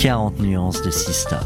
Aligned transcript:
40 0.00 0.40
nuances 0.40 0.80
de 0.80 0.90
Sista. 0.90 1.40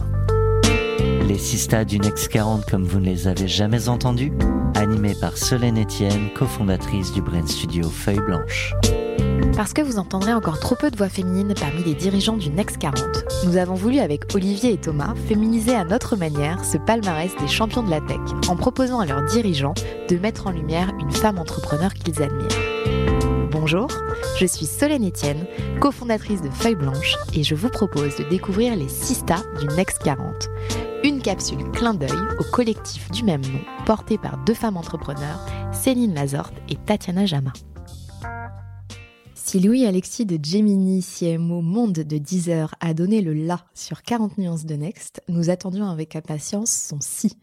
Les 1.26 1.38
Sista 1.38 1.84
du 1.84 1.98
Next 1.98 2.28
40 2.28 2.64
comme 2.70 2.84
vous 2.84 3.00
ne 3.00 3.06
les 3.06 3.26
avez 3.26 3.48
jamais 3.48 3.88
entendus, 3.88 4.30
animés 4.76 5.16
par 5.20 5.36
Solène 5.36 5.82
Etienne, 5.82 6.28
cofondatrice 6.36 7.12
du 7.12 7.20
Brain 7.20 7.44
Studio 7.48 7.90
Feuille 7.90 8.20
Blanche. 8.20 8.72
Parce 9.56 9.72
que 9.72 9.82
vous 9.82 9.98
entendrez 9.98 10.32
encore 10.32 10.60
trop 10.60 10.76
peu 10.76 10.92
de 10.92 10.96
voix 10.96 11.08
féminines 11.08 11.52
parmi 11.58 11.82
les 11.82 11.94
dirigeants 11.94 12.36
du 12.36 12.50
Next 12.50 12.78
40, 12.78 13.24
nous 13.44 13.56
avons 13.56 13.74
voulu 13.74 13.98
avec 13.98 14.32
Olivier 14.32 14.74
et 14.74 14.78
Thomas 14.78 15.14
féminiser 15.26 15.74
à 15.74 15.82
notre 15.82 16.14
manière 16.14 16.64
ce 16.64 16.78
palmarès 16.78 17.34
des 17.40 17.48
champions 17.48 17.82
de 17.82 17.90
la 17.90 18.02
tech 18.02 18.20
en 18.48 18.54
proposant 18.54 19.00
à 19.00 19.06
leurs 19.06 19.24
dirigeants 19.24 19.74
de 20.08 20.16
mettre 20.16 20.46
en 20.46 20.52
lumière 20.52 20.92
une 21.00 21.10
femme 21.10 21.40
entrepreneur 21.40 21.92
qu'ils 21.92 22.22
admirent. 22.22 22.73
Bonjour, 23.66 23.88
je 24.36 24.44
suis 24.44 24.66
Solène 24.66 25.08
Etienne, 25.08 25.46
cofondatrice 25.80 26.42
de 26.42 26.50
Feuille 26.50 26.74
Blanche 26.74 27.16
et 27.32 27.42
je 27.42 27.54
vous 27.54 27.70
propose 27.70 28.14
de 28.16 28.24
découvrir 28.24 28.76
les 28.76 28.90
6 28.90 29.14
stars 29.14 29.42
du 29.58 29.66
Next 29.68 30.02
40. 30.02 30.50
Une 31.02 31.22
capsule 31.22 31.70
clin 31.72 31.94
d'œil 31.94 32.10
au 32.38 32.44
collectif 32.52 33.10
du 33.10 33.24
même 33.24 33.40
nom 33.40 33.60
porté 33.86 34.18
par 34.18 34.36
deux 34.44 34.52
femmes 34.52 34.76
entrepreneurs, 34.76 35.46
Céline 35.72 36.12
Lazorte 36.12 36.52
et 36.68 36.76
Tatiana 36.76 37.24
Jama. 37.24 37.54
Si 39.46 39.60
Louis-Alexis 39.60 40.24
de 40.24 40.42
Gemini, 40.42 41.02
CMO 41.02 41.60
Monde 41.60 41.92
de 41.92 42.16
Deezer, 42.16 42.74
a 42.80 42.94
donné 42.94 43.20
le 43.20 43.34
la 43.34 43.66
sur 43.74 44.02
40 44.02 44.38
nuances 44.38 44.64
de 44.64 44.74
Next, 44.74 45.20
nous 45.28 45.50
attendions 45.50 45.86
avec 45.86 46.16
impatience 46.16 46.72
son 46.72 46.96
si. 47.02 47.36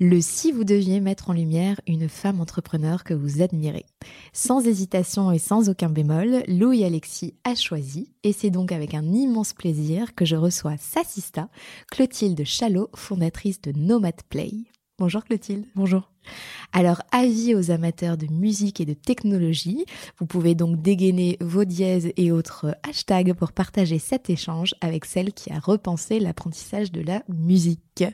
Le 0.00 0.20
si 0.20 0.50
vous 0.50 0.64
deviez 0.64 0.98
mettre 0.98 1.30
en 1.30 1.32
lumière 1.32 1.80
une 1.86 2.08
femme 2.08 2.40
entrepreneur 2.40 3.04
que 3.04 3.14
vous 3.14 3.40
admirez. 3.40 3.86
Sans 4.32 4.66
hésitation 4.66 5.30
et 5.30 5.38
sans 5.38 5.68
aucun 5.68 5.90
bémol, 5.90 6.42
Louis-Alexis 6.48 7.34
a 7.44 7.54
choisi, 7.54 8.10
et 8.24 8.32
c'est 8.32 8.50
donc 8.50 8.72
avec 8.72 8.92
un 8.92 9.12
immense 9.12 9.52
plaisir 9.52 10.16
que 10.16 10.24
je 10.24 10.34
reçois 10.34 10.76
sa 10.76 11.04
sista, 11.04 11.48
Clotilde 11.88 12.44
Chalot, 12.44 12.90
fondatrice 12.96 13.60
de 13.60 13.70
Nomad 13.70 14.20
Play. 14.28 14.50
Bonjour 14.98 15.22
Clotilde. 15.22 15.66
Bonjour. 15.76 16.13
Alors, 16.72 17.02
avis 17.12 17.54
aux 17.54 17.70
amateurs 17.70 18.16
de 18.16 18.26
musique 18.26 18.80
et 18.80 18.84
de 18.84 18.94
technologie, 18.94 19.84
vous 20.18 20.26
pouvez 20.26 20.54
donc 20.54 20.82
dégainer 20.82 21.36
vos 21.40 21.64
dièses 21.64 22.12
et 22.16 22.32
autres 22.32 22.76
hashtags 22.82 23.34
pour 23.34 23.52
partager 23.52 23.98
cet 23.98 24.30
échange 24.30 24.74
avec 24.80 25.04
celle 25.04 25.32
qui 25.32 25.52
a 25.52 25.58
repensé 25.58 26.20
l'apprentissage 26.20 26.90
de 26.92 27.00
la 27.00 27.22
musique. 27.28 28.04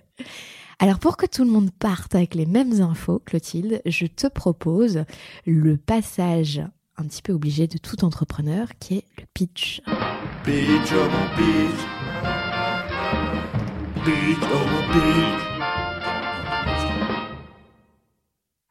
Alors 0.78 0.98
pour 0.98 1.16
que 1.18 1.26
tout 1.26 1.44
le 1.44 1.50
monde 1.50 1.70
parte 1.70 2.14
avec 2.14 2.34
les 2.34 2.46
mêmes 2.46 2.80
infos, 2.80 3.18
Clotilde, 3.18 3.82
je 3.84 4.06
te 4.06 4.26
propose 4.26 5.04
le 5.44 5.76
passage 5.76 6.62
un 6.96 7.04
petit 7.04 7.22
peu 7.22 7.32
obligé 7.32 7.66
de 7.66 7.78
tout 7.78 8.04
entrepreneur 8.04 8.68
qui 8.78 8.98
est 8.98 9.04
le 9.18 9.24
pitch. 9.34 9.82
Pitch, 10.44 10.92
oh 10.92 11.08
oh. 14.92 15.49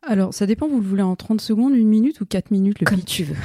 Alors, 0.10 0.34
ça 0.34 0.48
dépend, 0.48 0.68
vous 0.68 0.80
le 0.80 0.88
voulez 0.88 1.04
en 1.04 1.16
30 1.16 1.40
secondes, 1.40 1.76
une 1.76 1.88
minute 1.88 2.20
ou 2.20 2.26
4 2.26 2.50
minutes 2.50 2.80
le 2.80 2.86
Comme 2.86 3.04
tu 3.04 3.26
veux. 3.26 3.36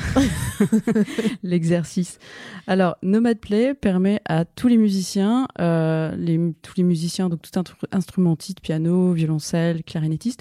L'exercice. 1.43 2.19
Alors, 2.67 2.97
Nomad 3.03 3.39
Play 3.39 3.75
permet 3.75 4.23
à 4.25 4.47
tous 4.47 4.69
les 4.69 4.79
musiciens, 4.79 5.47
euh, 5.61 6.17
les, 6.17 6.41
tous 6.63 6.73
les 6.79 6.83
musiciens, 6.83 7.29
donc 7.29 7.43
tout 7.43 7.63
instrumentiste, 7.93 8.63
piano, 8.63 9.13
violoncelle, 9.13 9.85
clarinettiste, 9.85 10.41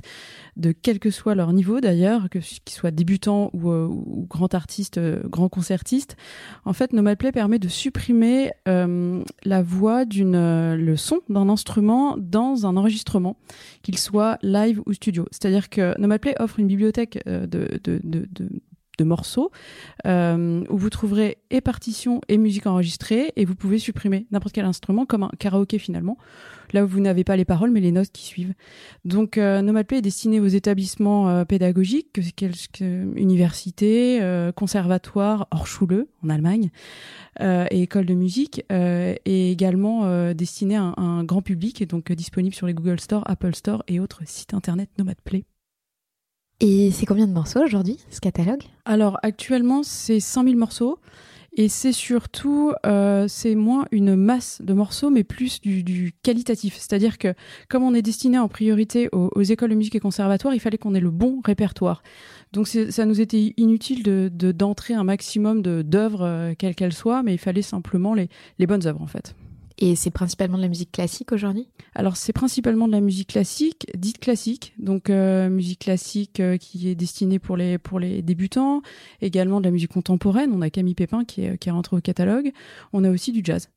de 0.55 0.71
quel 0.71 0.99
que 0.99 1.09
soit 1.09 1.35
leur 1.35 1.51
niveau 1.53 1.79
d'ailleurs, 1.79 2.29
que 2.29 2.39
qu'ils 2.39 2.75
soient 2.75 2.91
débutants 2.91 3.49
ou, 3.53 3.71
euh, 3.71 3.87
ou 3.87 4.27
grand 4.29 4.53
artiste, 4.53 4.97
euh, 4.97 5.21
grand 5.25 5.49
concertiste, 5.49 6.15
en 6.65 6.73
fait, 6.73 6.93
Nomad 6.93 7.17
Play 7.17 7.31
permet 7.31 7.59
de 7.59 7.67
supprimer 7.67 8.51
euh, 8.67 9.23
la 9.43 9.63
voix 9.63 10.05
d'une, 10.05 10.75
le 10.75 10.95
son 10.97 11.19
d'un 11.29 11.49
instrument 11.49 12.15
dans 12.17 12.65
un 12.65 12.77
enregistrement, 12.77 13.37
qu'il 13.81 13.97
soit 13.97 14.37
live 14.41 14.81
ou 14.85 14.93
studio. 14.93 15.25
C'est-à-dire 15.31 15.69
que 15.69 15.99
Nomad 15.99 16.19
Play 16.19 16.35
offre 16.39 16.59
une 16.59 16.67
bibliothèque 16.67 17.19
de, 17.25 17.79
de 17.83 18.01
de 18.97 19.03
morceaux 19.03 19.51
euh, 20.05 20.63
où 20.69 20.77
vous 20.77 20.89
trouverez 20.89 21.37
et 21.49 21.61
partitions 21.61 22.21
et 22.27 22.37
musique 22.37 22.67
enregistrée 22.67 23.33
et 23.35 23.45
vous 23.45 23.55
pouvez 23.55 23.79
supprimer 23.79 24.27
n'importe 24.31 24.53
quel 24.53 24.65
instrument 24.65 25.05
comme 25.05 25.23
un 25.23 25.31
karaoké 25.39 25.79
finalement 25.79 26.17
là 26.73 26.83
où 26.83 26.87
vous 26.87 26.99
n'avez 26.99 27.23
pas 27.23 27.35
les 27.35 27.45
paroles 27.45 27.71
mais 27.71 27.79
les 27.79 27.91
notes 27.91 28.11
qui 28.11 28.25
suivent. 28.25 28.53
Donc 29.05 29.37
euh, 29.37 29.61
Nomad 29.61 29.85
Play 29.85 29.99
est 29.99 30.01
destiné 30.01 30.39
aux 30.39 30.47
établissements 30.47 31.29
euh, 31.29 31.45
pédagogiques 31.45 32.11
que, 32.13 32.21
que, 32.71 33.17
universités 33.17 34.19
euh, 34.21 34.51
conservatoires 34.51 35.47
Hochschule 35.51 36.07
en 36.23 36.29
Allemagne 36.29 36.69
et 37.39 37.81
écoles 37.81 38.05
de 38.05 38.13
musique 38.13 38.63
et 38.69 39.51
également 39.51 40.33
destiné 40.33 40.75
à 40.75 40.83
un, 40.83 40.93
un, 40.97 41.23
grand 41.23 41.41
public 41.41 41.81
et 41.81 41.87
donc 41.87 42.11
disponible 42.11 42.53
sur 42.53 42.67
les 42.67 42.75
Google 42.75 42.99
Store 42.99 43.23
Apple 43.25 43.55
Store 43.55 43.83
et 43.87 43.99
autres 43.99 44.21
sites 44.25 44.53
internet 44.53 44.89
Nomad 44.99 45.17
Play 45.23 45.43
et 46.65 46.91
c'est 46.91 47.05
combien 47.05 47.27
de 47.27 47.33
morceaux 47.33 47.61
aujourd'hui, 47.61 47.97
ce 48.09 48.21
catalogue? 48.21 48.63
Alors 48.85 49.17
actuellement, 49.21 49.83
c'est 49.83 50.21
100 50.21 50.45
000 50.45 50.55
morceaux. 50.55 50.97
Et 51.55 51.67
c'est 51.67 51.91
surtout, 51.91 52.71
euh, 52.85 53.27
c'est 53.27 53.53
moins 53.53 53.85
une 53.91 54.15
masse 54.15 54.59
de 54.63 54.73
morceaux, 54.73 55.11
mais 55.11 55.23
plus 55.23 55.61
du, 55.61 56.13
qualitatif. 56.23 56.77
C'est-à-dire 56.77 57.19
que 57.19 57.35
comme 57.69 57.83
on 57.83 57.93
est 57.93 58.01
destiné 58.01 58.39
en 58.39 58.47
priorité 58.47 59.09
aux, 59.11 59.43
écoles 59.43 59.69
de 59.71 59.75
musique 59.75 59.93
et 59.93 59.99
conservatoires, 59.99 60.55
il 60.55 60.59
fallait 60.59 60.79
qu'on 60.79 60.95
ait 60.95 61.01
le 61.01 61.11
bon 61.11 61.41
répertoire. 61.45 62.01
Donc 62.53 62.67
ça 62.67 63.05
nous 63.05 63.19
était 63.19 63.53
inutile 63.57 64.01
de 64.01 64.29
d'entrer 64.51 64.93
un 64.93 65.03
maximum 65.03 65.61
d'œuvres, 65.61 66.23
euh, 66.23 66.53
quelles 66.57 66.75
qu'elles 66.75 66.93
soient, 66.93 67.23
mais 67.23 67.33
il 67.33 67.39
fallait 67.39 67.61
simplement 67.61 68.13
les, 68.13 68.29
les 68.57 68.65
bonnes 68.65 68.87
œuvres 68.87 69.01
en 69.01 69.07
fait. 69.07 69.35
Et 69.85 69.97
c'est 69.97 70.11
principalement 70.11 70.55
de 70.55 70.61
la 70.61 70.69
musique 70.69 70.93
classique 70.93 71.33
aujourd'hui? 71.33 71.67
Alors 71.93 72.15
c'est 72.15 72.31
principalement 72.31 72.87
de 72.87 72.93
la 72.93 73.01
musique 73.01 73.27
classique, 73.27 73.85
dite 73.97 74.17
classique, 74.17 74.73
donc 74.79 75.09
euh, 75.09 75.49
musique 75.49 75.79
classique 75.79 76.39
euh, 76.39 76.55
qui 76.55 76.87
est 76.87 76.95
destinée 76.95 77.37
pour 77.37 77.57
les 77.57 77.77
pour 77.77 77.99
les 77.99 78.21
débutants, 78.21 78.81
également 79.19 79.59
de 79.59 79.65
la 79.65 79.71
musique 79.71 79.91
contemporaine. 79.91 80.51
On 80.53 80.61
a 80.61 80.69
Camille 80.69 80.95
Pépin 80.95 81.25
qui 81.25 81.43
est 81.43 81.57
qui 81.57 81.67
est 81.67 81.73
rentré 81.73 81.97
au 81.97 81.99
catalogue. 81.99 82.53
On 82.93 83.03
a 83.03 83.09
aussi 83.09 83.33
du 83.33 83.41
jazz. 83.43 83.67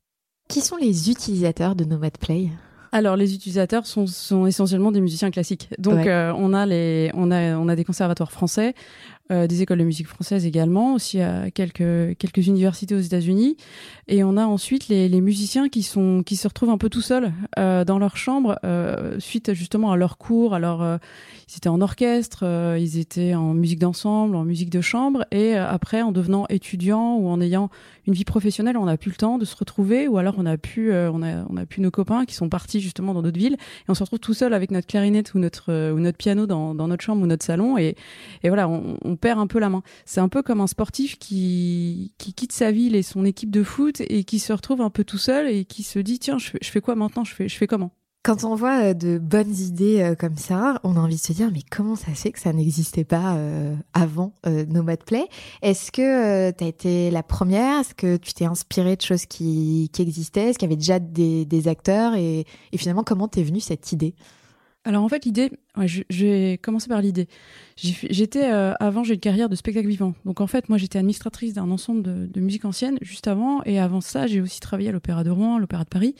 Qui 0.47 0.61
sont 0.61 0.77
les 0.77 1.09
utilisateurs 1.09 1.75
de 1.75 1.83
Nomad 1.83 2.17
Play? 2.17 2.51
Alors 2.93 3.17
les 3.17 3.35
utilisateurs 3.35 3.85
sont, 3.85 4.07
sont 4.07 4.47
essentiellement 4.47 4.93
des 4.93 5.01
musiciens 5.01 5.29
classiques. 5.29 5.67
Donc 5.77 5.95
ouais. 5.95 6.07
euh, 6.07 6.33
on 6.37 6.53
a 6.53 6.65
les 6.65 7.11
on 7.15 7.31
a 7.31 7.57
on 7.57 7.67
a 7.67 7.75
des 7.75 7.83
conservatoires 7.83 8.31
français, 8.31 8.75
euh, 9.31 9.45
des 9.47 9.61
écoles 9.61 9.79
de 9.79 9.83
musique 9.83 10.07
françaises 10.07 10.45
également, 10.45 10.93
aussi 10.93 11.19
à 11.19 11.51
quelques 11.51 12.17
quelques 12.17 12.47
universités 12.47 12.95
aux 12.95 12.99
États-Unis, 12.99 13.57
et 14.07 14.23
on 14.23 14.37
a 14.37 14.45
ensuite 14.45 14.87
les, 14.87 15.09
les, 15.09 15.19
musiciens 15.19 15.67
qui 15.67 15.83
sont 15.83 16.23
qui 16.25 16.37
se 16.37 16.47
retrouvent 16.47 16.69
un 16.69 16.77
peu 16.77 16.89
tout 16.89 17.01
seuls 17.01 17.33
euh, 17.59 17.83
dans 17.83 17.99
leur 17.99 18.15
chambre 18.15 18.57
euh, 18.63 19.19
suite 19.19 19.53
justement 19.53 19.91
à 19.91 19.97
leur 19.97 20.17
cours, 20.17 20.57
leur 20.59 20.81
euh, 20.81 20.97
ils 21.49 21.57
étaient 21.57 21.67
en 21.67 21.81
orchestre, 21.81 22.39
euh, 22.43 22.77
ils 22.79 22.97
étaient 22.99 23.35
en 23.35 23.53
musique 23.53 23.79
d'ensemble, 23.79 24.35
en 24.37 24.45
musique 24.45 24.69
de 24.69 24.79
chambre, 24.79 25.25
et 25.31 25.55
après 25.55 26.01
en 26.01 26.13
devenant 26.13 26.45
étudiant 26.49 27.17
ou 27.17 27.27
en 27.27 27.41
ayant 27.41 27.69
une 28.05 28.13
vie 28.13 28.23
professionnelle, 28.23 28.77
on 28.77 28.85
n'a 28.85 28.95
plus 28.95 29.11
le 29.11 29.17
temps 29.17 29.37
de 29.37 29.43
se 29.43 29.55
retrouver, 29.57 30.07
ou 30.07 30.17
alors 30.17 30.35
on 30.37 30.45
a 30.45 30.57
pu 30.57 30.93
on 30.93 31.21
a 31.21 31.45
on 31.49 31.57
a 31.57 31.65
pu 31.65 31.81
nos 31.81 31.91
copains 31.91 32.23
qui 32.23 32.35
sont 32.35 32.47
partis 32.47 32.79
justement 32.79 33.13
dans 33.13 33.21
d'autres 33.21 33.39
villes, 33.39 33.55
et 33.55 33.89
on 33.89 33.93
se 33.93 34.03
retrouve 34.03 34.19
tout 34.19 34.33
seul 34.33 34.53
avec 34.53 34.71
notre 34.71 34.87
clarinette 34.87 35.33
ou 35.33 35.39
notre 35.39 35.91
ou 35.91 35.99
notre 35.99 36.17
piano 36.17 36.45
dans, 36.45 36.73
dans 36.73 36.87
notre 36.87 37.03
chambre 37.03 37.23
ou 37.23 37.27
notre 37.27 37.43
salon, 37.43 37.77
et 37.77 37.95
et 38.43 38.47
voilà 38.47 38.69
on, 38.69 38.97
on 39.03 39.16
perd 39.17 39.39
un 39.39 39.47
peu 39.47 39.59
la 39.59 39.69
main. 39.69 39.83
C'est 40.05 40.21
un 40.21 40.29
peu 40.29 40.41
comme 40.41 40.61
un 40.61 40.67
sportif 40.67 41.19
qui, 41.19 42.13
qui 42.17 42.33
quitte 42.33 42.53
sa 42.53 42.71
ville 42.71 42.95
et 42.95 43.03
son 43.03 43.25
équipe 43.25 43.51
de 43.51 43.63
foot 43.63 44.01
et 44.01 44.23
qui 44.23 44.39
se 44.39 44.53
retrouve 44.53 44.81
un 44.81 44.89
peu 44.89 45.03
tout 45.03 45.17
seul 45.17 45.49
et 45.49 45.65
qui 45.65 45.83
se 45.83 45.99
dit 45.99 46.19
tiens 46.19 46.37
je 46.37 46.51
fais, 46.51 46.59
je 46.61 46.69
fais 46.69 46.81
quoi 46.81 46.95
maintenant? 46.95 47.23
Je 47.23 47.33
fais, 47.33 47.49
je 47.49 47.57
fais 47.57 47.67
comment? 47.67 47.91
Quand 48.23 48.43
on 48.43 48.55
voit 48.55 48.93
de 48.93 49.19
bonnes 49.19 49.55
idées 49.55 50.13
comme 50.19 50.35
ça, 50.35 50.81
on 50.83 50.97
a 50.97 50.99
envie 50.99 51.15
de 51.15 51.21
se 51.21 51.31
dire 51.31 51.49
mais 51.53 51.61
comment 51.71 51.95
ça 51.95 52.13
se 52.13 52.21
fait 52.23 52.31
que 52.33 52.39
ça 52.39 52.51
n'existait 52.51 53.05
pas 53.05 53.37
euh, 53.37 53.73
avant 53.93 54.33
euh, 54.45 54.65
Nomad 54.65 55.01
Play? 55.05 55.25
Est-ce 55.61 55.93
que 55.93 56.01
euh, 56.49 56.51
tu 56.51 56.65
as 56.65 56.67
été 56.67 57.09
la 57.09 57.23
première? 57.23 57.79
Est-ce 57.79 57.93
que 57.93 58.17
tu 58.17 58.33
t'es 58.33 58.43
inspiré 58.43 58.97
de 58.97 59.01
choses 59.01 59.25
qui, 59.27 59.89
qui 59.93 60.01
existaient? 60.01 60.49
Est-ce 60.49 60.59
qu'il 60.59 60.67
y 60.67 60.71
avait 60.71 60.75
déjà 60.75 60.99
des, 60.99 61.45
des 61.45 61.67
acteurs? 61.69 62.15
Et, 62.15 62.45
et 62.73 62.77
finalement 62.77 63.05
comment 63.05 63.29
t'es 63.29 63.43
venue 63.43 63.61
cette 63.61 63.93
idée? 63.93 64.13
Alors 64.87 65.03
en 65.03 65.09
fait 65.09 65.25
l'idée, 65.25 65.51
ouais, 65.75 65.85
j'ai 66.09 66.57
commencé 66.59 66.87
par 66.87 67.01
l'idée. 67.01 67.27
J'étais 67.75 68.45
euh, 68.45 68.73
avant 68.79 69.03
j'ai 69.03 69.15
une 69.15 69.19
carrière 69.19 69.49
de 69.49 69.55
spectacle 69.57 69.85
vivant, 69.85 70.13
donc 70.23 70.39
en 70.39 70.47
fait 70.47 70.69
moi 70.69 70.77
j'étais 70.77 70.97
administratrice 70.97 71.53
d'un 71.53 71.69
ensemble 71.71 72.03
de, 72.03 72.39
musique 72.39 72.63
ancienne 72.63 72.97
juste 73.01 73.27
avant, 73.27 73.61
et 73.65 73.79
avant 73.79 73.99
ça 73.99 74.27
j'ai 74.27 74.39
aussi 74.39 74.61
travaillé 74.61 74.87
à 74.87 74.93
l'Opéra 74.93 75.25
de 75.25 75.29
Rouen, 75.29 75.57
à 75.57 75.59
l'Opéra 75.59 75.83
de 75.83 75.89
Paris, 75.89 76.15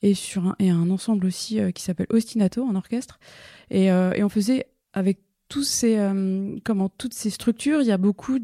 et 0.00 0.14
sur 0.14 0.56
un, 0.58 0.90
ensemble 0.90 1.26
aussi 1.26 1.60
euh, 1.60 1.72
qui 1.72 1.82
s'appelle 1.82 2.06
Ostinato 2.08 2.64
en 2.64 2.74
orchestre, 2.74 3.20
et, 3.68 3.92
euh, 3.92 4.14
et 4.14 4.24
on 4.24 4.30
faisait 4.30 4.64
avec 4.94 5.18
tous 5.50 5.64
ces 5.64 5.98
comment 6.64 6.88
toutes 6.88 7.12
ces 7.12 7.28
structures, 7.28 7.82
il 7.82 7.86
y 7.86 7.92
a 7.92 7.98
beaucoup 7.98 8.38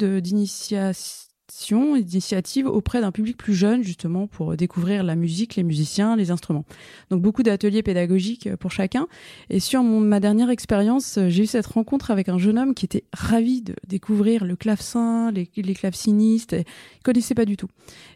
d'initiations 1.56 1.96
d'initiation, 1.96 2.16
d'initiative 2.16 2.66
auprès 2.66 3.00
d'un 3.00 3.12
public 3.12 3.36
plus 3.36 3.54
jeune, 3.54 3.82
justement, 3.82 4.26
pour 4.26 4.56
découvrir 4.56 5.02
la 5.02 5.16
musique, 5.16 5.56
les 5.56 5.62
musiciens, 5.62 6.16
les 6.16 6.30
instruments. 6.30 6.64
Donc 7.10 7.22
beaucoup 7.22 7.42
d'ateliers 7.42 7.82
pédagogiques 7.82 8.54
pour 8.56 8.70
chacun. 8.70 9.06
Et 9.48 9.60
sur 9.60 9.82
mon, 9.82 10.00
ma 10.00 10.20
dernière 10.20 10.50
expérience, 10.50 11.18
j'ai 11.28 11.44
eu 11.44 11.46
cette 11.46 11.66
rencontre 11.66 12.10
avec 12.10 12.28
un 12.28 12.38
jeune 12.38 12.58
homme 12.58 12.74
qui 12.74 12.84
était 12.84 13.04
ravi 13.12 13.62
de 13.62 13.74
découvrir 13.86 14.44
le 14.44 14.56
clavecin, 14.56 15.30
les, 15.30 15.48
les 15.56 15.74
clavecinistes. 15.74 16.52
Et 16.52 16.64
il 16.98 17.02
connaissait 17.02 17.34
pas 17.34 17.44
du 17.44 17.56
tout. 17.56 17.68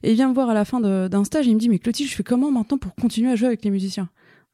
Et 0.02 0.10
il 0.10 0.14
vient 0.14 0.28
me 0.28 0.34
voir 0.34 0.50
à 0.50 0.54
la 0.54 0.64
fin 0.64 0.80
d'un 0.80 1.24
stage 1.24 1.46
et 1.46 1.50
il 1.50 1.54
me 1.54 1.60
dit, 1.60 1.68
mais 1.68 1.78
Clotilde, 1.78 2.08
je 2.08 2.14
fais 2.14 2.22
comment 2.24 2.50
maintenant 2.50 2.78
pour 2.78 2.94
continuer 2.94 3.30
à 3.30 3.36
jouer 3.36 3.48
avec 3.48 3.64
les 3.64 3.70
musiciens? 3.70 4.08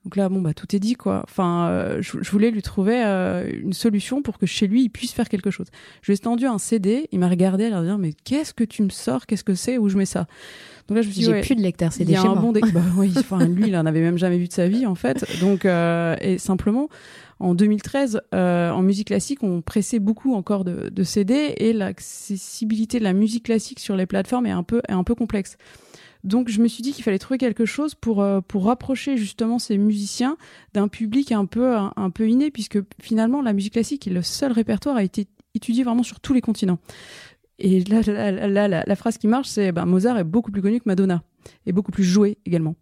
Donc 0.06 0.14
là, 0.14 0.28
bon, 0.28 0.40
bah, 0.40 0.54
tout 0.54 0.76
est 0.76 0.78
dit, 0.78 0.94
quoi. 0.94 1.24
Enfin, 1.24 1.66
euh, 1.66 2.00
je, 2.00 2.30
voulais 2.30 2.52
lui 2.52 2.62
trouver 2.62 3.02
euh, 3.04 3.50
une 3.60 3.72
solution 3.72 4.22
pour 4.22 4.38
que 4.38 4.46
chez 4.46 4.68
lui, 4.68 4.84
il 4.84 4.88
puisse 4.88 5.10
faire 5.10 5.28
quelque 5.28 5.50
chose. 5.50 5.66
Je 6.00 6.12
lui 6.12 6.14
ai 6.14 6.18
tendu 6.18 6.46
un 6.46 6.58
CD, 6.58 7.08
il 7.10 7.18
m'a 7.18 7.28
regardé, 7.28 7.64
à 7.64 7.80
lui 7.80 7.86
dire, 7.88 7.98
mais 7.98 8.12
qu'est-ce 8.12 8.54
que 8.54 8.62
tu 8.62 8.84
me 8.84 8.88
sors? 8.88 9.26
Qu'est-ce 9.26 9.42
que 9.42 9.56
c'est? 9.56 9.78
Où 9.78 9.88
je 9.88 9.98
mets 9.98 10.06
ça? 10.06 10.28
Donc 10.86 10.94
là, 10.94 11.02
je 11.02 11.08
me 11.08 11.12
suis 11.12 11.24
dit, 11.24 11.26
j'ai 11.26 11.40
plus 11.40 11.56
de 11.56 11.60
lecteur 11.60 11.92
CD 11.92 12.12
il 12.12 12.14
y 12.14 12.16
a 12.16 12.22
un 12.22 12.36
bon 12.36 12.52
bah, 12.72 12.80
oui, 12.96 13.12
enfin, 13.16 13.48
lui, 13.48 13.66
il 13.66 13.76
en 13.76 13.84
avait 13.84 14.00
même 14.00 14.16
jamais 14.16 14.38
vu 14.38 14.46
de 14.46 14.52
sa 14.52 14.68
vie, 14.68 14.86
en 14.86 14.94
fait. 14.94 15.26
Donc, 15.40 15.64
euh, 15.64 16.14
et 16.20 16.38
simplement, 16.38 16.88
en 17.40 17.56
2013, 17.56 18.20
en 18.30 18.82
musique 18.82 19.08
classique, 19.08 19.42
on 19.42 19.60
pressait 19.60 19.98
beaucoup 19.98 20.34
encore 20.34 20.64
de, 20.64 20.88
de 20.88 21.02
CD 21.02 21.52
et 21.56 21.72
l'accessibilité 21.72 23.00
de 23.00 23.04
la 23.04 23.12
musique 23.12 23.46
classique 23.46 23.80
sur 23.80 23.96
les 23.96 24.06
plateformes 24.06 24.46
est 24.46 24.52
un 24.52 24.62
peu, 24.62 24.82
est 24.88 24.92
un 24.92 25.02
peu 25.02 25.16
complexe. 25.16 25.56
Donc 26.24 26.48
je 26.48 26.60
me 26.60 26.68
suis 26.68 26.82
dit 26.82 26.92
qu'il 26.92 27.04
fallait 27.04 27.18
trouver 27.18 27.38
quelque 27.38 27.64
chose 27.64 27.94
pour 27.94 28.22
euh, 28.22 28.40
pour 28.40 28.64
rapprocher 28.64 29.16
justement 29.16 29.58
ces 29.58 29.78
musiciens 29.78 30.36
d'un 30.74 30.88
public 30.88 31.32
un 31.32 31.46
peu 31.46 31.74
un, 31.74 32.10
peu 32.10 32.28
inné 32.28 32.50
puisque 32.50 32.78
finalement 33.00 33.42
la 33.42 33.52
musique 33.52 33.74
classique 33.74 34.06
est 34.06 34.10
le 34.12 34.22
seul 34.22 34.52
répertoire 34.52 34.96
à 34.96 35.02
été 35.02 35.26
étudié 35.54 35.84
vraiment 35.84 36.02
sur 36.02 36.20
tous 36.20 36.34
les 36.34 36.40
continents. 36.40 36.78
Et 37.58 37.80
là, 37.84 38.02
là, 38.02 38.68
la, 38.68 38.96
phrase 38.96 39.16
qui 39.16 39.26
marche, 39.26 39.48
c'est 39.48 39.72
ben, 39.72 39.86
Mozart 39.86 40.18
est 40.18 40.24
beaucoup 40.24 40.50
plus 40.50 40.60
connu 40.60 40.78
que 40.78 40.84
Madonna 40.86 41.22
et 41.64 41.72
beaucoup 41.72 41.90
plus 41.90 42.04
joué 42.04 42.36
également. 42.44 42.76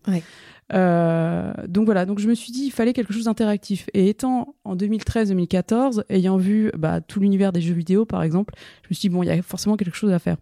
Euh, 0.72 1.52
donc 1.68 1.84
voilà, 1.84 2.06
donc 2.06 2.18
je 2.18 2.28
me 2.28 2.34
suis 2.34 2.50
dit 2.50 2.64
il 2.64 2.70
fallait 2.70 2.92
quelque 2.92 3.12
chose 3.12 3.24
d'interactif. 3.24 3.88
Et 3.94 4.08
étant 4.08 4.56
en 4.64 4.74
2013-2014, 4.74 6.04
ayant 6.08 6.36
vu 6.36 6.72
bah, 6.76 7.00
tout 7.00 7.20
l'univers 7.20 7.52
des 7.52 7.60
jeux 7.60 7.74
vidéo 7.74 8.04
par 8.04 8.22
exemple, 8.22 8.54
je 8.82 8.88
me 8.90 8.94
suis 8.94 9.08
dit 9.08 9.14
bon, 9.14 9.22
il 9.22 9.26
y 9.26 9.30
a 9.30 9.40
forcément 9.42 9.76
quelque 9.76 9.96
chose 9.96 10.12
à 10.12 10.18
faire. 10.18 10.36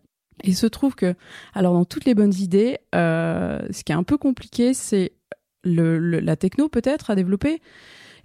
Il 0.44 0.56
se 0.56 0.67
trouve 0.67 0.94
que, 0.94 1.14
alors 1.55 1.73
dans 1.75 1.84
toutes 1.84 2.05
les 2.05 2.14
bonnes 2.14 2.34
idées, 2.34 2.79
euh, 2.94 3.61
ce 3.70 3.84
qui 3.84 3.93
est 3.93 3.94
un 3.94 4.02
peu 4.02 4.19
compliqué, 4.19 4.75
c'est 4.75 5.12
la 5.64 6.37
techno 6.37 6.69
peut-être 6.69 7.11
à 7.11 7.14
développer. 7.14 7.61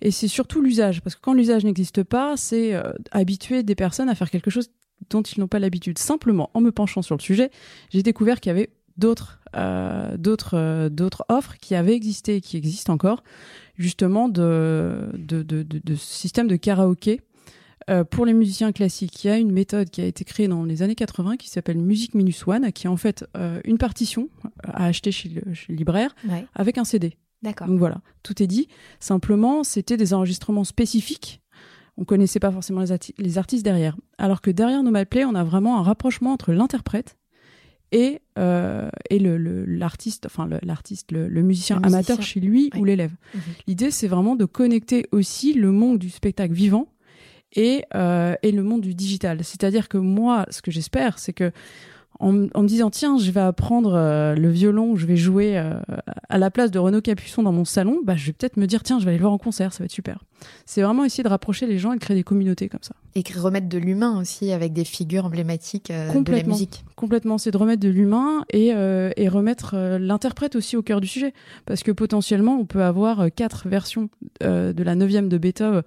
Et 0.02 0.12
c'est 0.12 0.28
surtout 0.28 0.62
l'usage, 0.62 1.02
parce 1.02 1.16
que 1.16 1.22
quand 1.22 1.34
l'usage 1.34 1.64
n'existe 1.64 2.04
pas, 2.04 2.38
c'est 2.38 2.74
euh, 2.74 2.92
habituer 3.12 3.64
des 3.64 3.76
personnes 3.76 4.10
à 4.10 4.16
faire 4.16 4.30
quelque 4.30 4.52
chose 4.52 4.70
dont 5.10 5.22
ils 5.22 5.40
n'ont 5.40 5.48
pas 5.48 5.60
l'habitude. 5.60 5.98
Simplement, 5.98 6.50
en 6.54 6.62
me 6.62 6.72
penchant 6.72 7.02
sur 7.02 7.16
le 7.16 7.22
sujet, 7.22 7.52
j'ai 7.90 8.04
découvert 8.04 8.40
qu'il 8.40 8.52
y 8.52 8.56
avait 8.56 8.70
d'autres 8.98 9.40
euh, 9.56 10.18
d'autres 10.18 10.90
d'autres 10.90 11.24
offres 11.30 11.56
qui 11.58 11.76
avaient 11.76 11.96
existé 11.96 12.38
et 12.38 12.42
qui 12.42 12.58
existent 12.58 12.94
encore, 12.94 13.24
justement 13.78 14.30
de 14.30 15.10
de, 15.14 15.44
de, 15.44 15.64
de, 15.64 15.80
de 15.84 15.96
systèmes 15.96 16.48
de 16.48 16.56
karaoké 16.56 17.22
euh, 17.90 18.04
pour 18.04 18.26
les 18.26 18.34
musiciens 18.34 18.72
classiques, 18.72 19.24
il 19.24 19.28
y 19.28 19.30
a 19.30 19.38
une 19.38 19.52
méthode 19.52 19.90
qui 19.90 20.02
a 20.02 20.06
été 20.06 20.26
créée 20.26 20.48
dans 20.48 20.64
les 20.64 20.82
années 20.82 20.96
80 20.96 21.38
qui 21.38 21.50
s'appelle 21.50 21.78
Music 21.78 22.14
Minus 22.16 22.46
One, 22.46 22.72
qui 22.74 22.88
est 22.88 22.90
en 22.90 22.98
fait 22.98 23.26
euh, 23.38 23.62
une 23.64 23.78
partition 23.78 24.30
à 24.64 24.86
acheter 24.86 25.12
chez 25.12 25.30
le, 25.30 25.42
libraire 25.74 26.14
avec 26.54 26.78
un 26.78 26.84
CD. 26.84 27.14
D'accord. 27.44 27.68
Donc 27.68 27.80
voilà, 27.80 28.02
tout 28.24 28.42
est 28.44 28.48
dit. 28.48 28.68
Simplement, 29.00 29.64
c'était 29.64 29.96
des 29.96 30.14
enregistrements 30.14 30.64
spécifiques. 30.64 31.42
On 31.96 32.04
connaissait 32.04 32.40
pas 32.40 32.52
forcément 32.52 32.84
les, 33.18 33.38
artistes 33.38 33.64
derrière. 33.64 33.96
Alors 34.18 34.42
que 34.42 34.52
derrière 34.52 34.84
Nomad 34.84 35.08
Play, 35.08 35.24
on 35.24 35.36
a 35.36 35.44
vraiment 35.44 35.80
un 35.80 35.84
rapprochement 35.84 36.34
entre 36.34 36.52
l'interprète 36.52 37.18
et, 37.92 38.22
euh, 38.38 38.90
et 39.10 39.20
l'artiste, 39.20 40.26
le, 40.26 40.28
enfin 40.28 40.50
l'artiste, 40.62 41.12
le, 41.12 41.42
musicien 41.42 41.80
amateur 41.84 42.22
chez 42.22 42.40
lui 42.40 42.70
ou 42.78 42.84
l'élève. 42.84 43.14
Mhm. 43.34 43.42
L'idée, 43.68 43.92
c'est 43.92 44.08
vraiment 44.08 44.36
de 44.36 44.46
connecter 44.46 45.08
aussi 45.12 45.54
le 45.54 45.72
monde 45.72 46.00
du 46.00 46.10
spectacle 46.10 46.54
vivant 46.54 46.90
et, 47.54 47.84
euh, 47.96 48.36
et 48.44 48.52
le 48.52 48.64
monde 48.64 48.82
du 48.82 48.94
digital. 48.96 49.44
C'est-à-dire 49.44 49.90
que 49.90 49.98
moi, 49.98 50.46
ce 50.50 50.62
que 50.62 50.72
j'espère, 50.72 51.20
c'est 51.20 51.34
que 51.34 51.52
en, 52.20 52.32
me 52.32 52.66
disant 52.66 52.90
tiens, 52.90 53.20
je 53.20 53.30
vais 53.30 53.42
apprendre 53.42 53.94
euh, 53.94 54.34
le 54.36 54.50
violon, 54.50 54.96
je 54.96 55.06
vais 55.06 55.18
jouer 55.18 55.58
euh, 55.58 55.76
à 56.30 56.38
la 56.38 56.50
place 56.50 56.72
de 56.72 56.80
Renaud 56.80 57.02
Capuçon 57.02 57.44
dans 57.44 57.52
mon 57.52 57.66
salon, 57.66 58.00
bah, 58.04 58.16
je 58.16 58.26
vais 58.26 58.34
peut-être 58.34 58.58
me 58.58 58.66
dire 58.66 58.82
tiens, 58.82 59.00
je 59.00 59.06
vais 59.06 59.10
aller 59.10 59.20
le 59.20 59.22
voir 59.22 59.34
en 59.34 59.38
concert, 59.38 59.72
ça 59.72 59.80
va 59.80 59.86
être 59.86 59.92
super. 59.92 60.24
C'est 60.66 60.82
vraiment 60.82 61.04
essayer 61.04 61.24
de 61.24 61.30
rapprocher 61.30 61.66
les 61.68 61.78
gens 61.80 61.94
et 61.94 61.96
de 61.96 62.02
créer 62.02 62.16
des 62.16 62.24
communautés 62.24 62.70
comme 62.70 62.84
ça. 62.84 62.94
Et 63.16 63.24
remettre 63.36 63.68
de 63.68 63.78
l'humain 63.78 64.20
aussi 64.20 64.52
avec 64.52 64.74
des 64.74 64.86
figures 64.86 65.26
emblématiques 65.26 65.92
de 65.92 66.32
la 66.32 66.44
musique. 66.44 66.84
Complètement, 66.96 67.38
c'est 67.38 67.52
de 67.52 67.58
remettre 67.58 67.82
de 67.82 67.90
l'humain 67.90 68.46
et, 68.52 68.68
et 68.68 69.28
remettre 69.28 69.76
l'interprète 70.00 70.56
aussi 70.56 70.78
au 70.78 70.84
cœur 70.84 71.02
du 71.02 71.08
sujet. 71.08 71.34
Parce 71.66 71.82
que 71.82 71.92
potentiellement, 71.92 72.60
on 72.60 72.66
peut 72.66 72.84
avoir 72.84 73.28
quatre 73.36 73.68
versions 73.68 74.10
de 74.42 74.84
la 74.84 74.96
neuvième 74.96 75.30
de 75.30 75.38
Beethoven 75.38 75.82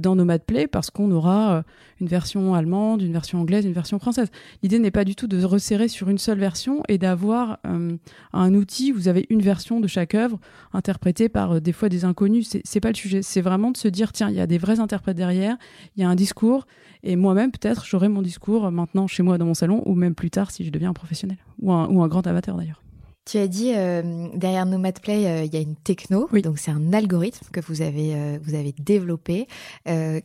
dans 0.00 0.16
Nomad 0.16 0.42
Play 0.44 0.66
parce 0.66 0.90
qu'on 0.90 1.10
aura 1.10 1.62
une 2.02 2.08
version 2.08 2.54
allemande, 2.54 3.00
une 3.00 3.12
version 3.12 3.40
anglaise, 3.40 3.64
une 3.64 3.72
version 3.72 3.98
française. 3.98 4.28
L'idée 4.62 4.80
n'est 4.80 4.90
pas 4.90 5.04
du 5.04 5.14
tout 5.14 5.28
de 5.28 5.42
resserrer 5.44 5.88
sur 5.88 6.08
une 6.08 6.18
seule 6.18 6.38
version 6.38 6.82
et 6.88 6.98
d'avoir 6.98 7.58
euh, 7.64 7.96
un 8.32 8.54
outil 8.54 8.92
où 8.92 8.96
vous 8.96 9.08
avez 9.08 9.26
une 9.30 9.40
version 9.40 9.78
de 9.78 9.86
chaque 9.86 10.14
œuvre 10.14 10.38
interprétée 10.72 11.28
par 11.28 11.52
euh, 11.52 11.60
des 11.60 11.72
fois 11.72 11.88
des 11.88 12.04
inconnus. 12.04 12.56
C'est 12.64 12.80
pas 12.80 12.88
le 12.88 12.96
sujet. 12.96 13.22
C'est 13.22 13.40
vraiment 13.40 13.70
de 13.70 13.76
se 13.82 13.88
dire 13.88 14.12
tiens, 14.12 14.30
il 14.30 14.36
y 14.36 14.40
a 14.40 14.46
des 14.46 14.58
vrais 14.58 14.80
interprètes 14.80 15.16
derrière, 15.16 15.56
il 15.96 16.02
y 16.02 16.04
a 16.04 16.08
un 16.08 16.14
discours 16.14 16.66
et 17.02 17.16
moi-même 17.16 17.50
peut-être 17.50 17.84
j'aurai 17.84 18.08
mon 18.08 18.22
discours 18.22 18.70
maintenant 18.70 19.06
chez 19.06 19.22
moi 19.22 19.38
dans 19.38 19.46
mon 19.46 19.54
salon 19.54 19.82
ou 19.86 19.94
même 19.94 20.14
plus 20.14 20.30
tard 20.30 20.50
si 20.50 20.64
je 20.64 20.70
deviens 20.70 20.90
un 20.90 20.94
professionnel 20.94 21.38
ou 21.60 21.72
un, 21.72 21.88
ou 21.88 22.02
un 22.02 22.08
grand 22.08 22.26
amateur 22.26 22.56
d'ailleurs. 22.56 22.82
Tu 23.24 23.38
as 23.38 23.46
dit 23.46 23.72
euh, 23.74 24.28
derrière 24.34 24.66
Nomad 24.66 24.98
Play, 25.00 25.26
euh, 25.26 25.44
il 25.44 25.54
y 25.54 25.56
a 25.56 25.60
une 25.60 25.76
techno, 25.76 26.28
donc 26.42 26.58
c'est 26.58 26.72
un 26.72 26.92
algorithme 26.92 27.46
que 27.52 27.60
vous 27.60 27.80
avez 27.80 28.16
euh, 28.16 28.38
vous 28.42 28.54
avez 28.54 28.74
développé. 28.78 29.46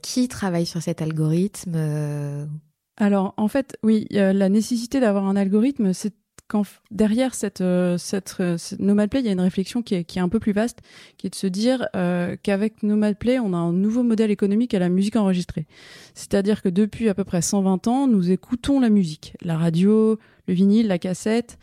qui 0.02 0.28
travaille 0.28 0.66
sur 0.66 0.82
cet 0.82 1.02
algorithme 1.02 2.48
Alors 2.98 3.34
en 3.38 3.48
fait, 3.48 3.78
oui, 3.84 4.08
la 4.10 4.50
nécessité 4.50 5.00
d'avoir 5.00 5.26
un 5.26 5.36
algorithme, 5.36 5.94
c'est 5.94 6.14
quand 6.48 6.64
derrière 6.92 7.36
cette, 7.36 7.64
cette, 7.98 8.40
Nomad 8.80 9.10
Play, 9.10 9.20
il 9.22 9.26
y 9.26 9.30
a 9.30 9.34
une 9.34 9.42
réflexion 9.42 9.82
qui 9.82 9.96
est, 9.96 10.04
qui 10.04 10.20
est 10.20 10.22
un 10.22 10.30
peu 10.30 10.40
plus 10.40 10.54
vaste, 10.54 10.80
qui 11.18 11.28
est 11.28 11.30
de 11.30 11.36
se 11.36 11.48
dire 11.48 11.88
qu'avec 12.44 12.84
Nomad 12.84 13.18
Play, 13.18 13.40
on 13.40 13.54
a 13.54 13.58
un 13.58 13.74
nouveau 13.74 14.04
modèle 14.04 14.32
économique 14.32 14.74
à 14.74 14.80
la 14.80 14.90
musique 14.90 15.16
enregistrée. 15.16 15.68
C'est-à-dire 16.14 16.62
que 16.62 16.70
depuis 16.70 17.10
à 17.10 17.14
peu 17.14 17.24
près 17.24 17.42
120 17.42 17.88
ans, 17.88 18.08
nous 18.08 18.32
écoutons 18.32 18.80
la 18.80 18.90
musique, 18.90 19.36
la 19.42 19.58
radio, 19.58 20.18
le 20.48 20.54
vinyle, 20.54 20.88
la 20.88 21.00
cassette 21.00 21.58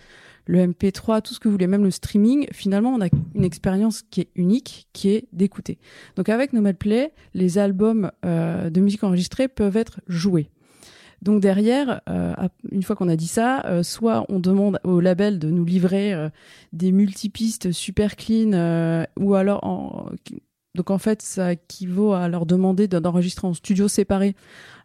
le 0.47 0.67
MP3, 0.67 1.23
tout 1.23 1.35
ce 1.35 1.41
que 1.41 1.49
vous 1.49 1.53
voulez, 1.53 1.67
même 1.67 1.85
le 1.85 1.91
streaming, 1.91 2.47
finalement, 2.53 2.95
on 2.95 3.01
a 3.01 3.09
une 3.35 3.45
expérience 3.45 4.03
qui 4.11 4.23
est 4.23 4.29
unique, 4.35 4.89
qui 4.93 5.11
est 5.11 5.27
d'écouter. 5.33 5.79
Donc 6.17 6.29
avec 6.29 6.53
Nomad 6.53 6.77
Play, 6.77 7.13
les 7.35 7.59
albums 7.59 8.11
euh, 8.25 8.71
de 8.71 8.81
musique 8.81 9.05
enregistrée 9.05 9.49
peuvent 9.49 9.77
être 9.77 10.01
joués. 10.07 10.51
Donc 11.25 11.41
derrière, 11.41 12.00
euh, 12.09 12.35
une 12.71 12.82
fois 12.82 12.94
qu'on 12.94 13.09
a 13.09 13.17
dit 13.17 13.26
ça, 13.26 13.65
euh, 13.65 13.82
soit 13.82 14.25
on 14.29 14.38
demande 14.38 14.79
au 14.85 15.00
label 15.00 15.38
de 15.38 15.50
nous 15.50 15.65
livrer 15.65 16.15
des 16.73 16.93
multipistes 16.93 17.73
super 17.73 18.17
clean, 18.17 19.07
ou 19.19 19.35
alors 19.35 19.64
en, 19.64 20.11
donc 20.75 20.90
en 20.90 20.99
fait, 20.99 21.23
ça 21.23 21.52
équivaut 21.52 22.14
à 22.14 22.28
leur 22.28 22.47
demander 22.47 22.88
d'enregistrer 22.88 23.47
en 23.47 23.54
studio 23.54 23.87
séparé 23.87 24.35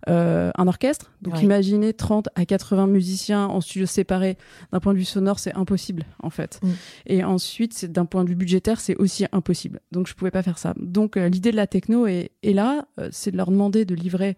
euh, 0.07 0.51
un 0.55 0.67
orchestre. 0.67 1.11
Donc 1.23 1.41
imaginez 1.41 1.93
30 1.93 2.29
à 2.35 2.45
80 2.45 2.87
musiciens 2.87 3.47
en 3.47 3.59
studio 3.59 3.87
séparé. 3.87 4.37
D'un 4.71 4.79
point 4.79 4.93
de 4.93 4.99
vue 4.99 5.05
sonore, 5.05 5.39
c'est 5.39 5.55
impossible 5.55 6.05
en 6.21 6.29
fait. 6.29 6.59
Mm. 6.61 6.69
Et 7.07 7.23
ensuite, 7.23 7.85
d'un 7.85 8.05
point 8.05 8.23
de 8.23 8.29
vue 8.29 8.35
budgétaire, 8.35 8.79
c'est 8.79 8.95
aussi 8.97 9.25
impossible. 9.31 9.81
Donc 9.91 10.07
je 10.07 10.13
pouvais 10.13 10.31
pas 10.31 10.43
faire 10.43 10.59
ça. 10.59 10.75
Donc 10.77 11.17
euh, 11.17 11.27
l'idée 11.27 11.51
de 11.51 11.55
la 11.55 11.67
techno 11.67 12.05
est, 12.05 12.31
est 12.43 12.53
là, 12.53 12.85
euh, 12.99 13.09
c'est 13.11 13.31
de 13.31 13.37
leur 13.37 13.49
demander 13.49 13.83
de 13.85 13.95
livrer 13.95 14.37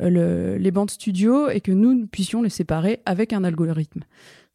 le, 0.00 0.56
les 0.56 0.70
bandes 0.70 0.90
studio 0.90 1.48
et 1.48 1.60
que 1.60 1.72
nous 1.72 2.06
puissions 2.06 2.42
les 2.42 2.50
séparer 2.50 3.00
avec 3.06 3.32
un 3.32 3.44
algorithme. 3.44 4.02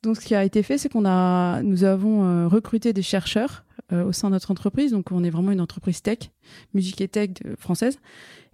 Donc, 0.03 0.17
ce 0.17 0.21
qui 0.21 0.35
a 0.35 0.43
été 0.43 0.63
fait, 0.63 0.77
c'est 0.77 0.89
qu'on 0.89 1.05
a, 1.05 1.61
nous 1.63 1.83
avons 1.85 2.49
recruté 2.49 2.91
des 2.91 3.01
chercheurs 3.01 3.63
au 3.91 4.11
sein 4.11 4.27
de 4.27 4.33
notre 4.33 4.51
entreprise. 4.51 4.91
Donc, 4.91 5.11
on 5.11 5.23
est 5.23 5.29
vraiment 5.29 5.51
une 5.51 5.61
entreprise 5.61 6.01
tech, 6.01 6.31
musique 6.73 6.99
et 6.99 7.07
tech 7.07 7.29
française. 7.57 7.99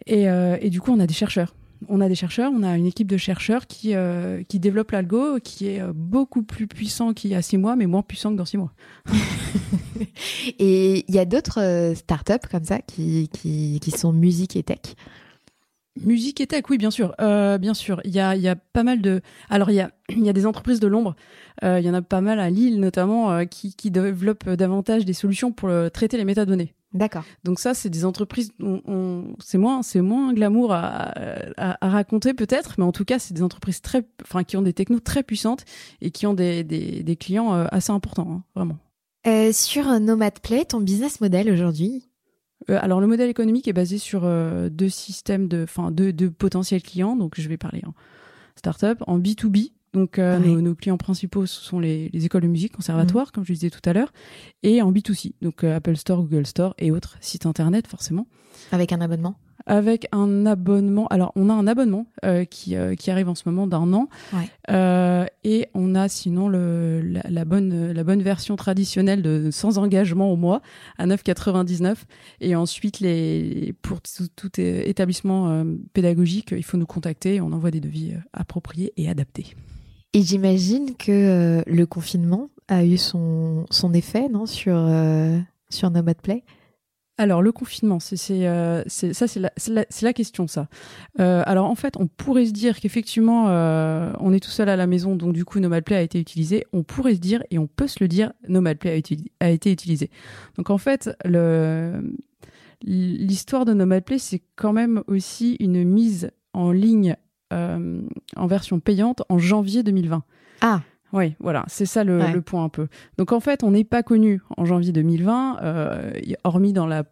Et, 0.06 0.26
et, 0.26 0.70
du 0.70 0.80
coup, 0.80 0.92
on 0.92 1.00
a 1.00 1.08
des 1.08 1.14
chercheurs 1.16 1.56
on 1.88 2.02
a 2.02 2.10
des 2.10 2.16
chercheurs, 2.16 2.52
on 2.54 2.64
a 2.64 2.76
une 2.76 2.86
équipe 2.86 3.10
de 3.10 3.18
chercheurs 3.18 3.68
qui, 3.68 3.96
euh, 3.96 4.44
qui 4.44 4.60
développe 4.60 4.92
l'algo, 4.92 5.40
qui 5.42 5.68
est 5.68 5.82
euh, 5.82 5.94
beaucoup 5.94 6.44
plus 6.44 6.68
puissant 6.68 7.14
qu'il 7.14 7.32
y 7.32 7.36
a 7.36 7.42
six 7.42 7.58
mois, 7.58 7.76
mais 7.76 7.86
moins 7.86 8.02
puissant 8.02 8.32
que 8.32 8.36
dans 8.36 8.46
six 8.46 8.58
mois. 8.58 8.74
et 10.60 11.06
il 11.08 11.16
y 11.16 11.20
a 11.20 11.26
d'autres 11.26 11.62
euh, 11.62 11.96
startups 11.96 12.48
comme 12.52 12.66
ça 12.66 12.80
qui, 12.80 13.30
qui, 13.30 13.80
qui, 13.80 13.92
sont 13.92 14.12
musique 14.12 14.56
et 14.56 14.64
tech? 14.64 14.96
Musique 16.04 16.42
et 16.42 16.48
tech, 16.48 16.64
oui, 16.70 16.78
bien 16.78 16.92
sûr, 16.92 17.16
bien 17.18 17.74
sûr. 17.74 18.02
Il 18.04 18.12
y 18.12 18.20
a, 18.20 18.36
il 18.36 18.42
y 18.42 18.48
a 18.48 18.56
pas 18.56 18.84
mal 18.84 19.02
de. 19.02 19.22
Alors 19.50 19.70
il 19.70 19.76
y 19.76 19.82
a, 19.82 19.92
il 20.10 20.26
y 20.26 20.30
a 20.30 20.34
des 20.34 20.46
entreprises 20.46 20.80
de 20.80 20.88
l'ombre. 20.88 21.16
il 21.62 21.82
y 21.82 21.90
en 21.90 21.94
a 21.94 22.02
pas 22.02 22.22
mal 22.22 22.40
à 22.40 22.50
Lille 22.50 22.80
notamment 22.80 23.46
qui, 23.46 23.76
qui 23.76 23.92
développent 23.92 24.50
davantage 24.50 25.06
des 25.06 25.14
solutions 25.14 25.52
pour 25.52 25.70
traiter 25.92 26.18
les 26.18 26.26
métadonnées. 26.26 26.74
D'accord. 26.94 27.24
Donc 27.44 27.60
ça, 27.60 27.76
c'est 27.76 27.90
des 27.90 28.04
entreprises, 28.04 28.52
c'est 29.40 29.58
moins, 29.60 29.84
c'est 29.84 30.02
moins 30.02 30.34
glamour 30.34 30.74
à, 30.74 31.14
raconter 31.82 32.34
peut-être, 32.34 32.76
mais 32.78 32.84
en 32.84 32.92
tout 32.92 33.06
cas, 33.06 33.20
c'est 33.20 33.34
des 33.34 33.44
entreprises 33.44 33.82
très, 33.82 34.04
enfin, 34.24 34.44
qui 34.44 34.58
ont 34.58 34.62
des 34.64 34.74
technos 34.74 35.00
très 35.00 35.22
puissantes 35.22 35.66
et 36.02 36.10
qui 36.10 36.26
ont 36.26 36.34
des, 36.34 36.64
des, 36.64 37.16
clients 37.16 37.54
euh, 37.54 37.66
assez 37.72 37.92
importants, 37.92 38.32
hein, 38.32 38.44
vraiment. 38.56 38.78
Euh, 39.28 39.52
sur 39.52 40.00
Nomad 40.00 40.40
Play, 40.40 40.66
ton 40.66 40.80
business 40.80 41.22
model 41.22 41.52
aujourd'hui 41.52 42.06
euh, 42.06 42.09
alors 42.68 43.00
le 43.00 43.08
modèle 43.08 43.30
économique 43.30 43.68
est 43.68 43.74
basé 43.74 43.98
sur 43.98 44.22
deux 44.70 44.90
systèmes 44.90 45.48
de, 45.48 45.64
enfin 45.64 45.92
deux, 45.92 46.12
deux, 46.12 46.30
potentiels 46.30 46.84
clients. 46.84 47.16
Donc 47.16 47.40
je 47.40 47.48
vais 47.48 47.58
parler 47.58 47.82
en 47.86 47.94
startup, 48.56 49.02
en 49.08 49.18
B2B, 49.18 49.72
donc, 49.94 50.20
euh, 50.20 50.38
nos, 50.38 50.76
clients 50.76 50.98
principaux, 50.98 51.46
ce 51.46 51.62
sont 51.62 51.80
les, 51.80 52.10
écoles 52.14 52.44
de 52.44 52.48
musique, 52.48 52.74
conservatoires, 52.74 53.28
mhm. 53.28 53.32
comme 53.32 53.46
je 53.46 53.54
disais 53.54 53.70
tout 53.70 53.82
à 53.86 53.94
l'heure, 53.94 54.12
et 54.64 54.82
en 54.82 54.92
B2C, 54.92 55.34
donc 55.42 55.64
euh, 55.64 55.76
Apple 55.76 55.96
Store, 55.96 56.22
Google 56.22 56.46
Store 56.46 56.76
et 56.78 56.92
autres 56.92 57.18
sites 57.22 57.46
internet, 57.46 57.88
forcément. 57.88 58.28
Avec 58.72 58.92
un 58.94 59.02
abonnement 59.02 59.36
avec 59.70 60.08
un 60.12 60.46
abonnement. 60.46 61.08
Alors, 61.08 61.32
on 61.36 61.50
a 61.50 61.54
un 61.54 61.68
abonnement 61.68 62.06
euh, 62.26 62.44
qui, 62.44 62.76
qui 62.98 63.12
arrive 63.12 63.30
en 63.30 63.36
ce 63.36 63.44
moment 63.46 63.68
d'un 63.68 63.94
an. 63.94 64.10
et 65.44 65.68
on 65.74 65.96
a 65.96 66.10
sinon 66.10 66.50
le, 66.50 67.02
la, 67.02 67.46
bonne, 67.46 67.92
la 67.92 68.04
bonne 68.04 68.22
version 68.22 68.56
traditionnelle 68.56 69.22
de 69.22 69.50
sans 69.52 69.78
engagement 69.78 70.32
au 70.32 70.36
mois 70.36 70.62
à 70.98 71.08
9,99. 71.08 71.96
Et 72.42 72.56
ensuite, 72.56 73.00
les, 73.00 73.74
pour 73.82 74.00
tout, 74.02 74.60
établissement 74.60 75.64
pédagogique, 75.94 76.52
il 76.52 76.66
faut 76.66 76.78
nous 76.78 76.86
contacter. 76.86 77.40
On 77.40 77.52
envoie 77.54 77.72
des 77.72 77.80
devis 77.80 78.14
appropriés 78.34 78.94
et 78.98 79.10
adaptés. 79.10 79.56
Et 80.14 80.24
j'imagine 80.24 80.96
que 80.96 81.12
euh, 81.12 81.62
le 81.68 81.86
confinement 81.86 82.50
a 82.68 82.84
eu 82.84 82.98
son, 82.98 83.66
son 83.70 83.94
effet 83.94 84.28
non, 84.28 84.48
sur, 84.48 84.76
euh, 84.76 85.38
sur 85.70 85.92
Nomad 85.92 86.20
Play? 86.22 86.44
Alors 87.20 87.42
le 87.42 87.52
confinement, 87.52 88.00
c'est 88.00 88.48
euh, 88.48 88.82
la, 90.02 90.14
question 90.14 90.48
ça. 90.48 90.70
Euh, 91.20 91.44
alors 91.46 91.70
en 91.70 91.76
fait, 91.76 91.96
on 91.98 92.08
pourrait 92.08 92.46
se 92.46 92.54
dire 92.54 92.80
qu'effectivement, 92.80 93.50
euh, 93.50 94.14
on 94.22 94.32
est 94.32 94.40
tout 94.40 94.50
seul 94.50 94.70
à 94.70 94.78
la 94.78 94.88
maison, 94.88 95.18
donc 95.18 95.34
du 95.34 95.44
coup 95.44 95.60
Nomad 95.60 95.84
Play 95.84 95.98
a 95.98 96.02
été 96.02 96.18
utilisé. 96.18 96.66
On 96.72 96.84
pourrait 96.84 97.16
se 97.16 97.20
dire 97.20 97.44
et 97.52 97.60
on 97.60 97.68
peut 97.68 97.88
se 97.88 97.98
le 98.00 98.08
dire, 98.08 98.32
Nomad 98.48 98.78
Play 98.78 98.92
a, 99.42 99.50
été, 99.50 99.70
utilisé. 99.70 100.10
Donc 100.56 100.70
en 100.70 100.78
fait, 100.78 101.10
l'histoire 102.82 103.66
de 103.66 103.74
Nomad 103.74 104.06
Play, 104.06 104.18
c'est 104.18 104.42
quand 104.56 104.72
même 104.72 105.04
aussi 105.08 105.58
une 105.60 105.84
mise 105.84 106.32
en 106.54 106.72
ligne 106.72 107.18
en 107.52 108.48
version 108.48 108.80
payante 108.80 109.24
en 109.28 109.40
janvier 109.40 109.84
2020. 109.84 110.24
Ah 110.62 110.84
oui, 111.14 111.36
voilà, 111.40 111.66
c'est 111.68 111.86
ça 111.86 112.04
le, 112.04 112.42
point 112.42 112.64
un 112.64 112.70
peu. 112.70 112.88
Donc 113.18 113.32
en 113.32 113.40
fait, 113.40 113.64
on 113.64 113.72
n'est 113.72 113.84
pas 113.84 114.04
connu 114.04 114.42
en 114.58 114.66
janvier 114.66 114.92
2020, 114.92 115.58
euh, 115.62 116.12
hormis 116.44 116.74
dans 116.74 116.88
la 116.88 117.04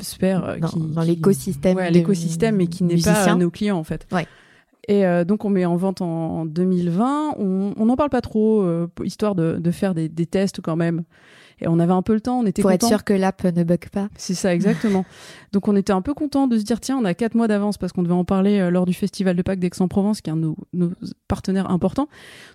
sphère 0.00 0.44
euh, 0.44 0.56
dans, 0.58 1.02
l'écosystème, 1.02 1.78
l'écosystème, 1.90 2.56
mais 2.56 2.66
qui 2.66 2.84
n'est 2.84 3.00
pas 3.00 3.34
nos 3.34 3.50
clients 3.50 3.78
en 3.78 3.84
fait. 3.84 4.06
Ouais. 4.12 4.26
Et 4.88 5.04
donc 5.24 5.44
on 5.44 5.50
met 5.50 5.64
en 5.64 5.76
vente 5.76 6.02
en, 6.02 6.44
2020. 6.44 7.34
On 7.38 7.84
n'en 7.84 7.96
parle 7.96 8.10
pas 8.10 8.20
trop, 8.20 8.66
histoire 9.04 9.34
de, 9.34 9.58
de 9.60 9.70
faire 9.70 9.94
des, 9.94 10.08
des, 10.08 10.26
tests 10.26 10.60
quand 10.60 10.76
même. 10.76 11.04
Et 11.62 11.68
on 11.68 11.78
avait 11.78 11.92
un 11.92 12.02
peu 12.02 12.12
le 12.12 12.20
temps, 12.20 12.40
on 12.40 12.46
était 12.46 12.60
Pour 12.60 12.72
être 12.72 12.86
sûr 12.86 13.04
que 13.04 13.12
l'app 13.12 13.44
ne 13.44 13.62
bug 13.62 13.88
pas. 13.90 14.08
C'est 14.16 14.34
ça, 14.34 14.52
exactement. 14.52 15.04
Donc 15.52 15.68
on 15.68 15.76
était 15.76 15.92
un 15.92 16.02
peu 16.02 16.12
content 16.12 16.48
de 16.48 16.58
se 16.58 16.64
dire, 16.64 16.80
tiens, 16.80 16.98
on 16.98 17.04
a 17.04 17.14
quatre 17.14 17.36
mois 17.36 17.46
d'avance 17.46 17.78
parce 17.78 17.92
qu'on 17.92 18.02
devait 18.02 18.14
en 18.14 18.24
parler 18.24 18.58
euh, 18.58 18.70
lors 18.70 18.84
du 18.84 18.94
Festival 18.94 19.36
de 19.36 19.42
Pâques 19.42 19.60
d'Aix-en-Provence, 19.60 20.20
qui 20.20 20.30
est 20.30 20.32
un 20.32 20.36
de 20.36 20.52
nos, 20.72 20.92
partenaires 21.28 21.70
importants. 21.70 22.08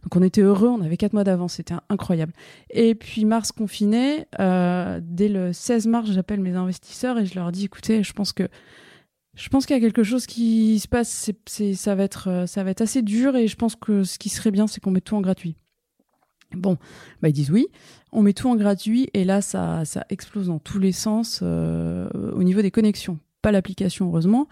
Donc 0.04 0.16
on 0.16 0.22
était 0.22 0.42
heureux, 0.42 0.68
on 0.68 0.82
avait 0.82 0.98
quatre 0.98 1.14
mois 1.14 1.24
d'avance, 1.24 1.54
c'était 1.54 1.76
incroyable. 1.90 2.34
Et 2.70 2.96
puis 2.96 3.24
mars 3.24 3.54
confiné, 3.54 4.26
euh, 4.40 5.00
dès 5.02 5.30
le 5.30 5.54
16 5.54 5.88
mars, 5.88 6.12
j'appelle 6.12 6.42
mes 6.42 6.56
investisseurs 6.56 7.18
et 7.18 7.26
je 7.26 7.36
leur 7.36 7.52
dis, 7.54 7.66
écoutez, 7.66 8.04
je 8.04 8.12
pense 8.12 8.34
que 8.34 8.50
je 9.36 9.50
pense 9.50 9.68
qu'il 9.68 9.76
y 9.76 9.80
a 9.80 9.82
quelque 9.82 10.04
chose 10.04 10.26
qui 10.26 10.80
se 10.80 10.88
passe, 10.88 11.32
c'est, 11.46 11.74
ça, 11.76 11.94
va 11.96 12.04
être, 12.04 12.28
euh, 12.28 12.46
ça 12.48 12.64
va 12.64 12.72
être 12.72 12.82
assez 12.82 13.04
dur 13.04 13.36
et 13.36 13.48
je 13.48 13.56
pense 13.56 13.76
que 13.76 14.04
ce 14.04 14.18
qui 14.18 14.30
serait 14.30 14.52
bien, 14.52 14.66
c'est 14.66 14.82
qu'on 14.82 14.92
mette 14.92 15.04
tout 15.06 15.16
en 15.16 15.22
gratuit. 15.22 15.56
Bon, 16.54 16.78
bah 17.22 17.30
ils 17.30 17.34
disent 17.34 17.52
oui, 17.52 17.68
on 18.12 18.22
met 18.22 18.34
tout 18.34 18.50
en 18.50 18.56
gratuit 18.56 19.10
et 19.14 19.26
là 19.26 19.42
ça, 19.42 19.84
ça 19.86 20.06
explose 20.10 20.48
dans 20.48 20.60
tous 20.60 20.80
les 20.80 20.94
sens 20.94 21.42
euh, 21.44 22.10
au 22.32 22.44
niveau 22.44 22.62
des 22.62 22.72
connexions. 22.72 23.20
Pas 23.42 23.52
l'application 23.52 24.08
heureusement, 24.08 24.48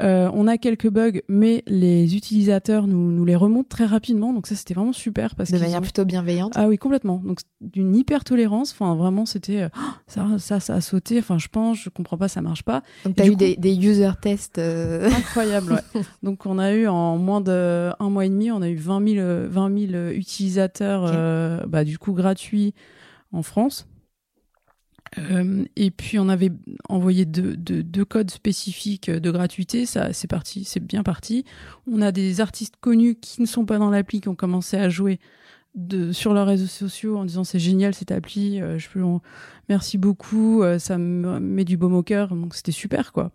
euh, 0.00 0.30
on 0.32 0.46
a 0.46 0.58
quelques 0.58 0.88
bugs, 0.88 1.20
mais 1.28 1.64
les 1.66 2.14
utilisateurs 2.14 2.86
nous, 2.86 3.10
nous 3.10 3.24
les 3.24 3.34
remontent 3.34 3.68
très 3.68 3.84
rapidement. 3.84 4.32
Donc 4.32 4.46
ça, 4.46 4.54
c'était 4.54 4.74
vraiment 4.74 4.92
super. 4.92 5.34
Parce 5.34 5.50
de 5.50 5.58
manière 5.58 5.80
plutôt 5.80 6.04
bienveillante. 6.04 6.52
Ah 6.54 6.68
oui, 6.68 6.78
complètement. 6.78 7.20
Donc 7.24 7.40
d'une 7.60 7.96
hyper 7.96 8.22
tolérance. 8.22 8.72
Enfin, 8.72 8.94
vraiment, 8.94 9.26
c'était 9.26 9.62
euh, 9.62 9.68
ça, 10.06 10.26
ça, 10.38 10.60
ça 10.60 10.74
a 10.74 10.80
sauté. 10.80 11.18
Enfin, 11.18 11.38
je 11.38 11.48
pense, 11.48 11.78
je 11.78 11.90
comprends 11.90 12.16
pas, 12.16 12.28
ça 12.28 12.40
marche 12.40 12.62
pas. 12.62 12.82
Donc 13.04 13.16
t'as 13.16 13.26
eu 13.26 13.34
des, 13.34 13.56
des, 13.56 13.76
user 13.76 14.10
tests 14.20 14.58
euh... 14.58 15.10
incroyables. 15.16 15.72
Ouais. 15.72 16.02
Donc 16.22 16.46
on 16.46 16.58
a 16.58 16.72
eu 16.72 16.86
en 16.86 17.18
moins 17.18 17.40
de 17.40 17.90
un 17.98 18.10
mois 18.10 18.26
et 18.26 18.28
demi, 18.28 18.52
on 18.52 18.62
a 18.62 18.68
eu 18.68 18.76
20 18.76 19.14
000, 19.14 19.48
20 19.48 19.88
000 19.90 20.10
utilisateurs, 20.10 21.06
euh, 21.06 21.64
bah, 21.66 21.84
du 21.84 21.98
coup 21.98 22.12
gratuits 22.12 22.72
en 23.32 23.42
France. 23.42 23.88
Euh, 25.16 25.64
et 25.76 25.90
puis 25.90 26.18
on 26.18 26.28
avait 26.28 26.52
envoyé 26.88 27.24
deux, 27.24 27.56
deux, 27.56 28.04
codes 28.04 28.30
spécifiques 28.30 29.10
de 29.10 29.30
gratuité, 29.30 29.86
ça 29.86 30.12
c'est 30.12 30.28
parti, 30.28 30.64
c'est 30.64 30.84
bien 30.84 31.02
parti. 31.02 31.44
On 31.90 32.02
a 32.02 32.12
des 32.12 32.40
artistes 32.40 32.74
connus 32.80 33.16
qui 33.16 33.40
ne 33.40 33.46
sont 33.46 33.64
pas 33.64 33.78
dans 33.78 33.90
l'appli 33.90 34.20
qui 34.20 34.28
ont 34.28 34.34
commencé 34.34 34.76
à 34.76 34.88
jouer 34.88 35.18
de, 35.74 36.12
sur 36.12 36.34
leurs 36.34 36.46
réseaux 36.46 36.66
sociaux 36.66 37.16
en 37.16 37.24
disant 37.24 37.44
c'est 37.44 37.58
génial 37.58 37.94
cette 37.94 38.12
appli, 38.12 38.60
euh, 38.60 38.78
je 38.78 38.88
peux 38.88 39.02
merci 39.68 39.98
beaucoup, 39.98 40.62
euh, 40.62 40.78
ça 40.78 40.98
me 40.98 41.38
met 41.38 41.64
du 41.64 41.76
baume 41.76 41.94
au 41.94 42.02
cœur, 42.02 42.34
donc 42.34 42.54
c'était 42.54 42.72
super 42.72 43.12
quoi. 43.12 43.30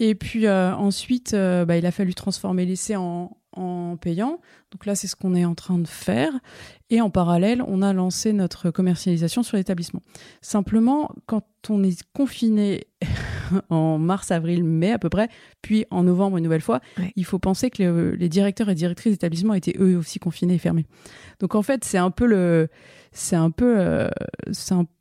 Et 0.00 0.16
puis 0.16 0.48
ensuite, 0.48 1.36
bah, 1.36 1.76
il 1.76 1.86
a 1.86 1.92
fallu 1.92 2.14
transformer 2.14 2.66
l'essai 2.66 2.96
en, 2.96 3.36
en 3.56 3.96
payant. 3.96 4.40
Donc 4.72 4.86
là, 4.86 4.94
c'est 4.94 5.06
ce 5.06 5.16
qu'on 5.16 5.34
est 5.34 5.44
en 5.44 5.54
train 5.54 5.78
de 5.78 5.86
faire. 5.86 6.32
Et 6.90 7.00
en 7.00 7.10
parallèle, 7.10 7.62
on 7.66 7.82
a 7.82 7.92
lancé 7.92 8.32
notre 8.32 8.70
commercialisation 8.70 9.42
sur 9.42 9.56
l'établissement. 9.56 10.02
Simplement, 10.40 11.10
quand 11.26 11.44
on 11.68 11.82
est 11.82 12.02
confiné 12.12 12.86
en 13.70 13.98
mars, 13.98 14.30
avril, 14.30 14.64
mai 14.64 14.92
à 14.92 14.98
peu 14.98 15.08
près, 15.08 15.28
puis 15.62 15.86
en 15.90 16.02
novembre 16.02 16.36
une 16.36 16.44
nouvelle 16.44 16.60
fois, 16.60 16.80
il 17.16 17.24
faut 17.24 17.38
penser 17.38 17.70
que 17.70 18.14
les, 18.18 18.28
directeurs 18.28 18.68
et 18.68 18.74
directrices 18.74 19.12
d'établissement 19.12 19.54
étaient 19.54 19.76
eux 19.78 19.96
aussi 19.96 20.18
confinés 20.18 20.54
et 20.54 20.58
fermés. 20.58 20.86
Donc 21.40 21.54
en 21.54 21.62
fait, 21.62 21.84
c'est 21.84 21.98
un 21.98 22.10
peu 22.10 22.26
le, 22.26 22.68
c'est 23.16 23.36
un 23.36 23.52
peu, 23.52 23.76
euh, 23.78 24.08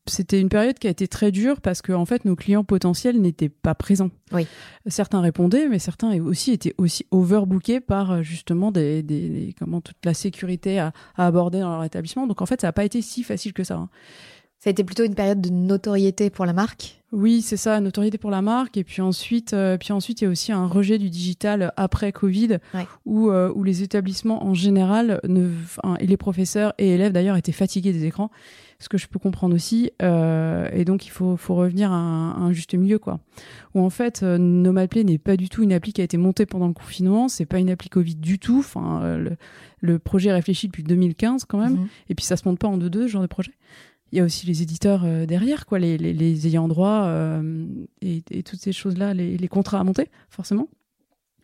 c'était 0.05 0.39
une 0.39 0.47
période 0.47 0.77
qui 0.77 0.85
a 0.85 0.91
été 0.91 1.07
très 1.07 1.31
dure 1.31 1.61
parce 1.61 1.81
que 1.81 1.91
en 1.91 2.05
fait 2.05 2.25
nos 2.25 2.35
clients 2.35 2.63
potentiels 2.63 3.19
n'étaient 3.19 3.49
pas 3.49 3.73
présents. 3.73 4.11
Oui. 4.31 4.47
Certains 4.85 5.19
répondaient, 5.19 5.67
mais 5.67 5.79
certains 5.79 6.21
aussi 6.21 6.51
étaient 6.51 6.75
aussi 6.77 7.07
overbookés 7.09 7.79
par 7.79 8.11
euh, 8.11 8.21
justement 8.21 8.71
des, 8.71 9.01
des, 9.01 9.55
comment 9.57 9.81
toute 9.81 9.97
la 10.05 10.13
sécurité 10.13 10.77
à, 10.79 10.93
à, 11.15 11.25
aborder 11.25 11.59
dans 11.59 11.71
leur 11.71 11.83
établissement. 11.83 12.27
Donc 12.27 12.43
en 12.43 12.45
fait, 12.45 12.61
ça 12.61 12.67
n'a 12.67 12.73
pas 12.73 12.85
été 12.85 13.01
si 13.01 13.23
facile 13.23 13.51
que 13.51 13.63
ça. 13.63 13.75
Hein. 13.75 13.89
Ça 14.63 14.69
a 14.69 14.71
été 14.71 14.85
plutôt 14.85 15.03
une 15.03 15.13
période 15.13 15.41
de 15.41 15.49
notoriété 15.49 16.29
pour 16.29 16.45
la 16.45 16.53
marque 16.53 17.03
Oui, 17.11 17.41
c'est 17.41 17.57
ça, 17.57 17.81
notoriété 17.81 18.17
pour 18.17 18.31
la 18.31 18.41
marque. 18.41 18.77
Et 18.77 18.85
puis 18.85 19.01
ensuite, 19.01 19.51
euh, 19.51 19.77
puis 19.77 19.91
ensuite, 19.91 20.21
il 20.21 20.23
y 20.23 20.27
a 20.27 20.29
aussi 20.29 20.53
un 20.53 20.67
rejet 20.67 20.97
du 20.97 21.09
digital 21.09 21.73
après 21.75 22.13
Covid, 22.13 22.59
où, 23.05 23.29
euh, 23.29 23.51
où 23.53 23.65
les 23.65 23.83
établissements 23.83 24.45
en 24.45 24.53
général, 24.53 25.19
ne, 25.27 25.49
et 25.99 26.07
les 26.07 26.15
professeurs 26.15 26.73
et 26.77 26.91
élèves 26.91 27.11
d'ailleurs, 27.11 27.35
étaient 27.35 27.51
fatigués 27.51 27.91
des 27.91 28.05
écrans, 28.05 28.31
ce 28.79 28.87
que 28.87 28.97
je 28.97 29.07
peux 29.07 29.19
comprendre 29.19 29.53
aussi. 29.53 29.91
Euh, 30.01 30.69
et 30.71 30.85
donc, 30.85 31.05
il 31.05 31.11
faut, 31.11 31.35
faut 31.35 31.55
revenir 31.55 31.91
à 31.91 31.97
un, 31.97 32.53
juste 32.53 32.73
milieu, 32.73 32.99
quoi. 32.99 33.19
Où 33.75 33.81
en 33.81 33.89
fait, 33.89 34.23
Nomad 34.23 34.87
Play 34.87 35.03
n'est 35.03 35.17
pas 35.17 35.35
du 35.35 35.49
tout 35.49 35.63
une 35.63 35.73
appli 35.73 35.91
qui 35.91 35.99
a 35.99 36.05
été 36.05 36.15
montée 36.15 36.45
pendant 36.45 36.67
le 36.67 36.73
confinement, 36.73 37.27
c'est 37.27 37.45
pas 37.45 37.59
une 37.59 37.69
appli 37.69 37.89
Covid 37.89 38.15
du 38.15 38.39
tout. 38.39 38.59
Enfin, 38.59 39.17
le, 39.17 39.35
le 39.81 39.99
projet 39.99 40.31
réfléchit 40.31 40.67
depuis 40.67 40.83
2015 40.83 41.43
quand 41.43 41.57
même. 41.57 41.73
Mhm. 41.73 41.87
Et 42.07 42.15
puis, 42.15 42.25
ça 42.25 42.37
se 42.37 42.47
monte 42.47 42.59
pas 42.59 42.69
en 42.69 42.77
deux-deux, 42.77 43.07
ce 43.07 43.11
genre 43.11 43.21
de 43.21 43.27
projet 43.27 43.51
il 44.13 44.17
y 44.17 44.19
a 44.19 44.23
aussi 44.23 44.45
les 44.45 44.61
éditeurs 44.61 45.05
euh, 45.05 45.25
derrière, 45.25 45.65
quoi, 45.65 45.79
les, 45.79 46.47
ayants 46.47 46.67
droit 46.67 47.05
euh, 47.05 47.65
et, 48.03 48.21
toutes 48.43 48.59
ces 48.59 48.71
choses-là, 48.71 49.15
les, 49.15 49.47
contrats 49.47 49.79
à 49.79 49.83
monter, 49.83 50.07
forcément. 50.29 50.69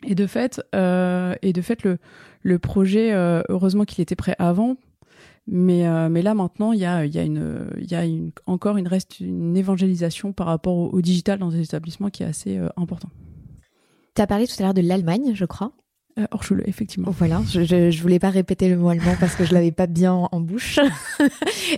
Et 0.05 0.13
de 0.13 0.27
fait, 0.27 0.61
euh, 0.75 1.33
et 1.41 1.51
de 1.51 1.61
fait 1.63 1.81
le, 1.81 1.97
le 2.43 2.59
projet, 2.59 3.11
heureusement 3.49 3.85
qu'il 3.85 4.03
était 4.03 4.15
prêt 4.15 4.35
avant, 4.37 4.77
mais, 5.47 5.83
mais 6.09 6.21
là 6.21 6.35
maintenant, 6.35 6.71
il 6.71 6.79
y 6.79 6.85
a, 6.85 7.07
y 7.07 7.17
a, 7.17 7.23
une, 7.23 7.71
y 7.79 7.95
a 7.95 8.05
une, 8.05 8.31
encore 8.45 8.77
une, 8.77 8.87
reste 8.87 9.19
une 9.19 9.57
évangélisation 9.57 10.31
par 10.31 10.45
rapport 10.45 10.75
au, 10.75 10.89
au 10.89 11.01
digital 11.01 11.39
dans 11.39 11.49
les 11.49 11.61
établissements 11.61 12.11
qui 12.11 12.21
est 12.21 12.27
assez 12.27 12.61
important. 12.77 13.09
Tu 14.15 14.21
as 14.21 14.27
parlé 14.27 14.45
tout 14.45 14.53
à 14.59 14.61
l'heure 14.61 14.73
de 14.75 14.81
l'Allemagne, 14.81 15.31
je 15.33 15.45
crois. 15.45 15.71
Euh, 16.19 16.25
Orschule, 16.31 16.63
effectivement. 16.65 17.11
Voilà, 17.11 17.41
je, 17.49 17.63
je, 17.63 18.01
voulais 18.01 18.19
pas 18.19 18.29
répéter 18.29 18.69
le 18.69 18.77
mot 18.77 18.89
allemand 18.89 19.15
parce 19.19 19.35
que 19.35 19.45
je 19.45 19.53
l'avais 19.53 19.71
pas 19.71 19.87
bien 19.87 20.13
en 20.13 20.39
bouche. 20.39 20.79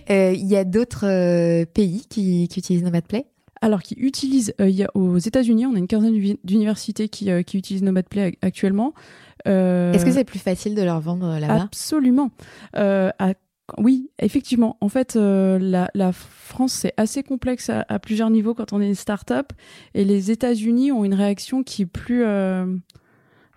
Euh, 0.09 0.33
il 0.33 0.47
y 0.47 0.55
a 0.55 0.63
d'autres 0.63 1.05
euh, 1.05 1.65
pays 1.65 2.05
qui, 2.09 2.47
qui 2.47 2.59
utilisent 2.59 2.83
Nomad 2.83 3.05
Play? 3.05 3.25
Alors, 3.61 3.81
qui 3.81 3.95
utilisent, 3.95 4.53
il 4.59 4.69
y 4.69 4.83
a, 4.83 4.89
aux 4.93 5.17
États-Unis, 5.17 5.65
on 5.65 5.75
a 5.75 5.77
une 5.77 5.87
quinzaine 5.87 6.37
d'universités 6.43 7.09
qui, 7.09 7.29
qui 7.43 7.57
utilisent 7.57 7.83
Nomad 7.83 8.07
Play 8.07 8.37
actuellement. 8.41 8.93
Est-ce 9.45 10.05
que 10.05 10.11
c'est 10.11 10.23
plus 10.23 10.39
facile 10.39 10.75
de 10.75 10.81
leur 10.81 10.99
vendre 11.01 11.37
là-bas? 11.39 11.63
Absolument. 11.63 12.31
à 12.73 13.33
oui, 13.77 14.09
effectivement. 14.19 14.77
En 14.81 14.89
fait, 14.89 15.15
euh, 15.15 15.87
la, 15.93 16.11
France, 16.11 16.73
c'est 16.73 16.93
assez 16.97 17.23
complexe 17.23 17.69
à, 17.69 17.99
plusieurs 17.99 18.29
niveaux 18.29 18.53
quand 18.53 18.73
on 18.73 18.81
est 18.81 18.87
une 18.87 18.95
start-up. 18.95 19.53
Et 19.93 20.03
les 20.03 20.31
États-Unis 20.31 20.91
ont 20.91 21.05
une 21.05 21.13
réaction 21.13 21.63
qui 21.63 21.83
est 21.83 21.87
plus. 21.87 22.23
Euh, 22.23 22.65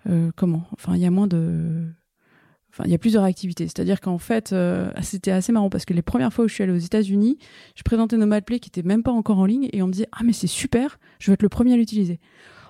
euh, 0.07 0.31
comment? 0.35 0.63
Enfin, 0.73 0.95
il 0.95 1.01
y 1.01 1.05
a 1.05 1.11
moins 1.11 1.27
de. 1.27 1.85
Enfin, 2.71 2.83
il 2.85 2.91
y 2.91 2.95
a 2.95 2.97
plusieurs 2.97 3.23
activités. 3.23 3.65
C'est-à-dire 3.67 4.01
qu'en 4.01 4.17
fait, 4.17 4.53
c'était 5.01 5.31
assez 5.31 5.53
marrant 5.53 5.69
parce 5.69 5.85
que 5.85 5.93
les 5.93 6.01
premières 6.01 6.33
fois 6.33 6.43
où 6.43 6.47
je 6.49 6.53
suis 6.53 6.63
allée 6.63 6.73
aux 6.73 6.77
États-Unis, 6.77 7.37
je 7.75 7.83
présentais 7.83 8.17
nos 8.17 8.41
Play 8.41 8.59
qui 8.59 8.67
n'étaient 8.67 8.85
même 8.85 9.01
pas 9.01 9.13
encore 9.13 9.39
en 9.39 9.45
ligne 9.45 9.69
et 9.71 9.81
on 9.81 9.87
me 9.87 9.93
disait 9.93 10.09
Ah, 10.11 10.23
mais 10.25 10.33
c'est 10.33 10.47
super, 10.47 10.99
je 11.19 11.31
vais 11.31 11.35
être 11.35 11.43
le 11.43 11.49
premier 11.49 11.73
à 11.73 11.77
l'utiliser. 11.77 12.19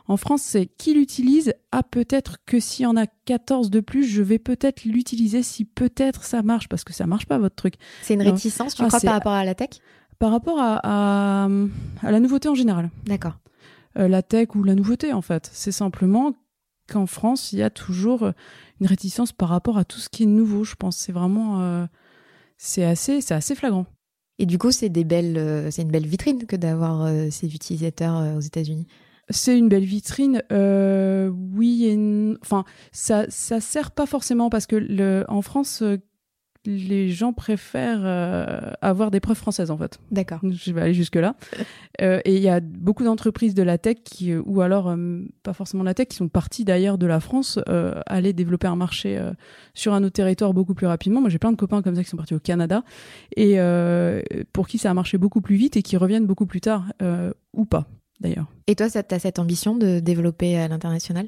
En 0.08 0.18
France, 0.18 0.44
c'est 0.44 0.68
qui 0.68 0.94
l'utilise? 0.94 1.54
Ah, 1.72 1.82
peut-être 1.82 2.38
que 2.46 2.60
s'il 2.60 2.84
y 2.84 2.86
en 2.86 2.96
a 2.96 3.08
14 3.26 3.72
de 3.72 3.80
plus, 3.80 4.04
je 4.04 4.22
vais 4.22 4.38
peut-être 4.38 4.86
l'utiliser 4.86 5.42
si 5.42 5.66
peut-être 5.66 6.24
ça 6.24 6.44
marche, 6.44 6.70
parce 6.70 6.84
que 6.84 6.94
ça 6.94 7.08
marche 7.08 7.26
pas 7.26 7.40
votre 7.40 7.56
truc. 7.56 7.76
C'est 8.04 8.14
une 8.14 8.22
réticence, 8.22 8.76
tu 8.76 8.84
ah, 8.84 8.88
crois, 8.88 9.00
par 9.00 9.14
rapport 9.14 9.32
à 9.32 9.44
la 9.44 9.56
tech? 9.56 9.70
Par 10.20 10.32
rapport 10.32 10.60
à, 10.60 10.80
à, 10.84 12.12
la 12.12 12.20
nouveauté 12.20 12.48
en 12.48 12.56
général. 12.56 12.92
D'accord. 13.06 13.40
Euh, 13.98 14.08
la 14.08 14.22
tech 14.22 14.50
ou 14.56 14.64
la 14.64 14.76
nouveauté, 14.76 15.12
en 15.12 15.22
fait. 15.22 15.50
C'est 15.54 15.72
simplement 15.72 16.34
qu'en 16.88 17.06
France, 17.06 17.54
il 17.54 17.60
y 17.60 17.64
a 17.64 17.70
toujours 17.70 18.32
une 18.80 18.88
réticence 18.88 19.32
par 19.32 19.50
rapport 19.50 19.78
à 19.78 19.86
tout 19.86 20.00
ce 20.00 20.10
qui 20.10 20.24
est 20.24 20.28
nouveau, 20.28 20.64
je 20.64 20.76
pense. 20.76 20.98
C'est 20.98 21.12
vraiment. 21.12 21.62
Euh, 21.62 21.86
c'est 22.58 22.86
assez, 22.86 23.22
c'est 23.22 23.34
assez 23.34 23.56
flagrant. 23.56 23.86
Et 24.40 24.46
du 24.46 24.58
coup, 24.58 24.72
c'est 24.72 24.90
des 24.90 25.04
belles, 25.04 25.38
euh, 25.38 25.72
c'est 25.72 25.82
une 25.82 25.92
belle 25.92 26.08
vitrine 26.08 26.46
que 26.46 26.56
d'avoir 26.56 27.10
ces 27.32 27.54
utilisateurs 27.54 28.36
aux 28.36 28.42
États-Unis. 28.42 28.88
C'est 29.30 29.58
une 29.58 29.70
belle 29.70 29.86
vitrine, 29.86 30.44
euh, 30.52 31.30
oui 31.30 31.86
et 31.86 32.38
enfin 32.44 32.64
ça 32.92 33.26
ça 33.30 33.60
sert 33.60 33.90
pas 33.90 34.06
forcément 34.06 34.52
parce 34.52 34.68
que 34.68 34.76
le 34.76 35.26
en 35.30 35.42
France 35.42 35.82
euh, 35.82 35.98
les 36.66 37.10
gens 37.10 37.34
préfèrent 37.34 38.02
euh, 38.04 38.72
avoir 38.82 39.12
des 39.12 39.20
preuves 39.20 39.38
françaises 39.38 39.72
en 39.72 39.78
fait. 39.78 40.00
D'accord. 40.12 40.40
Je 40.44 40.72
vais 40.72 40.82
aller 40.82 40.94
jusque 40.94 41.16
là. 41.16 41.36
et 42.00 42.36
il 42.36 42.42
y 42.42 42.50
a 42.50 42.60
beaucoup 42.60 43.04
d'entreprises 43.04 43.54
de 43.54 43.64
la 43.64 43.78
tech 43.78 43.98
qui, 44.04 44.36
ou 44.36 44.62
alors 44.62 44.96
pas 45.44 45.54
forcément 45.54 45.84
la 45.84 45.94
tech 45.94 46.08
qui 46.08 46.18
sont 46.18 46.30
parties 46.30 46.66
d'ailleurs 46.66 46.98
de 46.98 47.06
la 47.06 47.20
France 47.20 47.60
aller 48.06 48.34
développer 48.34 48.68
un 48.68 48.76
marché 48.76 49.20
sur 49.74 49.94
un 49.94 50.04
autre 50.04 50.14
territoire 50.14 50.54
beaucoup 50.54 50.74
plus 50.74 50.88
rapidement. 50.88 51.22
Moi 51.22 51.30
j'ai 51.30 51.40
plein 51.40 51.52
de 51.52 51.58
copains 51.58 51.82
comme 51.82 51.96
ça 51.96 52.04
qui 52.04 52.10
sont 52.10 52.18
partis 52.18 52.36
au 52.36 52.40
Canada 52.40 52.84
et 53.36 53.58
pour 54.54 54.68
qui 54.68 54.78
ça 54.78 54.92
a 54.92 54.94
marché 54.94 55.18
beaucoup 55.18 55.42
plus 55.42 55.56
vite 55.56 55.78
et 55.78 55.82
qui 55.82 55.98
reviennent 55.98 56.26
beaucoup 56.26 56.46
plus 56.46 56.62
tard 56.62 56.86
ou 57.54 57.66
pas 57.66 57.88
d'ailleurs. 58.20 58.48
Et 58.68 58.76
toi, 58.76 58.90
tu 58.90 58.98
as 58.98 59.20
cette 59.20 59.40
ambition 59.40 59.76
de 59.76 60.00
développer 60.00 60.58
à 60.58 60.68
l'international? 60.68 61.28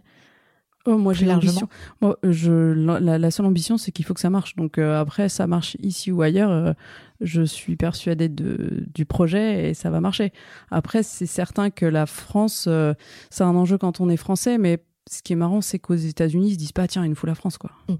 Oh, 0.87 0.97
moi, 0.97 1.13
j'ai 1.13 1.25
l'ambition. 1.25 1.67
Moi, 2.01 2.17
je, 2.23 2.51
la, 2.73 3.31
seule 3.31 3.45
ambition, 3.45 3.77
c'est 3.77 3.91
qu'il 3.91 4.05
faut 4.05 4.13
que 4.13 4.19
ça 4.19 4.29
marche. 4.29 4.55
Donc 4.55 4.77
euh, 4.77 4.99
après, 4.99 5.29
ça 5.29 5.47
marche 5.47 5.77
ici 5.79 6.11
ou 6.11 6.21
ailleurs. 6.21 6.49
Euh, 6.49 6.73
je 7.19 7.41
suis 7.41 7.75
persuadée 7.75 8.29
de, 8.29 8.85
du 8.93 9.05
projet 9.05 9.69
et 9.69 9.73
ça 9.73 9.89
va 9.89 10.01
marcher. 10.01 10.31
Après, 10.71 11.03
c'est 11.03 11.25
certain 11.25 11.69
que 11.69 11.85
la 11.85 12.05
France, 12.05 12.65
euh, 12.67 12.93
c'est 13.29 13.43
un 13.43 13.55
enjeu 13.55 13.77
quand 13.77 13.99
on 14.01 14.09
est 14.09 14.17
français, 14.17 14.57
mais 14.57 14.83
ce 15.09 15.21
qui 15.21 15.33
est 15.33 15.37
marrant, 15.37 15.61
c'est 15.61 15.79
qu'aux 15.79 15.95
États-Unis, 15.95 16.49
ils 16.49 16.53
se 16.53 16.57
disent 16.57 16.71
pas, 16.73 16.87
tiens, 16.87 17.03
il 17.03 17.09
nous 17.09 17.15
faut 17.15 17.27
la 17.27 17.35
France, 17.35 17.57
quoi. 17.57 17.71
Mm. 17.87 17.95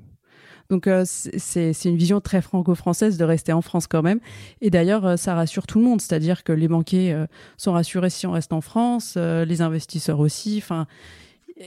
Donc 0.69 0.87
euh, 0.87 1.03
c'est 1.05 1.85
une 1.85 1.97
vision 1.97 2.19
très 2.19 2.41
franco-française 2.41 3.17
de 3.17 3.23
rester 3.23 3.53
en 3.53 3.61
France 3.61 3.87
quand 3.87 4.01
même. 4.01 4.19
Et 4.61 4.69
d'ailleurs, 4.69 5.05
euh, 5.05 5.17
ça 5.17 5.33
rassure 5.33 5.65
tout 5.65 5.79
le 5.79 5.85
monde, 5.85 6.01
c'est-à-dire 6.01 6.43
que 6.43 6.51
les 6.51 6.67
banquiers 6.67 7.13
euh, 7.13 7.25
sont 7.57 7.73
rassurés 7.73 8.09
si 8.09 8.27
on 8.27 8.31
reste 8.31 8.53
en 8.53 8.61
France, 8.61 9.15
les 9.17 9.61
investisseurs 9.61 10.19
aussi. 10.19 10.59
Enfin, 10.61 10.87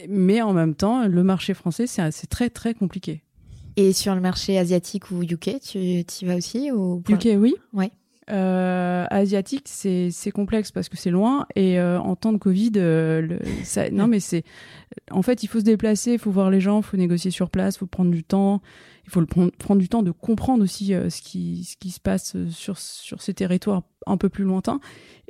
mais 0.08 0.42
en 0.42 0.52
même 0.52 0.74
temps, 0.74 1.06
le 1.06 1.22
marché 1.22 1.54
français, 1.54 1.86
c'est 1.86 2.26
très 2.28 2.50
très 2.50 2.74
compliqué. 2.74 3.22
Et 3.76 3.92
sur 3.92 4.14
le 4.14 4.20
marché 4.20 4.58
asiatique 4.58 5.10
ou 5.10 5.22
UK, 5.22 5.60
tu 5.60 5.78
y 5.78 6.24
vas 6.24 6.36
aussi 6.36 6.70
ou 6.70 7.02
UK, 7.08 7.28
oui. 7.36 7.54
Ouais. 7.72 7.90
Euh, 8.30 9.06
asiatique, 9.10 9.64
c'est 9.66 10.30
complexe 10.32 10.70
parce 10.70 10.88
que 10.88 10.96
c'est 10.96 11.10
loin 11.10 11.46
et 11.56 11.80
en 11.80 12.14
temps 12.14 12.32
de 12.32 12.38
Covid, 12.38 12.70
le, 12.74 13.38
ça, 13.64 13.90
non 13.90 14.06
mais 14.06 14.20
c'est 14.20 14.44
en 15.10 15.22
fait 15.22 15.42
il 15.42 15.48
faut 15.48 15.58
se 15.58 15.64
déplacer, 15.64 16.12
il 16.12 16.18
faut 16.18 16.30
voir 16.30 16.50
les 16.50 16.60
gens, 16.60 16.78
il 16.78 16.84
faut 16.84 16.96
négocier 16.96 17.32
sur 17.32 17.50
place, 17.50 17.76
il 17.76 17.78
faut 17.78 17.86
prendre 17.86 18.12
du 18.12 18.22
temps 18.22 18.60
il 19.10 19.12
faut 19.12 19.26
prendre, 19.26 19.50
prendre, 19.52 19.80
du 19.80 19.88
temps 19.88 20.02
de 20.02 20.12
comprendre 20.12 20.62
aussi 20.62 20.94
euh, 20.94 21.10
ce, 21.10 21.20
qui, 21.20 21.64
ce 21.64 21.76
qui 21.76 21.90
se 21.90 21.98
passe 21.98 22.36
euh, 22.36 22.48
sur, 22.50 22.78
sur 22.78 23.20
ces 23.20 23.34
territoires 23.34 23.82
un 24.06 24.16
peu 24.16 24.28
plus 24.28 24.44
lointains. 24.44 24.80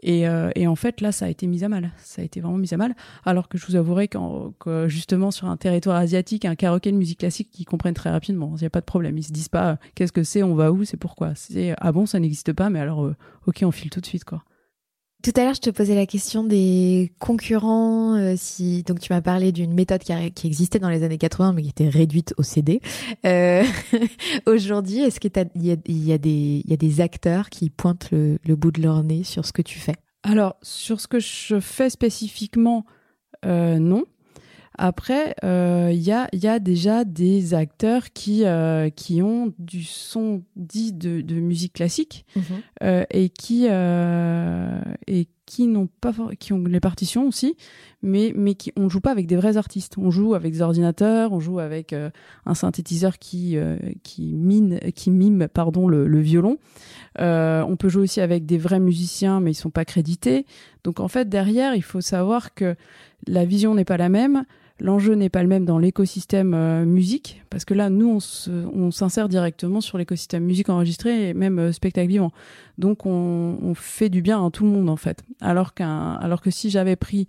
Et, 0.03 0.29
euh, 0.29 0.51
et, 0.55 0.67
en 0.67 0.77
fait, 0.77 1.01
là, 1.01 1.13
ça 1.13 1.25
a 1.25 1.29
été 1.29 1.47
mis 1.47 1.65
à 1.65 1.69
mal. 1.69 1.91
Ça 1.97 2.21
a 2.21 2.25
été 2.25 2.41
vraiment 2.41 2.59
mis 2.59 2.73
à 2.75 2.77
mal. 2.77 2.95
Alors 3.25 3.49
que 3.49 3.57
je 3.57 3.67
vous 3.67 3.77
avouerai 3.77 4.09
que 4.09 4.87
justement, 4.89 5.31
sur 5.31 5.49
un 5.49 5.57
territoire 5.57 5.97
asiatique, 5.97 6.45
un 6.45 6.55
karaoké 6.55 6.93
de 6.93 6.97
musique 6.97 7.21
classique, 7.21 7.49
ils 7.59 7.65
comprennent 7.65 7.95
très 7.95 8.11
rapidement. 8.11 8.53
Il 8.57 8.61
n'y 8.61 8.67
a 8.67 8.71
pas 8.71 8.81
de 8.81 8.87
problème. 8.87 9.17
Ils 9.17 9.25
se 9.25 9.33
disent 9.33 9.49
pas 9.49 9.79
qu'est-ce 9.95 10.13
que 10.13 10.23
c'est, 10.23 10.43
on 10.43 10.55
va 10.55 10.73
où, 10.73 10.85
c'est 10.85 10.97
pourquoi. 10.97 11.35
C'est 11.35 11.75
ah 11.79 11.93
bon, 11.93 12.07
ça 12.07 12.21
n'existe 12.21 12.53
pas, 12.53 12.71
mais 12.71 12.81
alors, 12.81 13.11
ok, 13.47 13.61
on 13.63 13.71
file 13.71 13.91
tout 13.91 14.01
de 14.01 14.07
suite, 14.07 14.25
quoi. 14.25 14.45
Tout 15.23 15.33
à 15.37 15.45
l'heure, 15.45 15.55
je 15.55 15.61
te 15.61 15.69
posais 15.69 15.95
la 15.95 16.07
question 16.07 16.45
des 16.45 17.13
concurrents. 17.19 18.15
Euh, 18.15 18.35
si 18.37 18.83
donc 18.85 19.01
tu 19.01 19.13
m'as 19.13 19.21
parlé 19.21 19.53
d'une 19.53 19.75
méthode 19.75 20.01
qui, 20.01 20.47
existait 20.47 20.79
dans 20.79 20.89
les 20.89 21.03
années 21.03 21.19
80, 21.19 21.53
mais 21.53 21.63
qui 21.63 21.69
était 21.69 21.91
réduite 21.91 22.33
au 22.39 22.43
CD. 22.43 22.81
Euh, 23.27 23.63
Aujourd'hui, 24.47 25.01
est-ce 25.01 25.21
qu'il 25.21 25.31
y, 25.57 26.13
a 26.13 26.19
des 26.19 27.01
acteurs 27.01 27.51
qui 27.51 27.69
pointent 27.69 28.11
le, 28.13 28.39
bout 28.57 28.71
de 28.71 28.81
leur 28.81 29.03
nez 29.03 29.23
sur 29.23 29.45
ce 29.45 29.53
que 29.53 29.63
tu 29.63 29.79
fais? 29.79 29.97
Alors 30.23 30.57
sur 30.63 31.01
ce 31.01 31.09
que 31.09 31.19
je 31.19 31.61
fais 31.61 31.91
spécifiquement, 31.91 32.87
euh, 33.45 33.79
non. 33.79 34.05
Après, 34.83 35.35
il 35.43 35.47
euh, 35.47 35.93
y, 35.93 36.11
a, 36.11 36.27
y, 36.33 36.47
a, 36.47 36.59
déjà 36.59 37.05
des 37.05 37.53
acteurs 37.53 38.15
qui, 38.15 38.47
euh, 38.47 38.89
qui 38.89 39.21
ont 39.21 39.53
du 39.59 39.85
son 39.85 40.43
dit 40.57 40.95
de, 40.95 41.21
de 41.21 41.35
musique 41.35 41.75
classique 41.75 42.25
mhm. 42.35 42.43
euh, 42.85 43.05
et 43.11 43.29
qui, 43.29 43.67
et 43.67 45.29
qui 45.45 45.67
n'ont 45.67 45.89
pas 46.01 46.15
qui 46.39 46.55
ont 46.55 46.65
les 46.65 46.81
partitions 46.81 47.29
aussi, 47.29 47.57
mais 48.03 48.33
mais 48.35 48.55
qui 48.55 48.73
on 48.75 48.89
joue 48.89 49.03
pas 49.03 49.11
avec 49.11 49.27
des 49.27 49.37
vrais 49.37 49.59
artistes. 49.59 49.99
On 49.99 50.11
joue 50.11 50.33
avec 50.33 50.55
des 50.55 50.63
ordinateurs, 50.63 51.33
on 51.33 51.41
joue 51.41 51.59
avec 51.59 51.93
un 51.93 52.55
synthétiseur 52.55 53.19
qui 53.19 53.59
qui 54.03 54.33
mine 54.33 54.79
qui 54.95 55.11
mime 55.11 55.47
pardon 55.53 55.89
le, 55.89 56.07
le 56.07 56.21
violon. 56.21 56.57
on 57.19 57.77
peut 57.79 57.91
jouer 57.91 58.05
aussi 58.05 58.23
avec 58.23 58.47
des 58.47 58.57
vrais 58.57 58.81
musiciens, 58.81 59.41
mais 59.41 59.51
ils 59.51 59.55
sont 59.55 59.69
pas 59.69 59.85
crédités. 59.85 60.47
Donc 60.85 61.01
en 61.01 61.09
fait 61.09 61.29
derrière, 61.29 61.75
il 61.75 61.85
faut 61.85 62.01
savoir 62.01 62.55
que 62.55 62.77
la 63.27 63.45
vision 63.45 63.75
n'est 63.75 63.85
pas 63.85 63.99
la 63.99 64.09
même 64.09 64.47
l'enjeu 64.81 65.15
n'est 65.15 65.29
pas 65.29 65.43
le 65.43 65.49
même 65.49 65.65
dans 65.65 65.79
l'écosystème 65.79 66.55
euh, 66.55 66.85
musique, 66.85 67.43
parce 67.51 67.65
que 67.65 67.75
là, 67.75 67.91
nous, 67.91 68.19
on 68.49 68.91
s'insère 68.91 69.29
directement 69.29 69.81
sur 69.81 69.99
l'écosystème 69.99 70.45
musique 70.45 70.69
enregistrée 70.69 71.29
et 71.29 71.35
même 71.35 71.59
euh, 71.59 71.73
spectacle 71.73 72.09
vivant. 72.09 72.33
Donc, 72.79 73.07
on, 73.07 73.75
fait 73.75 74.09
du 74.09 74.23
bien 74.23 74.45
à 74.45 74.51
tout 74.51 74.65
le 74.65 74.71
monde, 74.71 74.89
en 74.89 74.97
fait. 74.97 75.23
Alors, 75.41 75.73
alors 75.79 76.41
que 76.41 76.51
si 76.51 76.71
j'avais 76.71 76.97
pris 76.97 77.29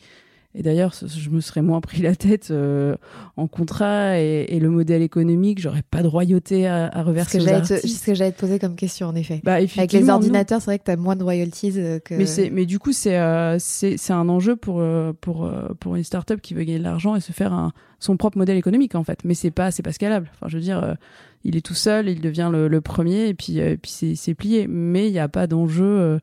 et 0.53 0.63
d'ailleurs, 0.63 0.93
je 0.93 1.29
me 1.29 1.39
serais 1.39 1.61
moins 1.61 1.79
pris 1.79 2.01
la 2.01 2.13
tête 2.13 2.49
euh, 2.51 2.95
en 3.37 3.47
contrat 3.47 4.19
et, 4.19 4.59
le 4.59 4.69
modèle 4.69 5.01
économique, 5.01 5.59
j'aurais 5.59 5.81
pas 5.81 6.03
de 6.03 6.07
royauté 6.07 6.67
à, 6.67 6.89
reverser 7.03 7.39
aux 7.39 7.47
artistes. 7.47 7.79
C'est 7.81 7.87
ce 7.87 8.05
que 8.05 8.13
j'allais 8.13 8.33
te 8.33 8.39
poser 8.39 8.59
comme 8.59 8.75
question, 8.75 9.07
en 9.07 9.15
effet. 9.15 9.39
Bah, 9.43 9.53
Avec 9.53 9.93
les 9.93 10.09
ordinateurs, 10.09 10.59
c'est 10.59 10.65
vrai 10.65 10.79
que 10.79 10.83
tu 10.83 10.91
as 10.91 10.97
moins 10.97 11.15
de 11.15 11.23
royalties 11.23 11.73
euh, 11.77 11.99
que... 11.99 12.15
Mais, 12.15 12.25
c'est, 12.25 12.49
mais 12.49 12.65
du 12.65 12.79
coup, 12.79 12.91
c'est, 12.91 13.17
euh, 13.17 13.57
c'est, 13.59 13.95
c'est 13.95 14.11
un 14.11 14.27
enjeu 14.27 14.57
pour, 14.57 14.83
pour, 15.21 15.49
pour 15.79 15.95
une 15.95 16.03
start-up 16.03 16.41
qui 16.41 16.53
veut 16.53 16.63
gagner 16.63 16.79
de 16.79 16.83
l'argent 16.83 17.15
et 17.15 17.21
se 17.21 17.31
faire 17.31 17.53
un, 17.53 17.71
son 17.99 18.17
propre 18.17 18.37
modèle 18.37 18.57
économique, 18.57 18.95
en 18.95 19.05
fait. 19.05 19.19
Mais 19.23 19.35
c'est 19.35 19.51
pas, 19.51 19.71
c'est 19.71 19.83
pas 19.83 19.93
scalable. 19.93 20.29
Enfin, 20.33 20.47
je 20.49 20.57
veux 20.57 20.63
dire, 20.63 20.97
il 21.45 21.55
est 21.55 21.65
tout 21.65 21.73
seul, 21.73 22.09
il 22.09 22.19
devient 22.19 22.49
le, 22.51 22.67
le 22.67 22.81
premier 22.81 23.29
et 23.29 23.33
puis, 23.33 23.59
et 23.59 23.77
puis 23.77 23.91
c'est, 23.91 24.15
c'est 24.15 24.33
plié. 24.33 24.67
Mais 24.67 25.07
il 25.07 25.13
n'y 25.13 25.19
a 25.19 25.29
pas 25.29 25.47
d'enjeu 25.47 26.19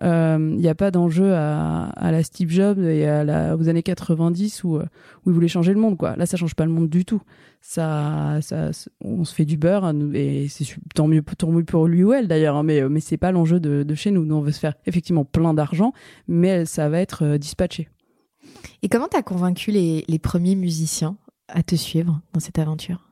il 0.00 0.06
euh, 0.06 0.38
n'y 0.38 0.68
a 0.68 0.74
pas 0.76 0.90
d'enjeu 0.90 1.34
à, 1.34 1.90
la 1.96 2.22
Steve 2.22 2.50
Jobs 2.50 2.78
et 2.78 3.06
à 3.06 3.24
la, 3.24 3.56
aux 3.56 3.68
années 3.68 3.82
90 3.82 4.62
où, 4.62 4.76
où 4.76 4.80
il 5.26 5.32
voulait 5.32 5.48
changer 5.48 5.72
le 5.72 5.80
monde. 5.80 5.96
Quoi. 5.96 6.14
Là, 6.16 6.26
ça 6.26 6.36
change 6.36 6.54
pas 6.54 6.64
le 6.64 6.70
monde 6.70 6.88
du 6.88 7.04
tout. 7.04 7.20
Ça, 7.60 8.38
ça, 8.40 8.70
on 9.00 9.24
se 9.24 9.34
fait 9.34 9.44
du 9.44 9.56
beurre 9.56 9.84
hein, 9.84 10.12
et 10.14 10.46
c'est 10.48 10.64
tant 10.94 11.08
mieux, 11.08 11.22
tant 11.22 11.50
mieux 11.50 11.64
pour 11.64 11.88
lui 11.88 12.04
ou 12.04 12.12
elle 12.12 12.28
d'ailleurs. 12.28 12.56
Hein, 12.56 12.62
mais, 12.62 12.88
mais 12.88 13.00
c'est 13.00 13.16
pas 13.16 13.32
l'enjeu 13.32 13.58
de, 13.58 13.82
de, 13.82 13.94
chez 13.96 14.12
nous. 14.12 14.24
Nous, 14.24 14.36
on 14.36 14.40
veut 14.40 14.52
se 14.52 14.60
faire 14.60 14.74
effectivement 14.86 15.24
plein 15.24 15.54
d'argent, 15.54 15.92
mais 16.28 16.64
ça 16.64 16.88
va 16.88 17.00
être 17.00 17.24
euh, 17.24 17.38
dispatché. 17.38 17.88
Et 18.82 18.88
comment 18.88 19.08
t'as 19.08 19.22
convaincu 19.22 19.72
les, 19.72 20.04
les 20.06 20.18
premiers 20.20 20.54
musiciens 20.54 21.16
à 21.48 21.64
te 21.64 21.74
suivre 21.74 22.20
dans 22.32 22.40
cette 22.40 22.58
aventure? 22.60 23.07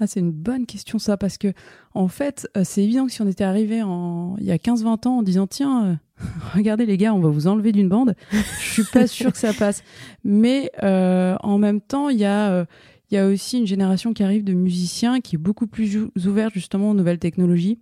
Ah, 0.00 0.06
c'est 0.06 0.20
une 0.20 0.32
bonne 0.32 0.64
question 0.64 0.98
ça 0.98 1.18
parce 1.18 1.36
que 1.36 1.52
en 1.94 2.08
fait, 2.08 2.48
euh, 2.56 2.62
c'est 2.64 2.82
évident 2.82 3.04
que 3.04 3.12
si 3.12 3.20
on 3.20 3.28
était 3.28 3.44
arrivé 3.44 3.82
en 3.82 4.34
il 4.38 4.46
y 4.46 4.50
a 4.50 4.56
15-20 4.56 5.06
ans 5.06 5.18
en 5.18 5.22
disant 5.22 5.46
tiens, 5.46 5.84
euh, 5.84 6.24
regardez 6.54 6.86
les 6.86 6.96
gars, 6.96 7.12
on 7.12 7.20
va 7.20 7.28
vous 7.28 7.46
enlever 7.46 7.72
d'une 7.72 7.90
bande, 7.90 8.14
je 8.32 8.72
suis 8.72 8.84
pas 8.84 9.06
sûr 9.06 9.30
que 9.30 9.38
ça 9.38 9.52
passe. 9.52 9.82
Mais 10.24 10.72
euh, 10.82 11.36
en 11.42 11.58
même 11.58 11.82
temps, 11.82 12.08
il 12.08 12.18
y 12.18 12.24
a 12.24 12.66
il 13.10 13.16
y 13.16 13.18
a 13.18 13.26
aussi 13.26 13.58
une 13.58 13.66
génération 13.66 14.12
qui 14.12 14.22
arrive 14.22 14.44
de 14.44 14.54
musiciens 14.54 15.20
qui 15.20 15.34
est 15.34 15.38
beaucoup 15.38 15.66
plus 15.66 15.98
ouverte 16.24 16.54
justement 16.54 16.90
aux 16.90 16.94
nouvelles 16.94 17.18
technologies, 17.18 17.78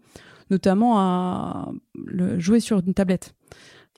notamment 0.50 0.98
à 0.98 1.70
jouer 2.38 2.60
sur 2.60 2.78
une 2.78 2.94
tablette. 2.94 3.34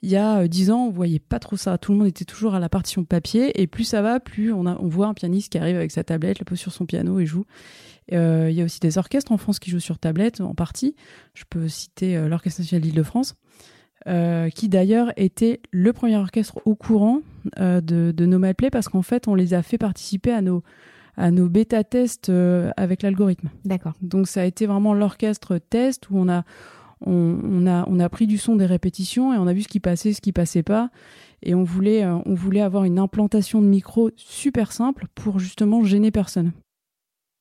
Il 0.03 0.11
y 0.11 0.17
a 0.17 0.49
dix 0.49 0.71
ans, 0.71 0.87
on 0.87 0.91
voyait 0.91 1.19
pas 1.19 1.39
trop 1.39 1.57
ça. 1.57 1.77
Tout 1.77 1.93
le 1.93 1.99
monde 1.99 2.07
était 2.07 2.25
toujours 2.25 2.55
à 2.55 2.59
la 2.59 2.69
partition 2.71 3.05
papier. 3.05 3.61
Et 3.61 3.67
plus 3.67 3.85
ça 3.85 4.01
va, 4.01 4.19
plus 4.19 4.53
on, 4.53 4.67
a, 4.67 4.79
on 4.81 4.89
voit 4.89 5.07
un 5.07 5.15
pianiste 5.15 5.53
qui 5.53 5.59
arrive 5.59 5.77
avec 5.77 5.91
sa 5.91 6.05
tablette, 6.05 6.39
le 6.39 6.45
pose 6.45 6.59
sur 6.59 6.73
son 6.73 6.87
piano 6.87 7.21
et 7.21 7.27
joue. 7.27 7.45
Il 8.11 8.53
y 8.53 8.61
a 8.61 8.65
aussi 8.65 8.81
des 8.81 8.99
orchestres 8.99 9.33
en 9.33 9.37
France 9.37 9.59
qui 9.59 9.71
jouent 9.71 9.81
sur 9.81 9.99
tablette, 9.99 10.41
en 10.41 10.55
partie. 10.55 10.97
Je 11.35 11.45
peux 11.49 11.69
citer 11.69 12.17
l'Orchestre 12.29 12.61
national 12.61 12.83
d'Île-de-France. 12.83 13.37
qui 14.55 14.69
d'ailleurs 14.69 15.13
était 15.17 15.61
le 15.71 15.93
premier 15.93 16.17
orchestre 16.17 16.61
au 16.65 16.75
courant 16.75 17.21
de, 17.57 17.81
de 18.13 18.27
Nomad 18.27 18.57
Play 18.57 18.71
parce 18.71 18.89
qu'en 18.89 19.03
fait 19.03 19.29
on 19.29 19.35
les 19.35 19.55
a 19.55 19.63
fait 19.63 19.79
participer 19.79 20.33
à 20.33 20.43
nos 20.43 20.63
à 21.17 21.31
nos 21.31 21.49
bêta-tests 21.49 22.31
euh, 22.31 22.71
avec 22.77 23.03
l'algorithme. 23.03 23.51
D'accord. 23.65 23.93
Donc 24.01 24.27
ça 24.27 24.41
a 24.41 24.45
été 24.45 24.67
vraiment 24.67 24.95
l'orchestre 24.95 25.59
test 25.59 26.09
où 26.11 26.19
on 26.19 26.29
a, 26.29 26.45
on, 27.05 27.67
a, 27.67 27.85
on 27.89 28.01
a 28.01 28.09
pris 28.09 28.27
du 28.27 28.39
son 28.39 28.57
des 28.57 28.67
répétitions 28.67 29.35
et 29.35 29.39
on 29.39 29.47
a 29.47 29.53
vu 29.53 29.63
ce 29.63 29.69
qui 29.69 29.81
passait, 29.81 30.13
ce 30.13 30.21
qui 30.21 30.33
passait 30.33 30.63
pas. 30.63 30.91
Et 31.43 31.55
on 31.55 31.63
voulait, 31.63 32.05
euh, 32.05 32.19
on 32.25 32.35
voulait 32.35 32.61
avoir 32.61 32.85
une 32.85 32.99
implantation 32.99 33.61
de 33.61 33.67
micro 33.67 34.11
super 34.17 34.73
simple 34.73 35.07
pour 35.15 35.39
justement 35.39 35.85
gêner 35.85 36.11
personne. 36.11 36.53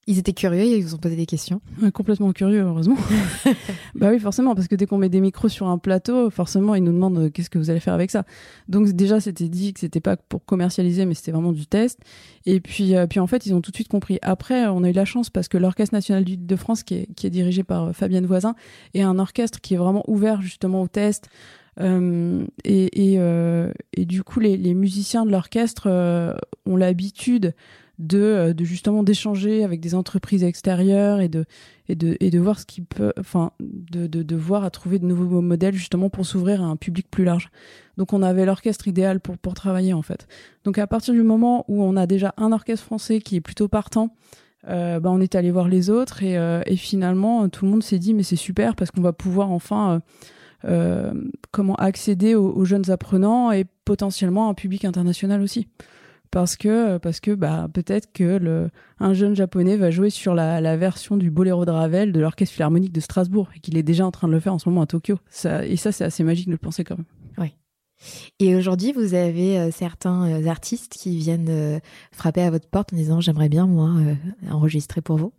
Ils 0.10 0.17
étaient 0.17 0.34
curieux, 0.34 0.63
ils 0.63 0.84
vous 0.84 0.95
ont 0.95 0.98
posé 0.98 1.15
des 1.15 1.28
questions. 1.28 1.62
complètement 1.93 2.34
curieux, 2.34 2.62
heureusement. 2.62 2.98
bah 3.95 4.10
oui, 4.10 4.17
forcément, 4.17 4.56
parce 4.56 4.67
que 4.67 4.74
dès 4.74 4.88
qu'on 4.88 4.98
met 4.98 5.08
des 5.08 5.22
micros 5.22 5.50
sur 5.50 5.67
un 5.67 5.78
plateau, 5.78 6.32
forcément, 6.32 6.74
ils 6.74 6.84
nous 6.84 6.91
demandent 6.91 7.19
euh, 7.19 7.30
qu'est-ce 7.30 7.52
que 7.52 7.60
vous 7.60 7.69
allez 7.69 7.80
faire 7.80 7.93
avec 7.93 8.10
ça. 8.10 8.26
Donc 8.67 8.88
déjà, 8.88 9.19
c'était 9.19 9.48
dit 9.48 9.72
que 9.72 9.80
c'était 9.80 10.00
pas 10.00 10.17
pour 10.17 10.43
commercialiser, 10.43 11.06
mais 11.06 11.13
c'était 11.13 11.32
vraiment 11.32 11.52
du 11.52 11.67
test. 11.67 12.00
Et 12.48 12.60
puis, 12.60 12.95
euh, 12.95 13.06
puis 13.06 13.19
en 13.19 13.28
fait, 13.28 13.45
ils 13.45 13.54
ont 13.54 13.62
tout 13.62 13.69
de 13.69 13.76
suite 13.76 13.88
compris. 13.88 14.17
Après, 14.24 14.65
on 14.65 14.84
a 14.84 14.89
eu 14.89 14.93
la 14.93 15.06
chance 15.06 15.30
parce 15.30 15.48
que 15.48 15.60
l'Orchestre 15.60 15.93
national 15.93 16.26
de 16.26 16.56
France, 16.56 16.82
qui 16.82 16.95
est, 16.95 17.13
qui 17.15 17.28
est 17.28 17.30
dirigé 17.30 17.62
par 17.62 17.89
euh, 17.89 17.93
Fabienne 17.93 18.26
Voisin, 18.26 18.56
est 18.95 19.04
un 19.04 19.19
orchestre 19.19 19.62
qui 19.62 19.76
est 19.76 19.78
vraiment 19.78 20.04
ouvert 20.08 20.41
justement 20.41 20.82
au 20.82 20.88
test. 20.88 21.30
Euh, 21.80 22.48
et, 22.63 23.13
et, 23.13 23.19
et, 23.93 24.06
du 24.06 24.24
coup, 24.24 24.39
les, 24.39 24.58
les 24.58 24.74
musiciens 24.74 25.24
de 25.24 25.30
l'orchestre 25.30 25.88
ont 26.65 26.76
l'habitude 26.76 27.54
de, 28.00 28.20
euh, 28.20 28.54
de 28.54 28.64
justement 28.64 29.04
d'échanger 29.04 29.64
avec 29.64 29.82
des 29.82 29.94
entreprises 29.94 30.44
extérieures 30.44 31.20
et 31.20 31.28
de, 31.28 31.46
et 31.90 31.96
de, 31.96 32.18
et 32.20 32.32
de 32.32 32.40
voir 32.40 32.60
ce 32.60 32.66
qui 32.66 32.82
peut, 32.82 33.14
enfin, 33.20 33.52
de, 33.60 34.08
de, 34.08 34.24
de 34.24 34.36
voir 34.36 34.64
à 34.64 34.70
trouver 34.70 35.00
de 35.00 35.06
nouveaux 35.06 35.42
modèles 35.42 35.76
justement 35.76 36.10
pour 36.10 36.26
s'ouvrir 36.26 36.64
à 36.64 36.66
un 36.66 36.78
public 36.78 37.08
plus 37.12 37.26
large. 37.26 37.50
Donc 37.98 38.14
on 38.14 38.24
avait 38.24 38.46
l'orchestre 38.46 38.88
idéal 38.88 39.20
pour, 39.20 39.38
pour 39.38 39.54
travailler 39.54 39.94
en 39.94 40.02
fait. 40.02 40.28
Donc 40.64 40.78
à 40.78 40.88
partir 40.88 41.14
du 41.14 41.24
moment 41.24 41.66
où 41.68 41.84
on 41.84 41.98
a 41.98 42.08
déjà 42.08 42.34
un 42.38 42.54
orchestre 42.54 42.86
français 42.86 43.20
qui 43.20 43.36
est 43.36 43.42
plutôt 43.42 43.68
partant, 43.68 44.16
euh, 44.68 45.00
bah, 45.00 45.10
on 45.12 45.20
est 45.20 45.36
allé 45.36 45.52
voir 45.52 45.68
les 45.68 45.90
autres 45.90 46.24
et, 46.24 46.38
euh, 46.38 46.62
et 46.66 46.76
finalement 46.76 47.48
tout 47.48 47.64
le 47.64 47.72
monde 47.72 47.84
s'est 47.84 48.00
dit 48.00 48.14
mais 48.14 48.24
c'est 48.24 48.36
super 48.36 48.76
parce 48.76 48.92
qu'on 48.92 49.02
va 49.02 49.14
pouvoir 49.14 49.52
enfin 49.52 50.02
euh, 50.66 51.14
comment 51.52 51.76
accéder 51.76 52.36
aux, 52.36 52.52
aux, 52.52 52.66
jeunes 52.66 52.92
apprenants 52.92 53.54
et 53.54 53.64
potentiellement 53.86 54.50
un 54.50 54.54
public 54.54 54.84
international 54.84 55.42
aussi 55.42 55.70
parce 56.32 56.56
que 56.56 56.98
parce 56.98 57.20
que 57.20 57.32
bah 57.32 57.68
peut-être 57.74 58.12
que 58.13 58.70
un 59.00 59.13
jeune 59.13 59.36
japonais 59.36 59.78
va 59.78 59.92
jouer 59.92 60.10
sur 60.10 60.36
la, 60.36 60.78
version 60.78 61.18
du 61.18 61.32
boléro 61.32 61.65
de 61.65 61.72
Ravel 61.72 62.12
de 62.12 62.20
l'orchestre 62.20 62.54
philharmonique 62.54 62.92
de 62.92 63.00
Strasbourg 63.00 63.50
et 63.56 63.60
qu'il 63.60 63.78
est 63.78 63.84
déjà 63.84 64.06
en 64.06 64.12
train 64.12 64.28
de 64.28 64.34
le 64.34 64.39
faire 64.39 64.54
en 64.54 64.60
ce 64.60 64.70
moment 64.70 64.82
à 64.82 64.88
Tokyo. 64.88 65.18
Et 65.63 65.78
ça 65.78 65.92
c'est 65.92 66.04
assez 66.04 66.24
magique 66.24 66.48
de 66.48 66.52
le 66.52 66.58
penser 66.58 66.84
quand 66.84 66.98
même. 66.98 67.06
Oui. 67.38 67.54
Et 68.39 68.56
aujourd'hui, 68.56 68.94
vous 68.94 69.13
avez 69.13 69.60
euh, 69.60 69.72
certains 69.72 70.30
euh, 70.30 70.48
artistes 70.48 70.94
qui 70.94 71.18
viennent 71.18 71.50
euh, 71.50 71.80
frapper 72.12 72.42
à 72.42 72.52
votre 72.52 72.68
porte 72.68 72.94
en 72.94 72.96
disant 72.96 73.20
j'aimerais 73.20 73.50
bien 73.50 73.68
moi 73.68 73.92
enregistrer 74.50 75.02
pour 75.02 75.18
vous. 75.18 75.34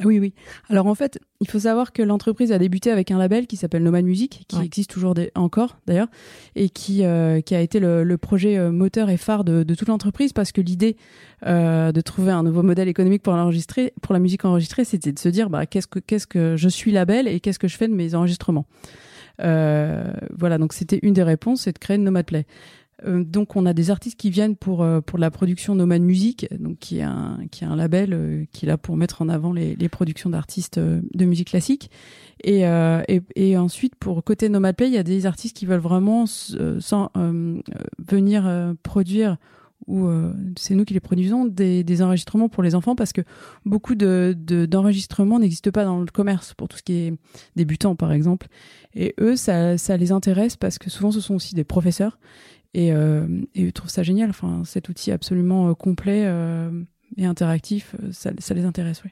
Ah 0.00 0.04
oui, 0.06 0.18
oui. 0.18 0.32
Alors 0.70 0.86
en 0.86 0.94
fait, 0.94 1.18
il 1.40 1.48
faut 1.48 1.60
savoir 1.60 1.92
que 1.92 2.02
l'entreprise 2.02 2.50
a 2.50 2.58
débuté 2.58 2.90
avec 2.90 3.10
un 3.10 3.18
label 3.18 3.46
qui 3.46 3.56
s'appelle 3.56 3.82
Nomad 3.82 4.04
Music, 4.04 4.44
qui 4.48 4.58
existe 4.60 4.90
toujours 4.90 5.14
encore 5.34 5.78
d'ailleurs, 5.86 6.08
et 6.56 6.70
qui, 6.70 7.04
euh, 7.04 7.40
qui 7.42 7.54
a 7.54 7.60
été 7.60 7.78
le, 7.78 8.16
projet 8.16 8.56
euh, 8.56 8.72
moteur 8.72 9.10
et 9.10 9.18
phare 9.18 9.44
de, 9.44 9.62
toute 9.74 9.88
l'entreprise 9.88 10.32
parce 10.32 10.50
que 10.50 10.60
l'idée 10.60 10.96
euh, 11.46 11.92
de 11.92 12.00
trouver 12.00 12.32
un 12.32 12.42
nouveau 12.42 12.62
modèle 12.62 12.88
économique 12.88 13.22
pour 13.22 13.34
l'enregistrer, 13.34 13.92
pour 14.00 14.14
la 14.14 14.18
musique 14.18 14.44
enregistrée, 14.44 14.84
c'était 14.84 15.12
de 15.12 15.18
se 15.18 15.28
dire 15.28 15.50
bah, 15.50 15.66
qu'est-ce 15.66 15.86
que 15.86 15.98
qu'est-ce 15.98 16.26
que 16.26 16.56
je 16.56 16.68
suis 16.68 16.90
label 16.90 17.28
et 17.28 17.40
qu'est-ce 17.40 17.58
que 17.58 17.68
je 17.68 17.76
fais 17.76 17.88
de 17.88 17.94
mes 17.94 18.14
enregistrements? 18.14 18.66
voilà, 19.38 20.56
donc 20.56 20.72
c'était 20.72 21.00
une 21.02 21.14
des 21.14 21.22
réponses, 21.24 21.62
c'est 21.62 21.72
de 21.72 21.78
créer 21.78 21.98
Nomad 21.98 22.24
Play. 22.24 22.46
Euh, 23.04 23.24
donc 23.24 23.56
on 23.56 23.66
a 23.66 23.72
des 23.72 23.90
artistes 23.90 24.18
qui 24.18 24.30
viennent 24.30 24.56
pour 24.56 24.82
euh, 24.82 25.00
pour 25.00 25.18
la 25.18 25.30
production 25.30 25.74
Nomad 25.74 26.02
Music, 26.02 26.48
donc 26.58 26.78
qui 26.78 26.98
est 26.98 27.02
un 27.02 27.38
qui 27.50 27.64
est 27.64 27.66
un 27.66 27.76
label 27.76 28.12
euh, 28.12 28.44
qui 28.52 28.66
est 28.66 28.68
là 28.68 28.78
pour 28.78 28.96
mettre 28.96 29.22
en 29.22 29.28
avant 29.28 29.52
les, 29.52 29.76
les 29.76 29.88
productions 29.88 30.30
d'artistes 30.30 30.78
de 30.78 31.24
musique 31.24 31.48
classique. 31.48 31.90
Et, 32.44 32.62
et, 32.62 33.22
et 33.36 33.56
ensuite 33.56 33.94
pour 33.94 34.24
côté 34.24 34.48
Nomad 34.48 34.74
Play, 34.74 34.88
il 34.88 34.94
y 34.94 34.98
a 34.98 35.04
des 35.04 35.26
artistes 35.26 35.56
qui 35.56 35.64
veulent 35.64 35.78
vraiment 35.78 36.26
sans 36.26 37.10
venir 37.98 38.74
produire 38.82 39.36
ou 39.86 40.08
c'est 40.56 40.74
nous 40.74 40.84
qui 40.84 40.94
les 40.94 41.00
produisons 41.00 41.44
des, 41.44 41.84
des, 41.84 42.02
enregistrements 42.02 42.48
pour 42.48 42.62
les 42.62 42.74
enfants 42.74 42.96
parce 42.96 43.12
que 43.12 43.20
beaucoup 43.64 43.94
de 43.94 44.34
d'enregistrements 44.66 45.38
n'existent 45.38 45.70
pas 45.70 45.84
dans 45.84 46.00
le 46.00 46.06
commerce 46.06 46.54
pour 46.54 46.68
tout 46.68 46.78
ce 46.78 46.82
qui 46.82 46.94
est 46.94 47.14
débutant 47.54 47.94
par 47.94 48.12
exemple 48.12 48.48
et 48.94 49.14
eux 49.20 49.36
ça 49.36 49.78
ça 49.78 49.96
les 49.96 50.10
intéresse 50.10 50.56
parce 50.56 50.78
que 50.78 50.90
souvent 50.90 51.12
ce 51.12 51.20
sont 51.20 51.34
aussi 51.34 51.54
des 51.54 51.64
professeurs 51.64 52.18
et, 52.74 52.92
euh, 52.92 53.26
et 53.54 53.62
ils 53.62 53.72
trouvent 53.72 53.90
ça 53.90 54.02
génial. 54.02 54.30
Enfin, 54.30 54.62
cet 54.64 54.88
outil 54.88 55.10
absolument 55.10 55.68
euh, 55.68 55.74
complet 55.74 56.22
euh, 56.24 56.70
et 57.16 57.26
interactif, 57.26 57.94
ça, 58.12 58.30
ça, 58.38 58.54
les 58.54 58.64
intéresse, 58.64 59.02
oui. 59.04 59.10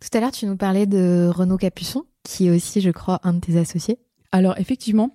Tout 0.00 0.16
à 0.16 0.20
l'heure, 0.20 0.32
tu 0.32 0.46
nous 0.46 0.56
parlais 0.56 0.86
de 0.86 1.30
Renaud 1.32 1.58
Capuçon, 1.58 2.04
qui 2.24 2.46
est 2.46 2.50
aussi, 2.50 2.80
je 2.80 2.90
crois, 2.90 3.20
un 3.22 3.34
de 3.34 3.40
tes 3.40 3.58
associés. 3.58 3.98
Alors, 4.32 4.58
effectivement. 4.58 5.14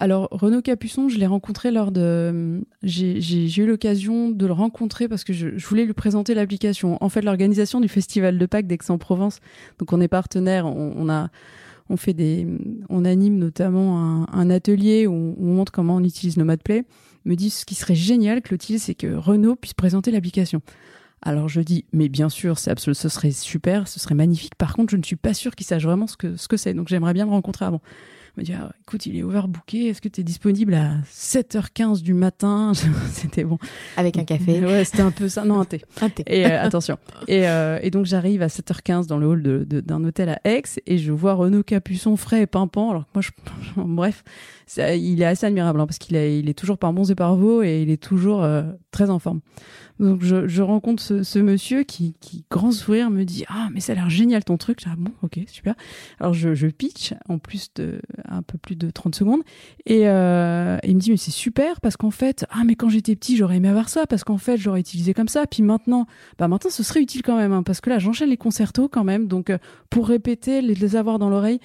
Alors, 0.00 0.28
Renaud 0.30 0.62
Capuçon, 0.62 1.08
je 1.08 1.18
l'ai 1.18 1.26
rencontré 1.26 1.70
lors 1.70 1.90
de. 1.90 2.64
J'ai 2.82 3.62
eu 3.62 3.66
l'occasion 3.66 4.30
de 4.30 4.46
le 4.46 4.52
rencontrer 4.52 5.08
parce 5.08 5.24
que 5.24 5.32
je, 5.32 5.56
je 5.56 5.66
voulais 5.66 5.84
lui 5.84 5.92
présenter 5.92 6.34
l'application. 6.34 6.98
En 7.00 7.08
fait, 7.08 7.22
l'organisation 7.22 7.80
du 7.80 7.88
Festival 7.88 8.38
de 8.38 8.46
Pâques 8.46 8.66
d'Aix-en-Provence. 8.66 9.40
Donc, 9.78 9.92
on 9.92 10.00
est 10.00 10.08
partenaire. 10.08 10.66
On, 10.66 10.92
on 10.96 11.08
a 11.08 11.30
on 11.90 11.96
fait 11.96 12.14
des, 12.14 12.46
on 12.88 13.04
anime 13.04 13.38
notamment 13.38 14.26
un, 14.32 14.50
atelier 14.50 15.06
où 15.06 15.36
on, 15.38 15.54
montre 15.54 15.72
comment 15.72 15.96
on 15.96 16.04
utilise 16.04 16.36
Nomadplay. 16.36 16.84
Me 17.24 17.34
dit 17.34 17.50
ce 17.50 17.64
qui 17.64 17.74
serait 17.74 17.94
génial, 17.94 18.42
Clotilde, 18.42 18.80
c'est 18.80 18.94
que 18.94 19.14
Renault 19.14 19.56
puisse 19.56 19.74
présenter 19.74 20.10
l'application. 20.10 20.60
Alors 21.22 21.48
je 21.48 21.60
dis, 21.60 21.84
mais 21.92 22.08
bien 22.08 22.28
sûr, 22.28 22.58
c'est 22.58 22.78
ce 22.78 22.92
serait 22.94 23.32
super, 23.32 23.88
ce 23.88 23.98
serait 23.98 24.14
magnifique. 24.14 24.54
Par 24.54 24.74
contre, 24.74 24.92
je 24.92 24.96
ne 24.96 25.02
suis 25.02 25.16
pas 25.16 25.34
sûre 25.34 25.56
qu'il 25.56 25.66
sache 25.66 25.82
vraiment 25.82 26.06
ce 26.06 26.16
que 26.16 26.36
ce 26.36 26.46
que 26.46 26.56
c'est. 26.56 26.74
Donc 26.74 26.88
j'aimerais 26.88 27.12
bien 27.12 27.24
le 27.24 27.32
rencontrer 27.32 27.64
avant 27.64 27.80
me 28.38 28.44
dit 28.44 28.54
ah, 28.54 28.72
écoute, 28.82 29.04
il 29.06 29.16
est 29.16 29.22
overbooké, 29.22 29.88
est-ce 29.88 30.00
que 30.00 30.08
tu 30.08 30.20
es 30.20 30.24
disponible 30.24 30.74
à 30.74 30.98
7h15 31.12 32.02
du 32.02 32.14
matin 32.14 32.72
C'était 33.12 33.44
bon. 33.44 33.58
Avec 33.96 34.16
un 34.16 34.24
café 34.24 34.60
Ouais, 34.64 34.84
c'était 34.84 35.02
un 35.02 35.10
peu 35.10 35.28
ça. 35.28 35.44
Non, 35.44 35.60
un 35.60 35.64
thé. 35.64 35.82
un 36.00 36.08
thé. 36.08 36.22
Et 36.26 36.46
euh, 36.46 36.62
attention. 36.62 36.98
Et, 37.26 37.48
euh, 37.48 37.78
et, 37.82 37.90
donc 37.90 38.06
j'arrive 38.06 38.42
à 38.42 38.46
7h15 38.46 39.06
dans 39.06 39.18
le 39.18 39.26
hall 39.26 39.42
d'un 39.42 39.64
de, 39.64 39.80
d'un 39.80 40.04
hôtel 40.04 40.28
à 40.28 40.40
Aix 40.44 40.62
et 40.86 40.98
je 40.98 41.12
vois 41.12 41.34
Renaud 41.34 41.62
Capuçon 41.62 42.16
frais 42.16 42.42
et 42.42 42.46
pimpant. 42.46 42.90
Alors 42.90 43.02
que 43.04 43.10
moi, 43.14 43.22
je, 43.22 43.30
bref, 43.76 44.22
ça, 44.66 44.94
il 44.94 45.20
est 45.20 45.26
assez 45.26 45.46
admirable 45.46 45.80
hein, 45.80 45.86
parce 45.86 45.98
qu'il 45.98 46.16
est, 46.16 46.38
il 46.38 46.48
est 46.48 46.54
toujours 46.54 46.78
par 46.78 46.92
bons 46.92 47.10
et 47.10 47.14
par 47.14 47.36
et 47.62 47.82
il 47.82 47.90
est 47.90 48.02
toujours 48.02 48.42
euh, 48.44 48.62
très 48.90 49.10
en 49.10 49.18
forme. 49.18 49.40
Donc 50.00 50.22
je, 50.22 50.46
je 50.46 50.62
rencontre 50.62 51.02
ce, 51.02 51.22
ce, 51.22 51.38
monsieur 51.38 51.82
qui, 51.82 52.14
qui, 52.20 52.44
grand 52.50 52.70
sourire, 52.70 53.10
me 53.10 53.24
dit 53.24 53.44
ah 53.48 53.68
mais 53.72 53.80
ça 53.80 53.92
a 53.92 53.94
l'air 53.96 54.10
génial 54.10 54.44
ton 54.44 54.56
truc. 54.56 54.80
Ah 54.86 54.94
bon 54.96 55.10
ok 55.22 55.40
super. 55.48 55.74
Alors 56.20 56.34
je, 56.34 56.54
je 56.54 56.68
pitch 56.68 57.14
en 57.28 57.38
plus 57.38 57.68
de 57.74 58.00
un 58.28 58.42
peu 58.42 58.58
plus 58.58 58.76
de 58.76 58.90
30 58.90 59.14
secondes. 59.14 59.42
Et, 59.86 60.08
euh, 60.08 60.78
il 60.84 60.94
me 60.94 61.00
dit 61.00 61.10
mais 61.10 61.16
c'est 61.16 61.32
super 61.32 61.80
parce 61.80 61.96
qu'en 61.96 62.10
fait 62.10 62.46
ah 62.50 62.62
mais 62.64 62.76
quand 62.76 62.88
j'étais 62.88 63.16
petit 63.16 63.36
j'aurais 63.36 63.56
aimé 63.56 63.68
avoir 63.68 63.88
ça 63.88 64.06
parce 64.06 64.22
qu'en 64.22 64.38
fait 64.38 64.56
j'aurais 64.56 64.80
utilisé 64.80 65.14
comme 65.14 65.28
ça. 65.28 65.46
Puis 65.46 65.62
maintenant 65.62 66.06
bah 66.38 66.46
maintenant 66.46 66.70
ce 66.70 66.82
serait 66.82 67.00
utile 67.00 67.22
quand 67.22 67.36
même 67.36 67.52
hein, 67.52 67.62
parce 67.62 67.80
que 67.80 67.90
là 67.90 67.98
j'enchaîne 67.98 68.30
les 68.30 68.36
concertos 68.36 68.88
quand 68.88 69.04
même. 69.04 69.26
Donc 69.26 69.50
euh, 69.50 69.58
pour 69.90 70.06
répéter 70.08 70.62
les, 70.62 70.74
les 70.74 70.96
avoir 70.96 71.18
dans 71.18 71.28
l'oreille. 71.28 71.58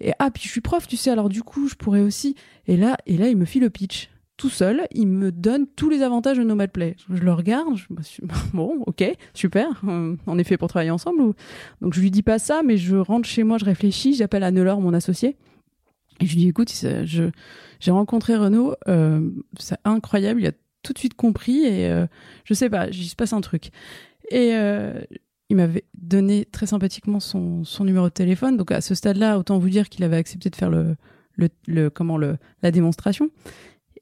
Et 0.00 0.12
ah 0.18 0.30
puis 0.30 0.42
je 0.44 0.48
suis 0.48 0.60
prof 0.60 0.86
tu 0.86 0.96
sais 0.96 1.10
alors 1.10 1.28
du 1.28 1.42
coup 1.42 1.68
je 1.68 1.74
pourrais 1.74 2.00
aussi. 2.00 2.36
Et 2.68 2.76
là 2.76 2.96
et 3.06 3.16
là 3.16 3.28
il 3.28 3.36
me 3.36 3.44
file 3.44 3.62
le 3.62 3.70
pitch 3.70 4.08
tout 4.42 4.50
seul, 4.50 4.88
il 4.90 5.06
me 5.06 5.30
donne 5.30 5.68
tous 5.68 5.88
les 5.88 6.02
avantages 6.02 6.36
de 6.36 6.42
Nomad 6.42 6.68
Play. 6.68 6.96
Je 7.08 7.22
le 7.22 7.32
regarde, 7.32 7.76
je 7.76 7.86
me 7.94 8.02
suis 8.02 8.24
bon, 8.52 8.82
ok, 8.88 9.04
super, 9.34 9.80
euh, 9.86 10.16
en 10.26 10.36
effet 10.36 10.56
pour 10.56 10.66
travailler 10.66 10.90
ensemble. 10.90 11.32
Donc 11.80 11.94
je 11.94 12.00
lui 12.00 12.10
dis 12.10 12.24
pas 12.24 12.40
ça, 12.40 12.62
mais 12.64 12.76
je 12.76 12.96
rentre 12.96 13.28
chez 13.28 13.44
moi, 13.44 13.56
je 13.58 13.64
réfléchis, 13.64 14.14
j'appelle 14.14 14.42
Anne-Laure, 14.42 14.80
mon 14.80 14.94
associé, 14.94 15.36
et 16.18 16.26
je 16.26 16.32
lui 16.34 16.42
dis 16.42 16.48
écoute, 16.48 16.74
j'ai 16.74 17.90
rencontré 17.92 18.34
Renaud, 18.34 18.74
euh, 18.88 19.30
c'est 19.60 19.78
incroyable, 19.84 20.40
il 20.40 20.48
a 20.48 20.52
tout 20.82 20.92
de 20.92 20.98
suite 20.98 21.14
compris 21.14 21.64
et 21.64 21.88
euh, 21.88 22.08
je 22.42 22.52
sais 22.52 22.68
pas, 22.68 22.88
il 22.88 23.04
se 23.04 23.14
passe 23.14 23.32
un 23.32 23.42
truc. 23.42 23.70
Et 24.28 24.56
euh, 24.56 25.00
il 25.50 25.56
m'avait 25.56 25.84
donné 25.94 26.46
très 26.46 26.66
sympathiquement 26.66 27.20
son, 27.20 27.62
numéro 27.78 28.06
de 28.06 28.12
téléphone. 28.12 28.56
Donc 28.56 28.72
à 28.72 28.80
ce 28.80 28.96
stade-là, 28.96 29.38
autant 29.38 29.60
vous 29.60 29.70
dire 29.70 29.88
qu'il 29.88 30.02
avait 30.02 30.16
accepté 30.16 30.50
de 30.50 30.56
faire 30.56 30.68
le, 30.68 30.96
comment 31.90 32.18
la 32.18 32.70
démonstration. 32.72 33.30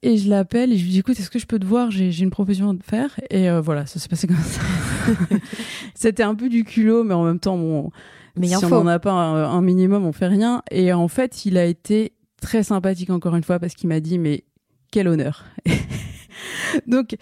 Et 0.02 0.16
je 0.16 0.30
l'appelle 0.30 0.72
et 0.72 0.78
je 0.78 0.84
lui 0.84 0.90
dis 0.92 0.98
écoute, 1.00 1.18
est-ce 1.20 1.30
que 1.30 1.38
je 1.38 1.46
peux 1.46 1.58
te 1.58 1.66
voir? 1.66 1.90
J'ai 1.90 2.22
une 2.22 2.30
profession 2.30 2.70
à 2.70 2.74
faire. 2.82 3.20
Et 3.28 3.50
euh, 3.50 3.60
voilà, 3.60 3.84
ça 3.84 3.98
s'est 3.98 4.08
passé 4.08 4.26
comme 4.26 4.36
ça. 4.36 4.62
C'était 5.94 6.22
un 6.22 6.34
peu 6.34 6.48
du 6.48 6.64
culot, 6.64 7.04
mais 7.04 7.12
en 7.12 7.24
même 7.24 7.38
temps, 7.38 7.58
bon, 7.58 7.90
mais 8.36 8.48
si 8.48 8.64
on 8.64 8.68
n'en 8.68 8.86
a 8.86 8.98
pas 8.98 9.12
un, 9.12 9.60
minimum, 9.60 10.04
on 10.06 10.12
fait 10.12 10.28
rien. 10.28 10.62
Et 10.70 10.92
en 10.92 11.08
fait, 11.08 11.44
il 11.44 11.58
a 11.58 11.66
été 11.66 12.12
très 12.40 12.62
sympathique 12.62 13.10
encore 13.10 13.36
une 13.36 13.44
fois 13.44 13.58
parce 13.58 13.74
qu'il 13.74 13.88
m'a 13.88 14.00
dit 14.00 14.18
mais 14.18 14.44
quel 14.90 15.08
honneur. 15.08 15.44
Donc, 16.86 17.16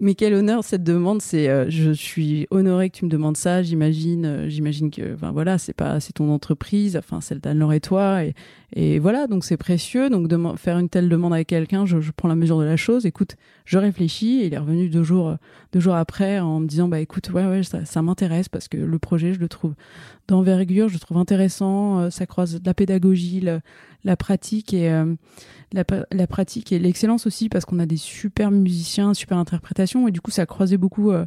mais 0.00 0.14
quel 0.14 0.34
honneur 0.34 0.64
cette 0.64 0.82
demande. 0.82 1.20
C'est, 1.22 1.48
euh, 1.48 1.66
je 1.68 1.92
suis 1.92 2.46
honorée 2.50 2.90
que 2.90 2.96
tu 2.96 3.04
me 3.04 3.10
demandes 3.10 3.36
ça. 3.36 3.62
J'imagine, 3.62 4.24
euh, 4.24 4.48
j'imagine 4.48 4.90
que, 4.90 5.14
enfin 5.14 5.30
voilà, 5.30 5.58
c'est 5.58 5.74
pas, 5.74 6.00
c'est 6.00 6.14
ton 6.14 6.32
entreprise, 6.32 6.96
enfin 6.96 7.20
celle 7.20 7.40
d'Anne-Laure 7.40 7.74
et 7.74 7.80
toi, 7.80 8.22
et, 8.72 8.98
voilà, 8.98 9.26
donc 9.26 9.44
c'est 9.44 9.56
précieux. 9.56 10.10
Donc 10.10 10.28
de 10.28 10.38
faire 10.56 10.78
une 10.78 10.88
telle 10.88 11.08
demande 11.08 11.34
à 11.34 11.44
quelqu'un, 11.44 11.86
je, 11.86 11.98
prends 12.16 12.28
la 12.28 12.36
mesure 12.36 12.58
de 12.58 12.64
la 12.64 12.76
chose. 12.76 13.04
Écoute, 13.04 13.36
je 13.64 13.78
réfléchis. 13.78 14.40
Et 14.40 14.46
il 14.46 14.54
est 14.54 14.58
revenu 14.58 14.88
deux 14.88 15.02
jours, 15.02 15.36
deux 15.72 15.80
jours 15.80 15.94
après 15.94 16.40
en 16.40 16.60
me 16.60 16.66
disant, 16.66 16.88
bah 16.88 17.00
écoute, 17.00 17.30
ouais, 17.30 17.46
ouais, 17.46 17.62
ça, 17.62 17.84
ça 17.84 18.00
m'intéresse 18.00 18.48
parce 18.48 18.68
que 18.68 18.78
le 18.78 18.98
projet, 18.98 19.34
je 19.34 19.40
le 19.40 19.48
trouve 19.48 19.74
d'envergure, 20.30 20.88
je 20.88 20.98
trouve 20.98 21.18
intéressant. 21.18 22.00
Euh, 22.00 22.10
ça 22.10 22.26
croise 22.26 22.60
la 22.64 22.74
pédagogie, 22.74 23.40
la 24.04 24.16
pratique 24.16 24.72
et 24.72 24.88
la, 25.72 25.84
la, 26.10 26.26
pratique 26.26 26.72
et 26.72 26.78
l'excellence 26.78 27.26
aussi 27.26 27.48
parce 27.48 27.64
qu'on 27.64 27.78
a 27.78 27.86
des 27.86 27.96
super 27.96 28.50
musiciens, 28.50 29.14
super 29.14 29.38
interprétations 29.38 30.08
et 30.08 30.10
du 30.10 30.20
coup 30.20 30.30
ça 30.30 30.42
a 30.42 30.46
croisé 30.46 30.78
beaucoup 30.78 31.10
euh, 31.10 31.26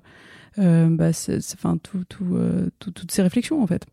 euh, 0.60 0.88
bah, 0.88 1.10
enfin 1.56 1.78
tout, 1.82 2.04
euh, 2.36 2.70
tout, 2.78 2.92
toutes 2.92 3.12
ces 3.12 3.24
réflexions 3.24 3.64
en 3.64 3.68
fait. 3.68 3.86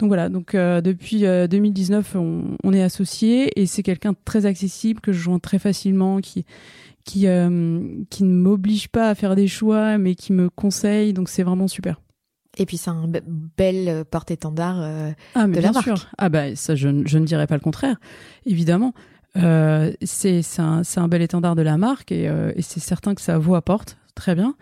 Donc 0.00 0.08
voilà, 0.08 0.28
donc 0.28 0.54
euh, 0.54 0.80
depuis 0.80 1.20
2019 1.20 2.16
on, 2.16 2.56
on, 2.64 2.72
est 2.72 2.82
associés 2.82 3.60
et 3.60 3.66
c'est 3.66 3.84
quelqu'un 3.84 4.14
très 4.24 4.44
accessible 4.44 5.00
que 5.00 5.12
je 5.12 5.20
joins 5.20 5.38
très 5.38 5.58
facilement 5.58 6.20
qui 6.20 6.44
qui 7.04 7.26
qui 8.10 8.24
ne 8.24 8.34
m'oblige 8.34 8.88
pas 8.88 9.08
à 9.08 9.14
faire 9.14 9.36
des 9.36 9.48
choix 9.48 9.98
mais 9.98 10.14
qui 10.14 10.32
me 10.32 10.50
conseille 10.50 11.12
donc 11.12 11.28
c'est 11.28 11.42
vraiment 11.42 11.68
super. 11.68 12.00
Et 12.58 12.66
puis 12.66 12.76
c'est 12.76 12.90
un 12.90 13.10
bel 13.56 14.04
porte-étendard 14.10 14.82
ah, 15.34 15.46
mais 15.46 15.56
de 15.56 15.60
bien 15.60 15.72
la 15.72 15.82
sûr. 15.82 15.92
marque. 15.92 16.08
Ah 16.18 16.28
bah 16.28 16.56
ça 16.56 16.74
je, 16.74 16.88
je 17.06 17.18
ne 17.18 17.24
dirais 17.24 17.46
pas 17.46 17.54
le 17.54 17.60
contraire, 17.60 17.96
évidemment. 18.44 18.92
Euh, 19.36 19.92
c'est 20.02 20.42
un, 20.58 20.82
un, 20.96 21.08
bel 21.08 21.22
étendard 21.22 21.54
de 21.54 21.62
la 21.62 21.76
marque 21.76 22.10
et, 22.10 22.28
euh, 22.28 22.52
et 22.56 22.62
c'est 22.62 22.80
certain 22.80 23.14
que 23.14 23.20
ça 23.20 23.38
vous 23.38 23.54
apporte 23.54 23.96
très 24.14 24.34
bien. 24.34 24.56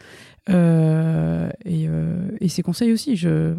Euh, 0.50 1.50
et, 1.64 1.86
euh, 1.88 2.30
et, 2.40 2.48
ses 2.48 2.62
conseils 2.62 2.92
aussi. 2.92 3.16
Je, 3.16 3.54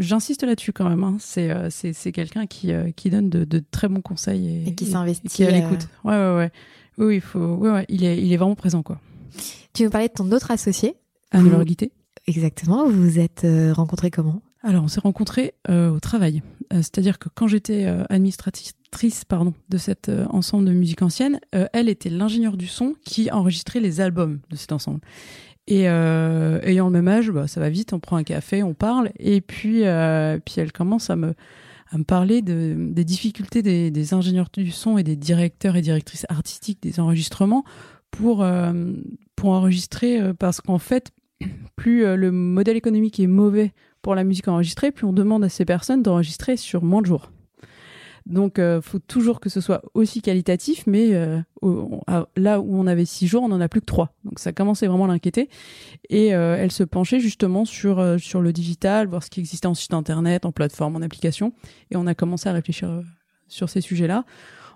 j'insiste 0.00 0.42
là-dessus 0.42 0.72
quand 0.72 0.88
même. 0.88 1.02
Hein. 1.02 1.16
C'est 1.18 1.50
euh, 1.50 2.10
quelqu'un 2.12 2.46
qui, 2.46 2.72
qui 2.96 3.10
donne 3.10 3.30
de, 3.30 3.44
de, 3.44 3.62
très 3.70 3.88
bons 3.88 4.02
conseils 4.02 4.64
et, 4.64 4.68
et 4.68 4.74
qui 4.74 4.86
s'investit. 4.86 5.28
Qui 5.28 5.42
est 5.42 5.48
à 5.48 5.50
l'écoute. 5.50 5.88
Ouais, 6.04 6.12
ouais, 6.14 6.36
ouais. 6.36 6.50
Oui, 6.98 7.16
il 7.16 7.20
faut. 7.20 7.54
Ouais, 7.56 7.70
ouais. 7.70 7.86
Il 7.88 8.04
est, 8.04 8.18
il 8.18 8.32
est 8.32 8.36
vraiment 8.36 8.54
présent, 8.54 8.82
quoi. 8.82 9.00
Tu 9.72 9.84
nous 9.84 9.90
parlais 9.90 10.08
de 10.08 10.12
ton 10.12 10.30
autre 10.32 10.50
associé? 10.50 10.94
Anne-Laure 11.30 11.64
Guité. 11.64 11.92
Exactement. 12.26 12.88
Vous 12.88 13.02
vous 13.02 13.18
êtes 13.18 13.46
rencontrés 13.72 14.10
comment? 14.10 14.42
Alors, 14.62 14.84
on 14.84 14.88
s'est 14.88 15.00
rencontrés 15.00 15.52
au 15.68 16.00
travail. 16.00 16.42
C'est-à-dire 16.70 17.18
que 17.18 17.28
quand 17.28 17.48
j'étais 17.48 17.84
administratrice 18.08 18.72
pardon, 19.28 19.54
de 19.68 19.78
cet 19.78 20.08
euh, 20.08 20.26
ensemble 20.30 20.66
de 20.66 20.72
musique 20.72 21.02
ancienne, 21.02 21.40
euh, 21.54 21.66
elle 21.72 21.88
était 21.88 22.10
l'ingénieure 22.10 22.56
du 22.56 22.66
son 22.66 22.94
qui 23.04 23.30
enregistrait 23.30 23.80
les 23.80 24.00
albums 24.00 24.40
de 24.50 24.56
cet 24.56 24.72
ensemble. 24.72 25.00
Et 25.66 25.88
euh, 25.88 26.60
ayant 26.62 26.86
le 26.86 26.92
même 26.92 27.08
âge, 27.08 27.30
bah, 27.30 27.46
ça 27.46 27.60
va 27.60 27.70
vite, 27.70 27.92
on 27.92 28.00
prend 28.00 28.16
un 28.16 28.22
café, 28.22 28.62
on 28.62 28.74
parle, 28.74 29.10
et 29.18 29.40
puis, 29.40 29.82
puis 30.44 30.54
elle 30.58 30.72
commence 30.72 31.08
à 31.08 31.16
me, 31.16 31.34
à 31.90 31.98
me 31.98 32.04
parler 32.04 32.42
de, 32.42 32.76
des 32.90 33.04
difficultés 33.04 33.62
des, 33.62 33.90
des, 33.90 34.12
ingénieurs 34.12 34.48
du 34.52 34.70
son 34.70 34.98
et 34.98 35.02
des 35.02 35.16
directeurs 35.16 35.76
et 35.76 35.80
directrices 35.80 36.26
artistiques 36.28 36.82
des 36.82 37.00
enregistrements 37.00 37.64
pour, 38.10 38.46
pour 39.36 39.50
enregistrer, 39.50 40.34
parce 40.34 40.60
qu'en 40.60 40.78
fait, 40.78 41.12
plus 41.76 42.16
le 42.16 42.30
modèle 42.30 42.76
économique 42.76 43.20
est 43.20 43.26
mauvais 43.26 43.72
pour 44.02 44.14
la 44.14 44.24
musique 44.24 44.48
enregistrée, 44.48 44.92
plus 44.92 45.06
on 45.06 45.12
demande 45.12 45.44
à 45.44 45.48
ces 45.48 45.64
personnes 45.64 46.02
d'enregistrer 46.02 46.56
sur 46.56 46.84
moins 46.84 47.00
de 47.00 47.06
jours. 47.06 47.30
Donc, 48.26 48.58
euh, 48.58 48.80
faut 48.80 48.98
toujours 48.98 49.38
que 49.38 49.50
ce 49.50 49.60
soit 49.60 49.82
aussi 49.92 50.22
qualitatif, 50.22 50.86
mais 50.86 51.14
euh, 51.14 51.40
là 52.36 52.60
où 52.60 52.76
on 52.76 52.86
avait 52.86 53.04
six 53.04 53.26
jours, 53.26 53.42
on 53.42 53.52
en 53.52 53.60
a 53.60 53.68
plus 53.68 53.80
que 53.80 53.86
trois. 53.86 54.14
Donc, 54.24 54.38
ça 54.38 54.52
commençait 54.52 54.86
vraiment 54.86 55.04
à 55.04 55.08
l'inquiéter. 55.08 55.50
Et 56.08 56.34
euh, 56.34 56.56
elle 56.58 56.72
se 56.72 56.84
penchait 56.84 57.20
justement 57.20 57.66
sur 57.66 57.98
euh, 57.98 58.16
sur 58.16 58.40
le 58.40 58.52
digital, 58.52 59.08
voir 59.08 59.22
ce 59.22 59.28
qui 59.28 59.40
existait 59.40 59.66
en 59.66 59.74
site 59.74 59.92
internet, 59.92 60.46
en 60.46 60.52
plateforme, 60.52 60.96
en 60.96 61.02
application. 61.02 61.52
Et 61.90 61.96
on 61.96 62.06
a 62.06 62.14
commencé 62.14 62.48
à 62.48 62.52
réfléchir 62.52 62.88
euh, 62.88 63.02
sur 63.48 63.68
ces 63.68 63.82
sujets-là 63.82 64.24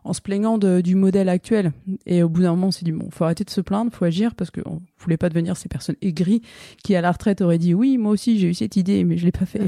en 0.08 0.14
se 0.14 0.22
plaignant 0.22 0.56
de, 0.56 0.80
du 0.80 0.94
modèle 0.94 1.28
actuel. 1.28 1.72
Et 2.06 2.22
au 2.22 2.30
bout 2.30 2.42
d'un 2.42 2.50
moment, 2.50 2.68
on 2.68 2.70
s'est 2.70 2.84
dit, 2.84 2.92
bon, 2.92 3.10
faut 3.10 3.24
arrêter 3.24 3.44
de 3.44 3.50
se 3.50 3.60
plaindre, 3.60 3.92
faut 3.92 4.06
agir, 4.06 4.34
parce 4.34 4.50
qu'on 4.50 4.80
voulait 4.98 5.18
pas 5.18 5.28
devenir 5.28 5.56
ces 5.56 5.68
personnes 5.68 5.96
aigries 6.00 6.40
qui, 6.82 6.96
à 6.96 7.02
la 7.02 7.12
retraite, 7.12 7.42
auraient 7.42 7.58
dit, 7.58 7.74
oui, 7.74 7.98
moi 7.98 8.12
aussi, 8.12 8.38
j'ai 8.38 8.48
eu 8.48 8.54
cette 8.54 8.76
idée, 8.76 9.04
mais 9.04 9.18
je 9.18 9.26
l'ai 9.26 9.32
pas 9.32 9.44
fait. 9.44 9.60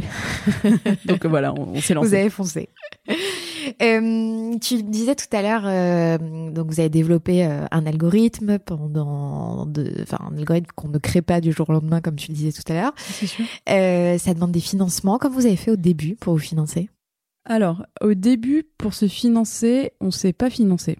Donc 1.05 1.26
voilà, 1.26 1.53
on, 1.53 1.74
on 1.74 1.81
s'est 1.81 1.92
lancé. 1.92 2.09
Vous 2.09 2.14
avez 2.14 2.31
foncé. 2.31 2.68
Euh, 3.83 4.57
tu 4.59 4.83
disais 4.83 5.14
tout 5.14 5.26
à 5.33 5.42
l'heure, 5.42 5.62
euh, 5.66 6.50
donc 6.50 6.68
vous 6.68 6.81
avez 6.81 6.88
développé 6.88 7.44
euh, 7.44 7.66
un 7.70 7.85
algorithme 7.85 8.59
pendant, 8.59 9.68
enfin 10.03 10.18
un 10.33 10.37
algorithme 10.38 10.70
qu'on 10.74 10.88
ne 10.88 10.98
crée 10.98 11.20
pas 11.20 11.42
du 11.42 11.53
jour 11.53 11.68
au 11.68 11.74
lendemain, 11.74 12.00
comme 12.00 12.16
tu 12.16 12.31
le 12.31 12.37
disais 12.37 12.53
tout 12.53 12.72
à 12.72 12.74
l'heure. 12.74 14.18
Ça 14.18 14.35
demande 14.35 14.53
des 14.53 14.61
financements. 14.61 15.18
Comme 15.18 15.35
vous 15.35 15.46
avez 15.46 15.57
fait 15.57 15.70
au 15.70 15.76
début 15.76 16.16
pour 16.16 16.33
vous 16.33 16.40
financer? 16.40 16.88
Alors, 17.44 17.87
au 18.00 18.14
début, 18.14 18.64
pour 18.79 18.94
se 18.94 19.09
financer, 19.09 19.92
on 20.00 20.11
s'est 20.11 20.33
pas 20.33 20.50
financé. 20.50 20.98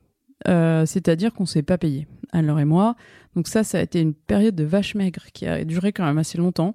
Euh, 0.48 0.87
c'est-à-dire 0.87 1.35
qu'on 1.35 1.46
s'est 1.46 1.62
pas 1.62 1.79
payé, 1.79 2.07
Alors 2.33 2.61
et 2.61 2.64
moi. 2.64 2.96
Donc 3.37 3.46
ça, 3.46 3.62
ça 3.62 3.79
a 3.79 3.83
été 3.83 4.00
une 4.00 4.14
période 4.14 4.55
de 4.55 4.64
vache 4.64 4.94
maigre 4.94 5.26
qui 5.33 5.46
a 5.46 5.64
duré 5.64 5.92
quand 5.92 6.05
même 6.05 6.18
assez 6.18 6.38
longtemps 6.38 6.74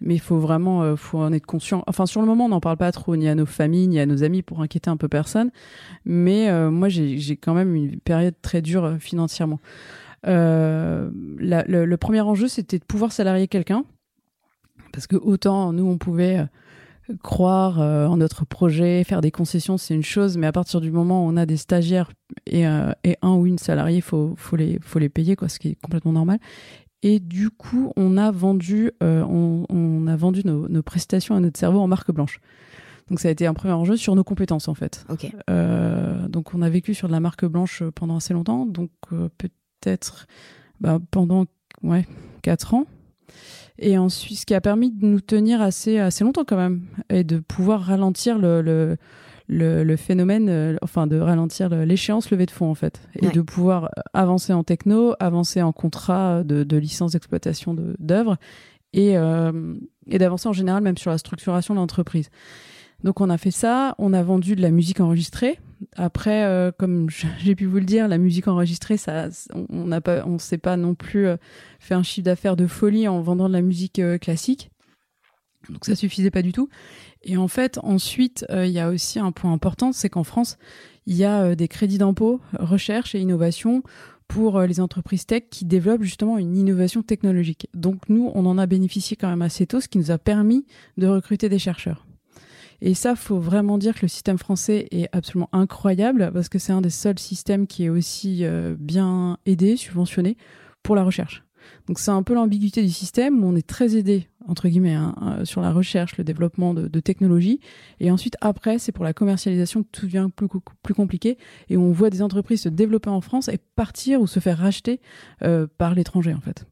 mais 0.00 0.14
il 0.14 0.20
faut 0.20 0.38
vraiment 0.38 0.84
euh, 0.84 0.94
en 1.14 1.32
être 1.32 1.44
conscient. 1.44 1.82
Enfin, 1.88 2.06
sur 2.06 2.20
le 2.20 2.26
moment, 2.28 2.44
on 2.44 2.50
n'en 2.50 2.60
parle 2.60 2.76
pas 2.76 2.92
trop, 2.92 3.16
ni 3.16 3.28
à 3.28 3.34
nos 3.34 3.46
familles, 3.46 3.88
ni 3.88 3.98
à 3.98 4.06
nos 4.06 4.22
amis, 4.22 4.42
pour 4.42 4.60
inquiéter 4.62 4.90
un 4.90 4.96
peu 4.96 5.08
personne. 5.08 5.50
Mais 6.04 6.48
euh, 6.50 6.70
moi, 6.70 6.88
j'ai 6.88 7.36
quand 7.36 7.52
même 7.52 7.74
une 7.74 7.98
période 7.98 8.34
très 8.40 8.62
dure 8.62 8.96
financièrement. 9.00 9.58
Le, 10.24 11.10
le, 11.66 11.96
premier 11.96 12.20
enjeu, 12.20 12.46
c'était 12.46 12.78
de 12.78 12.84
pouvoir 12.84 13.10
salarier 13.10 13.48
quelqu'un. 13.48 13.84
Parce 14.92 15.08
que 15.08 15.16
autant 15.16 15.72
nous, 15.72 15.86
on 15.86 15.98
pouvait 15.98 16.46
croire 17.22 17.78
en 17.78 18.16
notre 18.16 18.44
projet, 18.44 19.04
faire 19.04 19.20
des 19.20 19.30
concessions, 19.30 19.78
c'est 19.78 19.94
une 19.94 20.02
chose, 20.02 20.36
mais 20.36 20.46
à 20.46 20.52
partir 20.52 20.80
du 20.80 20.90
moment 20.90 21.24
où 21.24 21.28
on 21.28 21.36
a 21.36 21.46
des 21.46 21.56
stagiaires 21.56 22.10
et, 22.46 22.62
et 23.04 23.16
un 23.22 23.34
ou 23.34 23.46
une 23.46 23.58
salariée, 23.58 24.00
faut, 24.00 24.34
faut, 24.36 24.56
les, 24.56 24.78
faut 24.82 24.98
les 24.98 25.08
payer, 25.08 25.36
quoi, 25.36 25.48
ce 25.48 25.58
qui 25.58 25.68
est 25.68 25.80
complètement 25.80 26.12
normal. 26.12 26.38
Et 27.02 27.20
du 27.20 27.50
coup, 27.50 27.92
on 27.96 28.16
a 28.16 28.30
vendu, 28.30 28.90
euh, 29.02 29.22
on, 29.22 29.66
on, 29.68 30.06
a 30.08 30.16
vendu 30.16 30.42
nos, 30.44 30.68
nos, 30.68 30.82
prestations 30.82 31.36
à 31.36 31.40
notre 31.40 31.58
cerveau 31.58 31.78
en 31.78 31.86
marque 31.86 32.10
blanche. 32.10 32.40
Donc 33.08 33.20
ça 33.20 33.28
a 33.28 33.30
été 33.30 33.46
un 33.46 33.54
premier 33.54 33.72
enjeu 33.72 33.96
sur 33.96 34.14
nos 34.16 34.24
compétences 34.24 34.68
en 34.68 34.74
fait. 34.74 35.06
Okay. 35.08 35.32
Euh, 35.48 36.28
donc 36.28 36.54
on 36.54 36.60
a 36.60 36.68
vécu 36.68 36.94
sur 36.94 37.08
de 37.08 37.12
la 37.12 37.20
marque 37.20 37.46
blanche 37.46 37.82
pendant 37.94 38.16
assez 38.16 38.34
longtemps, 38.34 38.66
donc 38.66 38.90
euh, 39.12 39.28
peut-être 39.38 40.26
bah, 40.80 40.98
pendant 41.10 41.46
ouais 41.82 42.06
quatre 42.42 42.74
ans. 42.74 42.84
Et 43.78 43.96
ensuite, 43.96 44.38
ce 44.38 44.46
qui 44.46 44.54
a 44.54 44.60
permis 44.60 44.90
de 44.90 45.06
nous 45.06 45.20
tenir 45.20 45.60
assez 45.62 45.98
assez 45.98 46.24
longtemps 46.24 46.44
quand 46.46 46.56
même 46.56 46.82
et 47.10 47.22
de 47.24 47.38
pouvoir 47.38 47.80
ralentir 47.82 48.38
le, 48.38 48.60
le 48.62 48.96
le, 49.50 49.82
le 49.82 49.96
phénomène, 49.96 50.48
euh, 50.50 50.76
enfin 50.82 51.06
de 51.06 51.18
ralentir 51.18 51.70
l'échéance 51.70 52.30
levée 52.30 52.44
de 52.44 52.50
fonds 52.50 52.70
en 52.70 52.74
fait, 52.74 53.00
et 53.18 53.26
Ouais. 53.28 53.32
de 53.32 53.40
pouvoir 53.40 53.88
avancer 54.12 54.52
en 54.52 54.62
techno, 54.62 55.14
avancer 55.20 55.62
en 55.62 55.72
contrat 55.72 56.44
de, 56.44 56.64
de 56.64 56.76
licence 56.76 57.12
d'exploitation 57.12 57.72
de- 57.72 57.96
d'œuvres, 57.98 58.36
et, 58.92 59.16
euh, 59.16 59.74
et 60.06 60.18
d'avancer 60.18 60.48
en 60.48 60.52
général 60.52 60.82
même 60.82 60.98
sur 60.98 61.10
la 61.10 61.16
structuration 61.16 61.72
de 61.72 61.78
l'entreprise. 61.80 62.28
Donc 63.04 63.22
on 63.22 63.30
a 63.30 63.38
fait 63.38 63.50
ça, 63.50 63.94
on 63.98 64.12
a 64.12 64.22
vendu 64.22 64.54
de 64.54 64.60
la 64.60 64.70
musique 64.70 65.00
enregistrée. 65.00 65.58
Après, 65.96 66.44
euh, 66.44 66.70
comme 66.76 67.08
j'ai 67.38 67.54
pu 67.54 67.66
vous 67.66 67.78
le 67.78 67.84
dire, 67.84 68.08
la 68.08 68.18
musique 68.18 68.48
enregistrée, 68.48 68.96
ça, 68.96 69.28
on- 69.54 69.86
n'a 69.86 70.00
pas, 70.00 70.24
on 70.26 70.38
s'est 70.38 70.58
pas 70.58 70.76
non 70.76 70.94
plus 70.94 71.26
euh, 71.26 71.36
fait 71.78 71.94
un 71.94 72.02
chiffre 72.02 72.24
d'affaires 72.24 72.56
de 72.56 72.66
folie 72.66 73.08
en 73.08 73.20
vendant 73.20 73.48
de 73.48 73.52
la 73.54 73.62
musique 73.62 73.98
euh, 73.98 74.18
classique. 74.18 74.70
Donc 75.70 75.84
ça 75.84 75.94
suffisait 75.94 76.30
pas 76.30 76.42
du 76.42 76.52
tout. 76.52 76.68
Et 77.22 77.36
en 77.36 77.48
fait, 77.48 77.78
ensuite, 77.82 78.46
il 78.50 78.70
y 78.70 78.78
a 78.78 78.88
aussi 78.88 79.18
un 79.18 79.32
point 79.32 79.52
important, 79.52 79.92
c'est 79.92 80.08
qu'en 80.08 80.24
France, 80.24 80.56
il 81.04 81.14
y 81.16 81.24
a 81.24 81.54
des 81.56 81.68
crédits 81.68 81.98
d'impôt, 81.98 82.40
recherche 82.58 83.14
et 83.14 83.20
innovation 83.20 83.82
pour 84.28 84.60
les 84.62 84.80
entreprises 84.80 85.26
tech 85.26 85.42
qui 85.50 85.64
développent 85.66 86.04
justement 86.04 86.38
une 86.38 86.56
innovation 86.56 87.02
technologique. 87.02 87.68
Donc 87.74 88.08
nous, 88.08 88.30
on 88.34 88.46
en 88.46 88.56
a 88.56 88.66
bénéficié 88.66 89.16
quand 89.16 89.28
même 89.28 89.42
assez 89.42 89.66
tôt, 89.66 89.80
ce 89.80 89.88
qui 89.88 89.98
nous 89.98 90.10
a 90.10 90.16
permis 90.16 90.64
de 90.96 91.06
recruter 91.06 91.48
des 91.50 91.58
chercheurs. 91.58 92.06
Et 92.80 92.94
ça, 92.94 93.16
faut 93.16 93.38
vraiment 93.38 93.78
dire 93.78 93.94
que 93.94 94.02
le 94.02 94.08
système 94.08 94.38
français 94.38 94.86
est 94.90 95.08
absolument 95.12 95.48
incroyable 95.52 96.30
parce 96.32 96.48
que 96.48 96.58
c'est 96.58 96.72
un 96.72 96.80
des 96.80 96.90
seuls 96.90 97.18
systèmes 97.18 97.66
qui 97.66 97.84
est 97.84 97.88
aussi 97.88 98.44
euh, 98.44 98.76
bien 98.78 99.38
aidé, 99.46 99.76
subventionné 99.76 100.36
pour 100.82 100.94
la 100.94 101.02
recherche. 101.02 101.44
Donc 101.86 101.98
c'est 101.98 102.10
un 102.10 102.22
peu 102.22 102.34
l'ambiguïté 102.34 102.82
du 102.82 102.90
système 102.90 103.42
où 103.42 103.48
on 103.48 103.56
est 103.56 103.66
très 103.66 103.96
aidé 103.96 104.28
entre 104.46 104.68
guillemets 104.68 104.94
hein, 104.94 105.14
euh, 105.22 105.44
sur 105.44 105.60
la 105.60 105.72
recherche, 105.72 106.16
le 106.16 106.24
développement 106.24 106.72
de, 106.72 107.00
technologies, 107.00 107.60
et 108.00 108.10
ensuite 108.10 108.36
après 108.40 108.78
c'est 108.78 108.92
pour 108.92 109.04
la 109.04 109.12
commercialisation 109.12 109.82
que 109.82 109.88
tout 109.92 110.06
devient 110.06 110.28
plus 110.82 110.94
compliqué 110.94 111.36
et 111.68 111.76
on 111.76 111.92
voit 111.92 112.10
des 112.10 112.22
entreprises 112.22 112.62
se 112.62 112.68
développer 112.68 113.10
en 113.10 113.20
France 113.20 113.48
et 113.48 113.58
partir 113.76 114.20
ou 114.20 114.26
se 114.26 114.40
faire 114.40 114.58
racheter 114.58 115.00
euh, 115.42 115.66
par 115.78 115.94
l'étranger 115.94 116.32
en 116.32 116.40
fait. 116.40 116.64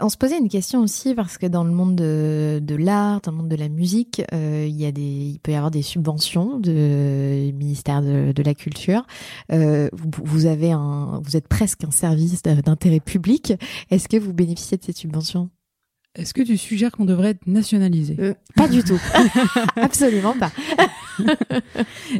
On 0.00 0.08
se 0.08 0.16
posait 0.16 0.38
une 0.38 0.48
question 0.48 0.80
aussi 0.80 1.14
parce 1.14 1.38
que 1.38 1.46
dans 1.46 1.64
le 1.64 1.70
monde 1.70 1.96
de, 1.96 2.60
de 2.62 2.74
l'art, 2.74 3.20
dans 3.22 3.30
le 3.30 3.38
monde 3.38 3.48
de 3.48 3.56
la 3.56 3.68
musique, 3.68 4.22
euh, 4.32 4.66
il, 4.68 4.76
y 4.76 4.84
a 4.84 4.92
des, 4.92 5.02
il 5.02 5.38
peut 5.40 5.52
y 5.52 5.54
avoir 5.54 5.70
des 5.70 5.82
subventions 5.82 6.58
du 6.58 6.70
ministère 6.70 8.02
de, 8.02 8.32
de 8.32 8.42
la 8.42 8.54
Culture. 8.54 9.06
Euh, 9.52 9.88
vous, 9.92 10.10
vous, 10.22 10.46
avez 10.46 10.72
un, 10.72 11.20
vous 11.24 11.36
êtes 11.36 11.48
presque 11.48 11.84
un 11.84 11.90
service 11.90 12.42
d'intérêt 12.42 13.00
public. 13.00 13.54
Est-ce 13.90 14.08
que 14.08 14.16
vous 14.16 14.32
bénéficiez 14.32 14.76
de 14.76 14.84
ces 14.84 14.92
subventions 14.92 15.50
est-ce 16.16 16.32
que 16.32 16.42
tu 16.42 16.56
suggères 16.56 16.92
qu'on 16.92 17.04
devrait 17.04 17.30
être 17.30 17.46
nationalisé? 17.46 18.16
Euh, 18.18 18.34
Pas 18.54 18.68
du 18.68 18.82
tout. 18.82 19.00
Absolument 19.76 20.34
pas. 20.34 20.50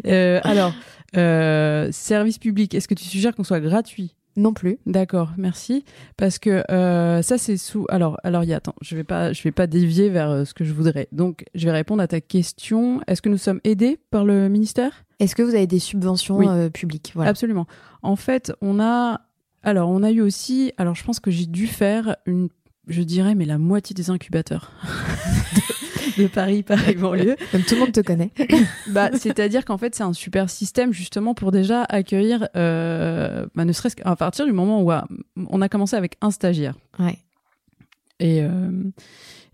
euh, 0.06 0.40
alors, 0.44 0.74
euh, 1.16 1.88
service 1.92 2.38
public, 2.38 2.74
est-ce 2.74 2.88
que 2.88 2.94
tu 2.94 3.04
suggères 3.04 3.34
qu'on 3.34 3.44
soit 3.44 3.60
gratuit? 3.60 4.15
Non 4.37 4.53
plus. 4.53 4.79
D'accord, 4.87 5.33
merci. 5.37 5.85
Parce 6.16 6.38
que 6.38 6.62
euh, 6.70 7.22
ça 7.22 7.38
c'est 7.38 7.57
sous. 7.57 7.87
Alors, 7.88 8.18
alors, 8.22 8.44
y 8.44 8.53
a, 8.53 8.57
attends, 8.57 8.75
je 8.83 8.96
vais 8.96 9.05
pas, 9.05 9.33
je 9.33 9.42
vais 9.42 9.53
pas 9.53 9.66
dévier 9.66 10.09
vers 10.11 10.31
euh, 10.31 10.44
ce 10.44 10.55
que 10.55 10.64
je 10.64 10.72
voudrais. 10.72 11.09
Donc, 11.12 11.44
je 11.55 11.64
vais 11.64 11.72
répondre 11.72 12.03
à 12.03 12.09
ta 12.09 12.20
question. 12.20 13.01
Est-ce 13.07 13.22
que 13.22 13.29
nous 13.29 13.38
sommes 13.38 13.61
aidés 13.64 13.99
par 14.11 14.25
le 14.25 14.49
ministère? 14.49 15.05
Est-ce 15.18 15.35
que 15.35 15.42
vous 15.42 15.55
avez 15.55 15.66
des 15.66 15.79
subventions 15.79 16.49
euh, 16.49 16.68
publiques? 16.68 17.12
Voilà. 17.14 17.31
Absolument. 17.31 17.66
En 18.03 18.16
fait, 18.16 18.53
on 18.61 18.81
a. 18.81 19.22
Alors, 19.62 19.90
on 19.90 20.03
a 20.03 20.11
eu 20.11 20.20
aussi. 20.20 20.72
Alors, 20.77 20.94
je 20.94 21.03
pense 21.03 21.18
que 21.18 21.31
j'ai 21.31 21.46
dû 21.46 21.66
faire 21.66 22.16
une 22.27 22.49
je 22.88 23.03
dirais, 23.03 23.35
mais 23.35 23.46
la 23.46 23.59
moitié 23.59 23.94
des 23.94 24.11
incubateurs 24.11 24.70
de, 26.16 26.26
Paris, 26.26 26.62
Paris 26.62 26.94
banlieue. 26.94 27.37
Comme 27.52 27.62
tout 27.62 27.74
le 27.74 27.81
monde 27.81 27.92
te 27.92 28.00
connaît. 28.00 28.31
bah, 28.88 29.11
c'est-à-dire 29.14 29.64
qu'en 29.64 29.79
fait, 29.79 29.94
c'est 29.94 30.02
un 30.02 30.12
super 30.12 30.50
système 30.50 30.92
justement 30.92 31.35
pour 31.35 31.52
déjà 31.52 31.83
accueillir, 31.85 32.48
euh, 32.57 33.46
bah, 33.55 33.64
ne 33.64 33.72
serait-ce 33.72 33.96
qu'à 33.96 34.16
partir 34.16 34.46
du 34.46 34.52
moment 34.52 34.83
où 34.83 34.92
on 35.48 35.62
a 35.62 35.68
commencé 35.68 35.96
avec 35.96 36.16
un 36.20 36.31
stagiaire. 36.31 36.74
Ouais. 36.98 37.18
Et, 38.18 38.42
euh, 38.42 38.70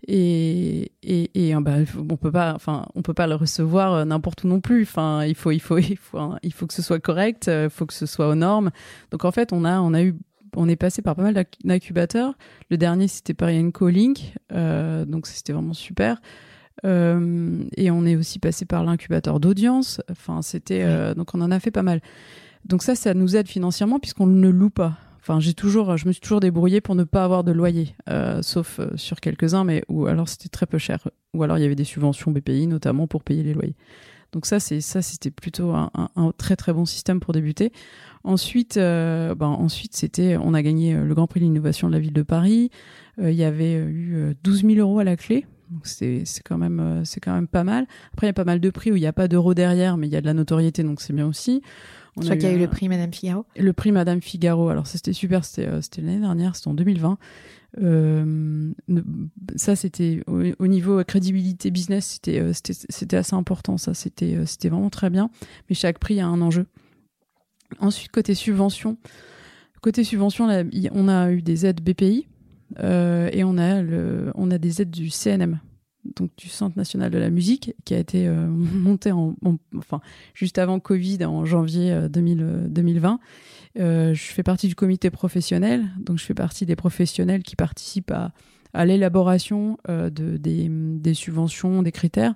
et, 0.07 0.91
et, 1.03 1.49
et 1.49 1.55
bah, 1.55 1.75
on 2.09 2.17
peut 2.17 2.31
pas, 2.31 2.53
enfin, 2.55 2.85
on 2.95 3.01
peut 3.01 3.13
pas 3.13 3.27
le 3.27 3.35
recevoir 3.35 3.93
euh, 3.93 4.05
n'importe 4.05 4.43
où 4.43 4.47
non 4.47 4.61
plus. 4.61 4.83
Enfin, 4.83 5.25
il 5.25 5.35
faut, 5.35 5.51
il 5.51 5.59
faut, 5.59 5.77
il 5.77 5.97
faut, 5.97 6.19
il 6.43 6.53
faut 6.53 6.67
que 6.67 6.73
ce 6.73 6.81
soit 6.81 6.99
correct, 6.99 7.49
il 7.51 7.69
faut 7.69 7.85
que 7.85 7.93
ce 7.93 8.05
soit 8.05 8.29
aux 8.29 8.35
normes. 8.35 8.71
Donc 9.11 9.25
en 9.25 9.31
fait, 9.31 9.51
on 9.51 9.65
a, 9.65 9.79
on 9.79 9.93
a 9.93 10.03
eu 10.03 10.15
on 10.55 10.69
est 10.69 10.75
passé 10.75 11.01
par 11.01 11.15
pas 11.15 11.23
mal 11.23 11.45
d'incubateurs. 11.63 12.33
Le 12.69 12.77
dernier, 12.77 13.07
c'était 13.07 13.33
Paris 13.33 13.63
Link, 13.81 14.33
euh, 14.51 15.05
donc 15.05 15.27
c'était 15.27 15.53
vraiment 15.53 15.73
super. 15.73 16.21
Euh, 16.85 17.63
et 17.77 17.91
on 17.91 18.05
est 18.05 18.15
aussi 18.15 18.39
passé 18.39 18.65
par 18.65 18.83
l'incubateur 18.83 19.39
d'audience. 19.39 20.01
Enfin, 20.11 20.41
c'était 20.41 20.83
euh, 20.83 21.13
donc 21.13 21.33
on 21.33 21.41
en 21.41 21.51
a 21.51 21.59
fait 21.59 21.71
pas 21.71 21.83
mal. 21.83 22.01
Donc 22.65 22.83
ça, 22.83 22.95
ça 22.95 23.13
nous 23.13 23.35
aide 23.35 23.47
financièrement 23.47 23.99
puisqu'on 23.99 24.27
ne 24.27 24.49
loue 24.49 24.69
pas. 24.69 24.97
Enfin, 25.19 25.39
j'ai 25.39 25.53
toujours, 25.53 25.95
je 25.95 26.05
me 26.05 26.11
suis 26.11 26.19
toujours 26.19 26.41
débrouillée 26.41 26.81
pour 26.81 26.95
ne 26.95 27.05
pas 27.05 27.23
avoir 27.23 27.45
de 27.45 27.53
loyer, 27.53 27.95
sauf 28.41 28.81
sur 28.97 29.21
quelques-uns, 29.21 29.63
mais 29.63 29.81
ou 29.87 30.05
alors 30.05 30.27
c'était 30.27 30.49
très 30.49 30.65
peu 30.65 30.77
cher, 30.77 31.07
ou 31.33 31.43
alors 31.43 31.57
il 31.57 31.61
y 31.61 31.65
avait 31.65 31.75
des 31.75 31.85
subventions 31.85 32.29
BPI 32.31 32.67
notamment 32.67 33.07
pour 33.07 33.23
payer 33.23 33.41
les 33.41 33.53
loyers. 33.53 33.77
Donc 34.33 34.47
ça, 34.47 34.59
c'est 34.59 34.81
ça, 34.81 35.01
c'était 35.03 35.31
plutôt 35.31 35.71
un, 35.71 35.89
très 36.37 36.55
très 36.55 36.73
bon 36.73 36.85
système 36.85 37.19
pour 37.19 37.33
débuter. 37.33 37.71
Ensuite, 38.23 38.77
euh, 38.77 39.35
ben, 39.35 39.47
ensuite 39.47 39.95
c'était, 39.95 40.37
on 40.37 40.55
a 40.55 40.63
gagné 40.63 40.95
euh, 40.95 41.05
le 41.05 41.13
Grand 41.13 41.27
Prix 41.27 41.39
de 41.39 41.45
l'innovation 41.45 41.87
de 41.87 41.93
la 41.93 41.99
ville 41.99 42.13
de 42.13 42.23
Paris. 42.23 42.71
Euh, 43.19 43.31
il 43.31 43.37
y 43.37 43.43
avait 43.43 43.75
eu 43.75 44.35
12 44.43 44.63
000 44.63 44.73
euros 44.75 44.99
à 44.99 45.03
la 45.03 45.15
clé. 45.15 45.45
C'est 45.83 46.23
quand 46.45 46.57
même 46.57 47.01
c'est 47.05 47.19
quand 47.19 47.33
même 47.33 47.47
pas 47.47 47.63
mal. 47.63 47.87
Après 48.13 48.27
il 48.27 48.29
y 48.29 48.31
a 48.31 48.33
pas 48.33 48.43
mal 48.43 48.59
de 48.59 48.69
prix 48.69 48.91
où 48.91 48.95
il 48.95 49.01
n'y 49.01 49.07
a 49.07 49.13
pas 49.13 49.27
d'euros 49.27 49.53
derrière, 49.53 49.97
mais 49.97 50.07
il 50.07 50.13
y 50.13 50.15
a 50.15 50.21
de 50.21 50.25
la 50.25 50.33
notoriété, 50.33 50.83
donc 50.83 51.01
c'est 51.01 51.13
bien 51.13 51.27
aussi. 51.27 51.61
On 52.15 52.21
Je 52.21 52.27
crois 52.27 52.37
qu'il 52.37 52.47
y 52.47 52.51
a 52.51 52.55
eu 52.55 52.59
le 52.59 52.67
prix 52.67 52.89
Madame 52.89 53.11
Figaro. 53.11 53.45
Le 53.57 53.73
prix 53.73 53.91
Madame 53.91 54.21
Figaro. 54.21 54.69
Alors 54.69 54.87
ça 54.87 54.97
c'était 54.97 55.13
super. 55.13 55.43
C'était 55.45 55.67
l'année 55.97 56.19
dernière, 56.19 56.55
c'était 56.55 56.67
en 56.67 56.73
2020. 56.73 57.17
Euh, 57.81 58.71
ça, 59.55 59.75
c'était 59.75 60.21
au, 60.27 60.67
niveau 60.67 61.03
crédibilité 61.03 61.71
business, 61.71 62.05
c'était 62.05 62.51
c'était 62.53 63.17
assez 63.17 63.35
important. 63.35 63.77
Ça, 63.77 63.93
c'était 63.93 64.45
c'était 64.45 64.69
vraiment 64.69 64.89
très 64.89 65.09
bien. 65.09 65.29
Mais 65.69 65.75
chaque 65.75 65.99
prix 65.99 66.19
a 66.19 66.27
un 66.27 66.41
enjeu. 66.41 66.67
Ensuite, 67.79 68.11
côté 68.11 68.35
subvention, 68.35 68.97
côté 69.81 70.03
subvention, 70.03 70.47
on 70.91 71.07
a 71.07 71.31
eu 71.31 71.41
des 71.41 71.65
aides 71.65 71.81
BPI 71.81 72.27
euh, 72.27 72.32
et 72.79 73.43
on 73.43 73.57
a, 73.57 73.81
le, 73.81 74.31
on 74.35 74.51
a 74.51 74.57
des 74.57 74.81
aides 74.81 74.91
du 74.91 75.09
CNM, 75.09 75.59
donc 76.15 76.31
du 76.37 76.49
Centre 76.49 76.77
national 76.77 77.11
de 77.11 77.17
la 77.17 77.29
musique, 77.29 77.73
qui 77.85 77.93
a 77.93 77.99
été 77.99 78.27
euh, 78.27 78.47
monté 78.47 79.11
en, 79.11 79.35
enfin, 79.77 80.01
juste 80.33 80.57
avant 80.57 80.79
Covid, 80.79 81.25
en 81.25 81.45
janvier 81.45 82.07
2020. 82.09 83.19
Euh, 83.79 84.13
je 84.13 84.23
fais 84.23 84.43
partie 84.43 84.67
du 84.67 84.75
comité 84.75 85.09
professionnel, 85.09 85.85
donc 85.99 86.19
je 86.19 86.25
fais 86.25 86.35
partie 86.35 86.65
des 86.65 86.75
professionnels 86.75 87.43
qui 87.43 87.55
participent 87.55 88.11
à, 88.11 88.31
à 88.73 88.85
l'élaboration 88.85 89.77
de, 89.87 90.09
des, 90.37 90.67
des, 90.69 91.13
subventions, 91.13 91.83
des 91.83 91.91
critères. 91.91 92.35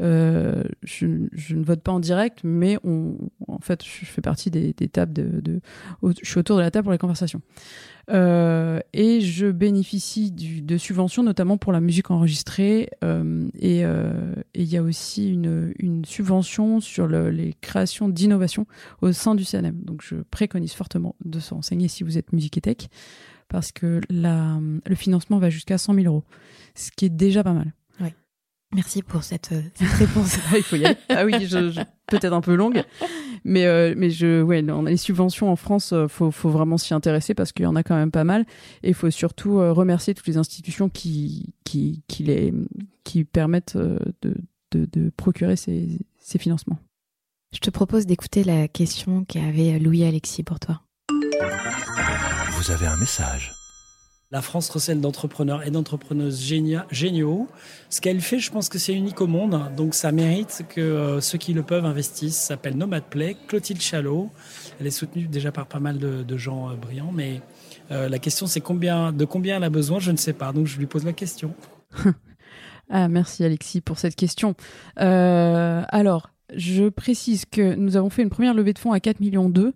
Euh, 0.00 0.64
je, 0.82 1.06
je, 1.32 1.54
ne 1.54 1.64
vote 1.64 1.80
pas 1.80 1.92
en 1.92 2.00
direct, 2.00 2.40
mais 2.42 2.78
on, 2.82 3.16
en 3.46 3.60
fait, 3.60 3.84
je 3.84 4.04
fais 4.04 4.20
partie 4.20 4.50
des, 4.50 4.72
des 4.72 4.88
tables 4.88 5.12
de, 5.12 5.40
de, 5.40 5.60
Je 6.22 6.28
suis 6.28 6.38
autour 6.38 6.56
de 6.56 6.62
la 6.62 6.70
table 6.70 6.84
pour 6.84 6.92
les 6.92 6.98
conversations. 6.98 7.42
Euh, 8.10 8.80
et 8.92 9.20
je 9.20 9.46
bénéficie 9.46 10.30
du, 10.30 10.62
de 10.62 10.76
subventions, 10.76 11.22
notamment 11.22 11.56
pour 11.56 11.72
la 11.72 11.80
musique 11.80 12.10
enregistrée. 12.10 12.90
Euh, 13.04 13.48
et 13.58 13.78
il 13.80 13.84
euh, 13.84 14.34
y 14.56 14.76
a 14.76 14.82
aussi 14.82 15.30
une, 15.30 15.72
une 15.78 16.04
subvention 16.04 16.80
sur 16.80 17.06
le, 17.06 17.30
les 17.30 17.54
créations 17.60 18.08
d'innovation 18.08 18.66
au 19.00 19.12
sein 19.12 19.34
du 19.34 19.44
CNM. 19.44 19.80
Donc 19.82 20.02
je 20.02 20.16
préconise 20.30 20.72
fortement 20.72 21.14
de 21.24 21.38
se 21.38 21.54
renseigner 21.54 21.88
si 21.88 22.02
vous 22.02 22.18
êtes 22.18 22.32
musique 22.32 22.58
et 22.58 22.62
tech, 22.62 22.88
parce 23.54 23.70
que 23.70 24.00
la, 24.10 24.58
le 24.84 24.94
financement 24.96 25.38
va 25.38 25.48
jusqu'à 25.48 25.78
100 25.78 25.94
000 25.94 26.06
euros, 26.06 26.24
ce 26.74 26.90
qui 26.90 27.04
est 27.04 27.08
déjà 27.08 27.44
pas 27.44 27.52
mal. 27.52 27.72
Merci 28.74 29.02
pour 29.02 29.22
cette, 29.22 29.52
euh, 29.52 29.62
cette 29.74 29.88
réponse. 29.90 30.36
Ah, 30.50 30.56
il 30.56 30.64
faut 30.64 30.74
y 30.74 30.84
aller. 30.84 30.96
Ah 31.08 31.24
oui, 31.24 31.34
je, 31.46 31.70
je, 31.70 31.80
peut-être 32.08 32.32
un 32.32 32.40
peu 32.40 32.56
longue, 32.56 32.82
mais 33.44 33.66
euh, 33.66 33.94
mais 33.96 34.10
je 34.10 34.42
ouais, 34.42 34.68
on 34.68 34.86
a 34.86 34.90
les 34.90 34.96
subventions 34.96 35.48
en 35.48 35.54
France, 35.54 35.92
euh, 35.92 36.08
faut 36.08 36.32
faut 36.32 36.50
vraiment 36.50 36.76
s'y 36.76 36.94
intéresser 36.94 37.34
parce 37.34 37.52
qu'il 37.52 37.62
y 37.62 37.68
en 37.68 37.76
a 37.76 37.84
quand 37.84 37.94
même 37.94 38.10
pas 38.10 38.24
mal 38.24 38.44
et 38.82 38.88
il 38.88 38.94
faut 38.94 39.08
surtout 39.12 39.58
remercier 39.72 40.14
toutes 40.14 40.26
les 40.26 40.38
institutions 40.38 40.88
qui 40.88 41.54
qui 41.62 42.02
qui 42.08 42.24
les 42.24 42.52
qui 43.04 43.22
permettent 43.22 43.76
de 43.76 44.34
de, 44.72 44.88
de 44.92 45.10
procurer 45.10 45.54
ces 45.54 46.00
ces 46.18 46.40
financements. 46.40 46.80
Je 47.52 47.60
te 47.60 47.70
propose 47.70 48.06
d'écouter 48.06 48.42
la 48.42 48.66
question 48.66 49.24
qu'avait 49.24 49.78
Louis 49.78 50.02
Alexis 50.02 50.42
pour 50.42 50.58
toi. 50.58 50.80
Vous 52.64 52.70
avez 52.70 52.86
un 52.86 52.96
message 52.96 53.52
la 54.30 54.40
France 54.40 54.70
recèle 54.70 55.00
d'entrepreneurs 55.00 55.64
et 55.64 55.70
d'entrepreneuses 55.70 56.42
géniaux. 56.90 57.46
Ce 57.88 58.00
qu'elle 58.00 58.20
fait, 58.20 58.40
je 58.40 58.50
pense 58.50 58.68
que 58.68 58.78
c'est 58.78 58.94
unique 58.94 59.20
au 59.20 59.28
monde. 59.28 59.70
Donc 59.76 59.94
ça 59.94 60.10
mérite 60.10 60.64
que 60.70 60.80
euh, 60.80 61.20
ceux 61.20 61.38
qui 61.38 61.52
le 61.52 61.62
peuvent 61.62 61.84
investissent. 61.84 62.36
Ça 62.36 62.46
s'appelle 62.48 62.76
Nomad 62.76 63.04
Play, 63.04 63.36
Clotilde 63.46 63.80
Chalot. 63.80 64.30
Elle 64.80 64.88
est 64.88 64.90
soutenue 64.90 65.28
déjà 65.28 65.52
par 65.52 65.66
pas 65.66 65.78
mal 65.78 65.98
de, 65.98 66.36
gens 66.36 66.70
euh, 66.70 66.74
brillants. 66.74 67.12
Mais 67.12 67.42
euh, 67.92 68.08
la 68.08 68.18
question, 68.18 68.46
c'est 68.46 68.62
combien, 68.62 69.12
de 69.12 69.24
combien 69.24 69.58
elle 69.58 69.64
a 69.64 69.70
besoin, 69.70 70.00
je 70.00 70.10
ne 70.10 70.16
sais 70.16 70.32
pas. 70.32 70.52
Donc 70.52 70.66
je 70.66 70.78
lui 70.78 70.86
pose 70.86 71.04
la 71.04 71.12
question. 71.12 71.54
ah, 72.90 73.08
merci 73.08 73.44
Alexis 73.44 73.82
pour 73.82 73.98
cette 73.98 74.16
question. 74.16 74.54
alors, 74.96 76.30
je 76.56 76.88
précise 76.88 77.44
que 77.44 77.74
nous 77.74 77.96
avons 77.96 78.10
fait 78.10 78.22
une 78.22 78.30
première 78.30 78.54
levée 78.54 78.72
de 78.72 78.78
fonds 78.78 78.92
à 78.92 79.00
4 79.00 79.20
millions 79.20 79.48
d'euros 79.50 79.74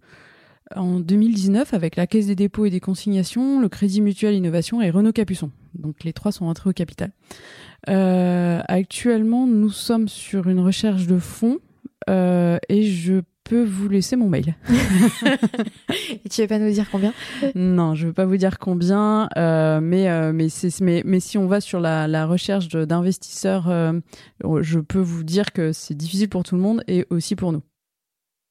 en 0.74 1.00
2019 1.00 1.74
avec 1.74 1.96
la 1.96 2.06
Caisse 2.06 2.26
des 2.26 2.34
dépôts 2.34 2.66
et 2.66 2.70
des 2.70 2.80
consignations, 2.80 3.60
le 3.60 3.68
Crédit 3.68 4.00
Mutuel 4.00 4.34
Innovation 4.34 4.80
et 4.82 4.90
Renault 4.90 5.12
Capuçon. 5.12 5.50
Donc 5.74 6.04
les 6.04 6.12
trois 6.12 6.32
sont 6.32 6.46
entrés 6.46 6.70
au 6.70 6.72
capital. 6.72 7.12
Euh, 7.88 8.60
actuellement, 8.68 9.46
nous 9.46 9.70
sommes 9.70 10.08
sur 10.08 10.48
une 10.48 10.60
recherche 10.60 11.06
de 11.06 11.18
fonds 11.18 11.58
euh, 12.10 12.58
et 12.68 12.82
je 12.82 13.20
peux 13.44 13.64
vous 13.64 13.88
laisser 13.88 14.16
mon 14.16 14.28
mail. 14.28 14.56
et 16.24 16.28
tu 16.28 16.42
veux 16.42 16.46
pas 16.46 16.58
nous 16.58 16.70
dire 16.70 16.86
combien? 16.90 17.14
Non, 17.54 17.94
je 17.94 18.08
veux 18.08 18.12
pas 18.12 18.26
vous 18.26 18.36
dire 18.36 18.58
combien, 18.58 19.28
euh, 19.38 19.80
mais 19.80 20.32
mais, 20.32 20.48
mais 20.80 21.02
mais 21.04 21.20
si 21.20 21.38
on 21.38 21.46
va 21.46 21.60
sur 21.60 21.80
la, 21.80 22.08
la 22.08 22.26
recherche 22.26 22.68
d'investisseurs, 22.68 23.72
je 24.42 24.78
peux 24.80 25.00
vous 25.00 25.24
dire 25.24 25.52
que 25.52 25.72
c'est 25.72 25.94
difficile 25.94 26.28
pour 26.28 26.42
tout 26.42 26.56
le 26.56 26.62
monde 26.62 26.82
et 26.88 27.06
aussi 27.10 27.36
pour 27.36 27.52
nous. 27.52 27.62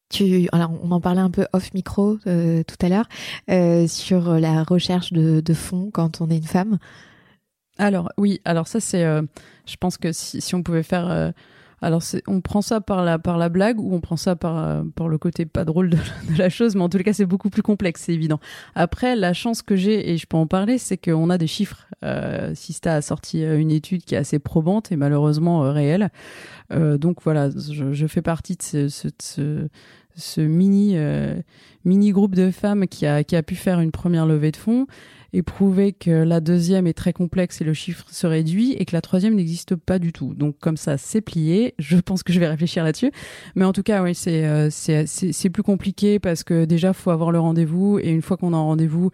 Tu, 0.09 0.47
alors 0.53 0.71
on 0.81 0.91
en 0.91 1.01
parlait 1.01 1.21
un 1.21 1.29
peu 1.29 1.47
off 1.51 1.73
micro 1.73 2.17
euh, 2.27 2.63
tout 2.63 2.77
à 2.85 2.87
l'heure 2.87 3.09
euh, 3.51 3.87
sur 3.87 4.35
la 4.39 4.63
recherche 4.63 5.11
de, 5.11 5.53
fonds 5.53 5.91
quand 5.91 6.21
on 6.21 6.29
est 6.29 6.37
une 6.37 6.43
femme. 6.43 6.77
Alors 7.77 8.09
oui, 8.17 8.39
alors 8.45 8.67
ça 8.67 8.79
c'est, 8.79 9.03
euh, 9.03 9.21
je 9.67 9.75
pense 9.75 9.97
que 9.97 10.13
si, 10.13 10.39
si 10.39 10.55
on 10.55 10.63
pouvait 10.63 10.83
faire, 10.83 11.33
alors 11.81 12.01
on 12.27 12.41
prend 12.41 12.61
ça 12.61 12.81
par 12.81 13.03
la 13.03 13.19
par 13.19 13.37
la 13.37 13.49
blague 13.49 13.79
ou 13.79 13.93
on 13.93 13.99
prend 13.99 14.17
ça 14.17 14.35
par 14.35 14.57
euh, 14.57 14.83
par 14.95 15.07
le 15.07 15.17
côté 15.17 15.45
pas 15.45 15.65
drôle 15.65 15.89
de, 15.89 15.97
la 16.37 16.49
chose, 16.49 16.75
mais 16.75 16.81
en 16.81 16.89
tout 16.89 16.97
cas 16.99 17.13
c'est 17.13 17.25
beaucoup 17.25 17.49
plus 17.49 17.61
complexe, 17.61 18.03
c'est 18.05 18.13
évident. 18.13 18.39
Après 18.75 19.15
la 19.15 19.33
chance 19.33 19.61
que 19.61 19.75
j'ai 19.75 20.11
et 20.11 20.17
je 20.17 20.25
peux 20.25 20.37
en 20.37 20.47
parler, 20.47 20.77
c'est 20.77 20.97
qu'on 20.97 21.29
a 21.29 21.37
des 21.37 21.47
chiffres. 21.47 21.87
Sista 22.53 22.95
a 22.95 23.01
sorti 23.01 23.43
une 23.43 23.71
étude 23.71 24.03
qui 24.03 24.15
est 24.15 24.19
assez 24.19 24.39
probante 24.39 24.91
et 24.91 24.95
malheureusement 24.95 25.61
réelle. 25.71 26.09
donc 26.71 27.17
voilà, 27.23 27.49
je, 27.49 27.91
je, 27.91 28.07
fais 28.07 28.21
partie 28.21 28.55
de 28.55 28.61
ce, 28.61 28.87
ce, 28.87 29.07
ce 29.19 29.67
ce 30.17 30.41
mini 30.41 30.97
mini 31.85 32.11
groupe 32.11 32.35
de 32.35 32.51
femmes 32.51 32.87
qui 32.87 33.05
a 33.05 33.23
qui 33.23 33.35
a 33.35 33.43
pu 33.43 33.55
faire 33.55 33.79
une 33.79 33.91
première 33.91 34.25
levée 34.25 34.51
de 34.51 34.57
fonds 34.57 34.87
et 35.33 35.43
prouver 35.43 35.93
que 35.93 36.11
la 36.11 36.39
deuxième 36.39 36.87
est 36.87 36.93
très 36.93 37.13
complexe 37.13 37.61
et 37.61 37.63
le 37.63 37.73
chiffre 37.73 38.05
se 38.09 38.27
réduit 38.27 38.73
et 38.73 38.85
que 38.85 38.95
la 38.95 39.01
troisième 39.01 39.35
n'existe 39.35 39.75
pas 39.75 39.99
du 39.99 40.13
tout. 40.13 40.33
Donc 40.33 40.57
comme 40.59 40.77
ça, 40.77 40.97
c'est 40.97 41.21
plié. 41.21 41.75
Je 41.79 41.97
pense 41.97 42.23
que 42.23 42.33
je 42.33 42.39
vais 42.39 42.47
réfléchir 42.47 42.83
là-dessus. 42.83 43.11
Mais 43.55 43.65
en 43.65 43.73
tout 43.73 43.83
cas, 43.83 44.01
oui, 44.03 44.15
c'est 44.15 44.45
euh, 44.45 44.69
c'est 44.71 45.49
plus 45.49 45.63
compliqué 45.63 46.19
parce 46.19 46.43
que 46.43 46.65
déjà, 46.65 46.93
faut 46.93 47.11
avoir 47.11 47.31
le 47.31 47.39
rendez-vous 47.39 47.99
et 47.99 48.09
une 48.09 48.21
fois 48.21 48.37
qu'on 48.37 48.53
a 48.53 48.57
un 48.57 48.61
rendez-vous, 48.61 49.11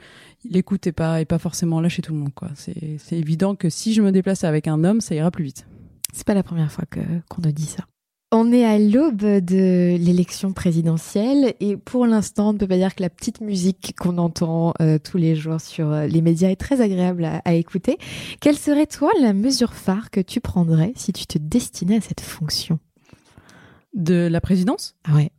l'écoute 0.49 0.87
est 0.87 0.91
pas 0.91 1.21
est 1.21 1.25
pas 1.25 1.39
forcément 1.39 1.81
là 1.81 1.89
chez 1.89 2.01
tout 2.01 2.13
le 2.13 2.19
monde. 2.19 2.33
quoi. 2.33 2.49
C'est 2.55 3.17
évident 3.17 3.55
que 3.55 3.69
si 3.69 3.93
je 3.93 4.01
me 4.01 4.11
déplace 4.11 4.43
avec 4.43 4.67
un 4.67 4.83
homme, 4.83 5.01
ça 5.01 5.15
ira 5.15 5.31
plus 5.31 5.43
vite. 5.43 5.65
C'est 6.13 6.27
pas 6.27 6.35
la 6.35 6.43
première 6.43 6.71
fois 6.71 6.85
qu'on 6.85 7.41
nous 7.41 7.51
dit 7.51 7.65
ça. 7.65 7.85
On 8.35 8.51
est 8.51 8.65
à 8.65 8.79
l'aube 8.79 9.17
de 9.21 9.95
l'élection 9.95 10.53
présidentielle 10.53 11.53
et 11.59 11.77
pour 11.77 12.07
l'instant, 12.07 12.49
on 12.49 12.53
ne 12.53 12.57
peut 12.57 12.67
pas 12.67 12.77
dire 12.77 12.95
que 12.95 13.03
la 13.03 13.11
petite 13.11 13.41
musique 13.41 13.93
qu'on 13.95 14.17
entend 14.17 14.73
euh, 14.81 14.97
tous 14.97 15.19
les 15.19 15.35
jours 15.35 15.61
sur 15.61 15.91
euh, 15.91 16.07
les 16.07 16.23
médias 16.23 16.49
est 16.49 16.55
très 16.55 16.81
agréable 16.81 17.25
à, 17.45 17.53
écouter. 17.53 17.99
Quelle 18.41 18.57
serait 18.57 18.87
toi 18.87 19.11
la 19.21 19.33
mesure 19.33 19.75
phare 19.75 20.09
que 20.09 20.19
tu 20.19 20.41
prendrais 20.41 20.93
si 20.95 21.13
tu 21.13 21.27
te 21.27 21.37
destinais 21.37 21.97
à 21.97 22.01
cette 22.01 22.21
fonction? 22.21 22.79
De 23.93 24.27
la 24.31 24.41
présidence? 24.41 24.95
Ah 25.03 25.13
Ouais. 25.13 25.31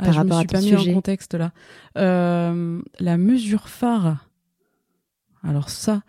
Ah, 0.00 0.06
par 0.06 0.14
rapport 0.16 0.38
me 0.38 0.40
suis 0.40 0.48
pas 0.48 0.60
mis 0.60 0.90
en 0.90 0.94
contexte 0.94 1.34
là. 1.34 1.52
Euh, 1.96 2.82
la 2.98 3.16
mesure 3.16 3.68
phare. 3.68 4.26
Alors 5.44 5.70
ça, 5.70 6.02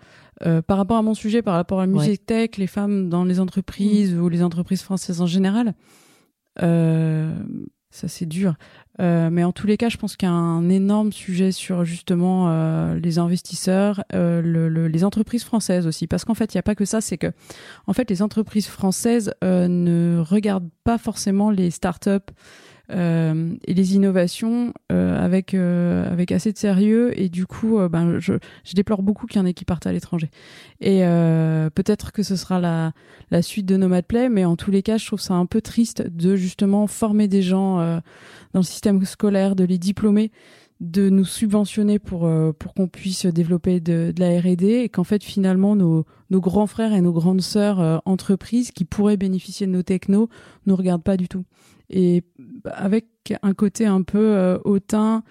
par 0.65 0.78
rapport 0.78 0.97
à 0.97 1.03
mon 1.03 1.13
sujet, 1.13 1.43
par 1.43 1.53
rapport 1.53 1.82
à 1.82 1.86
la 1.86 1.91
musique 1.91 2.26
tech, 2.26 2.57
les 2.57 2.65
femmes 2.65 3.09
dans 3.09 3.26
les 3.26 3.39
entreprises 3.39 4.15
ou 4.15 4.28
les 4.28 4.41
entreprises 4.41 4.82
françaises 4.82 5.21
en 5.21 5.28
général, 5.28 5.76
ça 6.60 8.08
c'est 8.08 8.26
dur. 8.26 8.56
Euh, 9.01 9.30
mais 9.32 9.43
en 9.43 9.51
tous 9.51 9.68
les 9.68 9.78
cas, 9.78 9.89
je 9.89 9.97
pense 9.97 10.16
qu'il 10.16 10.28
y 10.28 10.32
a 10.32 10.34
un 10.34 10.70
énorme 10.70 11.12
sujet 11.12 11.51
sur 11.51 11.86
justement 11.86 12.49
euh, 12.49 12.99
les 12.99 13.18
investisseurs, 13.20 14.03
euh, 14.14 14.41
le, 14.41 14.88
les 14.88 15.03
entreprises 15.03 15.43
françaises 15.43 15.88
aussi, 15.88 16.08
parce 16.08 16.26
qu'en 16.26 16.34
fait, 16.34 16.53
il 16.53 16.58
n'y 16.58 16.60
a 16.60 16.64
pas 16.64 16.76
que 16.76 16.86
ça. 16.86 17.01
C'est 17.01 17.18
que, 17.18 17.32
en 17.88 17.93
fait, 17.93 18.10
les 18.10 18.22
entreprises 18.22 18.68
françaises 18.68 19.34
euh, 19.43 19.68
ne 19.68 20.20
regardent 20.20 20.70
pas 20.84 20.97
forcément 20.97 21.49
les 21.49 21.72
startups 21.72 22.32
euh, 22.92 23.56
et 23.66 23.74
les 23.74 23.96
innovations 23.96 24.74
euh, 24.92 25.24
avec 25.24 25.54
euh, 25.54 26.12
avec 26.12 26.32
assez 26.32 26.52
de 26.52 26.58
sérieux. 26.58 27.20
Et 27.20 27.30
du 27.30 27.46
coup 27.46 27.80
ben 27.90 28.20
je, 28.20 28.34
je 28.64 28.74
déplore 28.74 29.02
beaucoup 29.02 29.28
qu'il 29.28 29.40
y 29.40 29.44
en 29.44 29.46
ait 29.46 29.54
qui 29.54 29.66
partent 29.66 29.88
à 29.88 29.92
l'étranger. 29.92 30.30
Et 30.82 31.02
peut-être 31.76 32.12
que 32.12 32.24
ce 32.24 32.36
sera 32.36 32.60
la 32.60 32.94
la 33.32 33.42
suite 33.42 33.66
de 33.66 33.78
Nomad 33.78 34.06
Play 34.06 34.30
mais 34.30 34.46
en 34.46 34.56
tous 34.56 34.72
les 34.72 34.84
cas 34.84 34.98
je 34.98 35.06
trouve 35.06 35.22
ça 35.22 35.34
un 35.34 35.46
peu 35.46 35.62
triste 35.62 36.04
de 36.08 36.36
justement 36.36 36.88
former 36.88 37.28
des 37.28 37.42
gens 37.42 37.78
dans 37.78 38.60
le 38.60 38.64
système 38.64 39.04
scolaire 39.06 39.56
de 39.56 39.64
les 39.64 39.78
diplômer 39.78 40.32
de 40.82 41.09
nous 41.09 41.26
subventionner 41.26 41.99
pour 41.99 42.30
pour 42.59 42.73
qu'on 42.73 42.88
puisse 42.88 43.26
développer 43.26 43.80
de, 43.80 44.11
de 44.13 44.19
la 44.19 44.39
R&D 44.39 44.65
et 44.65 44.89
qu'en 44.89 45.05
fait 45.05 45.23
finalement 45.23 45.76
nos 45.76 46.05
nos 46.30 46.41
grands 46.41 46.67
frères 46.67 46.93
et 46.93 47.01
nos 47.01 47.13
grandes 47.13 47.41
sœurs 47.41 48.01
entreprises 48.05 48.71
qui 48.71 48.84
pourraient 48.84 49.15
bénéficier 49.15 49.67
de 49.67 49.71
nos 49.71 49.84
technos 49.84 50.30
nous 50.65 50.76
regardent 50.76 51.03
pas 51.03 51.17
du 51.17 51.30
tout. 51.30 51.45
Et 51.89 52.23
avec 52.65 53.05
un 53.41 53.53
côté 53.53 53.86
un 53.86 54.01
peu 54.01 54.36
euh, 54.36 54.57
hautain 54.63 55.23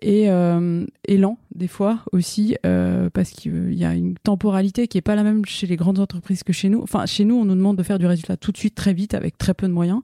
et 0.00 0.30
euh, 0.30 0.84
lent 1.08 1.38
des 1.54 1.68
fois 1.68 2.00
aussi 2.12 2.56
euh, 2.64 3.10
parce 3.10 3.30
qu'il 3.30 3.74
y 3.74 3.84
a 3.84 3.94
une 3.94 4.14
temporalité 4.14 4.88
qui 4.88 4.98
est 4.98 5.02
pas 5.02 5.16
la 5.16 5.22
même 5.22 5.44
chez 5.44 5.66
les 5.66 5.76
grandes 5.76 5.98
entreprises 5.98 6.42
que 6.42 6.52
chez 6.52 6.68
nous. 6.68 6.82
Enfin, 6.82 7.06
chez 7.06 7.24
nous, 7.24 7.34
on 7.36 7.44
nous 7.44 7.54
demande 7.54 7.76
de 7.76 7.82
faire 7.82 7.98
du 7.98 8.06
résultat 8.06 8.36
tout 8.36 8.52
de 8.52 8.56
suite, 8.56 8.74
très 8.74 8.94
vite, 8.94 9.14
avec 9.14 9.38
très 9.38 9.54
peu 9.54 9.66
de 9.66 9.72
moyens. 9.72 10.00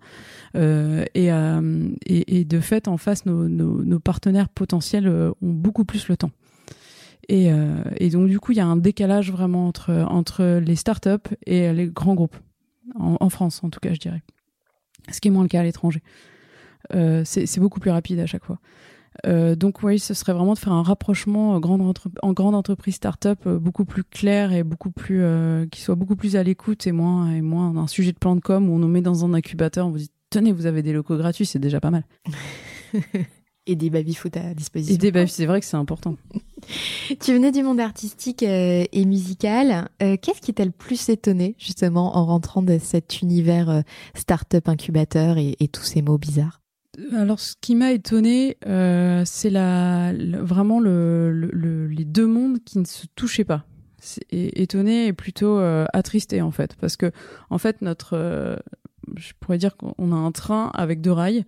Euh, 0.57 1.05
et, 1.15 1.33
euh, 1.33 1.89
et, 2.07 2.41
et, 2.41 2.45
de 2.45 2.61
fait, 2.61 2.89
en 2.89 2.97
face, 2.97 3.27
nos, 3.27 3.49
nos, 3.49 3.85
nos 3.85 4.01
partenaires 4.01 4.49
potentiels 4.49 5.07
euh, 5.07 5.31
ont 5.43 5.53
beaucoup 5.53 5.85
plus 5.85 6.09
le 6.09 6.17
temps. 6.17 6.31
Et, 7.31 7.51
et, 7.97 8.11
donc, 8.11 8.29
du 8.29 8.39
coup, 8.39 8.53
il 8.53 8.59
y 8.59 8.61
a 8.61 8.67
un 8.67 8.77
décalage 8.77 9.33
vraiment 9.33 9.67
entre, 9.67 10.05
entre 10.11 10.59
les 10.59 10.77
startups 10.77 11.35
et 11.47 11.73
les 11.73 11.87
grands 11.87 12.15
groupes, 12.15 12.37
en, 12.97 13.17
en 13.19 13.31
France 13.31 13.65
en 13.65 13.71
tout 13.71 13.81
cas, 13.81 13.95
je 13.95 13.99
dirais 13.99 14.23
ce 15.13 15.21
qui 15.21 15.29
est 15.29 15.31
moins 15.31 15.43
le 15.43 15.49
cas 15.49 15.61
à 15.61 15.63
l'étranger. 15.63 16.03
Euh, 16.95 17.23
c'est 17.25 17.61
beaucoup 17.61 17.81
plus 17.81 17.91
rapide 17.91 18.21
à 18.21 18.27
chaque 18.27 18.45
fois. 18.45 18.59
Euh, 19.27 19.55
donc 19.55 19.83
oui, 19.83 19.99
ce 19.99 20.15
serait 20.15 20.33
vraiment 20.33 20.55
de 20.55 20.59
faire 20.59 20.73
un 20.73 20.83
rapprochement 20.83 21.59
grande 21.61 21.95
en 22.23 22.33
grande 22.33 22.55
entreprise 22.55 22.97
start-up 22.97 23.39
euh, 23.47 23.59
beaucoup 23.59 23.85
plus 23.85 24.05
clair 24.05 24.53
et 24.53 24.65
beaucoup 24.65 24.91
plus 24.91 25.23
euh, 25.23 25.67
qui 25.71 25.81
soit 25.81 25.95
beaucoup 25.95 26.17
plus 26.17 26.37
à 26.37 26.43
l'écoute 26.43 26.87
et 26.87 26.93
moins 26.93 27.31
et 27.33 27.41
moins 27.41 27.77
un 27.77 27.87
sujet 27.87 28.13
de 28.13 28.19
plan 28.19 28.35
de 28.35 28.41
com 28.41 28.69
où 28.69 28.75
on 28.75 28.79
nous 28.79 28.89
met 28.89 29.03
dans 29.03 29.25
un 29.25 29.33
incubateur, 29.35 29.87
on 29.87 29.91
vous 29.91 29.99
dit 29.99 30.11
tenez, 30.31 30.53
vous 30.53 30.67
avez 30.67 30.83
des 30.83 30.93
locaux 30.93 31.17
gratuits, 31.17 31.47
c'est 31.47 31.61
déjà 31.61 31.81
pas 31.81 31.91
mal. 31.91 32.05
et 33.67 33.77
des 33.77 33.91
baby-foot 33.91 34.37
à 34.37 34.55
disposition. 34.55 34.95
Et 34.95 34.99
des 34.99 35.13
baby, 35.13 35.31
c'est 35.31 35.47
vrai 35.47 35.61
que 35.61 35.67
c'est 35.67 35.77
important. 35.77 36.17
tu 37.21 37.33
venais 37.33 37.53
du 37.53 37.63
monde 37.63 37.81
artistique 37.81 38.43
euh, 38.43 38.85
et 38.91 39.05
musical. 39.05 39.89
Euh, 40.03 40.17
qu'est-ce 40.21 40.41
qui 40.41 40.55
t'a 40.55 40.65
le 40.65 40.71
plus 40.71 41.09
étonné 41.09 41.55
justement 41.59 42.17
en 42.17 42.27
rentrant 42.27 42.63
de 42.63 42.79
cet 42.79 43.23
univers 43.23 43.71
euh, 43.71 43.81
start-up 44.15 44.69
incubateur 44.69 45.39
et, 45.39 45.57
tous 45.73 45.83
ces 45.83 46.03
mots 46.03 46.19
bizarres? 46.19 46.61
Alors, 47.13 47.41
ce 47.41 47.55
qui 47.61 47.75
m'a 47.75 47.93
étonné, 47.93 48.57
c'est 49.25 49.51
la, 49.51 50.13
vraiment 50.15 50.81
le, 50.81 51.33
les 51.89 52.05
deux 52.05 52.27
mondes 52.27 52.63
qui 52.65 52.79
ne 52.79 52.85
se 52.85 53.07
touchaient 53.15 53.45
pas. 53.45 53.65
étonné 54.31 55.07
et 55.07 55.13
plutôt 55.13 55.59
attristé 55.93 56.43
en 56.43 56.51
fait, 56.51 56.77
parce 56.77 56.97
que 56.97 57.11
en 57.51 57.59
fait 57.59 57.83
notre, 57.83 58.63
je 59.17 59.33
pourrais 59.41 59.59
dire 59.59 59.77
qu'on 59.77 60.13
a 60.13 60.17
un 60.17 60.33
train 60.33 60.71
avec 60.75 61.01
deux 61.01 61.13
rails 61.13 61.45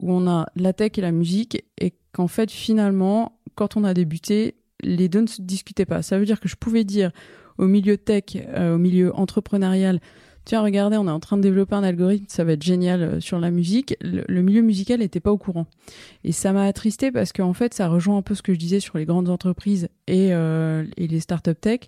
où 0.00 0.12
on 0.12 0.26
a 0.28 0.46
la 0.56 0.72
tech 0.72 0.92
et 0.96 1.00
la 1.00 1.12
musique 1.12 1.64
et 1.78 1.94
qu'en 2.12 2.28
fait 2.28 2.50
finalement 2.50 3.38
quand 3.54 3.76
on 3.76 3.84
a 3.84 3.94
débuté 3.94 4.56
les 4.80 5.08
deux 5.08 5.20
ne 5.20 5.26
se 5.26 5.42
discutaient 5.42 5.86
pas 5.86 6.02
ça 6.02 6.18
veut 6.18 6.24
dire 6.24 6.40
que 6.40 6.48
je 6.48 6.56
pouvais 6.56 6.84
dire 6.84 7.12
au 7.58 7.66
milieu 7.66 7.96
tech 7.96 8.36
euh, 8.36 8.74
au 8.74 8.78
milieu 8.78 9.14
entrepreneurial 9.14 10.00
tiens 10.44 10.62
regardez 10.62 10.96
on 10.96 11.06
est 11.06 11.10
en 11.10 11.20
train 11.20 11.36
de 11.36 11.42
développer 11.42 11.74
un 11.74 11.82
algorithme 11.82 12.26
ça 12.28 12.44
va 12.44 12.52
être 12.52 12.62
génial 12.62 13.02
euh, 13.02 13.20
sur 13.20 13.38
la 13.38 13.50
musique. 13.50 13.96
Le, 14.00 14.42
milieu 14.42 14.62
musical 14.62 15.00
n'était 15.00 15.20
pas 15.20 15.32
au 15.32 15.38
courant. 15.38 15.66
Et 16.24 16.32
ça 16.32 16.52
m'a 16.52 16.64
attristé 16.64 17.12
parce 17.12 17.32
qu'en 17.32 17.52
fait 17.52 17.74
ça 17.74 17.88
rejoint 17.88 18.18
un 18.18 18.22
peu 18.22 18.34
ce 18.34 18.42
que 18.42 18.52
je 18.54 18.58
disais 18.58 18.80
sur 18.80 18.98
les 18.98 19.04
grandes 19.04 19.28
entreprises 19.28 19.88
et, 20.06 20.32
euh, 20.32 20.84
et 20.96 21.06
les 21.08 21.20
startups 21.20 21.54
tech 21.54 21.80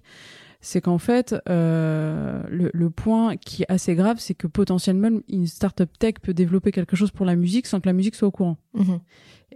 c'est 0.65 0.81
qu'en 0.81 0.97
fait, 0.97 1.37
euh, 1.51 2.43
le, 2.49 2.71
le, 2.73 2.91
point 2.91 3.37
qui 3.37 3.65
est 3.65 3.71
assez 3.71 3.95
grave, 3.95 4.17
c'est 4.19 4.33
que 4.33 4.47
potentiellement, 4.47 5.11
une 5.29 5.47
startup 5.47 5.91
tech 5.99 6.15
peut 6.23 6.33
développer 6.33 6.73
quelque 6.73 6.97
chose 6.97 7.11
pour 7.11 7.27
la 7.27 7.37
musique 7.37 7.67
sans 7.67 7.81
que 7.81 7.87
la 7.87 7.93
musique 7.93 8.15
soit 8.15 8.29
au 8.29 8.31
courant. 8.31 8.57
Mhm. 8.73 9.01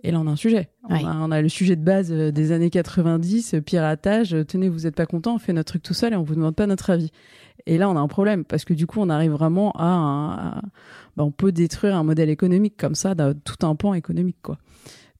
Et 0.02 0.10
là, 0.10 0.20
on 0.20 0.26
a 0.26 0.30
un 0.30 0.36
sujet. 0.36 0.68
On, 0.84 0.94
a, 0.94 1.16
on, 1.16 1.30
a, 1.30 1.40
le 1.40 1.48
sujet 1.48 1.76
de 1.76 1.82
base 1.82 2.12
euh, 2.12 2.30
des 2.30 2.52
années 2.52 2.68
90, 2.68 3.54
euh, 3.54 3.60
piratage. 3.62 4.36
Tenez, 4.46 4.68
vous 4.68 4.86
êtes 4.86 4.94
pas 4.94 5.06
content, 5.06 5.36
on 5.36 5.38
fait 5.38 5.54
notre 5.54 5.72
truc 5.72 5.82
tout 5.82 5.94
seul 5.94 6.12
et 6.12 6.16
on 6.16 6.22
vous 6.22 6.34
demande 6.34 6.54
pas 6.54 6.66
notre 6.66 6.90
avis. 6.90 7.10
Et 7.64 7.78
là, 7.78 7.88
on 7.88 7.96
a 7.96 8.00
un 8.00 8.08
problème 8.08 8.44
parce 8.44 8.66
que 8.66 8.74
du 8.74 8.86
coup, 8.86 9.00
on 9.00 9.08
arrive 9.08 9.32
vraiment 9.32 9.72
à, 9.76 9.86
un, 9.86 10.62
ben, 11.16 11.24
on 11.24 11.30
peut 11.30 11.52
détruire 11.52 11.96
un 11.96 12.04
modèle 12.04 12.28
économique 12.28 12.76
comme 12.76 12.94
ça, 12.94 13.14
tout 13.44 13.66
un 13.66 13.74
pan 13.74 13.94
économique, 13.94 14.38
quoi. 14.42 14.58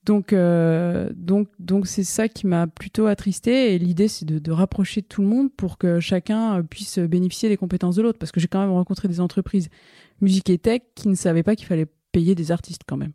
Donc, 0.09 0.33
euh, 0.33 1.11
donc, 1.15 1.49
donc 1.59 1.87
c'est 1.87 2.03
ça 2.03 2.29
qui 2.29 2.47
m'a 2.47 2.67
plutôt 2.67 3.05
attristé. 3.05 3.75
Et 3.75 3.79
l'idée, 3.79 4.09
c'est 4.09 4.25
de, 4.25 4.39
de, 4.39 4.53
rapprocher 4.53 5.03
tout 5.03 5.21
le 5.21 5.29
monde 5.29 5.53
pour 5.53 5.77
que 5.77 6.01
chacun 6.01 6.63
puisse 6.63 6.99
bénéficier 6.99 7.51
des 7.51 7.59
compétences 7.59 7.97
de 7.97 8.01
l'autre. 8.01 8.19
Parce 8.19 8.33
que 8.33 8.41
j'ai 8.41 8.49
quand 8.49 8.61
même 8.61 8.71
rencontré 8.71 9.07
des 9.07 9.21
entreprises 9.21 9.69
musique 10.23 10.49
et 10.49 10.57
tech 10.57 10.81
qui 10.95 11.09
ne 11.09 11.15
savaient 11.15 11.43
pas 11.43 11.57
qu'il 11.57 11.67
fallait 11.67 11.89
payer 12.11 12.35
des 12.35 12.51
artistes 12.53 12.81
quand 12.87 12.97
même. 12.97 13.13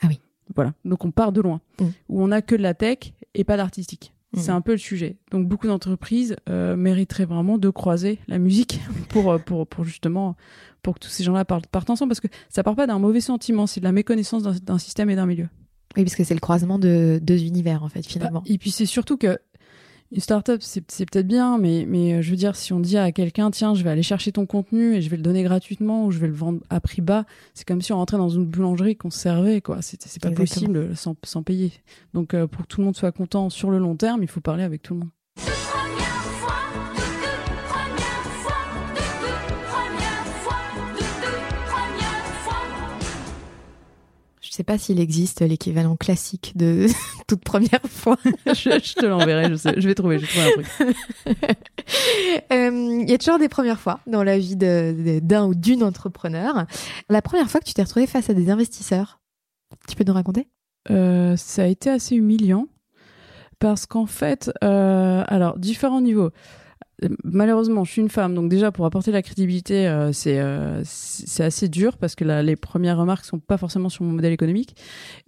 Ah 0.00 0.06
oui. 0.08 0.18
Voilà. 0.54 0.72
Donc 0.86 1.04
on 1.04 1.10
part 1.10 1.32
de 1.32 1.42
loin, 1.42 1.60
mmh. 1.78 1.84
où 2.08 2.22
on 2.22 2.30
a 2.30 2.40
que 2.40 2.54
de 2.54 2.62
la 2.62 2.72
tech 2.72 3.12
et 3.34 3.44
pas 3.44 3.56
l'artistique. 3.56 4.14
Mmh. 4.32 4.38
C'est 4.38 4.50
un 4.50 4.62
peu 4.62 4.72
le 4.72 4.78
sujet. 4.78 5.18
Donc 5.30 5.46
beaucoup 5.46 5.66
d'entreprises 5.66 6.36
euh, 6.48 6.74
mériteraient 6.74 7.26
vraiment 7.26 7.58
de 7.58 7.68
croiser 7.68 8.18
la 8.28 8.38
musique 8.38 8.80
pour, 9.10 9.38
pour, 9.42 9.66
pour 9.66 9.84
justement 9.84 10.36
pour 10.82 10.94
que 10.94 11.00
tous 11.00 11.10
ces 11.10 11.22
gens-là 11.22 11.44
partent, 11.44 11.66
partent 11.66 11.90
ensemble, 11.90 12.08
parce 12.08 12.20
que 12.20 12.28
ça 12.48 12.62
part 12.62 12.76
pas 12.76 12.86
d'un 12.86 12.98
mauvais 12.98 13.20
sentiment, 13.20 13.66
c'est 13.66 13.80
de 13.80 13.84
la 13.84 13.92
méconnaissance 13.92 14.42
d'un 14.42 14.78
système 14.78 15.10
et 15.10 15.16
d'un 15.16 15.26
milieu. 15.26 15.48
Oui, 15.96 16.04
parce 16.04 16.14
que 16.14 16.24
c'est 16.24 16.34
le 16.34 16.40
croisement 16.40 16.78
de 16.78 17.18
deux 17.22 17.42
univers, 17.42 17.82
en 17.82 17.88
fait, 17.88 18.06
finalement. 18.06 18.40
Bah, 18.40 18.46
et 18.48 18.58
puis 18.58 18.70
c'est 18.70 18.86
surtout 18.86 19.16
que 19.16 19.38
une 20.12 20.20
startup, 20.20 20.60
c'est 20.60 20.80
peut-être 21.08 21.26
bien, 21.26 21.56
mais, 21.58 21.84
mais 21.86 22.14
euh, 22.14 22.22
je 22.22 22.30
veux 22.30 22.36
dire, 22.36 22.56
si 22.56 22.72
on 22.72 22.80
dit 22.80 22.98
à 22.98 23.12
quelqu'un, 23.12 23.52
tiens, 23.52 23.74
je 23.74 23.84
vais 23.84 23.90
aller 23.90 24.02
chercher 24.02 24.32
ton 24.32 24.44
contenu 24.44 24.96
et 24.96 25.02
je 25.02 25.08
vais 25.08 25.16
le 25.16 25.22
donner 25.22 25.44
gratuitement 25.44 26.06
ou 26.06 26.10
je 26.10 26.18
vais 26.18 26.26
le 26.26 26.32
vendre 26.32 26.60
à 26.68 26.80
prix 26.80 27.00
bas, 27.00 27.24
c'est 27.54 27.66
comme 27.66 27.80
si 27.80 27.92
on 27.92 27.96
rentrait 27.96 28.16
dans 28.16 28.28
une 28.28 28.44
boulangerie 28.44 28.96
qu'on 28.96 29.10
servait, 29.10 29.60
quoi. 29.60 29.78
C'est 29.82 30.20
pas 30.20 30.32
possible 30.32 30.96
sans, 30.96 31.14
sans 31.24 31.44
payer. 31.44 31.72
Donc, 32.12 32.34
euh, 32.34 32.48
pour 32.48 32.62
que 32.62 32.66
tout 32.66 32.80
le 32.80 32.86
monde 32.86 32.96
soit 32.96 33.12
content 33.12 33.50
sur 33.50 33.70
le 33.70 33.78
long 33.78 33.94
terme, 33.94 34.22
il 34.22 34.28
faut 34.28 34.40
parler 34.40 34.64
avec 34.64 34.82
tout 34.82 34.94
le 34.94 35.00
monde. 35.00 35.10
Je 44.50 44.56
sais 44.56 44.64
pas 44.64 44.78
s'il 44.78 44.98
existe 44.98 45.42
l'équivalent 45.42 45.94
classique 45.94 46.54
de 46.56 46.88
toute 47.28 47.44
première 47.44 47.84
fois. 47.88 48.16
je, 48.46 48.94
te 48.94 49.06
l'enverrai, 49.06 49.48
je, 49.48 49.54
sais. 49.54 49.74
je 49.76 49.86
vais 49.86 49.94
trouver, 49.94 50.18
je 50.18 50.26
vais 50.26 50.28
trouver 50.28 50.46
un 50.48 50.84
truc. 50.84 50.96
Il 52.50 52.56
euh, 52.56 53.04
y 53.06 53.12
a 53.12 53.18
toujours 53.18 53.38
des 53.38 53.48
premières 53.48 53.78
fois 53.78 54.00
dans 54.08 54.24
la 54.24 54.38
vie 54.38 54.56
d'un 54.56 55.46
ou 55.46 55.54
d'une 55.54 55.84
entrepreneur. 55.84 56.66
La 57.08 57.22
première 57.22 57.48
fois 57.48 57.60
que 57.60 57.66
tu 57.66 57.74
t'es 57.74 57.82
retrouvé 57.84 58.08
face 58.08 58.28
à 58.28 58.34
des 58.34 58.50
investisseurs, 58.50 59.20
tu 59.86 59.94
peux 59.94 60.04
nous 60.04 60.14
raconter? 60.14 60.48
Euh, 60.90 61.36
ça 61.36 61.62
a 61.62 61.66
été 61.66 61.88
assez 61.88 62.16
humiliant 62.16 62.66
parce 63.60 63.86
qu'en 63.86 64.06
fait, 64.06 64.50
euh, 64.64 65.22
alors 65.28 65.60
différents 65.60 66.00
niveaux 66.00 66.30
malheureusement, 67.24 67.84
je 67.84 67.92
suis 67.92 68.02
une 68.02 68.08
femme, 68.08 68.34
donc 68.34 68.48
déjà 68.48 68.72
pour 68.72 68.84
apporter 68.86 69.12
la 69.12 69.22
crédibilité, 69.22 69.86
euh, 69.86 70.12
c'est 70.12 70.38
euh, 70.38 70.82
c'est 70.84 71.44
assez 71.44 71.68
dur 71.68 71.96
parce 71.96 72.14
que 72.14 72.24
les 72.24 72.56
premières 72.56 72.98
remarques 72.98 73.24
sont 73.24 73.38
pas 73.38 73.56
forcément 73.56 73.88
sur 73.88 74.04
mon 74.04 74.12
modèle 74.12 74.32
économique. 74.32 74.76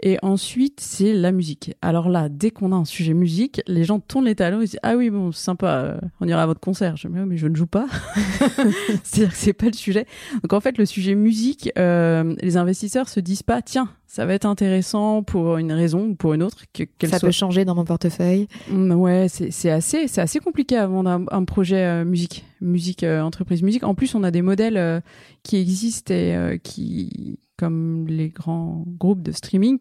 Et 0.02 0.18
ensuite, 0.22 0.80
c'est 0.80 1.12
la 1.12 1.32
musique. 1.32 1.74
Alors 1.82 2.08
là, 2.08 2.28
dès 2.28 2.50
qu'on 2.50 2.72
a 2.72 2.76
un 2.76 2.84
sujet 2.84 3.14
musique, 3.14 3.62
les 3.66 3.84
gens 3.84 4.00
tournent 4.00 4.26
les 4.26 4.34
talons 4.34 4.60
et 4.60 4.64
disent 4.64 4.78
ah 4.82 4.96
oui 4.96 5.10
bon 5.10 5.32
sympa, 5.32 5.66
euh, 5.66 6.00
on 6.20 6.28
ira 6.28 6.42
à 6.42 6.46
votre 6.46 6.60
concert. 6.60 6.96
Je 6.96 7.08
mais 7.08 7.36
je 7.36 7.46
ne 7.46 7.54
joue 7.54 7.66
pas. 7.66 7.86
C'est-à-dire 9.04 9.30
que 9.30 9.36
c'est 9.36 9.52
pas 9.52 9.66
le 9.66 9.74
sujet. 9.74 10.06
Donc 10.42 10.52
en 10.52 10.60
fait, 10.60 10.78
le 10.78 10.86
sujet 10.86 11.14
musique, 11.14 11.70
les 11.76 12.56
investisseurs 12.56 13.08
se 13.08 13.20
disent 13.20 13.42
pas 13.42 13.62
tiens 13.62 13.88
ça 14.12 14.26
va 14.26 14.34
être 14.34 14.44
intéressant 14.44 15.22
pour 15.22 15.56
une 15.56 15.72
raison 15.72 16.08
ou 16.08 16.14
pour 16.14 16.34
une 16.34 16.42
autre. 16.42 16.64
Que, 16.74 16.84
ça 17.06 17.18
peut 17.18 17.30
changer 17.30 17.64
dans 17.64 17.74
mon 17.74 17.86
portefeuille. 17.86 18.46
Mm, 18.68 18.92
ouais, 18.92 19.26
c'est 19.30 19.70
assez, 19.70 20.06
c'est 20.06 20.20
assez 20.20 20.38
compliqué 20.38 20.76
à 20.76 20.86
vendre 20.86 21.24
un, 21.30 21.44
projet 21.44 21.82
euh, 21.86 22.04
musique, 22.04 22.44
musique 22.60 23.04
euh, 23.04 23.22
entreprise 23.22 23.62
musique. 23.62 23.84
En 23.84 23.94
plus, 23.94 24.14
on 24.14 24.22
a 24.22 24.30
des 24.30 24.42
modèles 24.42 24.76
euh, 24.76 25.00
qui 25.42 25.56
existent 25.56 26.12
et 26.12 26.60
qui, 26.62 27.38
comme 27.56 28.06
les 28.06 28.28
grands 28.28 28.84
groupes 28.86 29.22
de 29.22 29.32
streaming, 29.32 29.78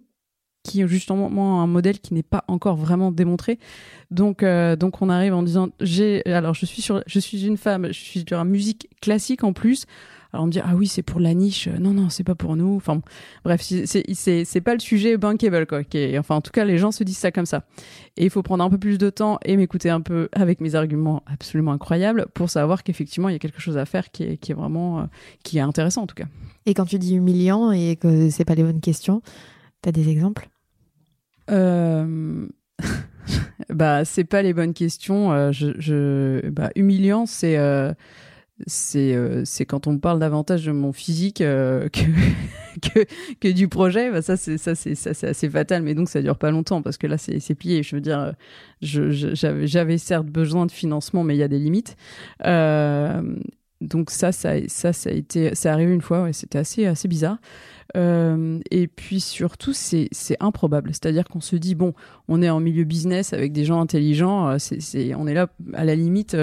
qui 0.63 0.81
ont 0.81 0.87
justement 0.87 1.61
un 1.61 1.67
modèle 1.67 1.99
qui 1.99 2.13
n'est 2.13 2.23
pas 2.23 2.45
encore 2.47 2.77
vraiment 2.77 3.11
démontré. 3.11 3.59
Donc, 4.11 4.45
donc 4.79 5.01
on 5.01 5.09
arrive 5.09 5.33
en 5.33 5.43
disant, 5.43 5.71
j'ai, 5.81 6.25
alors 6.25 6.53
je 6.53 6.65
suis 6.65 6.81
sur, 6.81 7.03
je 7.05 7.19
suis 7.19 7.45
une 7.45 7.57
femme, 7.57 7.87
je 7.87 7.99
suis 7.99 8.23
sur 8.25 8.37
la 8.37 8.45
musique 8.45 8.87
classique 9.01 9.43
en 9.43 9.51
plus. 9.51 9.87
Alors 10.33 10.43
on 10.43 10.47
me 10.47 10.51
dit 10.51 10.61
ah 10.63 10.75
oui 10.75 10.87
c'est 10.87 11.03
pour 11.03 11.19
la 11.19 11.33
niche, 11.33 11.67
non 11.67 11.91
non 11.91 12.09
c'est 12.09 12.23
pas 12.23 12.35
pour 12.35 12.55
nous. 12.55 12.75
Enfin 12.75 13.01
bref 13.43 13.61
c'est 13.61 14.61
pas 14.61 14.73
le 14.73 14.79
sujet 14.79 15.17
bankable 15.17 15.65
quoi. 15.65 15.81
enfin 16.17 16.35
en 16.35 16.41
tout 16.41 16.51
cas 16.51 16.63
les 16.63 16.77
gens 16.77 16.91
se 16.91 17.03
disent 17.03 17.17
ça 17.17 17.31
comme 17.31 17.45
ça. 17.45 17.63
Et 18.17 18.25
il 18.25 18.29
faut 18.29 18.43
prendre 18.43 18.63
un 18.63 18.69
peu 18.69 18.77
plus 18.77 18.97
de 18.97 19.09
temps 19.09 19.39
et 19.43 19.57
m'écouter 19.57 19.89
un 19.89 20.01
peu 20.01 20.29
avec 20.31 20.61
mes 20.61 20.75
arguments 20.75 21.23
absolument 21.25 21.73
incroyables 21.73 22.27
pour 22.33 22.49
savoir 22.49 22.83
qu'effectivement 22.83 23.29
il 23.29 23.33
y 23.33 23.35
a 23.35 23.39
quelque 23.39 23.61
chose 23.61 23.77
à 23.77 23.85
faire 23.85 24.11
qui 24.11 24.23
est 24.23 24.37
qui 24.37 24.51
est 24.51 24.55
vraiment 24.55 24.99
euh, 24.99 25.03
qui 25.43 25.57
est 25.57 25.61
intéressant 25.61 26.03
en 26.03 26.07
tout 26.07 26.15
cas. 26.15 26.27
Et 26.65 26.73
quand 26.73 26.85
tu 26.85 26.97
dis 26.97 27.15
humiliant 27.15 27.71
et 27.71 27.97
que 27.97 28.29
c'est 28.29 28.45
pas 28.45 28.55
les 28.55 28.63
bonnes 28.63 28.81
questions, 28.81 29.21
t'as 29.81 29.91
des 29.91 30.09
exemples? 30.09 30.49
Euh... 31.49 32.47
bah 33.69 34.05
c'est 34.05 34.23
pas 34.23 34.41
les 34.41 34.53
bonnes 34.53 34.73
questions. 34.73 35.33
Euh, 35.33 35.51
je, 35.51 35.71
je... 35.77 36.49
Bah, 36.49 36.69
humiliant 36.75 37.25
c'est 37.25 37.57
euh, 37.57 37.93
c'est 38.67 39.13
euh, 39.15 39.43
c'est 39.45 39.65
quand 39.65 39.87
on 39.87 39.97
parle 39.97 40.19
davantage 40.19 40.65
de 40.65 40.71
mon 40.71 40.93
physique 40.93 41.41
euh, 41.41 41.87
que, 43.41 43.51
du 43.51 43.67
projet 43.67 44.11
bah 44.11 44.21
ça 44.21 44.37
c'est 44.37 44.67
assez 44.67 45.49
fatal. 45.49 45.83
Mais 45.83 45.93
donc 45.93 46.09
ça 46.09 46.21
dure 46.21 46.37
pas 46.37 46.51
longtemps 46.51 46.81
parce 46.81 46.97
que 46.97 47.07
là 47.07 47.17
c'est 47.17 47.55
plié. 47.55 47.83
Je 47.83 47.95
veux 47.95 48.01
dire 48.01 48.33
j'avais 48.81 49.97
certes 49.97 50.27
besoin 50.27 50.65
de 50.65 50.71
financement 50.71 51.23
mais 51.23 51.35
il 51.35 51.39
y 51.39 51.43
a 51.43 51.47
des 51.47 51.59
limites. 51.59 51.95
Euh, 52.45 53.21
donc 53.81 54.11
ça 54.11 54.31
ça 54.31 54.55
ça 54.67 54.93
ça 54.93 55.09
a 55.09 55.13
été 55.13 55.55
c'est 55.55 55.69
arrivé 55.69 55.93
une 55.93 56.01
fois 56.01 56.31
c'était 56.31 56.59
assez 56.59 57.07
bizarre. 57.07 57.37
Et 57.93 58.87
puis 58.87 59.19
surtout, 59.19 59.73
c'est 59.73 60.09
improbable. 60.39 60.91
C'est-à-dire 60.91 61.25
qu'on 61.25 61.41
se 61.41 61.57
dit, 61.57 61.75
bon, 61.75 61.93
on 62.29 62.41
est 62.41 62.49
en 62.49 62.61
milieu 62.61 62.85
business 62.85 63.33
avec 63.33 63.51
des 63.51 63.65
gens 63.65 63.81
intelligents, 63.81 64.55
on 65.17 65.27
est 65.27 65.33
là 65.33 65.47
à 65.73 65.83
la 65.83 65.95
limite 65.95 66.37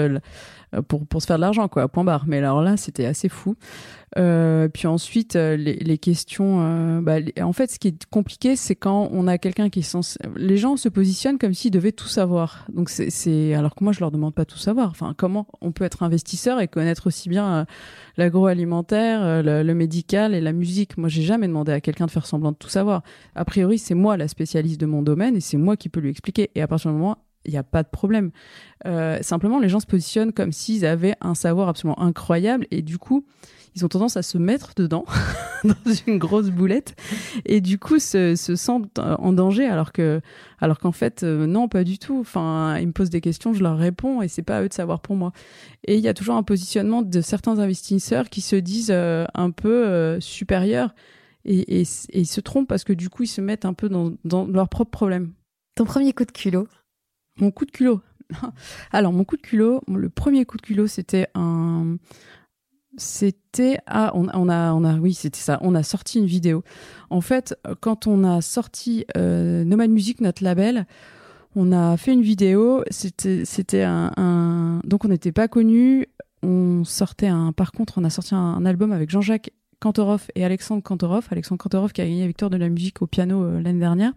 pour, 0.87 1.05
pour 1.05 1.21
se 1.21 1.27
faire 1.27 1.37
de 1.37 1.41
l'argent, 1.41 1.67
quoi, 1.67 1.87
point 1.87 2.03
barre. 2.03 2.25
Mais 2.27 2.37
alors 2.37 2.61
là, 2.61 2.77
c'était 2.77 3.05
assez 3.05 3.29
fou. 3.29 3.55
Euh, 4.17 4.67
puis 4.69 4.87
ensuite, 4.87 5.35
euh, 5.35 5.55
les, 5.55 5.75
les 5.75 5.97
questions. 5.97 6.61
Euh, 6.61 7.01
bah, 7.01 7.17
en 7.41 7.53
fait, 7.53 7.71
ce 7.71 7.79
qui 7.79 7.89
est 7.89 8.05
compliqué, 8.05 8.55
c'est 8.55 8.75
quand 8.75 9.09
on 9.11 9.27
a 9.27 9.37
quelqu'un 9.37 9.69
qui 9.69 9.79
est. 9.79 9.97
Les 10.35 10.57
gens 10.57 10.77
se 10.77 10.89
positionnent 10.89 11.37
comme 11.37 11.53
s'ils 11.53 11.71
devaient 11.71 11.91
tout 11.91 12.07
savoir. 12.07 12.65
Donc 12.73 12.89
c'est 12.89 13.53
alors 13.53 13.75
que 13.75 13.83
moi, 13.83 13.93
je 13.93 13.99
leur 13.99 14.11
demande 14.11 14.33
pas 14.33 14.45
tout 14.45 14.57
savoir. 14.57 14.89
Enfin, 14.89 15.13
comment 15.15 15.47
on 15.61 15.71
peut 15.71 15.83
être 15.83 16.03
investisseur 16.03 16.59
et 16.59 16.67
connaître 16.67 17.07
aussi 17.07 17.29
bien 17.29 17.65
l'agroalimentaire, 18.17 19.43
le, 19.43 19.63
le, 19.63 19.73
médical 19.73 20.33
et 20.33 20.41
la 20.41 20.53
musique? 20.53 20.97
Moi, 20.97 21.09
j'ai 21.09 21.23
jamais 21.23 21.47
demandé 21.47 21.71
à 21.71 21.81
quelqu'un 21.81 22.05
de 22.05 22.11
faire 22.11 22.25
semblant 22.25 22.51
de 22.51 22.57
tout 22.57 22.69
savoir. 22.69 23.03
A 23.35 23.45
priori, 23.45 23.77
c'est 23.77 23.95
moi 23.95 24.17
la 24.17 24.27
spécialiste 24.27 24.79
de 24.79 24.85
mon 24.85 25.01
domaine 25.01 25.35
et 25.35 25.41
c'est 25.41 25.57
moi 25.57 25.77
qui 25.77 25.89
peux 25.89 25.99
lui 25.99 26.09
expliquer. 26.09 26.49
Et 26.55 26.61
à 26.61 26.67
partir 26.67 26.91
du 26.91 26.97
moment 26.97 27.17
il 27.45 27.51
n'y 27.51 27.57
a 27.57 27.63
pas 27.63 27.83
de 27.83 27.89
problème. 27.89 28.31
Euh, 28.85 29.19
simplement, 29.21 29.59
les 29.59 29.69
gens 29.69 29.79
se 29.79 29.87
positionnent 29.87 30.33
comme 30.33 30.51
s'ils 30.51 30.85
avaient 30.85 31.15
un 31.21 31.35
savoir 31.35 31.69
absolument 31.69 31.99
incroyable 32.01 32.67
et 32.71 32.81
du 32.81 32.97
coup, 32.97 33.25
ils 33.75 33.85
ont 33.85 33.87
tendance 33.87 34.17
à 34.17 34.23
se 34.23 34.37
mettre 34.37 34.73
dedans, 34.75 35.05
dans 35.63 35.93
une 36.07 36.17
grosse 36.17 36.49
boulette, 36.49 36.95
et 37.45 37.61
du 37.61 37.77
coup 37.77 37.99
se, 37.99 38.35
se 38.35 38.55
sentent 38.55 38.99
en 38.99 39.33
danger, 39.33 39.67
alors 39.67 39.91
que, 39.91 40.21
alors 40.59 40.79
qu'en 40.79 40.91
fait, 40.91 41.23
euh, 41.23 41.45
non, 41.45 41.67
pas 41.67 41.83
du 41.83 41.99
tout. 41.99 42.19
Enfin, 42.19 42.77
ils 42.79 42.87
me 42.87 42.91
posent 42.91 43.09
des 43.09 43.21
questions, 43.21 43.53
je 43.53 43.63
leur 43.63 43.77
réponds, 43.77 44.21
et 44.21 44.27
c'est 44.27 44.41
pas 44.41 44.57
à 44.57 44.63
eux 44.63 44.69
de 44.69 44.73
savoir 44.73 45.01
pour 45.01 45.15
moi. 45.15 45.31
Et 45.85 45.95
il 45.95 46.01
y 46.01 46.07
a 46.07 46.13
toujours 46.13 46.35
un 46.35 46.43
positionnement 46.43 47.01
de 47.01 47.21
certains 47.21 47.59
investisseurs 47.59 48.29
qui 48.29 48.41
se 48.41 48.55
disent 48.55 48.91
euh, 48.91 49.25
un 49.33 49.51
peu 49.51 49.87
euh, 49.87 50.19
supérieurs, 50.19 50.93
et, 51.45 51.83
ils 52.13 52.27
se 52.27 52.41
trompent 52.41 52.67
parce 52.67 52.83
que 52.83 52.93
du 52.93 53.09
coup, 53.09 53.23
ils 53.23 53.27
se 53.27 53.41
mettent 53.41 53.65
un 53.65 53.73
peu 53.73 53.89
dans, 53.89 54.11
dans 54.25 54.45
leurs 54.45 54.69
propres 54.69 54.91
problèmes. 54.91 55.31
Ton 55.75 55.85
premier 55.85 56.11
coup 56.13 56.25
de 56.25 56.31
culot? 56.31 56.67
Mon 57.39 57.51
coup 57.51 57.65
de 57.65 57.71
culot. 57.71 58.01
Alors, 58.91 59.13
mon 59.13 59.23
coup 59.23 59.37
de 59.37 59.41
culot, 59.41 59.81
le 59.87 60.09
premier 60.09 60.45
coup 60.45 60.57
de 60.57 60.61
culot, 60.61 60.87
c'était 60.87 61.27
un, 61.35 61.97
c'était 62.99 63.79
ah 63.87 64.11
on, 64.13 64.27
a 64.27 64.73
on 64.73 64.83
a 64.83 64.97
oui 64.97 65.13
c'était 65.13 65.39
ça 65.39 65.57
on 65.61 65.75
a 65.75 65.83
sorti 65.83 66.19
une 66.19 66.25
vidéo. 66.25 66.63
En 67.09 67.21
fait 67.21 67.55
quand 67.79 68.07
on 68.07 68.23
a 68.23 68.41
sorti 68.41 69.05
euh, 69.17 69.63
Nomad 69.63 69.89
Music 69.89 70.21
notre 70.21 70.43
label 70.43 70.85
on 71.55 71.71
a 71.71 71.97
fait 71.97 72.13
une 72.13 72.21
vidéo 72.21 72.83
c'était 72.89 73.83
un, 73.83 74.81
donc 74.83 75.05
on 75.05 75.07
n'était 75.07 75.31
pas 75.31 75.47
connu 75.47 76.07
on 76.43 76.83
sortait 76.83 77.27
un 77.27 77.51
par 77.51 77.71
contre 77.71 77.97
on 77.97 78.03
a 78.03 78.09
sorti 78.09 78.35
un, 78.35 78.65
album 78.65 78.91
avec 78.91 79.09
Jean-Jacques 79.09 79.51
Kantorov 79.79 80.27
et 80.35 80.43
Alexandre 80.43 80.83
Kantorov 80.83 81.27
Alexandre 81.31 81.61
Kantorov 81.61 81.91
qui 81.91 82.01
a 82.01 82.05
gagné 82.05 82.21
la 82.21 82.27
victoire 82.27 82.51
de 82.51 82.57
la 82.57 82.69
musique 82.69 83.01
au 83.01 83.07
piano 83.07 83.43
euh, 83.43 83.61
l'année 83.61 83.79
dernière 83.79 84.13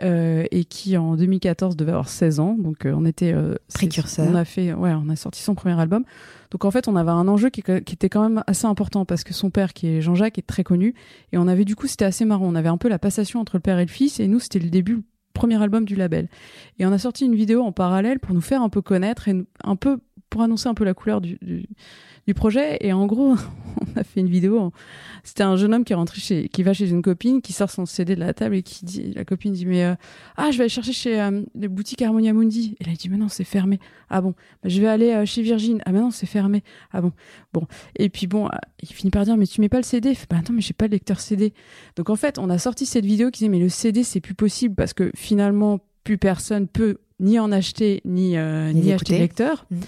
euh, 0.00 0.44
et 0.50 0.64
qui 0.64 0.96
en 0.96 1.16
2014 1.16 1.76
devait 1.76 1.90
avoir 1.90 2.08
16 2.08 2.40
ans. 2.40 2.56
Donc 2.58 2.86
euh, 2.86 2.94
on 2.96 3.04
était 3.04 3.32
euh, 3.32 3.56
précurseur. 3.72 4.26
On 4.28 4.34
a 4.34 4.44
fait, 4.44 4.72
ouais, 4.72 4.92
on 4.94 5.08
a 5.10 5.16
sorti 5.16 5.42
son 5.42 5.54
premier 5.54 5.78
album. 5.78 6.04
Donc 6.50 6.64
en 6.64 6.70
fait, 6.70 6.88
on 6.88 6.96
avait 6.96 7.10
un 7.10 7.28
enjeu 7.28 7.50
qui, 7.50 7.62
qui 7.62 7.94
était 7.94 8.08
quand 8.08 8.22
même 8.22 8.42
assez 8.46 8.66
important 8.66 9.04
parce 9.04 9.22
que 9.22 9.34
son 9.34 9.50
père, 9.50 9.74
qui 9.74 9.88
est 9.88 10.00
Jean-Jacques, 10.00 10.38
est 10.38 10.46
très 10.46 10.64
connu, 10.64 10.94
et 11.32 11.38
on 11.38 11.46
avait 11.46 11.64
du 11.64 11.76
coup, 11.76 11.86
c'était 11.86 12.04
assez 12.04 12.24
marrant. 12.24 12.46
On 12.46 12.54
avait 12.54 12.68
un 12.68 12.78
peu 12.78 12.88
la 12.88 12.98
passation 12.98 13.40
entre 13.40 13.56
le 13.56 13.60
père 13.60 13.78
et 13.78 13.84
le 13.84 13.90
fils, 13.90 14.18
et 14.18 14.28
nous, 14.28 14.40
c'était 14.40 14.58
le 14.58 14.70
début, 14.70 14.94
le 14.96 15.02
premier 15.34 15.62
album 15.62 15.84
du 15.84 15.94
label. 15.94 16.28
Et 16.78 16.86
on 16.86 16.92
a 16.92 16.98
sorti 16.98 17.26
une 17.26 17.34
vidéo 17.34 17.62
en 17.62 17.72
parallèle 17.72 18.18
pour 18.18 18.34
nous 18.34 18.40
faire 18.40 18.62
un 18.62 18.68
peu 18.70 18.80
connaître 18.80 19.28
et 19.28 19.44
un 19.62 19.76
peu 19.76 19.98
pour 20.32 20.40
annoncer 20.42 20.66
un 20.68 20.74
peu 20.74 20.84
la 20.84 20.94
couleur 20.94 21.20
du, 21.20 21.38
du 22.26 22.34
projet. 22.34 22.78
Et 22.80 22.92
en 22.92 23.06
gros, 23.06 23.36
on 23.94 24.00
a 24.00 24.02
fait 24.02 24.20
une 24.20 24.28
vidéo. 24.28 24.72
C'était 25.24 25.42
un 25.42 25.56
jeune 25.56 25.74
homme 25.74 25.84
qui 25.84 25.92
est 25.92 25.96
rentré 25.96 26.20
chez, 26.20 26.48
qui 26.48 26.62
va 26.62 26.72
chez 26.72 26.88
une 26.88 27.02
copine, 27.02 27.42
qui 27.42 27.52
sort 27.52 27.70
son 27.70 27.84
CD 27.86 28.14
de 28.14 28.20
la 28.20 28.32
table 28.32 28.56
et 28.56 28.62
qui 28.62 28.84
dit, 28.84 29.12
la 29.14 29.24
copine 29.24 29.52
dit, 29.52 29.66
mais, 29.66 29.84
euh, 29.84 29.94
ah, 30.36 30.50
je 30.50 30.56
vais 30.56 30.64
aller 30.64 30.68
chercher 30.68 30.92
chez 30.92 31.20
euh, 31.20 31.42
les 31.54 31.68
boutiques 31.68 32.00
Harmonia 32.00 32.32
Mundi. 32.32 32.76
Et 32.80 32.84
là, 32.84 32.92
il 32.92 32.96
dit, 32.96 33.10
mais 33.10 33.18
non, 33.18 33.28
c'est 33.28 33.44
fermé. 33.44 33.78
Ah 34.08 34.20
bon, 34.20 34.34
bah, 34.62 34.68
je 34.68 34.80
vais 34.80 34.88
aller 34.88 35.10
euh, 35.10 35.26
chez 35.26 35.42
Virgin. 35.42 35.82
Ah, 35.84 35.92
mais 35.92 36.00
non, 36.00 36.10
c'est 36.10 36.26
fermé. 36.26 36.62
Ah 36.92 37.02
bon, 37.02 37.12
bon. 37.52 37.66
Et 37.96 38.08
puis 38.08 38.26
bon, 38.26 38.48
il 38.82 38.88
finit 38.88 39.10
par 39.10 39.24
dire, 39.24 39.36
mais 39.36 39.46
tu 39.46 39.60
mets 39.60 39.68
pas 39.68 39.78
le 39.78 39.84
CD. 39.84 40.14
Fait, 40.14 40.26
bah 40.30 40.38
non, 40.48 40.54
mais 40.54 40.62
j'ai 40.62 40.74
pas 40.74 40.86
le 40.86 40.92
lecteur 40.92 41.20
CD. 41.20 41.52
Donc 41.96 42.08
en 42.08 42.16
fait, 42.16 42.38
on 42.38 42.48
a 42.48 42.58
sorti 42.58 42.86
cette 42.86 43.04
vidéo 43.04 43.30
qui 43.30 43.40
disait, 43.40 43.50
mais 43.50 43.60
le 43.60 43.68
CD, 43.68 44.02
c'est 44.02 44.20
plus 44.20 44.34
possible 44.34 44.74
parce 44.74 44.94
que 44.94 45.10
finalement, 45.14 45.80
plus 46.04 46.18
personne 46.18 46.68
peut 46.68 46.98
ni 47.20 47.38
en 47.38 47.52
acheter, 47.52 48.00
ni, 48.04 48.30
ni, 48.30 48.92
acheter 48.92 49.14
le 49.14 49.18
lecteur. 49.20 49.66
Mmh. 49.70 49.80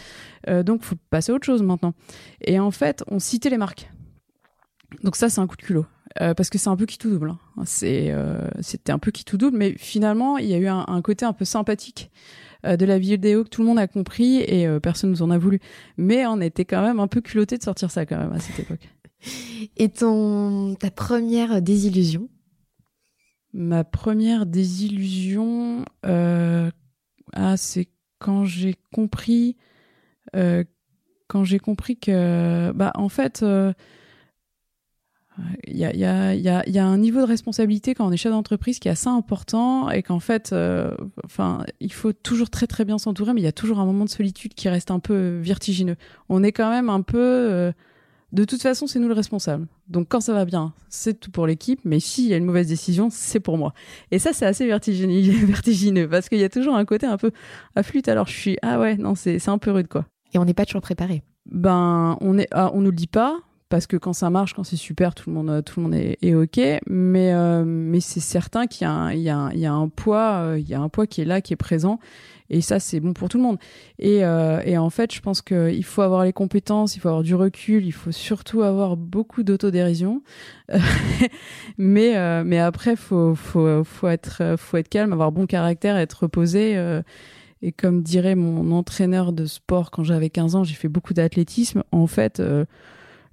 Euh, 0.48 0.62
donc, 0.62 0.82
faut 0.82 0.96
passer 1.10 1.32
à 1.32 1.34
autre 1.34 1.46
chose 1.46 1.62
maintenant. 1.62 1.94
Et 2.40 2.58
en 2.58 2.70
fait, 2.70 3.04
on 3.08 3.18
citait 3.18 3.50
les 3.50 3.58
marques. 3.58 3.90
Donc 5.02 5.16
ça, 5.16 5.28
c'est 5.28 5.40
un 5.40 5.46
coup 5.46 5.56
de 5.56 5.62
culot. 5.62 5.86
Euh, 6.20 6.32
parce 6.32 6.48
que 6.48 6.58
c'est 6.58 6.68
un 6.68 6.76
peu 6.76 6.86
qui 6.86 6.98
tout 6.98 7.10
double. 7.10 7.30
Hein. 7.30 7.62
C'est, 7.64 8.10
euh, 8.10 8.48
c'était 8.60 8.92
un 8.92 9.00
peu 9.00 9.10
qui 9.10 9.24
tout 9.24 9.36
double, 9.36 9.56
mais 9.56 9.74
finalement, 9.76 10.38
il 10.38 10.46
y 10.46 10.54
a 10.54 10.58
eu 10.58 10.68
un, 10.68 11.02
côté 11.02 11.24
un 11.24 11.32
peu 11.32 11.44
sympathique 11.44 12.10
de 12.64 12.86
la 12.86 12.98
vidéo 12.98 13.44
que 13.44 13.50
tout 13.50 13.60
le 13.60 13.68
monde 13.68 13.78
a 13.78 13.86
compris 13.86 14.38
et 14.38 14.66
personne 14.82 15.10
nous 15.10 15.20
en 15.20 15.30
a 15.30 15.36
voulu. 15.36 15.60
Mais 15.98 16.24
on 16.26 16.40
était 16.40 16.64
quand 16.64 16.80
même 16.80 16.98
un 16.98 17.08
peu 17.08 17.20
culotté 17.20 17.58
de 17.58 17.62
sortir 17.62 17.90
ça 17.90 18.06
quand 18.06 18.16
même 18.16 18.32
à 18.32 18.38
cette 18.38 18.58
époque. 18.58 18.88
Et 19.76 19.90
ton 19.90 20.74
ta 20.74 20.90
première 20.90 21.60
désillusion? 21.60 22.28
Ma 23.54 23.84
première 23.84 24.46
désillusion, 24.46 25.84
ah, 26.02 27.56
c'est 27.56 27.88
quand 28.18 28.44
j'ai 28.44 28.74
compris 28.92 29.56
euh, 30.36 30.64
compris 31.62 31.96
que, 31.96 32.72
bah, 32.72 32.92
en 32.94 33.08
fait, 33.08 33.40
il 33.40 33.46
euh, 33.46 33.72
y, 35.66 35.84
a, 35.84 35.94
y, 35.94 36.04
a, 36.04 36.34
y, 36.34 36.78
a, 36.78 36.86
un 36.86 36.98
niveau 36.98 37.20
de 37.20 37.26
responsabilité 37.26 37.94
quand 37.94 38.06
on 38.06 38.12
est 38.12 38.16
chef 38.16 38.30
d'entreprise 38.30 38.78
qui 38.78 38.88
est 38.88 38.92
assez 38.92 39.08
important 39.08 39.90
et 39.90 40.02
qu'en 40.02 40.20
fait, 40.20 40.52
euh, 40.52 40.94
enfin, 41.24 41.64
il 41.80 41.92
faut 41.92 42.12
toujours 42.12 42.50
très 42.50 42.66
très 42.66 42.84
bien 42.84 42.98
s'entourer, 42.98 43.32
mais 43.32 43.40
il 43.40 43.44
y 43.44 43.48
a 43.48 43.52
toujours 43.52 43.80
un 43.80 43.84
moment 43.84 44.04
de 44.04 44.10
solitude 44.10 44.54
qui 44.54 44.68
reste 44.68 44.90
un 44.90 45.00
peu 45.00 45.38
vertigineux. 45.42 45.96
On 46.28 46.42
est 46.42 46.52
quand 46.52 46.70
même 46.70 46.88
un 46.88 47.02
peu 47.02 47.72
de 48.34 48.44
toute 48.44 48.62
façon, 48.62 48.88
c'est 48.88 48.98
nous 48.98 49.06
le 49.06 49.14
responsable. 49.14 49.68
Donc 49.88 50.08
quand 50.08 50.20
ça 50.20 50.32
va 50.34 50.44
bien, 50.44 50.74
c'est 50.88 51.20
tout 51.20 51.30
pour 51.30 51.46
l'équipe, 51.46 51.80
mais 51.84 52.00
s'il 52.00 52.26
y 52.26 52.34
a 52.34 52.36
une 52.36 52.44
mauvaise 52.44 52.66
décision, 52.66 53.08
c'est 53.10 53.38
pour 53.38 53.56
moi. 53.58 53.72
Et 54.10 54.18
ça, 54.18 54.32
c'est 54.32 54.44
assez 54.44 54.66
vertigineux, 55.46 56.08
parce 56.08 56.28
qu'il 56.28 56.38
y 56.38 56.44
a 56.44 56.48
toujours 56.48 56.74
un 56.74 56.84
côté 56.84 57.06
un 57.06 57.16
peu 57.16 57.30
à 57.76 57.84
flûte. 57.84 58.08
Alors 58.08 58.26
je 58.26 58.36
suis 58.36 58.58
ah 58.62 58.80
ouais, 58.80 58.96
non, 58.96 59.14
c'est 59.14 59.48
un 59.48 59.58
peu 59.58 59.70
rude 59.70 59.86
quoi. 59.86 60.04
Et 60.32 60.38
on 60.38 60.44
n'est 60.44 60.54
pas 60.54 60.66
toujours 60.66 60.82
préparé. 60.82 61.22
Ben 61.46 62.18
on 62.20 62.36
est, 62.38 62.48
ah, 62.50 62.72
on 62.74 62.80
nous 62.80 62.90
le 62.90 62.96
dit 62.96 63.06
pas 63.06 63.38
parce 63.68 63.86
que 63.86 63.96
quand 63.96 64.12
ça 64.12 64.30
marche, 64.30 64.54
quand 64.54 64.64
c'est 64.64 64.76
super, 64.76 65.14
tout 65.14 65.30
le 65.30 65.36
monde, 65.36 65.64
tout 65.64 65.80
le 65.80 65.84
monde 65.84 65.94
est, 65.94 66.34
ok. 66.34 66.60
Mais 66.86 67.32
euh, 67.32 67.64
mais 67.64 68.00
c'est 68.00 68.20
certain 68.20 68.66
qu'il 68.66 68.86
y, 68.86 69.18
y, 69.18 69.24
y, 69.24 69.66
a 69.66 69.72
un 69.72 69.88
poids, 69.88 70.32
euh, 70.34 70.58
il 70.58 70.68
y 70.68 70.74
a 70.74 70.80
un 70.80 70.88
poids 70.88 71.06
qui 71.06 71.20
est 71.20 71.24
là, 71.24 71.40
qui 71.40 71.52
est 71.52 71.56
présent. 71.56 71.98
Et 72.50 72.60
ça, 72.60 72.78
c'est 72.78 73.00
bon 73.00 73.14
pour 73.14 73.28
tout 73.28 73.38
le 73.38 73.42
monde. 73.42 73.58
Et, 73.98 74.24
euh, 74.24 74.60
et 74.64 74.76
en 74.76 74.90
fait, 74.90 75.14
je 75.14 75.20
pense 75.20 75.40
qu'il 75.40 75.84
faut 75.84 76.02
avoir 76.02 76.24
les 76.24 76.32
compétences, 76.32 76.94
il 76.94 77.00
faut 77.00 77.08
avoir 77.08 77.22
du 77.22 77.34
recul, 77.34 77.86
il 77.86 77.92
faut 77.92 78.12
surtout 78.12 78.62
avoir 78.62 78.96
beaucoup 78.96 79.42
d'autodérision. 79.42 80.22
mais, 81.78 82.16
euh, 82.16 82.44
mais 82.44 82.58
après, 82.58 82.96
faut, 82.96 83.34
faut, 83.34 83.82
faut, 83.84 84.08
être, 84.08 84.56
faut 84.58 84.76
être 84.76 84.90
calme, 84.90 85.12
avoir 85.12 85.32
bon 85.32 85.46
caractère, 85.46 85.96
être 85.96 86.24
reposé. 86.24 86.76
Euh, 86.76 87.02
et 87.62 87.72
comme 87.72 88.02
dirait 88.02 88.34
mon 88.34 88.72
entraîneur 88.72 89.32
de 89.32 89.46
sport 89.46 89.90
quand 89.90 90.04
j'avais 90.04 90.28
15 90.28 90.54
ans, 90.54 90.64
j'ai 90.64 90.74
fait 90.74 90.88
beaucoup 90.88 91.14
d'athlétisme. 91.14 91.82
En 91.92 92.06
fait, 92.06 92.38
euh, 92.38 92.66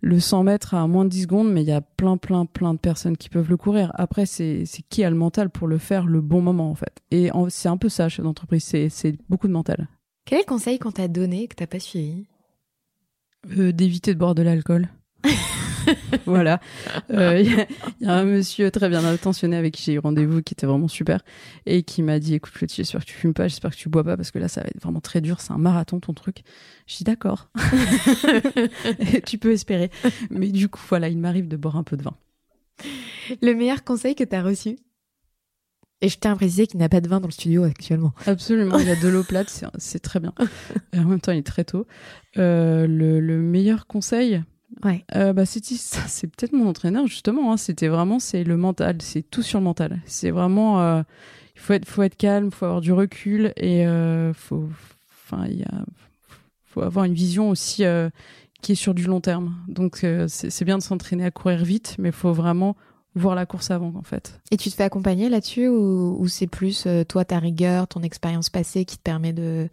le 0.02 0.20
100 0.20 0.44
mètres 0.44 0.74
à 0.74 0.88
moins 0.88 1.06
de 1.06 1.10
10 1.10 1.24
secondes, 1.24 1.52
mais 1.52 1.62
il 1.62 1.68
y 1.68 1.72
a 1.72 1.82
plein, 1.82 2.18
plein, 2.18 2.46
plein 2.46 2.74
de 2.74 2.80
personnes 2.80 3.18
qui 3.18 3.30
peuvent 3.30 3.50
le 3.50 3.58
courir. 3.58 3.92
Après, 3.96 4.26
c'est 4.26 4.64
qui 4.90 5.04
a 5.04 5.10
le 5.10 5.16
mental 5.16 5.50
pour 5.50 5.68
le 5.68 5.78
faire 5.78 6.06
le 6.08 6.22
bon 6.22 6.42
moment, 6.42 6.70
en 6.70 6.76
fait. 6.76 7.02
Et 7.12 7.30
c'est 7.50 7.70
un 7.70 7.78
peu 7.78 7.88
ça, 7.88 8.10
chef 8.10 8.26
d'entreprise, 8.26 8.66
c'est 8.66 9.16
beaucoup 9.30 9.48
de 9.48 9.54
mental. 9.54 9.88
Quel 10.26 10.40
est 10.40 10.42
le 10.42 10.48
conseil 10.48 10.80
qu'on 10.80 10.92
t'a 10.92 11.08
donné 11.08 11.48
que 11.48 11.56
t'as 11.56 11.68
pas 11.68 11.80
suivi? 11.80 12.26
Euh, 13.58 13.72
D'éviter 13.72 14.14
de 14.14 14.20
boire 14.20 14.36
de 14.36 14.42
l'alcool. 14.44 14.90
voilà. 16.26 16.60
Il 17.10 17.18
euh, 17.18 17.42
y, 18.02 18.06
a 18.06 18.14
un 18.14 18.24
monsieur 18.24 18.72
très 18.72 18.90
bien 18.90 19.04
intentionné 19.04 19.56
avec 19.56 19.74
qui 19.74 19.84
j'ai 19.84 19.94
eu 19.94 20.00
rendez-vous 20.00 20.42
qui 20.42 20.54
était 20.54 20.66
vraiment 20.66 20.88
super 20.88 21.22
et 21.66 21.84
qui 21.84 22.02
m'a 22.04 22.20
dit 22.20 22.36
écoute 22.36 22.54
Clotilde, 22.54 22.78
j'espère 22.78 23.02
que 23.02 23.06
tu 23.06 23.14
fumes 23.14 23.34
pas, 23.34 23.48
j'espère 23.48 23.72
que 23.72 23.76
tu 23.76 23.90
bois 23.90 24.04
pas 24.04 24.18
parce 24.18 24.32
que 24.32 24.40
là 24.40 24.48
ça 24.48 24.62
va 24.62 24.68
être 24.68 24.82
vraiment 24.82 25.02
très 25.02 25.22
dur, 25.22 25.42
c'est 25.42 25.52
un 25.52 25.58
marathon 25.58 26.00
ton 26.00 26.14
truc. 26.14 26.44
Je 26.88 26.98
dis 26.98 27.04
d'accord. 27.04 27.50
tu 29.26 29.38
peux 29.38 29.52
espérer. 29.52 29.92
Mais 30.30 30.48
du 30.48 30.70
coup 30.70 30.82
voilà, 30.90 31.10
il 31.10 31.18
m'arrive 31.18 31.48
de 31.48 31.58
boire 31.58 31.78
un 31.78 31.84
peu 31.84 31.98
de 31.98 32.04
vin. 32.04 32.16
Le 33.42 33.54
meilleur 33.54 33.84
conseil 33.84 34.16
que 34.16 34.24
tu 34.24 34.36
as 34.36 34.44
reçu? 34.44 34.78
Et 36.02 36.10
je 36.10 36.18
tiens 36.18 36.32
à 36.34 36.36
préciser 36.36 36.66
qu'il 36.66 36.80
n'y 36.80 36.84
a 36.84 36.90
pas 36.90 37.00
de 37.00 37.08
vin 37.08 37.20
dans 37.20 37.28
le 37.28 37.34
studio 37.34 37.64
actuellement. 37.64 38.12
Absolument, 38.26 38.80
il 38.80 38.88
y 38.88 38.92
a 38.92 38.96
de 38.96 39.08
l'eau 39.08 39.24
plate, 39.24 39.64
c'est 39.78 40.00
très 40.00 40.20
bien. 40.20 40.34
Et 40.94 41.00
en 41.00 41.06
même 41.06 41.22
temps, 41.22 41.32
il 41.32 41.38
est 41.38 41.46
très 41.46 41.64
tôt. 41.64 41.86
Euh, 42.38 42.88
le, 42.88 43.20
le, 43.20 43.38
meilleur 43.38 43.86
conseil, 43.86 44.42
Ouais. 44.84 45.06
Euh, 45.16 45.34
bah 45.34 45.46
c'est 45.46 45.64
c'est 45.66 46.28
peut-être 46.28 46.54
mon 46.54 46.68
entraîneur 46.68 47.08
justement. 47.08 47.52
Hein. 47.52 47.58
C'était 47.58 47.88
vraiment 47.88 48.20
c'est 48.20 48.44
le 48.44 48.58
mental, 48.58 49.02
c'est 49.02 49.24
tout 49.24 49.44
sur 49.44 49.60
le 49.60 49.66
mental. 49.66 50.02
C'est 50.06 50.32
vraiment 50.32 50.82
euh, 50.82 51.02
il 51.56 51.62
faut 51.62 51.74
être 51.74 51.86
faut 51.88 52.04
être 52.04 52.18
calme, 52.18 52.52
faut 52.52 52.66
avoir 52.66 52.82
du 52.82 52.94
recul 52.94 53.54
et 53.58 53.86
euh, 53.86 54.34
faut 54.34 54.70
enfin 55.26 55.46
il 55.48 55.66
faut 56.66 56.82
avoir 56.82 57.06
une 57.06 57.14
vision 57.14 57.50
aussi 57.50 57.84
euh, 57.84 58.10
qui 58.62 58.74
est 58.74 58.76
sur 58.76 58.94
du 58.94 59.04
long 59.06 59.22
terme. 59.22 59.56
Donc 59.68 60.06
c'est 60.28 60.66
bien 60.66 60.78
de 60.78 60.84
s'entraîner 60.84 61.26
à 61.26 61.32
courir 61.32 61.64
vite, 61.64 61.96
mais 62.00 62.10
il 62.10 62.16
faut 62.16 62.34
vraiment 62.34 62.76
voir 63.14 63.36
la 63.36 63.46
course 63.46 63.72
avant 63.72 63.94
en 63.96 64.04
fait. 64.04 64.40
Et 64.52 64.58
tu 64.58 64.70
te 64.70 64.76
fais 64.76 64.84
accompagner 64.84 65.28
là-dessus 65.28 65.68
ou, 65.68 66.16
ou 66.18 66.28
c'est 66.28 66.48
plus 66.48 66.88
toi 67.10 67.26
ta 67.26 67.40
rigueur, 67.40 67.88
ton 67.88 68.02
expérience 68.04 68.50
passée 68.50 68.86
qui 68.86 68.98
te 68.98 69.04
permet 69.04 69.34
de 69.34 69.70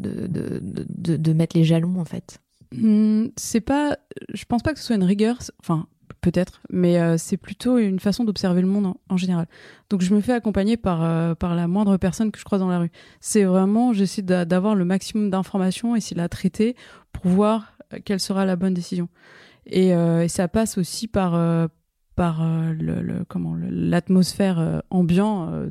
de, 0.00 0.26
de, 0.26 0.60
de, 0.60 1.16
de 1.16 1.32
mettre 1.32 1.56
les 1.56 1.64
jalons 1.64 1.98
en 1.98 2.04
fait? 2.04 2.40
Hmm, 2.72 3.26
c'est 3.36 3.60
pas, 3.60 3.96
je 4.32 4.44
pense 4.44 4.62
pas 4.62 4.72
que 4.72 4.78
ce 4.78 4.86
soit 4.86 4.96
une 4.96 5.04
rigueur, 5.04 5.38
enfin 5.60 5.86
peut-être, 6.20 6.60
mais 6.70 6.98
euh, 6.98 7.16
c'est 7.16 7.36
plutôt 7.36 7.78
une 7.78 8.00
façon 8.00 8.24
d'observer 8.24 8.60
le 8.60 8.66
monde 8.66 8.94
en, 9.08 9.16
général. 9.16 9.46
Donc 9.88 10.02
je 10.02 10.14
me 10.14 10.20
fais 10.20 10.32
accompagner 10.32 10.76
par 10.76 11.02
euh, 11.02 11.34
par 11.34 11.54
la 11.54 11.68
moindre 11.68 11.96
personne 11.96 12.30
que 12.30 12.38
je 12.38 12.44
croise 12.44 12.60
dans 12.60 12.68
la 12.68 12.80
rue. 12.80 12.90
C'est 13.20 13.44
vraiment, 13.44 13.92
j'essaie 13.92 14.22
d'avoir 14.22 14.74
le 14.74 14.84
maximum 14.84 15.30
d'informations, 15.30 15.96
essayer 15.96 16.14
de 16.14 16.20
la 16.20 16.28
traiter 16.28 16.76
pour 17.12 17.28
voir 17.28 17.74
euh, 17.94 17.98
quelle 18.04 18.20
sera 18.20 18.44
la 18.44 18.56
bonne 18.56 18.74
décision. 18.74 19.08
Et, 19.70 19.88
et 19.88 20.28
ça 20.28 20.48
passe 20.48 20.78
aussi 20.78 21.08
par 21.08 21.34
par 22.18 22.42
euh, 22.42 22.72
le, 22.72 23.24
comment 23.28 23.54
l'atmosphère 23.54 24.58
euh, 24.58 24.80
ambiant 24.90 25.52
euh, 25.52 25.68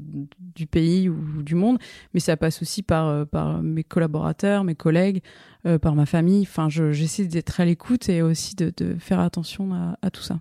du 0.56 0.66
pays 0.66 1.10
ou 1.10 1.44
du 1.44 1.56
monde, 1.56 1.78
mais 2.14 2.22
ça 2.22 2.38
passe 2.38 2.62
aussi 2.62 2.84
par 2.84 3.28
par 3.28 3.62
mes 3.62 3.84
collaborateurs, 3.84 4.64
mes 4.64 4.74
collègues, 4.74 5.22
par 5.82 5.94
ma 5.94 6.06
famille. 6.06 6.44
Enfin, 6.44 6.70
j'essaie 6.70 7.26
d'être 7.26 7.60
à 7.60 7.66
l'écoute 7.66 8.08
et 8.08 8.22
aussi 8.22 8.56
de, 8.56 8.72
de 8.78 8.96
faire 8.98 9.20
attention 9.20 9.74
à, 9.74 9.98
à, 10.02 10.10
tout 10.10 10.22
ça. 10.22 10.40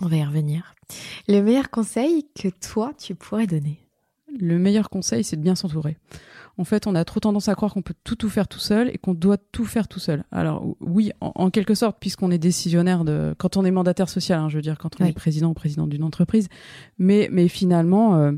On 0.00 0.08
va 0.08 0.16
y 0.16 0.24
revenir. 0.24 0.74
Le 1.28 1.40
meilleur 1.40 1.70
conseil 1.70 2.26
que 2.34 2.48
toi 2.48 2.92
tu 2.98 3.14
pourrais 3.14 3.46
donner? 3.46 3.78
Le 4.40 4.58
meilleur 4.58 4.90
conseil, 4.90 5.22
c'est 5.22 5.36
de 5.36 5.42
bien 5.42 5.54
s'entourer 5.54 5.96
en 6.56 6.64
fait, 6.64 6.86
on 6.86 6.94
a 6.94 7.04
trop 7.04 7.20
tendance 7.20 7.48
à 7.48 7.54
croire 7.54 7.74
qu'on 7.74 7.82
peut 7.82 7.94
tout 8.04 8.14
tout 8.14 8.28
faire 8.28 8.46
tout 8.46 8.58
seul 8.58 8.88
et 8.90 8.98
qu'on 8.98 9.14
doit 9.14 9.36
tout 9.36 9.64
faire 9.64 9.88
tout 9.88 9.98
seul. 9.98 10.24
Alors 10.30 10.64
oui, 10.80 11.10
en, 11.20 11.50
quelque 11.50 11.74
sorte, 11.74 11.96
puisqu'on 11.98 12.30
est 12.30 12.38
décisionnaire 12.38 13.04
de, 13.04 13.34
quand 13.38 13.56
on 13.56 13.64
est 13.64 13.70
mandataire 13.70 14.08
social, 14.08 14.38
hein, 14.38 14.48
je 14.48 14.56
veux 14.56 14.62
dire, 14.62 14.78
quand 14.78 15.00
on 15.00 15.04
est 15.04 15.12
président 15.12 15.50
ou 15.50 15.54
président 15.54 15.86
d'une 15.86 16.04
entreprise, 16.04 16.48
mais 16.98 17.28
mais 17.32 17.48
finalement, 17.48 18.16
euh, 18.16 18.32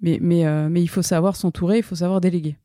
mais 0.00 0.18
mais 0.22 0.46
euh, 0.46 0.68
mais 0.70 0.82
il 0.82 0.88
faut 0.88 1.02
savoir 1.02 1.36
s'entourer, 1.36 1.78
il 1.78 1.82
faut 1.82 1.96
savoir 1.96 2.20
déléguer. 2.20 2.56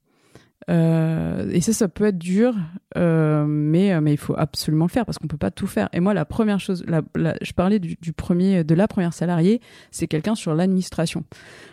Euh, 0.69 1.49
et 1.51 1.61
ça, 1.61 1.73
ça 1.73 1.87
peut 1.87 2.05
être 2.05 2.17
dur, 2.17 2.55
euh, 2.97 3.45
mais 3.45 3.99
mais 4.01 4.13
il 4.13 4.17
faut 4.17 4.35
absolument 4.35 4.85
le 4.85 4.89
faire 4.89 5.05
parce 5.05 5.19
qu'on 5.19 5.27
peut 5.27 5.37
pas 5.37 5.51
tout 5.51 5.67
faire. 5.67 5.89
Et 5.93 5.99
moi, 5.99 6.13
la 6.13 6.25
première 6.25 6.59
chose, 6.59 6.83
la, 6.87 7.03
je 7.41 7.51
parlais 7.53 7.77
du, 7.77 7.97
du, 8.01 8.13
premier, 8.13 8.63
de 8.63 8.73
la 8.73 8.87
première 8.87 9.13
salariée, 9.13 9.61
c'est 9.91 10.07
quelqu'un 10.07 10.33
sur 10.33 10.55
l'administration, 10.55 11.23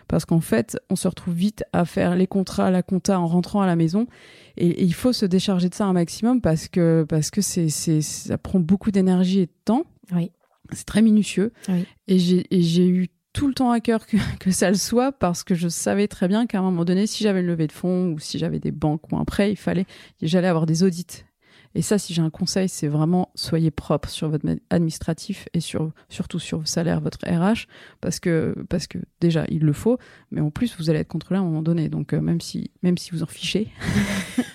parce 0.09 0.25
qu'en 0.27 0.41
fait, 0.41 0.79
on 0.91 0.97
se 0.97 1.09
retrouve 1.09 1.35
vite 1.35 1.65
à 1.73 1.85
faire 1.85 2.17
les 2.17 2.27
contrats, 2.27 2.71
la 2.71 2.83
compta 2.83 3.19
en 3.19 3.27
rentrant 3.27 3.63
à 3.63 3.67
la 3.67 3.77
maison, 3.77 4.07
et, 4.57 4.69
et 4.69 4.83
il 4.83 4.95
faut 4.95 5.13
se 5.13 5.25
décharger 5.25 5.69
de 5.71 5.75
ça 5.75 5.87
un 5.87 5.95
maximum 5.95 6.41
parce 6.41 6.69
que 6.69 7.07
parce 7.09 7.31
que 7.31 7.41
c'est 7.41 7.71
c'est 7.71 8.03
ça 8.03 8.37
prend 8.37 8.61
beaucoup 8.61 8.91
d'énergie 8.91 9.41
et 9.41 9.47
de 9.47 9.53
temps. 9.65 9.85
Oui. 10.15 10.33
C'est 10.73 10.87
très 10.87 11.03
minutieux. 11.03 11.53
Oui. 11.69 11.87
Et 12.09 12.19
j'ai 12.19 12.47
j'ai 12.51 12.89
eu 12.89 13.09
tout 13.33 13.49
le 13.49 13.55
temps 13.55 13.71
à 13.71 13.81
cœur 13.81 14.07
que, 14.07 14.51
ça 14.51 14.71
le 14.71 14.77
soit 14.77 15.13
parce 15.13 15.43
que 15.43 15.55
je 15.55 15.69
savais 15.69 16.09
très 16.09 16.29
bien 16.29 16.47
qu'à 16.47 16.59
un 16.59 16.63
moment 16.63 16.85
donné, 16.85 17.07
si 17.07 17.23
j'avais 17.23 17.41
une 17.41 17.47
levée 17.47 17.67
de 17.67 17.73
fonds 17.73 18.13
ou 18.13 18.19
si 18.19 18.39
j'avais 18.39 18.59
des 18.59 18.73
banques 18.73 19.11
ou 19.13 19.17
un 19.17 19.25
prêt, 19.25 19.51
il 19.51 19.57
fallait, 19.57 19.87
j'allais 20.21 20.49
avoir 20.49 20.67
des 20.67 20.83
audits. 20.83 21.25
Et 21.75 21.83
ça, 21.83 21.99
si 21.99 22.13
j'ai 22.13 22.23
un 22.23 22.31
conseil, 22.31 22.69
c'est 22.69 22.89
vraiment 22.89 23.31
soyez 23.35 23.71
propre 23.71 24.09
sur 24.09 24.29
votre 24.29 24.47
administratif 24.71 25.49
et 25.55 25.61
sur, 25.61 25.93
surtout 26.09 26.39
sur 26.39 26.61
vos 26.61 26.65
salaires, 26.65 27.01
votre 27.01 27.19
RH, 27.27 27.67
parce 28.01 28.21
que, 28.21 28.55
parce 28.69 28.87
que 28.87 28.99
déjà, 29.21 29.45
il 29.49 29.61
le 29.61 29.73
faut, 29.73 29.99
mais 30.31 30.41
en 30.41 30.51
plus, 30.51 30.77
vous 30.79 30.91
allez 30.91 31.01
être 31.01 31.09
contrôlé 31.09 31.39
à 31.39 31.43
un 31.43 31.47
moment 31.47 31.63
donné. 31.63 31.89
Donc, 31.89 32.13
euh, 32.13 32.21
même, 32.21 32.41
si, 32.41 32.71
même 32.83 32.99
si 32.99 33.11
vous 33.11 33.23
en 33.23 33.27
fichez, 33.27 33.69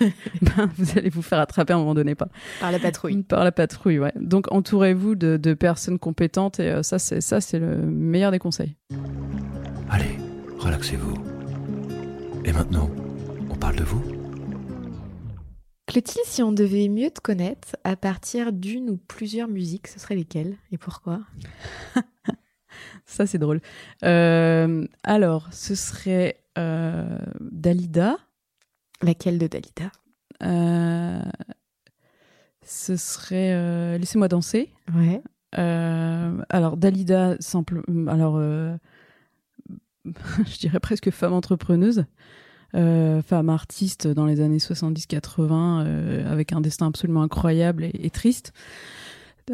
ben, 0.42 0.70
vous 0.76 0.98
allez 0.98 1.10
vous 1.10 1.22
faire 1.22 1.40
attraper 1.40 1.72
à 1.72 1.76
un 1.76 1.80
moment 1.80 1.94
donné. 1.94 2.14
Pas. 2.14 2.28
Par 2.60 2.72
la 2.72 2.78
patrouille. 2.78 3.22
Par 3.22 3.44
la 3.44 3.52
patrouille, 3.52 3.98
ouais. 3.98 4.12
Donc, 4.16 4.52
entourez-vous 4.52 5.14
de, 5.14 5.36
de, 5.36 5.54
personnes 5.54 5.98
compétentes 5.98 6.60
et 6.60 6.70
euh, 6.70 6.82
ça, 6.82 6.98
c'est, 6.98 7.20
ça, 7.20 7.40
c'est 7.40 7.58
le 7.58 7.76
meilleur 7.76 8.30
des 8.30 8.38
conseils. 8.38 8.76
Allez, 9.90 10.18
relaxez-vous. 10.58 11.14
Et 12.44 12.52
maintenant, 12.52 12.90
on 13.50 13.56
parle 13.56 13.76
de 13.76 13.84
vous? 13.84 14.17
Clotilde, 15.88 16.26
si 16.26 16.42
on 16.42 16.52
devait 16.52 16.88
mieux 16.88 17.10
te 17.10 17.18
connaître 17.18 17.76
à 17.82 17.96
partir 17.96 18.52
d'une 18.52 18.90
ou 18.90 18.98
plusieurs 18.98 19.48
musiques, 19.48 19.88
ce 19.88 19.98
seraient 19.98 20.16
lesquelles 20.16 20.58
et 20.70 20.76
pourquoi? 20.76 21.22
Ça, 23.06 23.26
c'est 23.26 23.38
drôle. 23.38 23.62
Euh, 24.04 24.86
alors, 25.02 25.48
ce 25.50 25.74
serait 25.74 26.42
euh, 26.58 27.18
Dalida. 27.40 28.18
Laquelle 29.00 29.38
de 29.38 29.46
Dalida? 29.46 29.90
Euh, 30.42 31.22
Ce 32.62 32.96
serait 32.98 33.98
Laissez-moi 33.98 34.28
danser. 34.28 34.70
Ouais. 34.94 35.22
Alors, 35.54 36.76
Dalida, 36.76 37.36
simple. 37.40 37.80
Alors, 38.08 38.38
je 40.04 40.58
dirais 40.58 40.80
presque 40.80 41.10
femme 41.10 41.32
entrepreneuse 41.32 42.04
euh, 42.74 43.22
femme 43.22 43.48
artiste 43.48 44.06
dans 44.06 44.26
les 44.26 44.40
années 44.40 44.58
70-80 44.58 45.82
euh, 45.84 46.30
avec 46.30 46.52
un 46.52 46.60
destin 46.60 46.86
absolument 46.86 47.22
incroyable 47.22 47.88
et, 47.94 48.10
triste. 48.10 48.52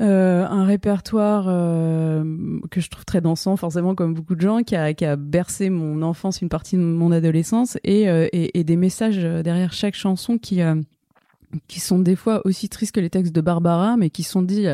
Euh, 0.01 0.45
un 0.45 0.65
répertoire 0.65 1.45
euh, 1.47 2.25
que 2.71 2.81
je 2.81 2.91
trouve 2.91 3.05
très 3.05 3.21
dansant, 3.21 3.57
forcément 3.57 3.95
comme 3.95 4.15
beaucoup 4.15 4.35
de 4.35 4.41
gens, 4.41 4.63
qui 4.63 4.75
a, 4.75 4.93
qui 4.93 5.05
a 5.05 5.15
bercé 5.15 5.71
mon 5.71 6.03
enfance, 6.03 6.43
une 6.43 6.49
partie 6.49 6.77
de 6.77 6.83
mon 6.83 7.13
adolescence, 7.13 7.79
et, 7.85 8.09
euh, 8.09 8.27
et, 8.33 8.59
et 8.59 8.65
des 8.65 8.77
messages 8.77 9.19
derrière 9.19 9.73
chaque 9.73 9.95
chanson 9.95 10.37
qui 10.39 10.63
euh, 10.63 10.75
qui 11.69 11.79
sont 11.79 12.01
des 12.01 12.17
fois 12.17 12.41
aussi 12.45 12.69
tristes 12.69 12.93
que 12.93 12.99
les 12.99 13.11
textes 13.11 13.33
de 13.33 13.41
Barbara, 13.41 13.97
mais 13.97 14.11
qui 14.11 14.25
sont 14.25 14.43
dits 14.43 14.67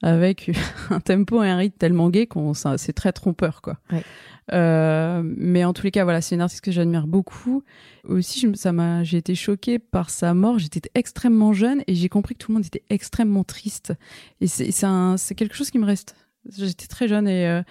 avec 0.00 0.52
un 0.90 1.00
tempo 1.00 1.42
et 1.42 1.48
un 1.48 1.56
rythme 1.56 1.76
tellement 1.76 2.08
gai 2.08 2.28
qu'on 2.28 2.54
c'est 2.54 2.92
très 2.92 3.10
trompeur 3.10 3.60
quoi. 3.60 3.78
Ouais. 3.90 4.04
Euh, 4.52 5.22
mais 5.24 5.64
en 5.64 5.72
tous 5.72 5.84
les 5.84 5.90
cas, 5.90 6.04
voilà, 6.04 6.20
c'est 6.20 6.34
une 6.34 6.40
artiste 6.40 6.62
que 6.62 6.72
j'admire 6.72 7.06
beaucoup. 7.06 7.62
Aussi, 8.04 8.50
ça 8.54 8.72
m'a, 8.72 9.02
j'ai 9.02 9.18
été 9.18 9.34
choquée 9.34 9.78
par 9.78 10.10
sa 10.10 10.34
mort. 10.34 10.58
J'étais 10.58 10.82
extrêmement 10.94 11.52
jeune 11.52 11.82
et 11.86 11.94
j'ai 11.94 12.08
compris 12.08 12.34
que 12.34 12.44
tout 12.44 12.52
le 12.52 12.56
monde 12.56 12.66
était 12.66 12.84
extrêmement 12.90 13.44
triste. 13.44 13.92
Et 14.40 14.46
c'est, 14.46 14.70
c'est, 14.70 15.34
quelque 15.34 15.54
chose 15.54 15.70
qui 15.70 15.78
me 15.78 15.86
reste. 15.86 16.16
J'étais 16.58 16.86
très 16.86 17.08
jeune 17.08 17.26
et 17.26 17.48
euh, 17.48 17.62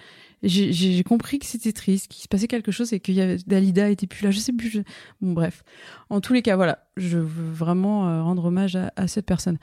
j'ai, 0.42 1.04
compris 1.04 1.38
que 1.38 1.46
c'était 1.46 1.70
triste, 1.70 2.08
qu'il 2.08 2.24
se 2.24 2.28
passait 2.28 2.48
quelque 2.48 2.72
chose 2.72 2.92
et 2.92 2.98
qu'il 2.98 3.14
y 3.14 3.20
avait 3.20 3.36
Dalida 3.46 3.88
était 3.88 4.08
plus 4.08 4.24
là. 4.24 4.32
Je 4.32 4.40
sais 4.40 4.52
plus. 4.52 4.82
Bon, 5.20 5.32
bref. 5.32 5.62
En 6.10 6.20
tous 6.20 6.32
les 6.32 6.42
cas, 6.42 6.56
voilà, 6.56 6.84
je 6.96 7.18
veux 7.18 7.52
vraiment 7.52 8.08
euh, 8.08 8.22
rendre 8.24 8.46
hommage 8.46 8.74
à, 8.74 8.92
à 8.96 9.06
cette 9.06 9.26
personne. 9.26 9.58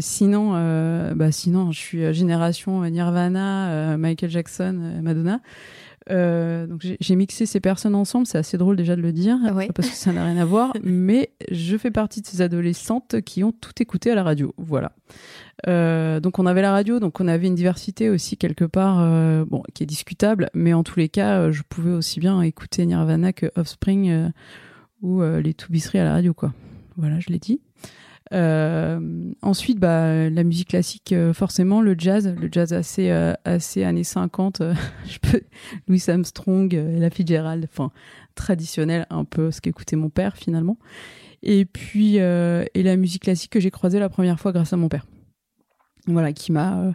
Sinon, 0.00 0.52
bah 1.14 1.32
sinon, 1.32 1.70
je 1.70 1.78
suis 1.78 2.12
génération 2.12 2.82
Nirvana, 2.82 3.96
Michael 3.96 4.28
Jackson, 4.28 5.00
Madonna. 5.02 5.40
Euh, 6.08 6.66
donc 6.66 6.86
j'ai 6.98 7.16
mixé 7.16 7.44
ces 7.46 7.60
personnes 7.60 7.94
ensemble, 7.94 8.26
c'est 8.26 8.38
assez 8.38 8.56
drôle 8.56 8.76
déjà 8.76 8.96
de 8.96 9.02
le 9.02 9.12
dire, 9.12 9.38
parce 9.74 9.90
que 9.90 9.94
ça 9.94 10.12
n'a 10.12 10.24
rien 10.24 10.38
à 10.38 10.44
voir, 10.44 10.72
mais 10.82 11.30
je 11.50 11.76
fais 11.76 11.90
partie 11.90 12.22
de 12.22 12.26
ces 12.26 12.40
adolescentes 12.40 13.20
qui 13.20 13.44
ont 13.44 13.52
tout 13.52 13.72
écouté 13.80 14.10
à 14.10 14.14
la 14.14 14.22
radio. 14.22 14.54
Voilà. 14.56 14.92
Euh, 15.68 16.20
donc 16.20 16.38
on 16.38 16.46
avait 16.46 16.62
la 16.62 16.72
radio, 16.72 17.00
donc 17.00 17.20
on 17.20 17.28
avait 17.28 17.46
une 17.46 17.54
diversité 17.54 18.08
aussi 18.08 18.36
quelque 18.36 18.64
part, 18.64 18.98
euh, 19.00 19.44
bon, 19.44 19.62
qui 19.74 19.82
est 19.82 19.86
discutable, 19.86 20.48
mais 20.54 20.72
en 20.72 20.82
tous 20.82 20.98
les 20.98 21.08
cas, 21.08 21.50
je 21.50 21.62
pouvais 21.68 21.92
aussi 21.92 22.18
bien 22.18 22.40
écouter 22.42 22.86
Nirvana 22.86 23.32
que 23.32 23.50
Offspring 23.56 24.30
ou 25.02 25.22
les 25.22 25.54
Toubisseries 25.54 25.98
à 25.98 26.04
la 26.04 26.12
radio, 26.12 26.34
quoi. 26.34 26.52
Voilà, 26.96 27.20
je 27.20 27.28
l'ai 27.28 27.38
dit. 27.38 27.60
Euh, 28.32 29.32
ensuite, 29.42 29.78
bah, 29.78 30.30
la 30.30 30.44
musique 30.44 30.68
classique, 30.68 31.12
euh, 31.12 31.32
forcément, 31.32 31.80
le 31.80 31.94
jazz, 31.98 32.32
le 32.40 32.48
jazz 32.50 32.72
assez, 32.72 33.10
euh, 33.10 33.32
assez 33.44 33.84
années 33.84 34.04
50. 34.04 34.62
je 35.06 35.18
peux, 35.18 35.42
Louis 35.88 36.02
Armstrong, 36.06 36.72
la 36.72 37.10
Fitzgerald, 37.10 37.66
enfin 37.70 37.90
traditionnel, 38.34 39.06
un 39.10 39.24
peu 39.24 39.50
ce 39.50 39.60
qu'écoutait 39.60 39.96
mon 39.96 40.10
père 40.10 40.36
finalement. 40.36 40.78
Et 41.42 41.64
puis 41.64 42.16
et 42.16 42.82
la 42.82 42.96
musique 42.96 43.22
classique 43.22 43.50
que 43.50 43.60
j'ai 43.60 43.70
croisée 43.70 43.98
la 43.98 44.10
première 44.10 44.38
fois 44.38 44.52
grâce 44.52 44.72
à 44.72 44.76
mon 44.76 44.88
père. 44.88 45.06
Voilà, 46.06 46.32
qui 46.32 46.52
m'a 46.52 46.92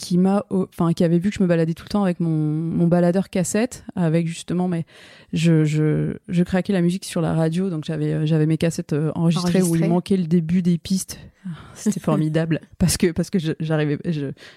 qui 0.00 0.16
m'a 0.16 0.46
enfin 0.50 0.94
qui 0.94 1.04
avait 1.04 1.18
vu 1.18 1.28
que 1.28 1.36
je 1.36 1.42
me 1.42 1.46
baladais 1.46 1.74
tout 1.74 1.84
le 1.84 1.90
temps 1.90 2.02
avec 2.02 2.20
mon, 2.20 2.30
mon 2.30 2.86
baladeur 2.86 3.28
cassette 3.28 3.84
avec 3.94 4.26
justement 4.26 4.66
mais 4.66 4.86
je, 5.34 5.64
je, 5.64 6.16
je 6.28 6.42
craquais 6.42 6.72
la 6.72 6.80
musique 6.80 7.04
sur 7.04 7.20
la 7.20 7.34
radio 7.34 7.68
donc 7.68 7.84
j'avais 7.84 8.14
euh, 8.14 8.26
j'avais 8.26 8.46
mes 8.46 8.56
cassettes 8.56 8.94
euh, 8.94 9.12
enregistrées 9.14 9.62
où 9.62 9.76
il 9.76 9.86
manquait 9.86 10.16
le 10.16 10.26
début 10.26 10.62
des 10.62 10.78
pistes. 10.78 11.18
C'était 11.74 12.00
formidable. 12.00 12.60
Parce 12.78 12.96
que 12.96 13.12
parce 13.12 13.30
que 13.30 13.38
j'arrivais 13.60 13.98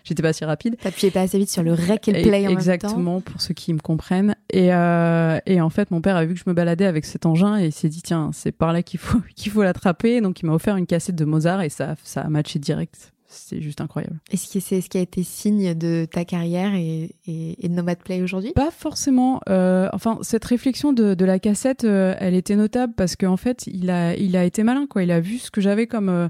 j'étais 0.04 0.22
pas 0.22 0.34
si 0.34 0.44
rapide. 0.46 0.78
T'appuyais 0.78 1.12
pas 1.12 1.22
assez 1.22 1.38
vite 1.38 1.50
sur 1.50 1.64
le 1.64 1.74
rec 1.74 2.08
et 2.08 2.14
le 2.14 2.22
play 2.22 2.48
en 2.48 2.52
exactement 2.52 3.14
même 3.14 3.22
temps. 3.22 3.32
pour 3.32 3.42
ceux 3.42 3.54
qui 3.54 3.74
me 3.74 3.80
comprennent. 3.80 4.36
Et 4.50 4.74
euh, 4.74 5.40
et 5.46 5.62
en 5.62 5.70
fait 5.70 5.92
mon 5.92 6.02
père 6.02 6.16
a 6.16 6.26
vu 6.26 6.34
que 6.34 6.40
je 6.40 6.50
me 6.50 6.54
baladais 6.54 6.86
avec 6.86 7.06
cet 7.06 7.26
engin 7.26 7.58
et 7.58 7.68
il 7.68 7.72
s'est 7.72 7.90
dit 7.90 8.02
tiens 8.02 8.32
c'est 8.34 8.52
par 8.52 8.74
là 8.74 8.84
qu'il 8.84 9.00
faut 9.00 9.22
qu'il 9.36 9.52
faut 9.52 9.64
l'attraper. 9.64 10.22
Donc 10.22 10.42
il 10.42 10.46
m'a 10.46 10.54
offert 10.54 10.76
une 10.78 10.88
cassette 10.88 11.16
de 11.16 11.26
Mozart 11.26 11.62
et 11.62 11.70
ça 11.70 11.96
ça 12.04 12.22
a 12.22 12.30
matché 12.30 12.60
direct 12.60 13.13
c'est 13.34 13.62
juste 13.62 13.82
incroyable. 13.82 14.20
Est-ce 14.32 14.52
que 14.52 14.60
c'est 14.60 14.82
ce 14.82 14.90
qui 14.90 14.98
a 14.98 15.02
été 15.02 15.24
signe 15.24 15.74
de 15.74 16.06
ta 16.10 16.26
carrière 16.26 16.74
et, 16.76 17.16
et, 17.28 17.68
de 17.68 17.74
Nomad 17.74 17.98
Play 17.98 18.22
aujourd'hui? 18.22 18.52
Pas 18.54 18.72
forcément. 18.72 19.42
Euh, 19.50 19.90
enfin, 19.94 20.20
cette 20.22 20.46
réflexion 20.46 20.94
de, 20.94 21.14
de 21.14 21.26
la 21.26 21.40
cassette, 21.40 21.84
euh, 21.84 22.16
elle 22.20 22.36
était 22.36 22.56
notable 22.56 22.94
parce 22.96 23.16
qu'en 23.16 23.38
fait, 23.38 23.68
il 23.68 23.90
a, 23.90 24.16
il 24.16 24.36
a 24.38 24.44
été 24.44 24.64
malin, 24.64 24.88
quoi. 24.88 25.04
Il 25.04 25.12
a 25.12 25.20
vu 25.20 25.38
ce 25.38 25.52
que 25.52 25.62
j'avais 25.62 25.88
comme, 25.88 26.10
euh, 26.10 26.28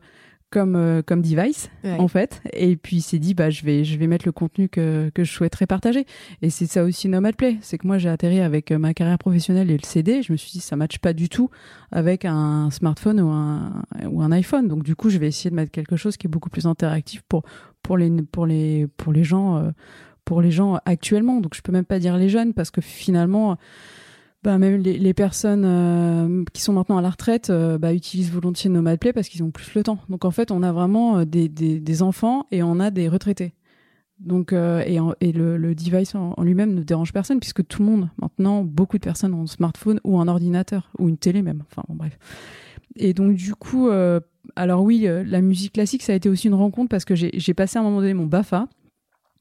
comme 0.54 0.76
euh, 0.76 1.02
comme 1.02 1.24
device 1.24 1.72
en 1.84 2.08
fait. 2.08 2.42
Et 2.54 2.76
puis 2.76 2.98
il 2.98 3.02
s'est 3.02 3.18
dit 3.18 3.34
bah 3.34 3.50
je 3.50 3.66
vais 3.66 3.84
je 3.84 3.98
vais 3.98 4.06
mettre 4.06 4.28
le 4.28 4.32
contenu 4.32 4.70
que 4.70 5.10
que 5.16 5.24
je 5.24 5.32
souhaiterais 5.32 5.66
partager. 5.66 6.06
Et 6.44 6.52
c'est 6.52 6.68
ça 6.68 6.84
aussi 6.84 7.10
Nomad 7.10 7.36
Play. 7.36 7.58
C'est 7.62 7.80
que 7.80 7.88
moi 7.88 7.98
j'ai 7.98 8.10
atterri 8.10 8.40
avec 8.40 8.72
euh, 8.72 8.78
ma 8.78 8.94
carrière 8.94 9.18
professionnelle 9.18 9.72
et 9.72 9.78
le 9.78 9.84
CD 9.84 10.22
je 10.22 10.32
me 10.32 10.38
suis 10.38 10.52
dit 10.52 10.60
ça 10.60 10.76
matche 10.76 11.00
pas 11.00 11.14
du 11.14 11.28
tout 11.28 11.50
avec 11.92 12.24
un 12.24 12.70
smartphone 12.70 13.20
ou 13.20 13.30
un 13.30 13.82
ou 14.12 14.22
un 14.22 14.32
iPhone. 14.32 14.68
Donc 14.68 14.84
du 14.84 14.96
coup 14.96 15.10
je 15.10 15.18
vais 15.18 15.28
essayer 15.28 15.50
de 15.50 15.56
mettre 15.56 15.72
quelque 15.72 15.96
chose 15.96 16.18
qui 16.18 16.28
est 16.28 16.30
beaucoup 16.30 16.52
plus 16.52 16.68
interactif 16.68 17.24
pour 17.28 17.42
pour 17.82 17.98
les 17.98 18.12
pour 18.32 18.46
les 18.46 18.88
pour 18.98 19.12
les 19.12 19.24
gens 19.24 19.58
euh, 19.58 19.72
pour 20.24 20.40
les 20.44 20.52
gens 20.52 20.78
actuellement. 20.86 21.42
Donc 21.42 21.56
je 21.56 21.64
peux 21.64 21.72
même 21.72 21.86
pas 21.86 21.98
dire 21.98 22.16
les 22.16 22.30
jeunes 22.30 22.54
parce 22.54 22.70
que 22.70 22.80
finalement 22.80 23.58
bah, 24.44 24.58
même 24.58 24.82
les, 24.82 24.98
les 24.98 25.14
personnes 25.14 25.64
euh, 25.66 26.44
qui 26.52 26.62
sont 26.62 26.74
maintenant 26.74 26.98
à 26.98 27.02
la 27.02 27.10
retraite 27.10 27.50
euh, 27.50 27.78
bah, 27.78 27.94
utilisent 27.94 28.30
volontiers 28.30 28.70
Nomad 28.70 29.00
Play 29.00 29.14
parce 29.14 29.30
qu'ils 29.30 29.42
ont 29.42 29.52
plus 29.52 29.74
le 29.74 29.84
temps. 29.84 30.00
Donc 30.10 30.26
en 30.26 30.32
fait, 30.32 30.52
on 30.52 30.64
a 30.64 30.74
vraiment 30.74 31.20
euh, 31.20 31.26
des, 31.26 31.48
des, 31.48 32.02
enfants 32.02 32.46
et 32.52 32.62
on 32.62 32.80
a 32.82 32.92
des 32.92 33.08
retraités. 33.08 33.54
Donc 34.20 34.54
et, 34.54 35.00
et 35.22 35.32
le, 35.32 35.58
le, 35.58 35.76
device 35.76 36.16
en, 36.16 36.36
lui-même 36.42 36.74
ne 36.76 36.84
dérange 36.84 37.12
personne 37.12 37.40
puisque 37.40 37.66
tout 37.66 37.82
le 37.82 37.90
monde 37.90 38.10
maintenant, 38.22 38.64
beaucoup 38.64 38.98
de 38.98 39.04
personnes 39.04 39.34
ont 39.34 39.44
un 39.44 39.48
smartphone 39.48 40.00
ou 40.04 40.20
un 40.20 40.28
ordinateur 40.28 40.92
ou 41.00 41.10
une 41.10 41.18
télé 41.18 41.42
même. 41.42 41.64
Enfin 41.70 41.84
bon, 41.90 41.96
bref. 41.96 42.18
Et 42.96 43.14
donc 43.14 43.36
du 43.36 43.56
coup, 43.56 43.90
alors 44.56 44.84
oui, 44.84 45.08
la 45.26 45.42
musique 45.42 45.74
classique 45.74 46.04
ça 46.04 46.14
a 46.14 46.16
été 46.16 46.30
aussi 46.30 46.48
une 46.48 46.54
rencontre 46.54 46.90
parce 46.90 47.06
que 47.06 47.16
j'ai 47.16 47.54
passé 47.54 47.78
à 47.78 47.82
un 47.82 47.84
moment 47.84 48.00
donné 48.00 48.14
mon 48.14 48.28
Bafa 48.28 48.68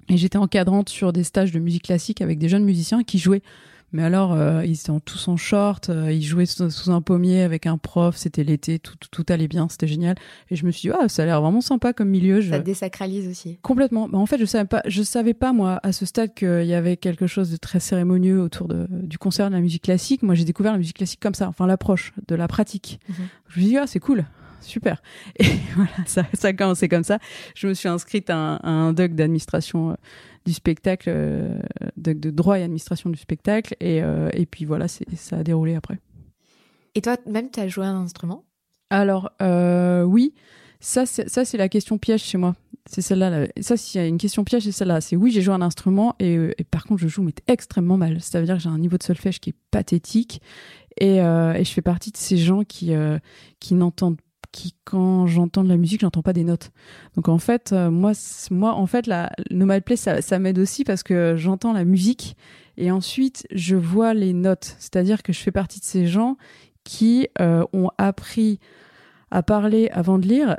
et 0.09 0.17
j'étais 0.17 0.39
encadrante 0.39 0.89
sur 0.89 1.13
des 1.13 1.23
stages 1.23 1.53
de 1.53 1.61
musique 1.61 1.85
classique 1.85 2.21
avec 2.21 2.39
des 2.39 2.49
jeunes 2.49 2.65
musiciens 2.65 3.05
qui 3.05 3.19
jouaient 3.19 3.43
mais 3.93 4.03
alors, 4.03 4.33
euh, 4.33 4.65
ils 4.65 4.73
étaient 4.73 4.93
tous 5.05 5.29
en 5.29 5.37
short, 5.37 5.91
euh, 5.91 6.11
ils 6.11 6.23
jouaient 6.23 6.47
sous, 6.47 6.91
un 6.91 7.03
pommier 7.03 7.43
avec 7.43 7.67
un 7.67 7.77
prof, 7.77 8.17
c'était 8.17 8.43
l'été, 8.43 8.79
tout, 8.79 8.95
tout, 9.11 9.27
allait 9.29 9.49
bien, 9.49 9.69
c'était 9.69 9.87
génial. 9.87 10.17
Et 10.51 10.57
je 10.57 10.65
me 10.65 10.71
suis 10.71 10.89
dit, 10.89 10.97
ah, 10.99 11.09
ça 11.09 11.23
a 11.23 11.27
l'air 11.27 11.41
vraiment 11.43 11.61
sympa 11.61 11.93
comme 11.93 12.09
milieu. 12.09 12.41
Je... 12.41 12.51
Ça 12.51 12.59
désacralise 12.59 13.29
aussi. 13.29 13.59
Complètement. 13.61 14.09
Mais 14.09 14.17
en 14.17 14.27
fait, 14.27 14.39
je 14.39 14.47
savais 14.47 14.67
pas, 14.67 14.83
je 14.87 15.03
savais 15.03 15.35
pas, 15.35 15.53
moi, 15.53 15.79
à 15.83 15.93
ce 15.93 16.07
stade, 16.07 16.33
qu'il 16.35 16.65
y 16.65 16.75
avait 16.75 16.97
quelque 16.97 17.27
chose 17.27 17.51
de 17.51 17.57
très 17.57 17.81
cérémonieux 17.81 18.41
autour 18.41 18.69
de, 18.69 18.87
du 18.91 19.19
concert 19.19 19.49
de 19.49 19.55
la 19.55 19.61
musique 19.61 19.83
classique. 19.83 20.23
Moi, 20.23 20.35
j'ai 20.35 20.45
découvert 20.45 20.73
la 20.73 20.79
musique 20.79 20.97
classique 20.97 21.21
comme 21.21 21.35
ça, 21.35 21.49
enfin, 21.49 21.67
l'approche 21.67 22.13
de 22.29 22.35
la 22.35 22.49
pratique. 22.49 22.99
Mhm. 23.09 23.15
Je 23.49 23.59
me 23.59 23.63
suis 23.63 23.71
dit, 23.73 23.79
ah, 23.79 23.87
c'est 23.87 24.01
cool 24.01 24.25
super. 24.63 25.03
Et 25.39 25.45
voilà, 25.75 25.91
ça, 26.07 26.25
ça 26.33 26.49
a 26.49 26.53
commencé 26.53 26.89
comme 26.89 27.05
ça. 27.05 27.19
Je 27.55 27.67
me 27.67 27.75
suis 27.75 27.89
inscrite 27.89 28.31
à 28.31 28.37
un, 28.37 28.57
à 28.57 28.71
un 28.71 28.93
doc 28.93 29.13
d'administration 29.13 29.91
euh, 29.91 29.95
du 30.45 30.53
spectacle, 30.53 31.09
euh, 31.13 31.59
de, 31.97 32.13
de, 32.13 32.31
droit 32.31 32.59
et 32.59 32.63
administration 32.63 33.11
du 33.11 33.19
spectacle. 33.19 33.77
Et, 33.81 34.03
euh, 34.03 34.31
et 34.33 34.47
puis 34.47 34.65
voilà, 34.65 34.87
ça 34.89 35.37
a 35.37 35.43
déroulé 35.43 35.75
après. 35.75 35.99
Et 36.95 37.01
toi, 37.01 37.17
même, 37.27 37.51
tu 37.51 37.61
as 37.61 37.69
joué 37.69 37.87
un 37.87 37.97
instrument? 37.97 38.45
Alors, 38.91 39.31
euh, 39.41 40.03
oui. 40.03 40.35
Ça, 40.81 41.07
c'est 41.07 41.57
la 41.57 41.69
question 41.69 41.97
piège 41.97 42.25
chez 42.25 42.39
moi. 42.39 42.57
C'est 42.87 43.03
celle-là. 43.03 43.47
Ça, 43.61 43.77
s'il 43.77 44.01
y 44.01 44.05
a 44.05 44.07
une 44.09 44.19
question 44.19 44.43
piège, 44.43 44.65
c'est 44.65 44.73
celle-là. 44.73 45.01
C'est 45.01 45.15
oui, 45.15 45.31
j'ai 45.31 45.41
joué 45.41 45.55
un 45.55 45.63
instrument 45.63 46.17
et, 46.19 46.35
et, 46.59 46.65
par 46.65 46.85
contre, 46.85 47.01
je 47.01 47.07
joue 47.07 47.23
mais 47.23 47.33
extrêmement 47.47 47.97
mal. 47.97 48.21
C'est-à-dire 48.21 48.57
que 48.57 48.63
j'ai 48.63 48.69
un 48.69 48.81
niveau 48.81 48.99
de 48.99 49.05
solfège 49.05 49.39
qui 49.39 49.51
est 49.51 49.55
pathétique 49.71 50.43
et, 50.99 51.21
euh, 51.23 51.55
et 51.55 51.65
je 51.65 51.73
fais 51.73 51.83
partie 51.83 52.11
de 52.11 52.17
ces 52.17 52.37
gens 52.37 52.65
qui, 52.65 52.95
euh, 52.95 53.19
qui 53.61 53.75
n'entendent 53.75 54.21
qui, 54.53 54.75
quand 54.85 55.27
j'entends 55.27 55.65
de 55.65 55.69
la 55.69 55.77
musique, 55.77 56.03
j'entends 56.03 56.23
pas 56.23 56.33
des 56.33 56.45
notes. 56.45 56.71
Donc 57.17 57.29
en 57.29 57.39
fait, 57.39 57.73
euh, 57.73 57.91
moi, 57.91 58.13
moi, 58.51 58.75
en 58.75 58.87
fait, 58.87 59.07
la 59.07 59.33
Nomad 59.51 59.83
Play, 59.83 59.97
ça, 59.97 60.23
ça 60.23 60.39
m'aide 60.39 60.59
aussi 60.59 60.85
parce 60.85 61.03
que 61.03 61.35
j'entends 61.37 61.73
la 61.73 61.85
musique 61.85 62.37
et 62.77 62.91
ensuite 62.91 63.47
je 63.51 63.77
vois 63.77 64.15
les 64.15 64.33
notes. 64.33 64.77
C'est-à-dire 64.79 65.23
que 65.23 65.33
je 65.33 65.41
fais 65.41 65.51
partie 65.51 65.81
de 65.81 65.85
ces 65.85 66.07
gens 66.07 66.37
qui 66.85 67.29
euh, 67.41 67.65
ont 67.73 67.91
appris 67.99 68.61
à 69.31 69.43
parler 69.43 69.89
avant 69.93 70.19
de 70.19 70.29
lire. 70.29 70.59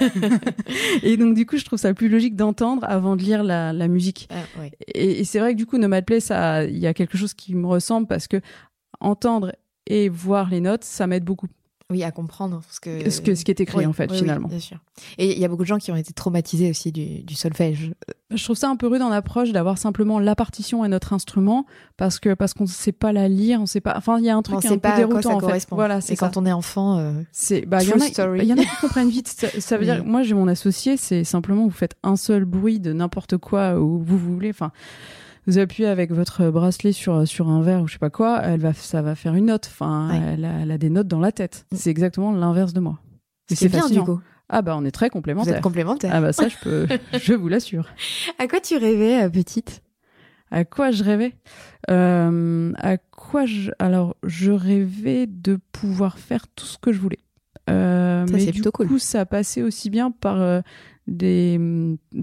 et 1.04 1.16
donc 1.16 1.34
du 1.34 1.46
coup, 1.46 1.56
je 1.56 1.64
trouve 1.64 1.78
ça 1.78 1.94
plus 1.94 2.08
logique 2.08 2.34
d'entendre 2.34 2.84
avant 2.88 3.14
de 3.14 3.22
lire 3.22 3.44
la, 3.44 3.72
la 3.72 3.86
musique. 3.86 4.28
Ah. 4.30 4.66
Et, 4.94 5.20
et 5.20 5.24
c'est 5.24 5.38
vrai 5.38 5.52
que 5.52 5.58
du 5.58 5.66
coup, 5.66 5.78
Nomad 5.78 6.04
Play, 6.04 6.18
ça, 6.18 6.64
il 6.64 6.78
y 6.78 6.88
a 6.88 6.94
quelque 6.94 7.16
chose 7.16 7.34
qui 7.34 7.54
me 7.54 7.68
ressemble 7.68 8.08
parce 8.08 8.26
que 8.26 8.40
entendre 8.98 9.52
et 9.86 10.08
voir 10.08 10.50
les 10.50 10.60
notes, 10.60 10.84
ça 10.84 11.06
m'aide 11.06 11.24
beaucoup. 11.24 11.46
Oui, 11.90 12.04
à 12.04 12.10
comprendre 12.12 12.62
ce 12.70 12.80
que 12.80 13.10
ce, 13.10 13.20
que, 13.20 13.34
ce 13.34 13.44
qui 13.44 13.50
est 13.50 13.60
écrit 13.60 13.78
oui, 13.78 13.86
en 13.86 13.92
fait 13.92 14.10
oui, 14.10 14.18
finalement. 14.18 14.46
Oui, 14.48 14.56
bien 14.56 14.60
sûr. 14.60 14.78
Et 15.18 15.32
il 15.32 15.38
y 15.38 15.44
a 15.44 15.48
beaucoup 15.48 15.62
de 15.62 15.68
gens 15.68 15.78
qui 15.78 15.90
ont 15.90 15.96
été 15.96 16.12
traumatisés 16.12 16.70
aussi 16.70 16.92
du, 16.92 17.22
du 17.22 17.34
solfège. 17.34 17.92
Je 18.30 18.44
trouve 18.44 18.56
ça 18.56 18.68
un 18.68 18.76
peu 18.76 18.86
rude 18.86 19.02
en 19.02 19.10
approche 19.10 19.50
d'avoir 19.50 19.76
simplement 19.76 20.20
la 20.20 20.36
partition 20.36 20.82
à 20.82 20.88
notre 20.88 21.12
instrument 21.12 21.66
parce 21.96 22.20
que 22.20 22.34
parce 22.34 22.54
qu'on 22.54 22.64
ne 22.64 22.68
sait 22.68 22.92
pas 22.92 23.12
la 23.12 23.28
lire, 23.28 23.60
on 23.60 23.66
sait 23.66 23.80
pas. 23.80 23.94
Enfin, 23.96 24.18
il 24.18 24.24
y 24.24 24.30
a 24.30 24.36
un 24.36 24.42
truc 24.42 24.64
un 24.64 24.78
peu 24.78 24.96
déroutant 24.96 25.36
en 25.36 25.40
fait. 25.40 25.66
Voilà, 25.70 26.00
c'est 26.00 26.12
Et 26.12 26.16
quand 26.16 26.36
on 26.36 26.46
est 26.46 26.52
enfant, 26.52 26.98
euh, 26.98 27.12
c'est 27.32 27.66
bah 27.66 27.82
il 27.82 27.88
y 27.88 27.92
en 27.92 28.00
a 28.00 28.36
il 28.36 28.44
y 28.44 28.52
en 28.52 28.58
a 28.58 28.62
qui 28.62 28.76
comprennent 28.80 29.10
vite. 29.10 29.28
Ça, 29.28 29.48
ça 29.58 29.76
veut 29.76 29.84
dire 29.84 30.04
moi 30.04 30.22
j'ai 30.22 30.34
mon 30.34 30.48
associé, 30.48 30.96
c'est 30.96 31.24
simplement 31.24 31.64
vous 31.64 31.70
faites 31.70 31.96
un 32.02 32.16
seul 32.16 32.44
bruit 32.44 32.78
de 32.78 32.92
n'importe 32.92 33.36
quoi 33.36 33.80
où 33.80 34.02
vous 34.02 34.18
voulez. 34.18 34.50
Enfin 34.50 34.70
vous 35.46 35.58
appuyez 35.58 35.88
avec 35.88 36.12
votre 36.12 36.50
bracelet 36.50 36.92
sur 36.92 37.26
sur 37.26 37.48
un 37.48 37.62
verre 37.62 37.82
ou 37.82 37.86
je 37.88 37.94
sais 37.94 37.98
pas 37.98 38.10
quoi, 38.10 38.40
elle 38.42 38.60
va 38.60 38.72
ça 38.74 39.02
va 39.02 39.14
faire 39.14 39.34
une 39.34 39.46
note. 39.46 39.66
Enfin, 39.70 40.08
Ouais. 40.10 40.20
elle, 40.34 40.44
a, 40.44 40.52
elle 40.60 40.70
a 40.70 40.78
des 40.78 40.90
notes 40.90 41.08
dans 41.08 41.20
la 41.20 41.32
tête. 41.32 41.66
Mm. 41.72 41.76
C'est 41.76 41.90
exactement 41.90 42.32
l'inverse 42.32 42.72
de 42.72 42.80
moi. 42.80 42.98
Et 43.50 43.54
c'est 43.56 43.68
bien 43.68 43.80
fascinant. 43.82 44.00
du 44.04 44.10
coup. 44.10 44.20
Ah 44.48 44.62
bah 44.62 44.74
on 44.76 44.84
est 44.84 44.90
très 44.90 45.06
Vous 45.06 45.12
complémentaires. 45.12 45.56
êtes 45.56 45.62
complémentaires. 45.62 46.10
Ah 46.14 46.20
bah 46.20 46.32
ça 46.32 46.48
je 46.50 46.56
peux, 46.62 46.86
je 47.20 47.34
vous 47.34 47.48
l'assure. 47.48 47.88
À 48.38 48.48
quoi 48.48 48.60
tu 48.60 48.76
rêvais 48.76 49.22
euh, 49.24 49.28
petite? 49.30 49.82
À 50.50 50.64
quoi 50.64 50.90
je 50.90 51.04
rêvais? 51.04 51.34
Euh, 51.90 52.72
À 52.78 52.96
quoi 52.98 53.46
je 53.46 53.70
alors 53.78 54.16
je 54.24 54.50
rêvais 54.52 55.26
de 55.26 55.58
pouvoir 55.72 56.18
faire 56.18 56.46
tout 56.54 56.66
ce 56.66 56.78
que 56.78 56.92
je 56.92 56.98
voulais. 57.00 57.20
Euh, 57.68 58.26
Ça, 58.26 58.32
mais 58.32 58.44
du 58.46 58.52
plutôt 58.52 58.72
coup 58.72 58.86
cool. 58.86 59.00
ça 59.00 59.24
passait 59.26 59.62
aussi 59.62 59.90
bien 59.90 60.10
par 60.10 60.40
euh, 60.40 60.60
des, 61.10 61.58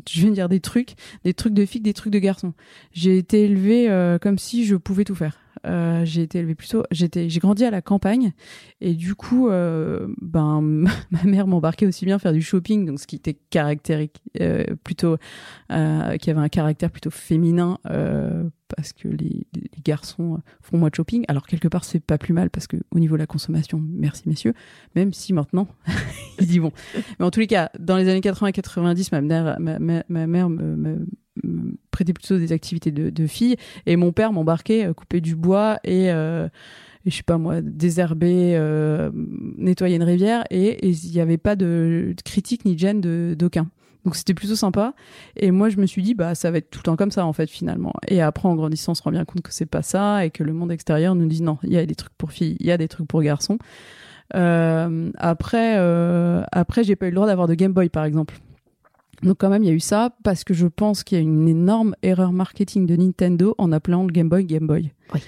je 0.10 0.20
viens 0.22 0.30
de 0.30 0.36
dire 0.36 0.50
des 0.50 0.60
trucs, 0.60 0.96
des 1.24 1.34
trucs 1.34 1.54
de 1.54 1.66
filles, 1.66 1.82
des 1.82 1.94
trucs 1.94 2.14
de 2.14 2.20
garçons. 2.20 2.54
J'ai 2.94 3.18
été 3.18 3.44
élevée 3.44 3.90
euh, 3.90 4.18
comme 4.18 4.40
si 4.40 4.66
je 4.66 4.76
pouvais 4.76 5.04
tout 5.04 5.16
faire. 5.16 5.40
Euh, 5.66 6.06
j'ai 6.06 6.22
été 6.24 6.40
élevée 6.40 6.56
plutôt, 6.56 6.84
j'ai 6.92 7.40
grandi 7.40 7.66
à 7.66 7.72
la 7.72 7.82
campagne 7.82 8.34
et 8.82 8.94
du 8.94 9.16
coup, 9.16 9.50
euh, 9.50 10.08
ben 10.22 10.62
ma 11.12 11.24
mère 11.24 11.48
m'embarquait 11.48 11.86
aussi 11.86 12.06
bien 12.06 12.20
faire 12.20 12.34
du 12.34 12.42
shopping, 12.42 12.86
donc 12.86 13.00
ce 13.00 13.08
qui 13.08 13.16
était 13.16 13.38
caractérique, 13.50 14.22
euh, 14.40 14.64
plutôt, 14.84 15.18
qui 15.70 16.30
avait 16.30 16.40
un 16.40 16.50
caractère 16.50 16.92
plutôt 16.92 17.12
féminin 17.12 17.80
parce 18.76 18.92
que 18.92 19.08
les, 19.08 19.48
garçons 19.84 20.42
font 20.62 20.78
moins 20.78 20.90
de 20.90 20.96
shopping. 20.96 21.24
Alors 21.30 21.48
quelque 21.48 21.70
part 21.70 21.86
c'est 21.86 22.02
pas 22.02 22.18
plus 22.18 22.34
mal 22.34 22.50
parce 22.50 22.68
que 22.68 22.76
au 22.92 23.00
niveau 23.00 23.16
de 23.16 23.20
la 23.20 23.28
consommation, 23.28 23.82
merci 23.82 24.24
messieurs, 24.28 24.54
même 24.96 25.14
si 25.14 25.32
maintenant 25.34 25.68
ils 26.42 26.54
y 26.54 26.60
vont. 26.60 26.72
Mais 27.20 27.26
en 27.26 27.32
tous 27.32 27.40
les 27.40 27.48
cas, 27.48 27.72
dans 27.80 27.96
les 27.96 28.10
années 28.10 28.20
80-90, 28.20 29.10
ma 29.12 29.22
mère, 29.22 29.58
ma, 29.60 29.80
ma, 29.80 30.04
ma 30.10 30.28
mère 30.28 30.50
me 30.50 31.06
prêtait 31.92 32.14
plutôt 32.14 32.38
des 32.38 32.52
activités 32.52 32.92
de, 32.92 33.10
de 33.10 33.28
filles. 33.28 33.56
Et 33.86 33.96
mon 33.96 34.12
père 34.12 34.32
m'embarquait 34.34 34.88
couper 34.96 35.22
du 35.22 35.36
bois 35.36 35.80
et, 35.84 36.12
euh, 36.12 36.48
et 37.06 37.10
je 37.10 37.16
sais 37.16 37.24
pas 37.24 37.38
moi 37.38 37.62
désherber 37.62 38.56
euh, 38.56 39.10
nettoyer 39.14 39.96
une 39.96 40.04
rivière. 40.04 40.44
Et 40.52 40.86
il 40.88 41.12
n'y 41.12 41.22
avait 41.22 41.38
pas 41.38 41.56
de, 41.56 42.14
critique 42.26 42.66
ni 42.66 42.76
de 42.76 42.80
gêne 42.80 43.02
d'aucun. 43.36 43.70
Donc 44.04 44.16
c'était 44.16 44.34
plutôt 44.34 44.56
sympa. 44.56 44.94
Et 45.36 45.52
moi 45.52 45.70
je 45.70 45.78
me 45.78 45.86
suis 45.86 46.02
dit 46.02 46.14
bah 46.14 46.36
ça 46.36 46.52
va 46.52 46.58
être 46.60 46.70
tout 46.70 46.80
le 46.80 46.84
temps 46.84 46.96
comme 46.96 47.12
ça 47.12 47.26
en 47.26 47.34
fait 47.34 47.50
finalement. 47.50 47.94
Et 48.08 48.22
après 48.22 48.48
en 48.48 48.56
grandissant 48.56 48.92
on 48.92 48.96
se 48.96 49.04
rend 49.04 49.12
bien 49.12 49.26
compte 49.26 49.42
que 49.42 49.54
c'est 49.54 49.66
pas 49.66 49.82
ça 49.82 50.26
et 50.26 50.32
que 50.32 50.44
le 50.44 50.54
monde 50.54 50.72
extérieur 50.72 51.16
nous 51.16 51.28
dit 51.28 51.42
non 51.42 51.58
il 51.64 51.72
y 51.72 51.78
a 51.78 51.86
des 51.86 51.96
trucs 51.96 52.14
pour 52.18 52.32
filles 52.32 52.58
il 52.60 52.66
y 52.66 52.72
a 52.72 52.78
des 52.78 52.88
trucs 52.88 53.08
pour 53.08 53.22
garçons. 53.22 53.58
Euh, 54.36 55.10
après 55.18 55.76
euh, 55.78 56.44
après 56.52 56.84
j'ai 56.84 56.98
pas 56.98 57.08
eu 57.08 57.10
le 57.10 57.16
droit 57.16 57.28
d'avoir 57.28 57.48
de 57.48 57.54
Game 57.54 57.72
Boy 57.72 57.88
par 57.88 58.04
exemple 58.04 58.40
donc 59.24 59.38
quand 59.40 59.50
même, 59.50 59.64
il 59.64 59.68
y 59.68 59.72
a 59.72 59.74
eu 59.74 59.80
ça 59.80 60.16
parce 60.24 60.44
que 60.44 60.54
je 60.54 60.68
pense 60.68 61.04
qu'il 61.04 61.18
y 61.18 61.20
a 61.20 61.24
une 61.24 61.48
énorme 61.48 61.96
erreur 62.04 62.32
marketing 62.32 62.86
de 62.86 62.96
Nintendo 62.96 63.56
en 63.58 63.72
appelant 63.72 64.04
le 64.04 64.12
Game 64.12 64.30
Boy 64.30 64.46
Game 64.46 64.68
Boy. 64.68 64.92
Oui. 65.14 65.22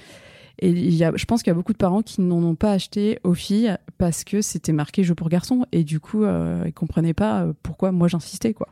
Et 0.61 0.69
il 0.69 0.93
y 0.93 1.03
a, 1.03 1.13
je 1.15 1.25
pense 1.25 1.41
qu'il 1.41 1.51
y 1.51 1.51
a 1.51 1.55
beaucoup 1.55 1.71
de 1.71 1.77
parents 1.77 2.01
qui 2.01 2.21
n'en 2.21 2.43
ont 2.43 2.55
pas 2.55 2.73
acheté 2.73 3.19
aux 3.23 3.33
filles 3.33 3.75
parce 3.97 4.23
que 4.25 4.41
c'était 4.41 4.73
marqué 4.73 5.03
jeu 5.03 5.15
pour 5.15 5.29
garçons 5.29 5.65
et 5.71 5.83
du 5.83 5.99
coup, 5.99 6.23
euh, 6.23 6.63
ils 6.65 6.73
comprenaient 6.73 7.13
pas 7.13 7.47
pourquoi 7.63 7.91
moi 7.91 8.09
j'insistais 8.09 8.53
quoi. 8.53 8.67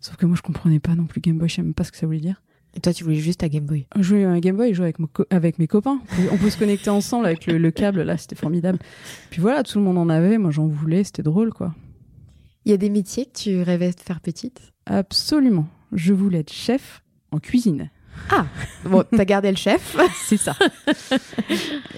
Sauf 0.00 0.16
que 0.16 0.26
moi 0.26 0.36
je 0.36 0.42
comprenais 0.42 0.80
pas 0.80 0.94
non 0.94 1.04
plus 1.04 1.20
Game 1.20 1.38
Boy, 1.38 1.48
je 1.48 1.56
sais 1.56 1.62
même 1.62 1.74
pas 1.74 1.84
ce 1.84 1.92
que 1.92 1.98
ça 1.98 2.06
voulait 2.06 2.20
dire. 2.20 2.42
Et 2.76 2.80
toi, 2.80 2.92
tu 2.92 3.02
voulais 3.02 3.16
juste 3.16 3.40
ta 3.40 3.48
Game 3.48 3.64
Boy 3.64 3.86
Jouer 3.98 4.24
un 4.24 4.38
Game 4.38 4.56
Boy, 4.56 4.74
jouer 4.74 4.86
avec, 4.86 4.96
avec 5.30 5.58
mes 5.58 5.66
copains. 5.66 6.00
On 6.32 6.36
peut 6.36 6.50
se 6.50 6.58
connecter 6.58 6.90
ensemble 6.90 7.26
avec 7.26 7.46
le, 7.46 7.58
le 7.58 7.70
câble, 7.72 8.02
là, 8.02 8.16
c'était 8.16 8.36
formidable. 8.36 8.78
Puis 9.30 9.40
voilà, 9.40 9.64
tout 9.64 9.78
le 9.78 9.84
monde 9.84 9.98
en 9.98 10.08
avait, 10.08 10.38
moi 10.38 10.52
j'en 10.52 10.68
voulais, 10.68 11.02
c'était 11.02 11.24
drôle, 11.24 11.52
quoi. 11.52 11.74
Il 12.64 12.70
y 12.70 12.74
a 12.74 12.76
des 12.76 12.90
métiers 12.90 13.26
que 13.26 13.38
tu 13.38 13.62
rêvais 13.62 13.90
de 13.90 14.00
faire 14.00 14.20
petite? 14.20 14.60
Absolument. 14.86 15.66
Je 15.92 16.12
voulais 16.12 16.40
être 16.40 16.52
chef 16.52 17.02
en 17.32 17.38
cuisine. 17.38 17.90
Ah, 18.28 18.46
bon, 18.84 19.04
t'as 19.10 19.24
gardé 19.24 19.50
le 19.50 19.56
chef. 19.56 19.96
C'est 20.26 20.36
ça. 20.36 20.54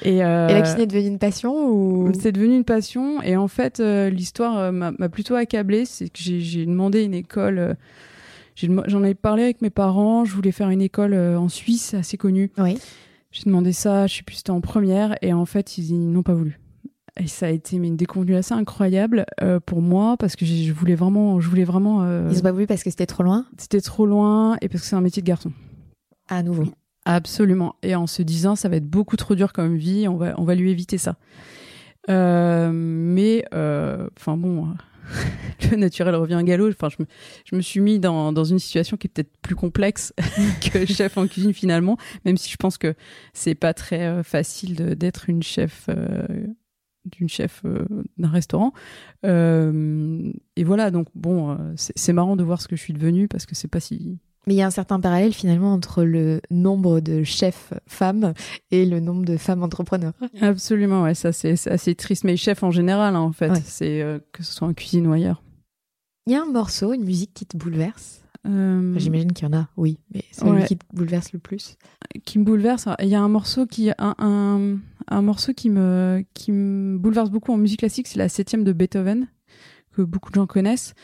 et, 0.03 0.23
euh, 0.23 0.49
et, 0.49 0.53
la 0.53 0.63
cuisine 0.63 0.81
est 0.81 0.87
devenue 0.87 1.09
une 1.09 1.19
passion 1.19 1.69
ou? 1.69 2.13
C'est 2.19 2.33
devenu 2.33 2.55
une 2.55 2.65
passion. 2.65 3.21
Et 3.23 3.37
en 3.37 3.49
fait, 3.49 3.81
euh, 3.81 4.09
l'histoire 4.09 4.59
euh, 4.59 4.73
m'a 4.73 5.09
plutôt 5.09 5.35
accablée. 5.35 5.85
C'est 5.85 6.09
que 6.09 6.19
j'ai 6.19 6.65
demandé 6.67 7.03
une 7.03 7.15
école. 7.15 7.77
J'en 8.57 9.03
ai 9.03 9.15
parlé 9.15 9.43
avec 9.43 9.63
mes 9.63 9.71
parents. 9.71 10.25
Je 10.25 10.35
voulais 10.35 10.53
faire 10.53 10.71
une 10.71 10.83
école 10.83 11.15
en 11.15 11.49
Suisse 11.49 11.95
assez 11.95 12.17
connue. 12.17 12.51
Oui. 12.59 12.79
J'ai 13.33 13.45
demandé 13.45 13.73
ça. 13.73 14.07
Je 14.07 14.17
sais 14.17 14.23
plus, 14.23 14.37
c'était 14.37 14.51
en 14.51 14.61
première. 14.61 15.17
Et 15.23 15.33
en 15.33 15.47
fait, 15.47 15.77
ils, 15.79 15.91
ils 15.91 16.13
n'ont 16.13 16.23
pas 16.23 16.35
voulu. 16.35 16.59
Et 17.21 17.27
ça 17.27 17.47
a 17.47 17.51
été 17.51 17.77
une 17.77 17.97
déconvenue 17.97 18.37
assez 18.37 18.55
incroyable 18.55 19.27
euh, 19.43 19.61
pour 19.61 19.83
moi 19.83 20.17
parce 20.17 20.35
que 20.35 20.47
je 20.47 20.73
voulais 20.73 20.95
vraiment, 20.95 21.41
je 21.41 21.49
voulais 21.49 21.65
vraiment. 21.65 22.03
Euh... 22.03 22.29
Ils 22.31 22.39
ont 22.39 22.43
pas 22.43 22.53
voulu 22.53 22.67
parce 22.67 22.83
que 22.83 22.91
c'était 22.91 23.07
trop 23.07 23.23
loin? 23.23 23.45
C'était 23.59 23.83
trop 23.83 24.07
loin 24.07 24.57
et 24.63 24.69
parce 24.69 24.83
que 24.83 24.89
c'est 24.89 24.97
un 24.97 25.03
métier 25.03 25.21
de 25.21 25.27
garçon. 25.27 25.53
À 26.29 26.43
nouveau. 26.43 26.65
Absolument. 27.05 27.75
Et 27.83 27.95
en 27.95 28.07
se 28.07 28.23
disant, 28.23 28.57
ça 28.57 28.69
va 28.69 28.77
être 28.77 28.89
beaucoup 28.89 29.17
trop 29.17 29.35
dur 29.35 29.53
comme 29.53 29.77
vie, 29.77 30.09
on 30.09 30.17
va, 30.17 30.35
on 30.39 30.45
va 30.45 30.55
lui 30.55 30.71
éviter 30.71 30.97
ça. 30.97 31.17
Euh, 32.09 32.71
mais, 32.73 33.45
enfin 33.53 34.39
bon, 34.39 34.69
le 35.71 35.77
naturel 35.77 36.15
revient 36.15 36.35
à 36.35 36.43
galop. 36.43 36.71
Enfin, 36.71 36.89
je 36.89 36.97
me, 37.03 37.07
je 37.45 37.57
me 37.57 37.61
suis 37.61 37.81
mis 37.81 37.99
dans, 37.99 38.33
dans 38.33 38.45
une 38.45 38.59
situation 38.59 38.97
qui 38.97 39.09
est 39.09 39.11
peut-être 39.11 39.37
plus 39.43 39.57
complexe 39.57 40.15
que 40.73 40.87
chef 40.87 41.19
en 41.19 41.27
cuisine 41.27 41.53
finalement, 41.53 41.99
même 42.25 42.39
si 42.39 42.51
je 42.51 42.57
pense 42.57 42.79
que 42.79 42.95
c'est 43.35 43.55
pas 43.57 43.75
très 43.75 44.23
facile 44.23 44.77
d'être 44.97 45.29
une 45.29 45.43
chef 45.43 45.91
d'une 47.05 47.29
chef 47.29 47.63
euh, 47.65 47.85
d'un 48.19 48.29
restaurant. 48.29 48.73
Euh, 49.25 50.33
et 50.57 50.65
voilà, 50.65 50.91
donc 50.91 51.09
bon, 51.15 51.51
euh, 51.51 51.57
c'est 51.77 52.13
marrant 52.13 52.37
de 52.37 52.45
voir 52.45 52.61
ce 52.61 52.69
que 52.69 52.77
je 52.77 52.83
suis 52.83 52.93
devenue 52.93 53.29
parce 53.29 53.47
que 53.47 53.55
c'est 53.55 53.69
pas 53.69 53.81
si. 53.81 54.19
Mais 54.47 54.55
il 54.55 54.57
y 54.57 54.63
a 54.63 54.67
un 54.67 54.71
certain 54.71 54.99
parallèle 54.99 55.33
finalement 55.33 55.73
entre 55.73 56.03
le 56.03 56.41
nombre 56.51 57.01
de 57.01 57.23
chefs 57.23 57.73
femmes 57.87 58.35
et 58.73 58.85
le 58.87 58.99
nombre 58.99 59.25
de 59.25 59.37
femmes 59.37 59.63
entrepreneurs. 59.63 60.15
Absolument, 60.41 61.05
ouais, 61.05 61.15
ça 61.15 61.33
c'est 61.33 61.69
assez 61.69 61.95
triste. 61.95 62.25
Mais 62.25 62.37
chef 62.37 62.63
en 62.63 62.73
général, 62.73 63.15
hein, 63.15 63.21
en 63.21 63.33
fait, 63.33 63.51
ouais. 63.51 63.63
c'est 63.65 64.03
euh, 64.03 64.19
que 64.33 64.43
ce 64.43 64.53
soit 64.53 64.67
en 64.67 64.75
cuisine 64.75 65.07
ou 65.07 65.13
ailleurs. 65.13 65.43
Il 66.27 66.33
y 66.33 66.37
a 66.37 66.43
un 66.43 66.51
morceau, 66.51 66.93
une 66.93 67.05
musique 67.05 67.35
qui 67.35 67.47
te 67.47 67.57
bouleverse? 67.57 68.22
Euh... 68.47 68.95
J'imagine 68.99 69.33
qu'il 69.33 69.47
y 69.47 69.55
en 69.55 69.57
a, 69.57 69.69
oui, 69.77 69.99
mais 70.13 70.25
c'est 70.33 70.45
ouais. 70.45 70.65
qui 70.65 70.77
te 70.77 70.85
bouleverse 70.93 71.33
le 71.33 71.39
plus. 71.39 71.77
Qui 72.25 72.39
me 72.39 72.45
bouleverse. 72.45 72.89
Il 73.01 73.09
y 73.09 73.15
a 73.15 73.21
un 73.21 73.29
morceau 73.29 73.67
qui, 73.67 73.91
un, 73.91 74.15
un, 74.19 74.79
un 75.09 75.23
morceau 75.23 75.53
qui 75.53 75.71
me, 75.71 76.25
qui 76.35 76.51
me 76.51 76.99
bouleverse 76.99 77.31
beaucoup 77.31 77.53
en 77.53 77.57
musique 77.57 77.81
classique, 77.81 78.09
c'est 78.09 78.19
la 78.19 78.29
septième 78.29 78.65
de 78.65 78.73
Beethoven, 78.73 79.29
que 79.93 80.03
beaucoup 80.03 80.31
de 80.31 80.37
gens 80.37 80.47
connaissent. 80.47 80.95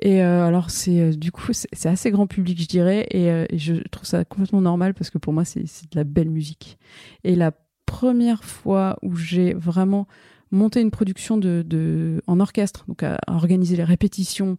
Et 0.00 0.22
euh, 0.22 0.46
alors 0.46 0.70
c'est 0.70 1.00
euh, 1.00 1.12
du 1.12 1.32
coup 1.32 1.52
c'est 1.52 1.88
assez 1.88 2.10
grand 2.10 2.26
public, 2.26 2.60
je 2.60 2.68
dirais, 2.68 3.06
et, 3.10 3.30
euh, 3.30 3.46
et, 3.50 3.58
je 3.58 3.74
trouve 3.90 4.06
ça 4.06 4.24
complètement 4.24 4.60
normal 4.60 4.94
parce 4.94 5.10
que 5.10 5.18
pour 5.18 5.32
moi 5.32 5.44
c'est 5.44 5.62
de 5.62 5.96
la 5.96 6.04
belle 6.04 6.30
musique. 6.30 6.78
Et 7.24 7.34
la 7.34 7.52
première 7.84 8.44
fois 8.44 8.98
où 9.02 9.16
j'ai 9.16 9.54
vraiment 9.54 10.06
monté 10.50 10.80
une 10.80 10.90
production 10.90 11.36
de, 11.36 11.64
de 11.66 12.22
en 12.26 12.38
orchestre, 12.38 12.84
donc 12.86 13.02
à, 13.02 13.18
à 13.26 13.34
organiser 13.34 13.76
les 13.76 13.84
répétitions 13.84 14.56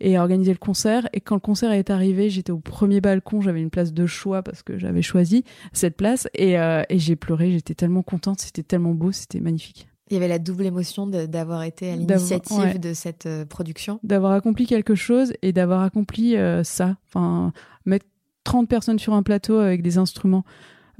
et 0.00 0.18
organiser 0.18 0.52
le 0.52 0.58
concert. 0.58 1.08
Et 1.12 1.20
quand 1.20 1.34
le 1.34 1.40
concert 1.40 1.72
est 1.72 1.90
arrivé, 1.90 2.30
j'étais 2.30 2.52
au 2.52 2.58
premier 2.58 3.00
balcon, 3.00 3.40
j'avais 3.40 3.60
une 3.60 3.70
place 3.70 3.92
de 3.92 4.06
choix 4.06 4.42
parce 4.42 4.62
que 4.62 4.78
j'avais 4.78 5.02
choisi 5.02 5.44
cette 5.72 5.96
place 5.96 6.28
et, 6.34 6.58
euh, 6.58 6.82
et 6.88 6.98
j'ai 6.98 7.16
pleuré, 7.16 7.52
j'étais 7.52 7.74
tellement 7.74 8.02
contente, 8.02 8.40
c'était 8.40 8.62
tellement 8.62 8.94
beau, 8.94 9.12
c'était 9.12 9.40
magnifique. 9.40 9.88
Il 10.08 10.14
y 10.14 10.16
avait 10.16 10.28
la 10.28 10.38
double 10.38 10.66
émotion 10.66 11.08
d'avoir 11.08 11.64
été 11.64 11.90
à 11.90 11.96
l'initiative 11.96 12.58
ouais. 12.58 12.78
de 12.78 12.94
cette 12.94 13.26
euh, 13.26 13.44
production. 13.44 13.98
D'avoir 14.04 14.32
accompli 14.32 14.66
quelque 14.66 14.94
chose 14.94 15.32
et 15.42 15.52
d'avoir 15.52 15.82
accompli 15.82 16.36
euh, 16.36 16.62
ça. 16.62 16.96
Enfin, 17.08 17.52
mettre 17.86 18.06
30 18.44 18.68
personnes 18.68 19.00
sur 19.00 19.14
un 19.14 19.24
plateau 19.24 19.58
avec 19.58 19.82
des 19.82 19.98
instruments 19.98 20.44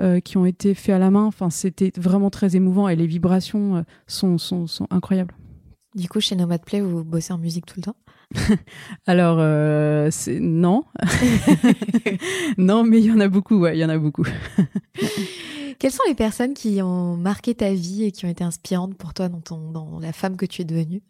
euh, 0.01 0.19
qui 0.19 0.37
ont 0.39 0.45
été 0.45 0.75
faits 0.75 0.97
à 0.97 0.99
la 0.99 1.13
main, 1.13 1.25
enfin, 1.25 1.51
c'était 1.51 1.93
vraiment 1.97 2.31
très 2.31 2.57
émouvant 2.57 2.89
et 2.89 2.97
les 2.97 3.07
vibrations 3.07 3.85
sont, 4.09 4.39
sont, 4.39 4.67
sont 4.67 4.89
incroyables. 4.91 5.37
Du 5.95 6.09
coup, 6.09 6.21
chez 6.21 6.35
Nomad 6.35 6.65
Play, 6.65 6.81
vous 6.81 7.05
bossez 7.05 7.33
en 7.33 7.39
musique 7.39 7.65
tout 7.65 7.77
le 7.77 7.85
temps? 7.85 7.97
Alors, 9.07 9.39
euh, 9.41 10.09
c'est 10.11 10.41
non. 10.41 10.85
non, 12.59 12.85
mais 12.85 12.99
il 13.01 13.07
y 13.07 13.13
en 13.13 13.21
a 13.21 13.29
beaucoup, 13.29 13.59
ouais, 13.59 13.77
il 13.77 13.81
y 13.81 13.85
en 13.85 13.89
a 13.89 13.99
beaucoup. 13.99 14.25
Quelles 15.79 15.93
sont 15.93 16.03
les 16.09 16.15
personnes 16.15 16.55
qui 16.55 16.81
ont 16.83 17.17
marqué 17.17 17.55
ta 17.55 17.73
vie 17.73 18.05
et 18.05 18.13
qui 18.13 18.25
ont 18.25 18.29
été 18.29 18.43
inspirantes 18.43 18.97
pour 18.97 19.13
toi 19.13 19.29
dans, 19.29 19.41
ton, 19.41 19.71
dans 19.71 20.01
la 20.01 20.13
femme 20.13 20.37
que 20.37 20.47
tu 20.47 20.63
es 20.63 20.65
devenue? 20.65 21.03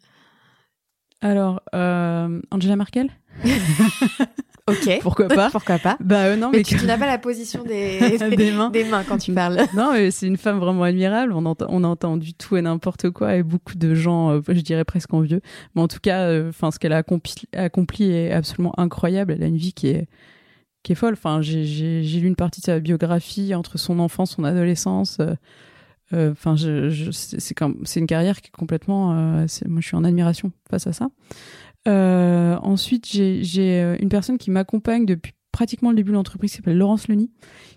Alors, 1.21 1.61
euh, 1.73 2.41
Angela 2.51 2.75
Merkel 2.75 3.09
Ok. 4.67 4.99
Pourquoi 5.01 5.27
pas 5.27 5.49
Pourquoi 5.51 5.79
pas 5.79 5.97
Bah 6.01 6.25
euh, 6.25 6.35
non, 6.35 6.51
mais, 6.51 6.57
mais 6.57 6.63
tu, 6.63 6.77
tu 6.77 6.85
n'as 6.85 6.97
pas 6.97 7.07
la 7.07 7.17
position 7.17 7.63
des, 7.63 8.17
des, 8.17 8.35
des, 8.35 8.51
mains. 8.51 8.69
des 8.69 8.83
mains 8.83 9.03
quand 9.03 9.17
tu 9.17 9.33
parles. 9.33 9.57
non, 9.75 9.93
mais 9.93 10.11
c'est 10.11 10.27
une 10.27 10.37
femme 10.37 10.59
vraiment 10.59 10.83
admirable. 10.83 11.33
On, 11.33 11.45
entend, 11.45 11.67
on 11.69 11.83
a 11.83 11.87
entendu 11.87 12.33
tout 12.33 12.57
et 12.57 12.61
n'importe 12.61 13.09
quoi 13.09 13.35
et 13.35 13.43
beaucoup 13.43 13.75
de 13.75 13.95
gens, 13.95 14.31
euh, 14.31 14.41
je 14.47 14.61
dirais 14.61 14.83
presque 14.83 15.13
envieux. 15.13 15.41
Mais 15.75 15.81
en 15.81 15.87
tout 15.87 15.99
cas, 16.01 16.47
enfin, 16.49 16.67
euh, 16.67 16.71
ce 16.71 16.79
qu'elle 16.79 16.93
a 16.93 16.97
accompli, 16.97 17.47
accompli 17.55 18.11
est 18.11 18.31
absolument 18.31 18.77
incroyable. 18.77 19.33
Elle 19.33 19.43
a 19.43 19.47
une 19.47 19.57
vie 19.57 19.73
qui 19.73 19.87
est 19.87 20.07
qui 20.83 20.91
est 20.91 20.95
folle. 20.95 21.13
Enfin, 21.13 21.41
j'ai 21.41 22.01
lu 22.01 22.27
une 22.27 22.35
partie 22.35 22.61
de 22.61 22.65
sa 22.65 22.79
biographie 22.79 23.55
entre 23.55 23.77
son 23.77 23.99
enfance, 23.99 24.31
son 24.31 24.43
adolescence. 24.43 25.17
Enfin, 26.13 26.55
je, 26.55 26.89
je, 26.89 27.11
c'est 27.11 27.99
une 27.99 28.07
carrière 28.07 28.41
qui 28.41 28.47
est 28.47 28.57
complètement. 28.57 29.13
moi, 29.13 29.45
je 29.47 29.87
suis 29.87 29.95
en 29.95 30.03
admiration 30.03 30.51
face 30.69 30.87
à 30.87 30.93
ça. 30.93 31.09
Euh, 31.87 32.57
ensuite, 32.61 33.05
j'ai 33.07 33.97
une 33.99 34.09
personne 34.09 34.37
qui 34.37 34.51
m'accompagne 34.51 35.05
depuis 35.05 35.33
pratiquement 35.57 35.89
le 35.89 35.95
début 35.95 36.11
de 36.11 36.15
l'entreprise, 36.15 36.51
qui 36.51 36.57
s'appelle 36.57 36.77
Laurence 36.77 37.07
Leny, 37.07 37.31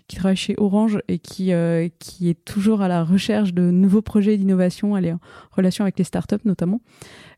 qui 0.07 0.15
travaille 0.15 0.35
chez 0.35 0.53
Orange 0.57 0.99
et 1.07 1.17
qui, 1.17 1.51
euh, 1.51 1.87
est 2.21 2.45
toujours 2.45 2.81
à 2.81 2.87
la 2.87 3.03
recherche 3.03 3.55
de 3.55 3.71
nouveaux 3.71 4.03
projets 4.03 4.37
d'innovation. 4.37 4.95
Elle 4.95 5.05
est 5.05 5.13
en 5.13 5.19
relation 5.51 5.83
avec 5.83 5.97
les 5.97 6.03
startups 6.03 6.45
notamment. 6.45 6.81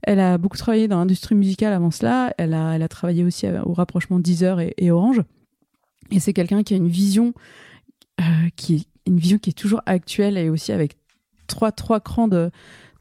Elle 0.02 0.20
a 0.20 0.38
beaucoup 0.38 0.58
travaillé 0.58 0.90
dans 0.90 0.98
l'industrie 0.98 1.36
musicale 1.36 1.72
avant 1.72 1.92
cela. 1.92 2.34
Elle 2.38 2.54
a, 2.54 2.88
travaillé 2.90 3.24
aussi 3.24 3.48
au 3.64 3.74
rapprochement 3.74 4.20
Deezer 4.20 4.60
et, 4.60 4.92
Orange. 4.92 5.22
Et 6.12 6.20
c'est 6.20 6.34
quelqu'un 6.34 6.64
qui 6.64 6.74
a 6.74 6.78
une 6.78 6.90
vision 6.90 7.34
euh, 8.20 8.24
qui 8.58 8.76
est 8.76 8.88
une 9.08 9.18
vision 9.18 9.38
qui 9.38 9.52
est 9.52 9.54
toujours 9.54 9.82
actuelle 9.86 10.38
et 10.38 10.50
aussi 10.50 10.72
avec 10.72 10.98
trois 11.48 11.72
trois 11.72 12.00
crans 12.00 12.28
de 12.28 12.52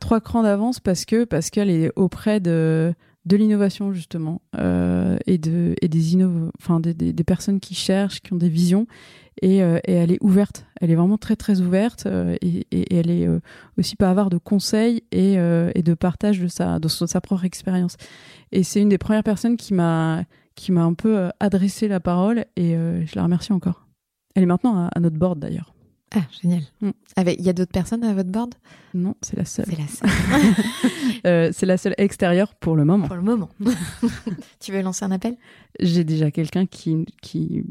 trois 0.01 0.21
crans 0.21 0.43
d'avance 0.43 0.81
parce 0.81 1.05
que 1.05 1.25
parce 1.25 1.51
qu'elle 1.51 1.71
est 1.71 1.91
auprès 1.97 2.41
de 2.41 2.95
de 3.25 3.37
l'innovation 3.37 3.93
justement 3.93 4.43
euh, 4.59 5.17
et 5.27 5.39
de 5.39 5.75
et 5.81 5.89
des 5.89 6.25
enfin 6.61 6.81
des, 6.81 6.93
des, 6.95 7.25
personnes 7.25 7.61
qui 7.61 7.75
cherchent 7.75 8.21
qui 8.21 8.33
ont 8.33 8.37
des 8.37 8.49
visions 8.49 8.87
et, 9.41 9.63
euh, 9.63 9.79
et 9.87 9.93
elle 9.93 10.13
est 10.13 10.23
ouverte. 10.23 10.67
Elle 10.81 10.91
est 10.91 10.97
vraiment 10.97 11.19
très 11.19 11.37
très 11.37 11.61
ouverte 11.61 12.07
euh, 12.07 12.37
et, 12.43 12.67
elle 12.95 13.11
est 13.11 13.29
aussi 13.79 13.97
pas 13.97 14.11
avoir 14.11 14.29
de 14.29 14.39
conseils 14.39 15.05
et, 15.13 15.37
de 15.37 15.95
partage 15.95 16.41
de 16.41 16.49
sa 16.49 16.81
de 16.81 16.89
sa 16.89 17.21
propre 17.21 17.45
expérience. 17.45 17.97
Et 18.51 18.65
c'est 18.65 18.81
une 18.81 18.89
des 18.89 18.99
premières 18.99 19.25
personnes 19.25 19.57
qui 19.57 19.73
m'a 19.73 20.25
qui 20.57 20.73
m'a 20.73 20.83
un 20.83 20.95
peu 20.95 21.31
adressé 21.39 21.87
la 21.87 22.01
parole 22.01 22.45
et 22.57 22.75
je 22.75 23.15
la 23.15 23.23
remercie 23.23 23.53
encore. 23.53 23.87
Elle 24.35 24.43
est 24.43 24.47
maintenant 24.47 24.89
à 24.93 25.01
notre 25.01 25.17
board 25.17 25.39
d'ailleurs 25.39 25.72
ah, 26.15 26.21
génial. 26.43 26.63
Mm. 26.81 26.91
Avec, 27.17 27.39
il 27.39 27.47
y 27.47 27.49
a 27.49 27.53
d'autres 27.53 27.73
personnes 27.73 28.05
à 28.05 28.13
votre 28.13 28.29
board? 28.29 28.55
Non, 28.93 29.15
c'est 29.23 29.37
la 29.37 29.45
seule. 29.45 29.65
C'est 29.69 29.79
la 29.79 29.89
seule. 29.89 30.11
euh, 31.27 31.51
c'est 31.53 31.67
la 31.67 31.79
seule 31.79 31.95
extérieure 31.97 32.55
pour 32.55 32.77
le 32.77 32.85
moment. 32.85 33.07
Pour 33.07 33.17
le 33.17 33.23
moment. 33.23 33.49
tu 34.61 34.73
veux 34.73 34.83
lancer 34.83 35.05
un 35.05 35.11
appel? 35.11 35.37
J'ai 35.81 36.05
déjà 36.05 36.31
quelqu'un 36.31 36.67
qui, 36.67 37.07
qui, 37.23 37.65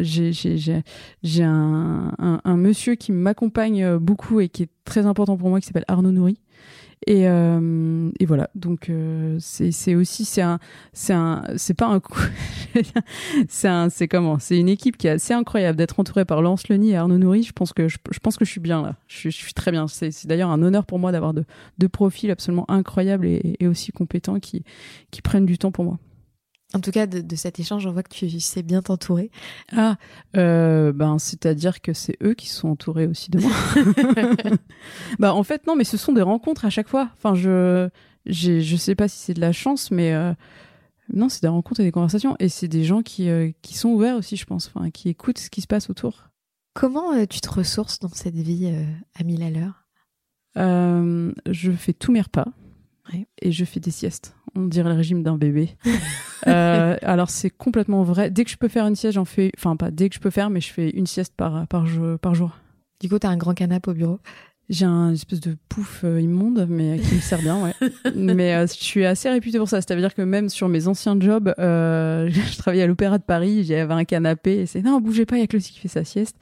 j'ai, 0.00 0.32
j'ai, 0.32 0.82
j'ai, 1.22 1.44
un, 1.44 2.12
un, 2.18 2.40
un, 2.44 2.56
monsieur 2.56 2.96
qui 2.96 3.12
m'accompagne 3.12 3.98
beaucoup 3.98 4.40
et 4.40 4.48
qui 4.48 4.64
est 4.64 4.70
très 4.84 5.06
important 5.06 5.36
pour 5.36 5.48
moi, 5.48 5.60
qui 5.60 5.66
s'appelle 5.66 5.84
Arnaud 5.86 6.10
Nourri. 6.10 6.40
Et, 7.06 7.28
euh, 7.28 8.10
et 8.18 8.26
voilà. 8.26 8.48
Donc 8.54 8.88
euh, 8.88 9.36
c'est 9.40 9.94
aussi 9.94 10.24
c'est 10.24 10.40
un 10.40 10.58
c'est 10.92 11.12
un 11.12 11.44
c'est 11.56 11.74
pas 11.74 11.86
un 11.86 12.00
coup. 12.00 12.18
c'est 13.48 13.68
un 13.68 13.90
c'est 13.90 14.08
comment 14.08 14.38
C'est 14.38 14.58
une 14.58 14.68
équipe 14.68 14.96
qui 14.96 15.06
est 15.06 15.10
assez 15.10 15.34
incroyable 15.34 15.76
d'être 15.76 16.00
entourée 16.00 16.24
par 16.24 16.40
Lance 16.40 16.68
Leni 16.68 16.90
et 16.90 16.96
Arnaud 16.96 17.18
Nourri. 17.18 17.42
Je 17.42 17.52
pense 17.52 17.72
que 17.72 17.88
je, 17.88 17.98
pense 18.22 18.36
que 18.36 18.44
je 18.44 18.50
suis 18.50 18.60
bien 18.60 18.82
là. 18.82 18.96
Je, 19.06 19.28
suis, 19.28 19.52
très 19.52 19.70
bien. 19.70 19.86
C'est 19.86 20.26
d'ailleurs 20.26 20.50
un 20.50 20.62
honneur 20.62 20.86
pour 20.86 20.98
moi 20.98 21.12
d'avoir 21.12 21.34
de 21.34 21.44
deux 21.78 21.88
profils 21.88 22.30
absolument 22.30 22.64
incroyables 22.70 23.26
et, 23.26 23.56
et 23.60 23.68
aussi 23.68 23.92
compétents 23.92 24.40
qui 24.40 24.64
qui 25.10 25.20
prennent 25.20 25.46
du 25.46 25.58
temps 25.58 25.72
pour 25.72 25.84
moi. 25.84 25.98
En 26.74 26.80
tout 26.80 26.90
cas, 26.90 27.06
de, 27.06 27.20
de, 27.20 27.36
cet 27.36 27.60
échange, 27.60 27.86
on 27.86 27.92
voit 27.92 28.02
que 28.02 28.12
tu 28.12 28.40
sais 28.40 28.62
bien 28.62 28.82
t'entourer. 28.82 29.30
Ah, 29.72 29.96
euh, 30.36 30.92
ben 30.92 31.20
c'est-à-dire 31.20 31.80
que 31.80 31.92
c'est 31.92 32.16
eux 32.22 32.34
qui 32.34 32.48
sont 32.48 32.68
entourés 32.68 33.06
aussi 33.06 33.30
de 33.30 33.38
moi. 33.38 33.52
bah 35.20 35.34
en 35.34 35.44
fait 35.44 35.66
non, 35.68 35.76
mais 35.76 35.84
ce 35.84 35.96
sont 35.96 36.12
des 36.12 36.22
rencontres 36.22 36.64
à 36.64 36.70
chaque 36.70 36.88
fois. 36.88 37.10
Enfin 37.16 37.34
je 37.34 37.88
je 38.26 38.76
sais 38.76 38.96
pas 38.96 39.06
si 39.06 39.18
c'est 39.18 39.34
de 39.34 39.40
la 39.40 39.52
chance, 39.52 39.92
mais 39.92 40.14
euh, 40.14 40.32
non 41.12 41.28
c'est 41.28 41.42
des 41.42 41.48
rencontres 41.48 41.80
et 41.80 41.84
des 41.84 41.92
conversations 41.92 42.36
et 42.40 42.48
c'est 42.48 42.68
des 42.68 42.82
gens 42.82 43.02
qui 43.02 43.28
euh, 43.28 43.52
qui 43.62 43.74
sont 43.74 43.90
ouverts 43.90 44.16
aussi, 44.16 44.36
je 44.36 44.44
pense, 44.44 44.70
enfin 44.74 44.90
qui 44.90 45.08
écoutent 45.08 45.38
ce 45.38 45.50
qui 45.50 45.60
se 45.60 45.68
passe 45.68 45.90
autour. 45.90 46.24
Comment 46.74 47.24
tu 47.26 47.40
te 47.40 47.50
ressources 47.50 48.00
dans 48.00 48.08
cette 48.08 48.34
vie 48.34 48.74
à 49.14 49.22
mille 49.22 49.44
à 49.44 49.50
l'heure? 49.50 49.86
Je 50.56 51.70
fais 51.70 51.92
tous 51.92 52.10
mes 52.10 52.20
repas 52.20 52.48
ouais. 53.12 53.26
et 53.40 53.52
je 53.52 53.64
fais 53.64 53.80
des 53.80 53.90
siestes 53.90 54.34
on 54.56 54.66
dirait 54.66 54.88
le 54.88 54.96
régime 54.96 55.22
d'un 55.22 55.36
bébé. 55.36 55.70
euh, 56.46 56.96
alors 57.02 57.30
c'est 57.30 57.50
complètement 57.50 58.02
vrai. 58.02 58.30
Dès 58.30 58.44
que 58.44 58.50
je 58.50 58.56
peux 58.56 58.68
faire 58.68 58.86
une 58.86 58.96
sieste, 58.96 59.14
j'en 59.14 59.24
fais. 59.24 59.50
Enfin 59.58 59.76
pas 59.76 59.90
dès 59.90 60.08
que 60.08 60.14
je 60.14 60.20
peux 60.20 60.30
faire, 60.30 60.50
mais 60.50 60.60
je 60.60 60.72
fais 60.72 60.90
une 60.90 61.06
sieste 61.06 61.34
par 61.36 61.66
par 61.66 61.86
jour. 61.86 62.18
Par 62.18 62.34
jour. 62.34 62.58
Du 63.00 63.08
coup, 63.08 63.18
t'as 63.18 63.28
un 63.28 63.36
grand 63.36 63.54
canapé 63.54 63.90
au 63.90 63.94
bureau? 63.94 64.20
J'ai 64.70 64.86
un 64.86 65.12
espèce 65.12 65.40
de 65.40 65.58
pouf 65.68 66.04
euh, 66.04 66.22
immonde, 66.22 66.66
mais 66.70 66.98
qui 66.98 67.16
me 67.16 67.20
sert 67.20 67.40
bien, 67.40 67.62
ouais. 67.62 67.74
mais 68.14 68.54
euh, 68.54 68.66
je 68.66 68.82
suis 68.82 69.04
assez 69.04 69.28
réputée 69.28 69.58
pour 69.58 69.68
ça. 69.68 69.82
C'est-à-dire 69.82 70.14
que 70.14 70.22
même 70.22 70.48
sur 70.48 70.70
mes 70.70 70.88
anciens 70.88 71.20
jobs, 71.20 71.52
euh, 71.58 72.30
je 72.30 72.56
travaillais 72.56 72.84
à 72.84 72.86
l'Opéra 72.86 73.18
de 73.18 73.24
Paris, 73.24 73.64
j'avais 73.64 73.92
un 73.92 74.04
canapé, 74.04 74.60
et 74.60 74.66
c'est 74.66 74.80
non, 74.80 75.02
bougez 75.02 75.26
pas, 75.26 75.36
il 75.36 75.40
y 75.40 75.42
a 75.42 75.46
Claudie 75.46 75.70
qui 75.70 75.80
fait 75.80 75.88
sa 75.88 76.04
sieste. 76.04 76.36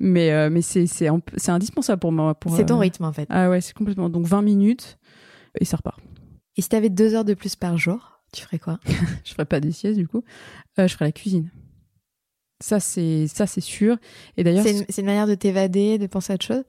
Mais 0.00 0.50
mais 0.50 0.60
c'est 0.60 0.88
c'est 0.88 1.08
c'est 1.36 1.52
indispensable 1.52 2.00
pour 2.00 2.10
moi. 2.10 2.34
Pour, 2.34 2.56
c'est 2.56 2.66
ton 2.66 2.78
rythme 2.78 3.04
en 3.04 3.12
fait. 3.12 3.28
Ah 3.30 3.48
ouais, 3.48 3.60
c'est 3.60 3.74
complètement. 3.74 4.08
Donc 4.08 4.26
20 4.26 4.42
minutes 4.42 4.97
et 5.60 5.64
ça 5.64 5.76
repart. 5.76 6.00
Et 6.56 6.62
si 6.62 6.68
t'avais 6.68 6.90
deux 6.90 7.14
heures 7.14 7.24
de 7.24 7.34
plus 7.34 7.56
par 7.56 7.78
jour, 7.78 8.20
tu 8.32 8.42
ferais 8.42 8.58
quoi? 8.58 8.80
Je 9.24 9.32
ferais 9.32 9.44
pas 9.44 9.60
des 9.60 9.72
siestes 9.72 9.98
du 9.98 10.08
coup. 10.08 10.24
Euh, 10.78 10.86
je 10.86 10.94
ferais 10.94 11.06
la 11.06 11.12
cuisine. 11.12 11.50
Ça 12.60 12.80
c'est 12.80 13.26
ça 13.28 13.46
c'est 13.46 13.60
sûr. 13.60 13.96
Et 14.36 14.44
d'ailleurs, 14.44 14.64
c'est 14.64 14.72
une, 14.72 14.84
une, 14.98 15.06
manière 15.06 15.26
de 15.26 15.34
t'évader, 15.34 15.98
de 15.98 16.06
penser 16.06 16.32
à 16.32 16.34
autre 16.34 16.46
chose? 16.46 16.64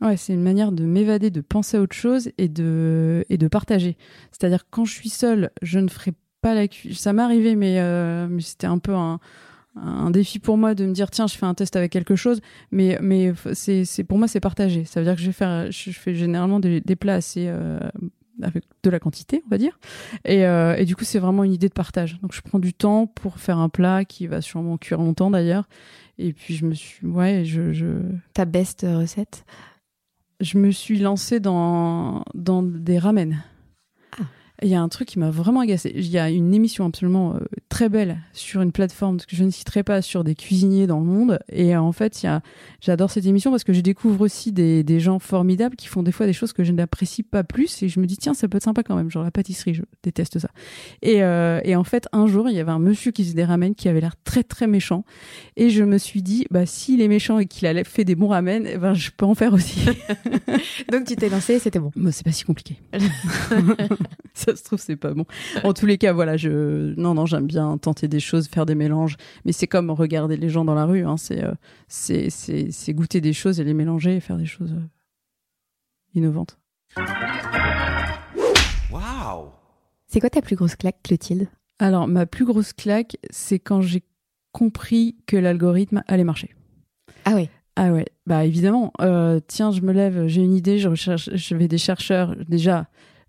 Ouais, 0.00 0.16
c'est 0.16 0.34
une 0.34 0.42
manière 0.42 0.72
de 0.72 0.84
m'évader, 0.84 1.30
de 1.30 1.40
penser 1.40 1.76
à 1.76 1.80
autre 1.80 1.94
chose 1.94 2.30
et 2.38 2.48
de 2.48 3.24
et 3.28 3.38
de 3.38 3.48
partager. 3.48 3.96
C'est-à-dire 4.30 4.66
quand 4.70 4.84
je 4.84 4.92
suis 4.94 5.08
seule, 5.08 5.50
je 5.62 5.78
ne 5.78 5.88
ferai 5.88 6.12
pas 6.40 6.54
la 6.54 6.68
cuisine. 6.68 6.96
Ça 6.96 7.12
m'est 7.12 7.22
arrivé, 7.22 7.54
mais, 7.56 7.80
euh, 7.80 8.26
mais 8.28 8.42
c'était 8.42 8.66
un 8.66 8.78
peu 8.78 8.94
un 8.94 9.20
un 9.74 10.10
défi 10.10 10.38
pour 10.38 10.58
moi 10.58 10.74
de 10.74 10.84
me 10.84 10.92
dire 10.92 11.10
tiens 11.10 11.26
je 11.26 11.36
fais 11.36 11.46
un 11.46 11.54
test 11.54 11.76
avec 11.76 11.90
quelque 11.90 12.14
chose 12.14 12.40
mais 12.70 12.98
mais 13.00 13.32
c'est 13.54 13.86
c'est 13.86 14.04
pour 14.04 14.18
moi 14.18 14.28
c'est 14.28 14.40
partagé 14.40 14.84
ça 14.84 15.00
veut 15.00 15.06
dire 15.06 15.14
que 15.14 15.22
je 15.22 15.26
vais 15.26 15.32
faire 15.32 15.70
je 15.70 15.90
fais 15.90 16.14
généralement 16.14 16.60
des, 16.60 16.82
des 16.82 16.94
plats 16.94 17.14
assez 17.14 17.46
euh, 17.48 17.78
avec 18.40 18.64
de 18.82 18.90
la 18.90 18.98
quantité, 18.98 19.42
on 19.46 19.50
va 19.50 19.58
dire. 19.58 19.78
Et, 20.24 20.46
euh, 20.46 20.74
et 20.76 20.84
du 20.84 20.96
coup, 20.96 21.04
c'est 21.04 21.18
vraiment 21.18 21.44
une 21.44 21.52
idée 21.52 21.68
de 21.68 21.74
partage. 21.74 22.20
Donc, 22.20 22.32
je 22.32 22.40
prends 22.40 22.58
du 22.58 22.72
temps 22.72 23.06
pour 23.06 23.38
faire 23.38 23.58
un 23.58 23.68
plat 23.68 24.04
qui 24.04 24.26
va 24.26 24.40
sûrement 24.40 24.78
cuire 24.78 24.98
longtemps 24.98 25.30
d'ailleurs. 25.30 25.68
Et 26.18 26.32
puis, 26.32 26.54
je 26.54 26.64
me 26.64 26.74
suis. 26.74 27.06
Ouais, 27.06 27.44
je. 27.44 27.72
je... 27.72 27.86
Ta 28.34 28.44
best 28.44 28.86
recette? 28.88 29.44
Je 30.40 30.58
me 30.58 30.70
suis 30.70 30.98
lancée 30.98 31.40
dans, 31.40 32.24
dans 32.34 32.62
des 32.62 32.98
ramen. 32.98 33.42
Ah. 34.18 34.24
Il 34.62 34.68
y 34.68 34.74
a 34.74 34.80
un 34.80 34.88
truc 34.88 35.08
qui 35.08 35.18
m'a 35.18 35.30
vraiment 35.30 35.60
agacé. 35.60 35.92
Il 35.94 36.08
y 36.08 36.18
a 36.18 36.30
une 36.30 36.54
émission 36.54 36.86
absolument 36.86 37.34
euh, 37.34 37.40
très 37.68 37.88
belle 37.88 38.18
sur 38.32 38.62
une 38.62 38.72
plateforme 38.72 39.18
que 39.18 39.34
je 39.34 39.44
ne 39.44 39.50
citerai 39.50 39.82
pas 39.82 40.02
sur 40.02 40.24
des 40.24 40.34
cuisiniers 40.34 40.86
dans 40.86 41.00
le 41.00 41.06
monde. 41.06 41.38
Et 41.50 41.74
euh, 41.74 41.80
en 41.80 41.92
fait, 41.92 42.24
j'adore 42.80 43.10
cette 43.10 43.26
émission 43.26 43.50
parce 43.50 43.64
que 43.64 43.72
je 43.72 43.80
découvre 43.80 44.20
aussi 44.20 44.52
des, 44.52 44.84
des 44.84 45.00
gens 45.00 45.18
formidables 45.18 45.76
qui 45.76 45.88
font 45.88 46.02
des 46.02 46.12
fois 46.12 46.26
des 46.26 46.32
choses 46.32 46.52
que 46.52 46.64
je 46.64 46.72
n'apprécie 46.72 47.22
pas 47.22 47.44
plus. 47.44 47.82
Et 47.82 47.88
je 47.88 47.98
me 47.98 48.06
dis, 48.06 48.16
tiens, 48.16 48.34
ça 48.34 48.48
peut 48.48 48.58
être 48.58 48.62
sympa 48.62 48.82
quand 48.82 48.94
même. 48.94 49.10
Genre 49.10 49.24
la 49.24 49.30
pâtisserie, 49.30 49.74
je 49.74 49.82
déteste 50.02 50.38
ça. 50.38 50.48
Et, 51.02 51.22
euh, 51.22 51.60
et 51.64 51.74
en 51.74 51.84
fait, 51.84 52.08
un 52.12 52.26
jour, 52.26 52.48
il 52.48 52.54
y 52.54 52.60
avait 52.60 52.72
un 52.72 52.78
monsieur 52.78 53.10
qui 53.10 53.24
faisait 53.24 53.34
des 53.34 53.44
ramen 53.44 53.74
qui 53.74 53.88
avait 53.88 54.00
l'air 54.00 54.14
très 54.22 54.44
très 54.44 54.66
méchant. 54.66 55.04
Et 55.56 55.70
je 55.70 55.82
me 55.82 55.98
suis 55.98 56.22
dit, 56.22 56.46
bah, 56.50 56.66
s'il 56.66 57.00
est 57.00 57.08
méchant 57.08 57.38
et 57.38 57.46
qu'il 57.46 57.66
a 57.66 57.84
fait 57.84 58.04
des 58.04 58.14
bons 58.14 58.28
ramen, 58.28 58.66
eh 58.66 58.78
ben, 58.78 58.94
je 58.94 59.10
peux 59.16 59.26
en 59.26 59.34
faire 59.34 59.54
aussi. 59.54 59.84
Donc 60.92 61.04
tu 61.06 61.16
t'es 61.16 61.28
lancé, 61.28 61.58
c'était 61.58 61.78
bon. 61.78 61.90
Bah, 61.96 62.12
c'est 62.12 62.24
pas 62.24 62.32
si 62.32 62.44
compliqué. 62.44 62.76
ça 64.34 64.51
se 64.56 64.64
trouve, 64.64 64.78
c'est 64.78 64.96
pas 64.96 65.14
bon. 65.14 65.24
En 65.64 65.72
tous 65.72 65.86
les 65.86 65.98
cas, 65.98 66.12
voilà, 66.12 66.36
je, 66.36 66.94
non, 66.98 67.14
non, 67.14 67.26
j'aime 67.26 67.46
bien 67.46 67.78
tenter 67.78 68.08
des 68.08 68.20
choses, 68.20 68.48
faire 68.48 68.66
des 68.66 68.74
mélanges. 68.74 69.16
Mais 69.44 69.52
c'est 69.52 69.66
comme 69.66 69.90
regarder 69.90 70.36
les 70.36 70.48
gens 70.48 70.64
dans 70.64 70.74
la 70.74 70.84
rue, 70.84 71.04
hein. 71.04 71.16
c'est, 71.16 71.44
euh, 71.44 71.52
c'est, 71.88 72.30
c'est, 72.30 72.70
c'est 72.70 72.94
goûter 72.94 73.20
des 73.20 73.32
choses 73.32 73.60
et 73.60 73.64
les 73.64 73.74
mélanger 73.74 74.16
et 74.16 74.20
faire 74.20 74.36
des 74.36 74.46
choses 74.46 74.72
euh, 74.72 74.88
innovantes. 76.14 76.58
Waouh 78.90 79.48
C'est 80.06 80.20
quoi 80.20 80.30
ta 80.30 80.42
plus 80.42 80.56
grosse 80.56 80.76
claque, 80.76 81.02
Clotilde? 81.02 81.48
Alors, 81.78 82.06
ma 82.06 82.26
plus 82.26 82.44
grosse 82.44 82.72
claque, 82.72 83.16
c'est 83.30 83.58
quand 83.58 83.80
j'ai 83.80 84.02
compris 84.52 85.16
que 85.26 85.36
l'algorithme 85.36 86.02
allait 86.06 86.24
marcher. 86.24 86.54
Ah 87.24 87.32
oui. 87.34 87.48
Ah 87.74 87.90
ouais, 87.90 88.04
bah 88.26 88.44
évidemment. 88.44 88.92
Euh, 89.00 89.40
tiens, 89.46 89.70
je 89.70 89.80
me 89.80 89.92
lève, 89.92 90.26
j'ai 90.26 90.42
une 90.42 90.52
idée, 90.52 90.78
je 90.78 90.88
recherche, 90.88 91.30
je 91.32 91.54
vais 91.54 91.68
des 91.68 91.78
chercheurs 91.78 92.36
déjà. 92.46 92.86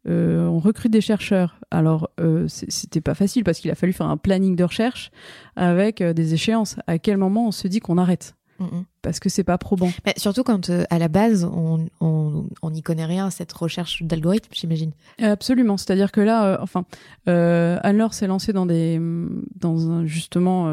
Euh, 0.07 0.45
on 0.47 0.59
recrute 0.59 0.91
des 0.91 1.01
chercheurs. 1.01 1.59
Alors, 1.71 2.09
euh, 2.19 2.45
c'était 2.47 3.01
pas 3.01 3.15
facile 3.15 3.43
parce 3.43 3.59
qu'il 3.59 3.71
a 3.71 3.75
fallu 3.75 3.93
faire 3.93 4.07
un 4.09 4.17
planning 4.17 4.55
de 4.55 4.63
recherche 4.63 5.11
avec 5.55 6.01
euh, 6.01 6.13
des 6.13 6.33
échéances. 6.33 6.75
À 6.87 6.97
quel 6.99 7.17
moment 7.17 7.47
on 7.47 7.51
se 7.51 7.67
dit 7.67 7.79
qu'on 7.79 7.97
arrête 7.97 8.35
mm 8.59 8.65
-mm. 8.65 8.83
Parce 9.01 9.19
que 9.19 9.29
c'est 9.29 9.43
pas 9.43 9.57
probant? 9.57 9.91
Mais 10.05 10.13
surtout 10.17 10.43
quand, 10.43 10.69
euh, 10.69 10.83
à 10.89 10.97
la 10.97 11.09
base, 11.09 11.43
on 12.63 12.69
n'y 12.71 12.81
connaît 12.81 13.05
rien 13.05 13.25
à 13.27 13.31
cette 13.31 13.51
recherche 13.53 14.03
d'algorithme, 14.03 14.49
j'imagine. 14.53 14.91
Absolument. 15.19 15.77
C'est-à-dire 15.77 16.11
que 16.11 16.21
là, 16.21 16.45
euh, 16.45 16.57
enfin, 16.61 16.85
euh, 17.27 17.79
Anne-Laure 17.83 18.13
s'est 18.13 18.27
lancée 18.27 18.53
dans 18.53 18.65
des, 18.65 18.99
dans 19.59 19.89
un, 19.91 20.05
justement, 20.05 20.67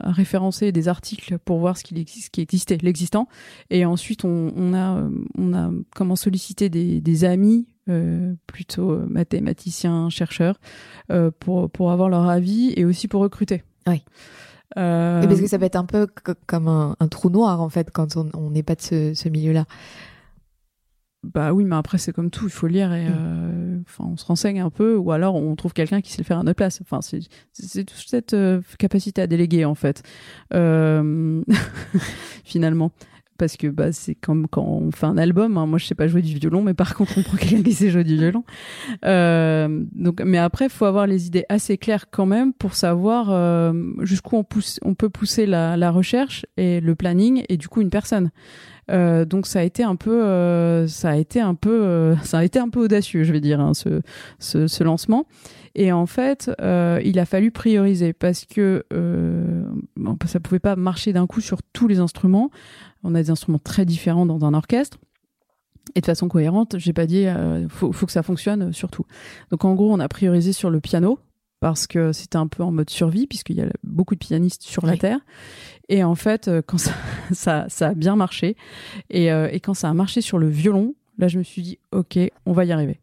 à 0.00 0.12
référencer 0.12 0.72
des 0.72 0.86
articles 0.88 1.38
pour 1.38 1.58
voir 1.58 1.76
ce 1.78 1.84
qui, 1.84 1.94
ce 2.06 2.30
qui 2.30 2.40
existait, 2.40 2.78
l'existant. 2.82 3.26
Et 3.70 3.84
ensuite, 3.84 4.24
on, 4.24 4.52
on, 4.56 4.74
a, 4.74 5.08
on 5.38 5.54
a 5.54 5.70
comment 5.94 6.16
solliciter 6.16 6.68
des, 6.68 7.00
des 7.00 7.24
amis 7.24 7.66
euh, 7.88 8.34
plutôt 8.46 8.98
mathématiciens, 9.08 10.10
chercheurs, 10.10 10.58
euh, 11.10 11.30
pour, 11.38 11.70
pour 11.70 11.92
avoir 11.92 12.08
leur 12.08 12.28
avis 12.28 12.72
et 12.76 12.84
aussi 12.84 13.08
pour 13.08 13.20
recruter. 13.20 13.62
Oui. 13.86 14.02
Euh... 14.76 15.22
Et 15.22 15.26
parce 15.26 15.40
que 15.40 15.46
ça 15.46 15.58
peut 15.58 15.64
être 15.64 15.76
un 15.76 15.84
peu 15.84 16.06
comme 16.46 16.68
un, 16.68 16.96
un, 16.98 17.08
trou 17.08 17.30
noir, 17.30 17.60
en 17.60 17.68
fait, 17.68 17.90
quand 17.90 18.16
on 18.16 18.50
n'est 18.50 18.62
pas 18.62 18.74
de 18.74 18.82
ce, 18.82 19.14
ce 19.14 19.28
milieu-là. 19.28 19.64
Bah 21.34 21.52
oui, 21.52 21.64
mais 21.64 21.74
après, 21.74 21.98
c'est 21.98 22.12
comme 22.12 22.30
tout, 22.30 22.44
il 22.44 22.52
faut 22.52 22.68
lire 22.68 22.92
et 22.92 23.08
euh, 23.08 23.78
enfin, 23.82 24.04
on 24.12 24.16
se 24.16 24.24
renseigne 24.24 24.60
un 24.60 24.70
peu, 24.70 24.96
ou 24.96 25.10
alors 25.10 25.34
on 25.34 25.56
trouve 25.56 25.72
quelqu'un 25.72 26.00
qui 26.00 26.12
sait 26.12 26.18
le 26.22 26.24
faire 26.24 26.38
à 26.38 26.44
notre 26.44 26.56
place. 26.56 26.80
Enfin, 26.82 27.00
c'est 27.00 27.84
toute 27.84 28.06
cette 28.06 28.34
euh, 28.34 28.60
capacité 28.78 29.22
à 29.22 29.26
déléguer, 29.26 29.64
en 29.64 29.74
fait, 29.74 30.02
euh, 30.54 31.42
finalement 32.44 32.92
parce 33.36 33.56
que 33.56 33.66
bah, 33.68 33.92
c'est 33.92 34.14
comme 34.14 34.48
quand 34.48 34.64
on 34.64 34.90
fait 34.90 35.06
un 35.06 35.18
album. 35.18 35.56
Hein. 35.58 35.66
Moi, 35.66 35.78
je 35.78 35.86
sais 35.86 35.94
pas 35.94 36.08
jouer 36.08 36.22
du 36.22 36.34
violon, 36.34 36.62
mais 36.62 36.74
par 36.74 36.94
contre, 36.96 37.18
on 37.18 37.22
prend 37.22 37.36
quelqu'un 37.36 37.62
qui 37.62 37.72
sait 37.72 37.90
jouer 37.90 38.04
du 38.04 38.16
violon. 38.16 38.44
Euh, 39.04 39.84
donc, 39.92 40.20
mais 40.24 40.38
après, 40.38 40.68
faut 40.68 40.84
avoir 40.84 41.06
les 41.06 41.26
idées 41.26 41.44
assez 41.48 41.78
claires 41.78 42.10
quand 42.10 42.26
même 42.26 42.52
pour 42.52 42.74
savoir 42.74 43.30
euh, 43.30 43.72
jusqu'où 44.02 44.36
on, 44.36 44.44
pousse, 44.44 44.78
on 44.82 44.94
peut 44.94 45.08
pousser 45.08 45.46
la, 45.46 45.76
la, 45.76 45.90
recherche 45.90 46.46
et 46.56 46.80
le 46.80 46.94
planning 46.94 47.44
et 47.48 47.56
du 47.56 47.68
coup 47.68 47.80
une 47.80 47.90
personne. 47.90 48.30
Euh, 48.90 49.24
donc 49.24 49.46
ça 49.46 49.60
a 49.60 49.62
été 49.62 49.82
un 49.82 49.96
peu, 49.96 50.24
euh, 50.24 50.86
ça 50.86 51.10
a 51.10 51.16
été 51.16 51.40
un 51.40 51.54
peu, 51.54 51.82
euh, 51.84 52.16
ça 52.22 52.38
a 52.38 52.44
été 52.44 52.58
un 52.58 52.68
peu 52.68 52.80
audacieux, 52.80 53.24
je 53.24 53.32
vais 53.32 53.40
dire, 53.40 53.60
hein, 53.60 53.74
ce, 53.74 54.00
ce, 54.38 54.66
ce, 54.66 54.84
lancement. 54.84 55.26
Et 55.74 55.92
en 55.92 56.06
fait, 56.06 56.50
euh, 56.60 57.00
il 57.04 57.18
a 57.18 57.26
fallu 57.26 57.50
prioriser 57.50 58.12
parce 58.12 58.44
que 58.46 58.84
bon, 59.96 60.16
ça 60.26 60.40
pouvait 60.40 60.58
pas 60.58 60.76
marcher 60.76 61.12
d'un 61.12 61.26
coup 61.26 61.40
sur 61.40 61.62
tous 61.72 61.86
les 61.86 61.98
instruments. 61.98 62.50
On 63.02 63.14
a 63.14 63.22
des 63.22 63.30
instruments 63.30 63.58
très 63.58 63.84
différents 63.84 64.26
dans 64.26 64.44
un 64.44 64.54
orchestre. 64.54 64.98
Et 65.94 66.00
de 66.00 66.06
façon 66.06 66.28
cohérente, 66.28 66.76
j'ai 66.78 66.92
pas 66.92 67.06
dit, 67.06 67.26
faut, 67.68 67.92
faut 67.92 68.06
que 68.06 68.12
ça 68.12 68.22
fonctionne 68.22 68.72
sur 68.72 68.90
tout. 68.90 69.04
Donc 69.50 69.64
en 69.64 69.74
gros, 69.74 69.92
on 69.92 70.00
a 70.00 70.08
priorisé 70.08 70.52
sur 70.52 70.70
le 70.70 70.80
piano, 70.80 71.18
parce 71.60 71.86
que 71.86 72.12
c'était 72.12 72.36
un 72.36 72.46
peu 72.46 72.62
en 72.62 72.70
mode 72.70 72.90
survie, 72.90 73.26
puisqu'il 73.26 73.56
y 73.56 73.62
a 73.62 73.68
beaucoup 73.82 74.14
de 74.14 74.20
pianistes 74.20 74.62
sur 74.62 74.84
la 74.84 74.96
Terre. 74.96 75.18
Et 75.88 76.02
en 76.02 76.14
fait, 76.14 76.48
euh, 76.48 76.62
quand 76.66 76.78
ça, 76.78 76.92
ça, 77.32 77.66
ça 77.68 77.88
a 77.88 77.94
bien 77.94 78.16
marché, 78.16 78.56
et, 79.10 79.32
euh, 79.32 79.48
et, 79.52 79.60
quand 79.60 79.74
ça 79.74 79.88
a 79.88 79.94
marché 79.94 80.20
sur 80.20 80.38
le 80.38 80.48
violon, 80.48 80.94
là, 81.18 81.28
je 81.28 81.38
me 81.38 81.42
suis 81.42 81.62
dit, 81.62 81.78
OK, 81.92 82.18
on 82.44 82.52
va 82.52 82.64
y 82.64 82.72
arriver. 82.72 83.00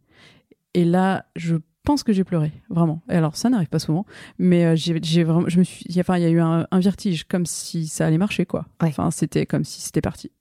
Et 0.73 0.85
là, 0.85 1.25
je 1.35 1.57
pense 1.83 2.03
que 2.03 2.13
j'ai 2.13 2.23
pleuré, 2.23 2.51
vraiment. 2.69 3.01
Et 3.09 3.13
alors, 3.13 3.35
ça 3.35 3.49
n'arrive 3.49 3.69
pas 3.69 3.79
souvent, 3.79 4.05
mais 4.37 4.65
euh, 4.65 4.75
j'ai 4.75 5.23
vraiment, 5.23 5.47
je 5.49 5.59
me 5.59 5.63
suis, 5.63 5.85
enfin, 5.99 6.17
il 6.17 6.23
y 6.23 6.25
a 6.25 6.29
eu 6.29 6.39
un, 6.39 6.67
un, 6.69 6.79
vertige, 6.79 7.25
comme 7.25 7.45
si 7.45 7.87
ça 7.87 8.05
allait 8.05 8.17
marcher, 8.17 8.45
quoi. 8.45 8.65
Ouais. 8.81 8.89
Enfin, 8.89 9.11
c'était 9.11 9.45
comme 9.45 9.63
si 9.63 9.81
c'était 9.81 10.01
parti. 10.01 10.31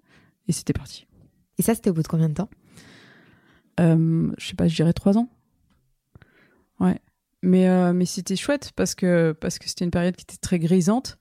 Et 0.49 0.53
c'était 0.53 0.73
parti. 0.73 1.07
Et 1.59 1.63
ça, 1.63 1.75
c'était 1.75 1.91
au 1.91 1.95
bout 1.95 2.03
de 2.03 2.09
combien 2.09 2.29
de 2.29 2.35
temps? 2.35 2.49
Euh, 3.81 4.31
Je 4.39 4.47
sais 4.47 4.55
pas, 4.55 4.69
je 4.69 4.75
dirais 4.75 4.93
trois 4.93 5.19
ans. 5.19 5.29
Ouais. 6.81 6.99
Mais, 7.43 7.69
euh, 7.69 7.93
mais 7.93 8.07
c'était 8.07 8.37
chouette 8.37 8.73
parce 8.77 8.95
que 8.95 9.33
parce 9.33 9.59
que 9.59 9.69
c'était 9.69 9.85
une 9.85 9.91
période 9.91 10.15
qui 10.15 10.23
était 10.23 10.37
très 10.37 10.61
grisante 10.61 11.19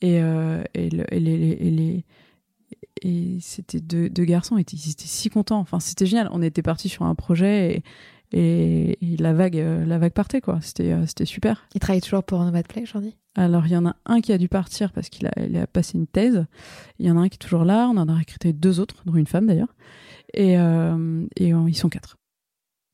et, 0.00 0.20
euh, 0.20 0.62
et, 0.74 0.90
le, 0.90 1.04
et, 1.12 1.20
les, 1.20 1.32
et, 1.32 1.70
les, 1.70 2.04
et 3.02 3.38
c'était 3.40 3.80
deux, 3.80 4.08
deux 4.08 4.24
garçons 4.24 4.56
ils 4.58 4.62
étaient 4.62 4.76
si 4.76 5.30
contents. 5.30 5.60
Enfin, 5.60 5.80
c'était 5.80 6.06
génial. 6.06 6.28
On 6.32 6.42
était 6.42 6.62
partis 6.62 6.88
sur 6.88 7.04
un 7.04 7.14
projet 7.14 7.82
et, 8.32 8.96
la 9.18 9.32
vague 9.32 9.58
euh, 9.58 9.84
la 9.84 9.98
vague 9.98 10.12
partait 10.12 10.40
quoi. 10.40 10.60
C'était 10.62 10.92
euh, 10.92 11.04
c'était 11.06 11.24
super. 11.24 11.66
Il 11.74 11.80
travaille 11.80 12.00
toujours 12.00 12.22
pour 12.22 12.40
Nomad 12.44 12.66
Play 12.66 12.82
aujourd'hui? 12.82 13.16
Alors 13.36 13.66
il 13.66 13.72
y 13.72 13.76
en 13.76 13.86
a 13.86 13.96
un 14.06 14.20
qui 14.20 14.32
a 14.32 14.38
dû 14.38 14.48
partir 14.48 14.92
parce 14.92 15.08
qu'il 15.08 15.26
a 15.26 15.32
il 15.36 15.56
a 15.56 15.66
passé 15.66 15.98
une 15.98 16.06
thèse. 16.06 16.46
Il 16.98 17.06
y 17.06 17.10
en 17.10 17.16
a 17.16 17.20
un 17.20 17.28
qui 17.28 17.34
est 17.34 17.38
toujours 17.38 17.64
là. 17.64 17.88
On 17.88 17.96
en 17.96 18.08
a 18.08 18.14
recruté 18.14 18.52
deux 18.52 18.78
autres, 18.78 19.02
dont 19.04 19.16
une 19.16 19.26
femme 19.26 19.46
d'ailleurs. 19.46 19.74
Et 20.34 20.58
euh, 20.58 21.26
et 21.36 21.48
ils 21.48 21.76
sont 21.76 21.88
quatre. 21.88 22.18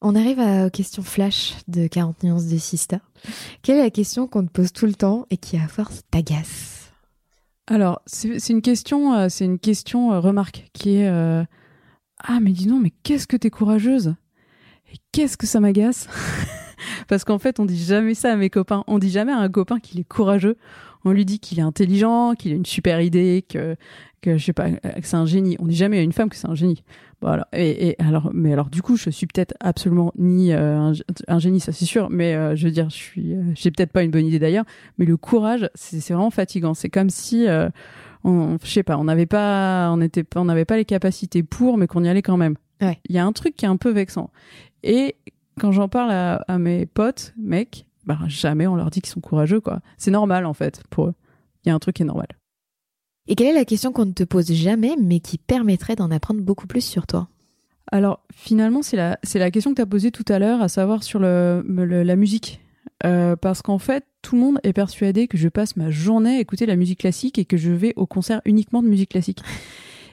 On 0.03 0.15
arrive 0.15 0.41
à, 0.41 0.67
aux 0.67 0.71
questions 0.71 1.03
flash 1.03 1.55
de 1.69 1.87
40 1.87 2.23
nuances 2.23 2.47
de 2.47 2.59
Sista. 2.59 3.01
Quelle 3.63 3.79
est 3.79 3.83
la 3.83 3.91
question 3.91 4.27
qu'on 4.27 4.45
te 4.45 4.51
pose 4.51 4.73
tout 4.73 4.87
le 4.87 4.95
temps 4.95 5.27
et 5.31 5.37
qui 5.37 5.57
à 5.57 5.69
force 5.69 6.03
t'agace? 6.11 6.76
Alors, 7.69 8.01
c'est 8.07 8.51
une 8.51 8.63
question, 8.63 9.15
euh, 9.15 9.27
c'est 9.29 9.45
une 9.45 9.59
question 9.59 10.13
euh, 10.13 10.21
remarque 10.21 10.67
qui 10.73 10.97
est 10.97 11.09
euh, 11.09 11.43
ah 12.23 12.39
mais 12.41 12.53
dis 12.53 12.69
non 12.69 12.79
mais 12.79 12.93
qu'est-ce 13.03 13.27
que 13.27 13.37
t'es 13.37 13.51
courageuse? 13.51 14.15
Et 14.93 14.97
qu'est-ce 15.11 15.37
que 15.37 15.47
ça 15.47 15.59
m'agace? 15.59 16.09
Parce 17.09 17.25
qu'en 17.25 17.39
fait 17.39 17.59
on 17.59 17.65
dit 17.65 17.83
jamais 17.83 18.15
ça 18.15 18.33
à 18.33 18.37
mes 18.37 18.51
copains, 18.51 18.85
on 18.87 19.01
dit 19.01 19.11
jamais 19.11 19.33
à 19.33 19.39
un 19.39 19.49
copain 19.49 19.81
qu'il 19.81 19.99
est 19.99 20.05
courageux, 20.05 20.57
on 21.05 21.11
lui 21.11 21.25
dit 21.25 21.41
qu'il 21.41 21.59
est 21.59 21.63
intelligent, 21.63 22.35
qu'il 22.35 22.53
a 22.53 22.55
une 22.55 22.67
super 22.67 23.01
idée, 23.01 23.45
que 23.49 23.75
que 24.23 24.39
je 24.39 24.45
sais 24.45 24.53
pas, 24.53 24.71
que 24.71 25.03
c'est 25.03 25.17
un 25.17 25.27
génie. 25.27 25.57
On 25.59 25.67
dit 25.67 25.77
jamais 25.77 25.99
à 25.99 26.03
une 26.03 26.13
femme 26.13 26.29
que 26.29 26.37
c'est 26.37 26.49
un 26.49 26.55
génie. 26.55 26.85
Voilà. 27.23 27.49
Et, 27.53 27.89
et, 27.89 28.03
alors, 28.03 28.31
mais 28.35 28.53
alors 28.53 28.69
du 28.69 28.83
coup, 28.83 28.97
je 28.97 29.11
suis 29.11 29.27
peut-être 29.27 29.55
absolument 29.61 30.13
ni 30.19 30.53
euh, 30.53 30.77
un, 30.79 30.93
un, 31.29 31.39
génie, 31.39 31.61
ça 31.61 31.73
c'est 31.73 31.87
sûr. 31.87 32.09
Mais 32.11 32.35
euh, 32.35 32.55
je 32.55 32.67
veux 32.67 32.73
dire, 32.73 32.91
je 32.91 32.97
suis, 32.97 33.35
euh, 33.35 33.43
j'ai 33.55 33.71
peut-être 33.71 33.93
pas 33.93 34.03
une 34.03 34.11
bonne 34.11 34.27
idée 34.27 34.39
d'ailleurs. 34.39 34.65
Mais 34.99 35.07
le 35.07 35.17
courage, 35.17 35.69
c'est 35.75 35.99
vraiment 36.13 36.31
fatigant. 36.31 36.75
C'est 36.75 36.91
comme 36.91 37.11
si, 37.11 37.47
euh, 37.49 37.69
on, 38.25 38.59
je 38.63 38.69
sais 38.69 38.83
pas, 38.83 38.99
on 38.99 39.05
n'avait 39.05 39.27
pas, 39.27 39.91
on 39.93 40.01
était, 40.01 40.25
on 40.37 40.45
n'avait 40.45 40.67
pas 40.67 40.77
les 40.77 40.85
capacités 40.85 41.43
pour, 41.43 41.79
mais 41.79 41.87
qu'on 41.87 42.05
y 42.05 42.09
allait 42.09 42.23
quand 42.23 42.37
même. 42.37 42.57
Il 42.81 42.87
ouais. 42.87 43.01
y 43.09 43.19
a 43.19 43.25
un 43.25 43.33
truc 43.33 43.57
qui 43.57 43.65
est 43.65 43.69
un 43.69 43.79
peu 43.79 43.91
vexant. 43.91 44.31
Et 44.83 45.17
quand 45.59 45.73
j'en 45.73 45.89
parle 45.89 46.11
à, 46.11 46.35
à, 46.49 46.59
mes 46.59 46.85
potes, 46.85 47.33
mecs, 47.39 47.87
bah, 48.05 48.19
jamais 48.27 48.67
on 48.67 48.77
leur 48.77 48.91
dit 48.91 49.01
qu'ils 49.01 49.13
sont 49.13 49.21
courageux, 49.21 49.61
quoi. 49.61 49.81
C'est 49.97 50.11
normal 50.11 50.45
en 50.45 50.53
fait 50.53 50.83
pour 50.91 51.07
eux. 51.07 51.15
Il 51.65 51.71
y 51.71 51.73
a 51.73 51.75
un 51.75 51.79
truc 51.79 51.97
qui 51.97 52.03
est 52.03 52.07
normal. 52.07 52.29
Et 53.29 53.35
quelle 53.35 53.49
est 53.49 53.59
la 53.59 53.65
question 53.65 53.93
qu'on 53.93 54.07
ne 54.07 54.13
te 54.13 54.25
pose 54.25 54.53
jamais, 54.53 54.95
mais 55.01 55.21
qui 55.21 55.39
permettrait 55.39 55.97
d'en 55.97 56.11
apprendre 56.11 56.41
beaucoup 56.41 56.67
plus 56.67 56.83
sur 56.85 57.07
toi? 57.07 57.29
Alors, 57.93 58.21
finalement, 58.35 58.83
c'est 58.83 58.97
la, 58.97 59.19
c'est 59.23 59.39
la 59.39 59.51
question 59.51 59.71
que 59.71 59.77
tu 59.77 59.83
as 59.83 59.87
posée 59.87 60.11
tout 60.11 60.25
à 60.29 60.39
l'heure, 60.39 60.61
à 60.61 60.69
savoir 60.69 61.03
sur 61.03 61.19
le, 61.19 61.65
le 61.67 62.03
la 62.03 62.17
musique. 62.17 62.61
Euh, 63.05 63.37
parce 63.37 63.63
qu'en 63.63 63.79
fait, 63.79 64.05
tout 64.23 64.37
le 64.37 64.41
monde 64.41 64.59
est 64.63 64.73
persuadé 64.73 65.29
que 65.29 65.37
je 65.37 65.49
passe 65.49 65.77
ma 65.77 65.91
journée 65.91 66.37
à 66.37 66.41
écouter 66.41 66.67
la 66.67 66.77
musique 66.77 67.01
classique 67.01 67.39
et 67.39 67.45
que 67.45 67.57
je 67.57 67.71
vais 67.71 67.93
au 67.97 68.07
concert 68.07 68.41
uniquement 68.45 68.83
de 68.83 68.89
musique 68.89 69.11
classique. 69.11 69.41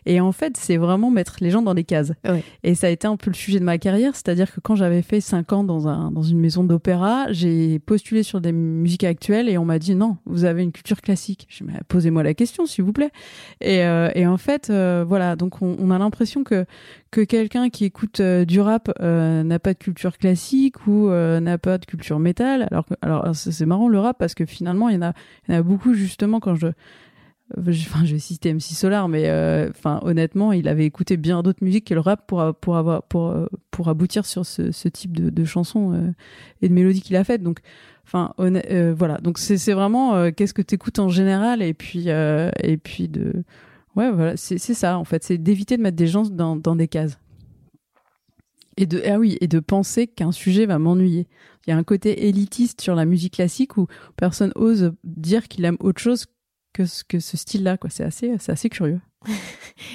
Et 0.06 0.20
en 0.20 0.32
fait, 0.32 0.58
c'est 0.58 0.78
vraiment 0.78 1.12
mettre 1.12 1.38
les 1.42 1.50
gens 1.50 1.62
dans 1.62 1.74
des 1.74 1.84
cases. 1.84 2.14
Ouais. 2.28 2.44
Et 2.64 2.76
ça 2.76 2.88
a 2.88 2.90
été 2.90 3.08
un 3.08 3.18
peu 3.18 3.30
le 3.30 3.36
sujet 3.36 3.60
de 3.60 3.64
ma 3.64 3.78
carrière, 3.78 4.16
c'est-à-dire 4.16 4.54
que 4.54 4.60
quand 4.60 4.76
j'avais 4.76 5.02
fait 5.02 5.22
cinq 5.22 5.54
ans 5.54 5.64
dans, 5.64 5.88
un, 5.88 6.12
dans 6.12 6.24
une 6.24 6.40
maison 6.40 6.64
d'opéra, 6.64 7.32
j'ai 7.32 7.80
postulé 7.80 8.24
sur 8.24 8.42
des 8.42 8.52
musiques 8.52 9.04
actuelles 9.04 9.50
et 9.50 9.58
on 9.58 9.66
m'a 9.66 9.80
dit 9.80 9.96
non, 9.96 10.18
vous 10.26 10.46
avez 10.46 10.64
une 10.64 10.72
culture 10.72 11.02
classique. 11.02 11.48
Je 11.50 11.64
me 11.64 11.72
posez-moi 11.88 12.24
la 12.24 12.34
question, 12.34 12.66
s'il 12.66 12.84
vous 12.84 12.94
plaît. 12.94 13.12
Et, 13.62 13.84
euh, 13.84 14.10
et 14.16 14.28
en 14.28 14.38
fait, 14.38 14.70
euh, 14.70 15.06
voilà, 15.08 15.36
donc 15.36 15.62
on, 15.62 15.76
on 15.80 15.92
a 15.92 15.98
l'impression 15.98 16.44
que 16.44 16.66
que 17.12 17.22
quelqu'un 17.22 17.70
qui 17.70 17.86
écoute 17.86 18.22
euh, 18.22 18.44
du 18.44 18.60
rap 18.60 18.92
n'a 19.00 19.60
pas 19.60 19.74
de 19.74 19.78
culture 19.78 20.18
classique 20.18 20.88
ou 20.88 21.10
n'a 21.10 21.58
pas 21.58 21.78
de 21.78 21.86
culture 21.86 22.20
métal. 22.20 22.68
Alors, 22.72 22.86
alors 23.02 23.36
c'est 23.36 23.66
marrant 23.66 23.88
le 23.88 24.00
rap 24.00 24.18
parce 24.18 24.34
que 24.34 24.46
finalement, 24.46 24.90
il 24.90 24.96
y 24.96 24.98
en 24.98 25.04
a, 25.04 25.14
il 25.48 25.54
y 25.54 25.56
en 25.56 25.60
a 25.60 25.64
beaucoup 25.64 25.94
justement 25.94 26.40
quand 26.40 26.56
je 26.56 26.68
enfin 27.58 28.06
je 28.06 28.18
citer 28.18 28.54
MC 28.54 28.62
Solar 28.62 29.08
mais 29.08 29.24
enfin 29.70 30.00
euh, 30.04 30.10
honnêtement 30.10 30.52
il 30.52 30.68
avait 30.68 30.86
écouté 30.86 31.18
bien 31.18 31.44
d'autres 31.44 31.64
musiques 31.64 31.86
que 31.86 31.94
le 31.94 32.00
rap 32.00 32.26
pour 32.28 32.54
pour 32.56 32.78
avoir 32.78 33.04
pour 33.04 33.36
pour 33.72 33.90
aboutir 33.90 34.26
sur 34.26 34.46
ce, 34.46 34.88
type 34.88 35.12
de, 35.14 35.46
chansons 35.46 35.94
euh, 35.94 36.12
et 36.62 36.70
de 36.70 36.74
mélodies 36.74 37.02
qu'il 37.02 37.16
a 37.16 37.24
faites. 37.24 37.44
Donc 37.44 37.60
enfin 38.06 38.34
euh, 38.40 38.94
voilà. 38.98 39.18
Donc 39.20 39.38
c'est 39.38 39.74
vraiment 39.74 40.32
qu'est-ce 40.32 40.54
que 40.54 40.62
t'écoutes 40.62 41.00
en 41.00 41.10
général 41.10 41.62
et 41.62 41.74
puis 41.74 42.08
et 42.10 42.78
puis 42.78 43.08
de 43.08 43.44
ouais 43.96 44.12
voilà. 44.12 44.38
C'est 44.38 44.58
c'est 44.58 44.74
ça 44.74 44.98
en 44.98 45.06
fait. 45.06 45.24
C'est 45.24 45.38
d'éviter 45.38 45.78
de 45.78 45.82
mettre 45.82 45.98
des 45.98 46.08
gens 46.08 46.24
dans 46.24 46.56
dans 46.56 46.76
des 46.76 46.88
cases. 46.88 47.20
Et 48.78 48.88
de 48.88 49.04
ah 49.06 49.20
oui 49.20 49.38
et 49.40 49.48
de 49.48 49.60
penser 49.60 50.08
qu'un 50.08 50.32
sujet 50.32 50.66
va 50.66 50.80
m'ennuyer. 50.80 51.28
Il 51.66 51.70
y 51.70 51.74
a 51.74 51.78
un 51.78 51.84
côté 51.84 52.28
élitiste 52.28 52.82
sur 52.82 52.96
la 52.96 53.06
musique 53.06 53.36
classique 53.36 53.78
où 53.78 53.88
personne 54.18 54.52
ose 54.56 54.94
dire 55.04 55.48
qu'il 55.48 55.64
aime 55.66 55.78
autre 55.80 56.02
chose 56.02 56.26
que 56.74 56.86
ce, 56.86 57.04
que 57.04 57.20
ce 57.20 57.38
style-là, 57.38 57.78
quoi. 57.78 57.90
C'est 57.90 58.04
assez, 58.04 58.34
c'est 58.40 58.52
assez 58.52 58.70
curieux. 58.70 59.00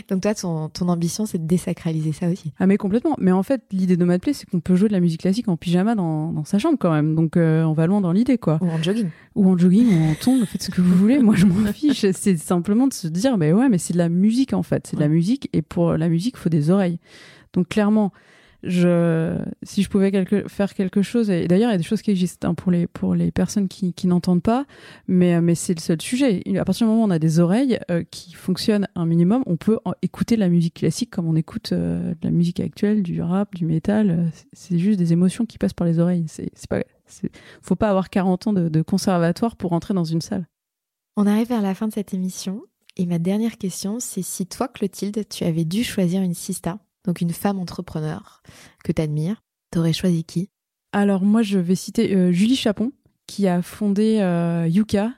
Donc 0.08 0.22
toi, 0.22 0.34
ton, 0.34 0.68
ton 0.68 0.88
ambition, 0.88 1.26
c'est 1.26 1.38
de 1.38 1.46
désacraliser 1.46 2.12
ça 2.12 2.28
aussi. 2.28 2.52
Ah 2.58 2.66
mais 2.66 2.76
complètement. 2.76 3.14
Mais 3.18 3.32
en 3.32 3.42
fait, 3.42 3.62
l'idée 3.72 3.96
de 3.96 4.04
Mad 4.04 4.20
Play, 4.20 4.32
c'est 4.32 4.48
qu'on 4.48 4.60
peut 4.60 4.74
jouer 4.76 4.88
de 4.88 4.94
la 4.94 5.00
musique 5.00 5.20
classique 5.20 5.48
en 5.48 5.56
pyjama 5.56 5.94
dans, 5.94 6.32
dans 6.32 6.44
sa 6.44 6.58
chambre 6.58 6.78
quand 6.78 6.92
même. 6.92 7.14
Donc 7.14 7.36
euh, 7.36 7.64
on 7.64 7.72
va 7.72 7.86
loin 7.86 8.00
dans 8.00 8.12
l'idée, 8.12 8.38
quoi. 8.38 8.58
Ou 8.62 8.70
en 8.70 8.82
jogging. 8.82 9.08
Ou 9.34 9.48
en 9.48 9.58
jogging, 9.58 9.86
ou 9.88 10.10
en 10.10 10.14
tongue, 10.14 10.44
faites 10.44 10.62
ce 10.62 10.70
que 10.70 10.80
vous 10.80 10.94
voulez. 10.94 11.18
Moi, 11.18 11.34
je 11.36 11.46
m'en 11.46 11.72
fiche. 11.72 12.06
C'est 12.12 12.36
simplement 12.36 12.86
de 12.86 12.94
se 12.94 13.08
dire, 13.08 13.36
mais 13.36 13.52
ouais, 13.52 13.68
mais 13.68 13.78
c'est 13.78 13.92
de 13.92 13.98
la 13.98 14.08
musique 14.08 14.52
en 14.52 14.62
fait. 14.62 14.86
C'est 14.86 14.96
de 14.96 15.00
la 15.00 15.08
musique, 15.08 15.48
et 15.52 15.62
pour 15.62 15.96
la 15.96 16.08
musique, 16.08 16.34
il 16.36 16.40
faut 16.40 16.48
des 16.48 16.70
oreilles. 16.70 16.98
Donc 17.52 17.68
clairement, 17.68 18.12
si 18.62 19.82
je 19.82 19.88
pouvais 19.88 20.10
faire 20.48 20.74
quelque 20.74 21.02
chose, 21.02 21.30
et 21.30 21.46
d'ailleurs 21.46 21.70
il 21.70 21.72
y 21.72 21.74
a 21.74 21.78
des 21.78 21.84
choses 21.84 22.02
qui 22.02 22.10
existent 22.10 22.48
hein, 22.48 22.54
pour 22.54 23.14
les 23.14 23.30
personnes 23.30 23.68
qui, 23.68 23.94
n'entendent 24.06 24.42
pas, 24.42 24.64
mais 25.06 25.40
mais 25.40 25.54
c'est 25.54 25.74
le 25.74 25.80
seul 25.80 26.00
sujet. 26.00 26.42
À 26.58 26.64
partir 26.64 26.86
du 26.86 26.90
moment 26.90 27.04
où 27.04 27.06
on 27.06 27.10
a 27.10 27.18
des 27.18 27.40
oreilles 27.40 27.78
euh, 27.90 28.02
qui 28.10 28.32
fonctionnent 28.32 28.88
un 28.94 29.06
minimum, 29.06 29.42
on 29.46 29.56
peut 29.56 29.78
écouter 30.02 30.34
de 30.34 30.40
la 30.40 30.48
musique 30.48 30.74
classique 30.74 31.10
comme 31.10 31.28
on 31.28 31.36
écoute 31.36 31.72
euh, 31.72 32.14
de 32.14 32.24
la 32.24 32.30
musique 32.30 32.60
actuelle, 32.60 33.02
du 33.02 33.22
rap, 33.22 33.54
du 33.54 33.64
métal. 33.64 34.30
C'est 34.52 34.78
juste 34.78 34.98
des 34.98 35.12
émotions 35.12 35.46
qui 35.46 35.58
passent 35.58 35.74
par 35.74 35.86
les 35.86 35.98
oreilles. 35.98 36.24
C'est 36.28 36.50
c'est 36.54 36.68
pas, 36.68 36.82
faut 37.62 37.76
pas 37.76 37.90
avoir 37.90 38.10
40 38.10 38.48
ans 38.48 38.52
de, 38.52 38.68
de 38.68 38.82
conservatoire 38.82 39.56
pour 39.56 39.72
entrer 39.72 39.94
dans 39.94 40.04
une 40.04 40.20
salle. 40.20 40.46
On 41.16 41.26
arrive 41.26 41.48
vers 41.48 41.62
la 41.62 41.74
fin 41.74 41.88
de 41.88 41.92
cette 41.92 42.14
émission. 42.14 42.62
Et 42.96 43.06
ma 43.06 43.18
dernière 43.18 43.58
question, 43.58 44.00
c'est 44.00 44.22
si 44.22 44.46
toi, 44.46 44.66
Clotilde, 44.66 45.28
tu 45.28 45.44
avais 45.44 45.64
dû 45.64 45.84
choisir 45.84 46.20
une 46.20 46.34
sista, 46.34 46.78
donc 47.04 47.20
une 47.20 47.32
femme 47.32 47.58
entrepreneur 47.58 48.42
que 48.84 48.92
tu 48.92 49.02
admires, 49.02 49.42
t'aurais 49.70 49.92
choisi 49.92 50.24
qui? 50.24 50.50
Alors 50.92 51.22
moi 51.22 51.42
je 51.42 51.58
vais 51.58 51.74
citer 51.74 52.14
euh, 52.14 52.32
Julie 52.32 52.56
Chapon 52.56 52.92
qui 53.26 53.46
a 53.46 53.60
fondé 53.62 54.18
euh, 54.20 54.66
Yuka. 54.68 55.12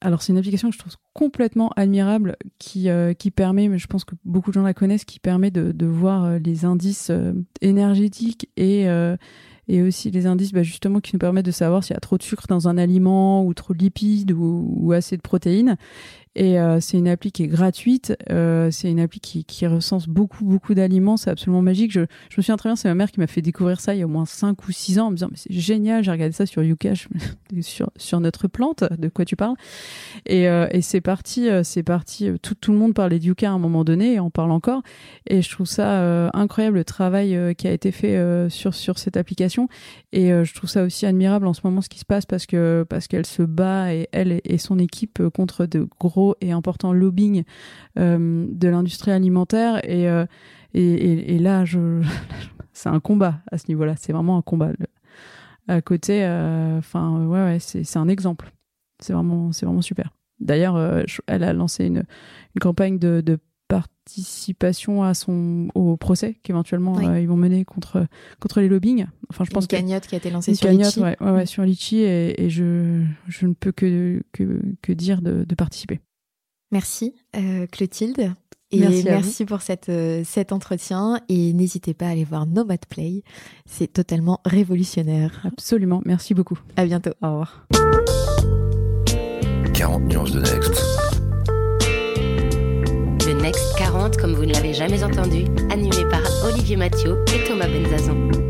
Alors 0.00 0.20
c'est 0.20 0.32
une 0.32 0.38
application 0.38 0.68
que 0.68 0.74
je 0.74 0.78
trouve 0.78 0.96
complètement 1.14 1.70
admirable 1.76 2.36
qui 2.58 2.90
euh, 2.90 3.14
qui 3.14 3.30
permet, 3.30 3.68
mais 3.68 3.78
je 3.78 3.86
pense 3.86 4.04
que 4.04 4.14
beaucoup 4.24 4.50
de 4.50 4.54
gens 4.54 4.62
la 4.62 4.74
connaissent, 4.74 5.06
qui 5.06 5.18
permet 5.18 5.50
de, 5.50 5.86
voir 5.86 6.38
les 6.38 6.66
indices 6.66 7.10
énergétiques 7.62 8.50
et 8.58 8.86
aussi 9.80 10.10
les 10.10 10.26
indices 10.26 10.52
bah, 10.52 10.62
justement 10.62 11.00
qui 11.00 11.14
nous 11.14 11.18
permettent 11.18 11.46
de 11.46 11.50
savoir 11.50 11.82
s'il 11.82 11.94
y 11.94 11.96
a 11.96 12.00
trop 12.00 12.18
de 12.18 12.22
sucre 12.22 12.44
dans 12.46 12.68
un 12.68 12.76
aliment 12.76 13.46
ou 13.46 13.54
trop 13.54 13.72
de 13.72 13.78
lipides 13.78 14.32
ou 14.32 14.92
assez 14.92 15.16
de 15.16 15.22
protéines 15.22 15.78
Et 16.36 16.58
euh, 16.58 16.80
c'est 16.80 16.98
une 16.98 17.08
appli 17.08 17.30
qui 17.30 17.44
est 17.44 17.48
gratuite. 17.48 18.16
Euh, 18.30 18.70
c'est 18.70 18.90
une 18.90 19.00
appli 19.00 19.20
qui, 19.20 19.66
recense 19.66 20.08
beaucoup, 20.08 20.44
beaucoup 20.44 20.74
d'aliments. 20.74 21.16
C'est 21.16 21.30
absolument 21.30 21.62
magique. 21.62 21.92
Je, 21.92 22.00
me 22.00 22.06
souviens 22.30 22.56
très 22.56 22.68
bien, 22.68 22.76
c'est 22.76 22.88
ma 22.88 22.94
mère 22.94 23.10
qui 23.10 23.20
m'a 23.20 23.26
fait 23.26 23.40
découvrir 23.40 23.80
ça 23.80 23.94
il 23.94 24.00
y 24.00 24.02
a 24.02 24.04
au 24.04 24.08
moins 24.08 24.26
5 24.26 24.66
ou 24.66 24.72
6 24.72 24.98
ans 24.98 25.06
en 25.06 25.10
me 25.10 25.16
disant, 25.16 25.28
mais 25.30 25.36
c'est 25.36 25.52
génial, 25.52 26.02
j'ai 26.02 26.10
regardé 26.10 26.32
ça 26.32 26.44
sur 26.44 26.62
Yukash, 26.62 27.08
sur, 27.60 28.20
notre 28.20 28.48
plante, 28.48 28.84
de 28.98 29.08
quoi 29.08 29.24
tu 29.24 29.36
parles. 29.36 29.54
Et, 30.26 30.48
euh, 30.48 30.66
c'est 30.80 31.00
parti, 31.00 31.48
c'est 31.62 31.82
parti. 31.82 32.30
Tout, 32.42 32.72
le 32.72 32.78
monde 32.78 32.94
parlait 32.94 33.18
de 33.18 33.24
Yuka 33.24 33.48
à 33.48 33.52
un 33.52 33.58
moment 33.58 33.84
donné 33.84 34.14
et 34.14 34.20
on 34.20 34.30
parle 34.30 34.50
encore. 34.50 34.82
Et 35.28 35.40
je 35.40 35.50
trouve 35.50 35.66
ça 35.66 36.30
incroyable 36.34 36.78
le 36.78 36.84
travail 36.84 37.54
qui 37.56 37.68
a 37.68 37.72
été 37.72 37.92
fait 37.92 38.48
sur, 38.50 38.74
sur 38.74 38.98
cette 38.98 39.16
application. 39.16 39.68
Et 40.12 40.28
je 40.28 40.54
trouve 40.54 40.68
ça 40.68 40.82
aussi 40.82 41.06
admirable 41.06 41.46
en 41.46 41.54
ce 41.54 41.60
moment 41.64 41.80
ce 41.80 41.88
qui 41.88 41.98
se 41.98 42.04
passe 42.04 42.26
parce 42.26 42.46
que 42.46 42.84
parce 42.88 43.08
qu'elle 43.08 43.26
se 43.26 43.42
bat 43.42 43.92
elle 44.12 44.40
et 44.44 44.58
son 44.58 44.78
équipe 44.78 45.22
contre 45.28 45.66
de 45.66 45.88
gros 45.98 46.23
et 46.40 46.52
important 46.52 46.92
lobbying 46.92 47.44
euh, 47.98 48.46
de 48.50 48.68
l'industrie 48.68 49.10
alimentaire. 49.10 49.80
Euh, 49.88 50.26
et, 50.72 50.82
et, 50.82 51.34
et, 51.34 51.38
là, 51.38 51.64
je, 51.64 52.02
c'est 52.72 52.88
un 52.88 53.00
combat 53.00 53.40
à 53.50 53.58
ce 53.58 53.66
niveau-là. 53.68 53.94
C'est 53.96 54.12
vraiment 54.12 54.36
un 54.36 54.42
combat. 54.42 54.72
À 55.68 55.80
côté, 55.80 56.24
euh, 56.24 56.78
enfin, 56.78 57.26
ouais, 57.26 57.44
ouais 57.44 57.58
c'est 57.58 57.96
un 57.96 58.08
exemple. 58.08 58.52
C'est 59.00 59.12
vraiment, 59.12 59.52
c'est 59.52 59.66
vraiment 59.66 59.82
super. 59.82 60.10
D'ailleurs, 60.40 61.04
elle 61.26 61.44
a 61.44 61.52
lancé 61.52 61.86
une, 61.86 62.04
une 62.54 62.60
campagne 62.60 62.98
de, 62.98 63.20
de 63.20 63.38
participation 63.68 65.02
à 65.02 65.14
son 65.14 65.68
au 65.74 65.96
procès 65.96 66.36
qu'éventuellement 66.42 67.00
ils 67.00 67.26
vont 67.26 67.36
mener 67.36 67.64
contre 67.64 68.06
contre 68.40 68.60
les 68.60 68.68
lobbying. 68.68 69.06
Enfin, 69.30 69.44
je 69.44 69.50
pense 69.50 69.64
une 69.64 69.68
cagnotte 69.68 70.06
qui 70.06 70.14
a 70.14 70.18
été 70.18 70.30
lancée 70.30 70.54
sur 70.54 70.68
cagnotte, 70.68 70.96
Ouais, 70.98 71.16
ouais, 71.20 71.46
sur 71.46 71.62
Litchi 71.64 71.98
et, 71.98 72.44
et, 72.44 72.50
je 72.50 73.02
je 73.28 73.46
ne 73.46 73.54
peux 73.54 73.72
que 73.72 74.22
que, 74.32 74.60
que 74.82 74.92
dire 74.92 75.22
de, 75.22 75.44
de 75.44 75.54
participer. 75.54 76.00
Merci 76.70 77.14
euh, 77.36 77.66
Clotilde. 77.66 78.34
Et 78.70 79.02
merci, 79.04 79.44
pour 79.44 79.62
cette, 79.62 79.88
euh, 79.88 80.22
cet 80.24 80.52
entretien. 80.52 81.20
Et 81.28 81.52
n'hésitez 81.52 81.94
pas 81.94 82.06
à 82.06 82.10
aller 82.10 82.24
voir 82.24 82.46
Nomad 82.46 82.84
Play. 82.88 83.22
C'est 83.66 83.92
totalement 83.92 84.40
révolutionnaire. 84.44 85.42
Absolument. 85.44 86.00
Merci 86.04 86.34
beaucoup. 86.34 86.58
À 86.76 86.84
bientôt. 86.84 87.12
Au 87.22 87.28
revoir. 87.28 87.66
40 89.74 90.02
nuances 90.04 90.32
de 90.32 90.40
Next. 90.40 90.82
Le 93.26 93.40
Next 93.40 93.76
40, 93.78 94.16
comme 94.16 94.34
vous 94.34 94.44
ne 94.44 94.52
l'avez 94.52 94.74
jamais 94.74 95.02
entendu, 95.04 95.44
animé 95.70 96.04
par 96.10 96.22
Olivier 96.44 96.76
Mathieu 96.76 97.24
et 97.34 97.46
Thomas 97.46 97.68
Benzazon. 97.68 98.43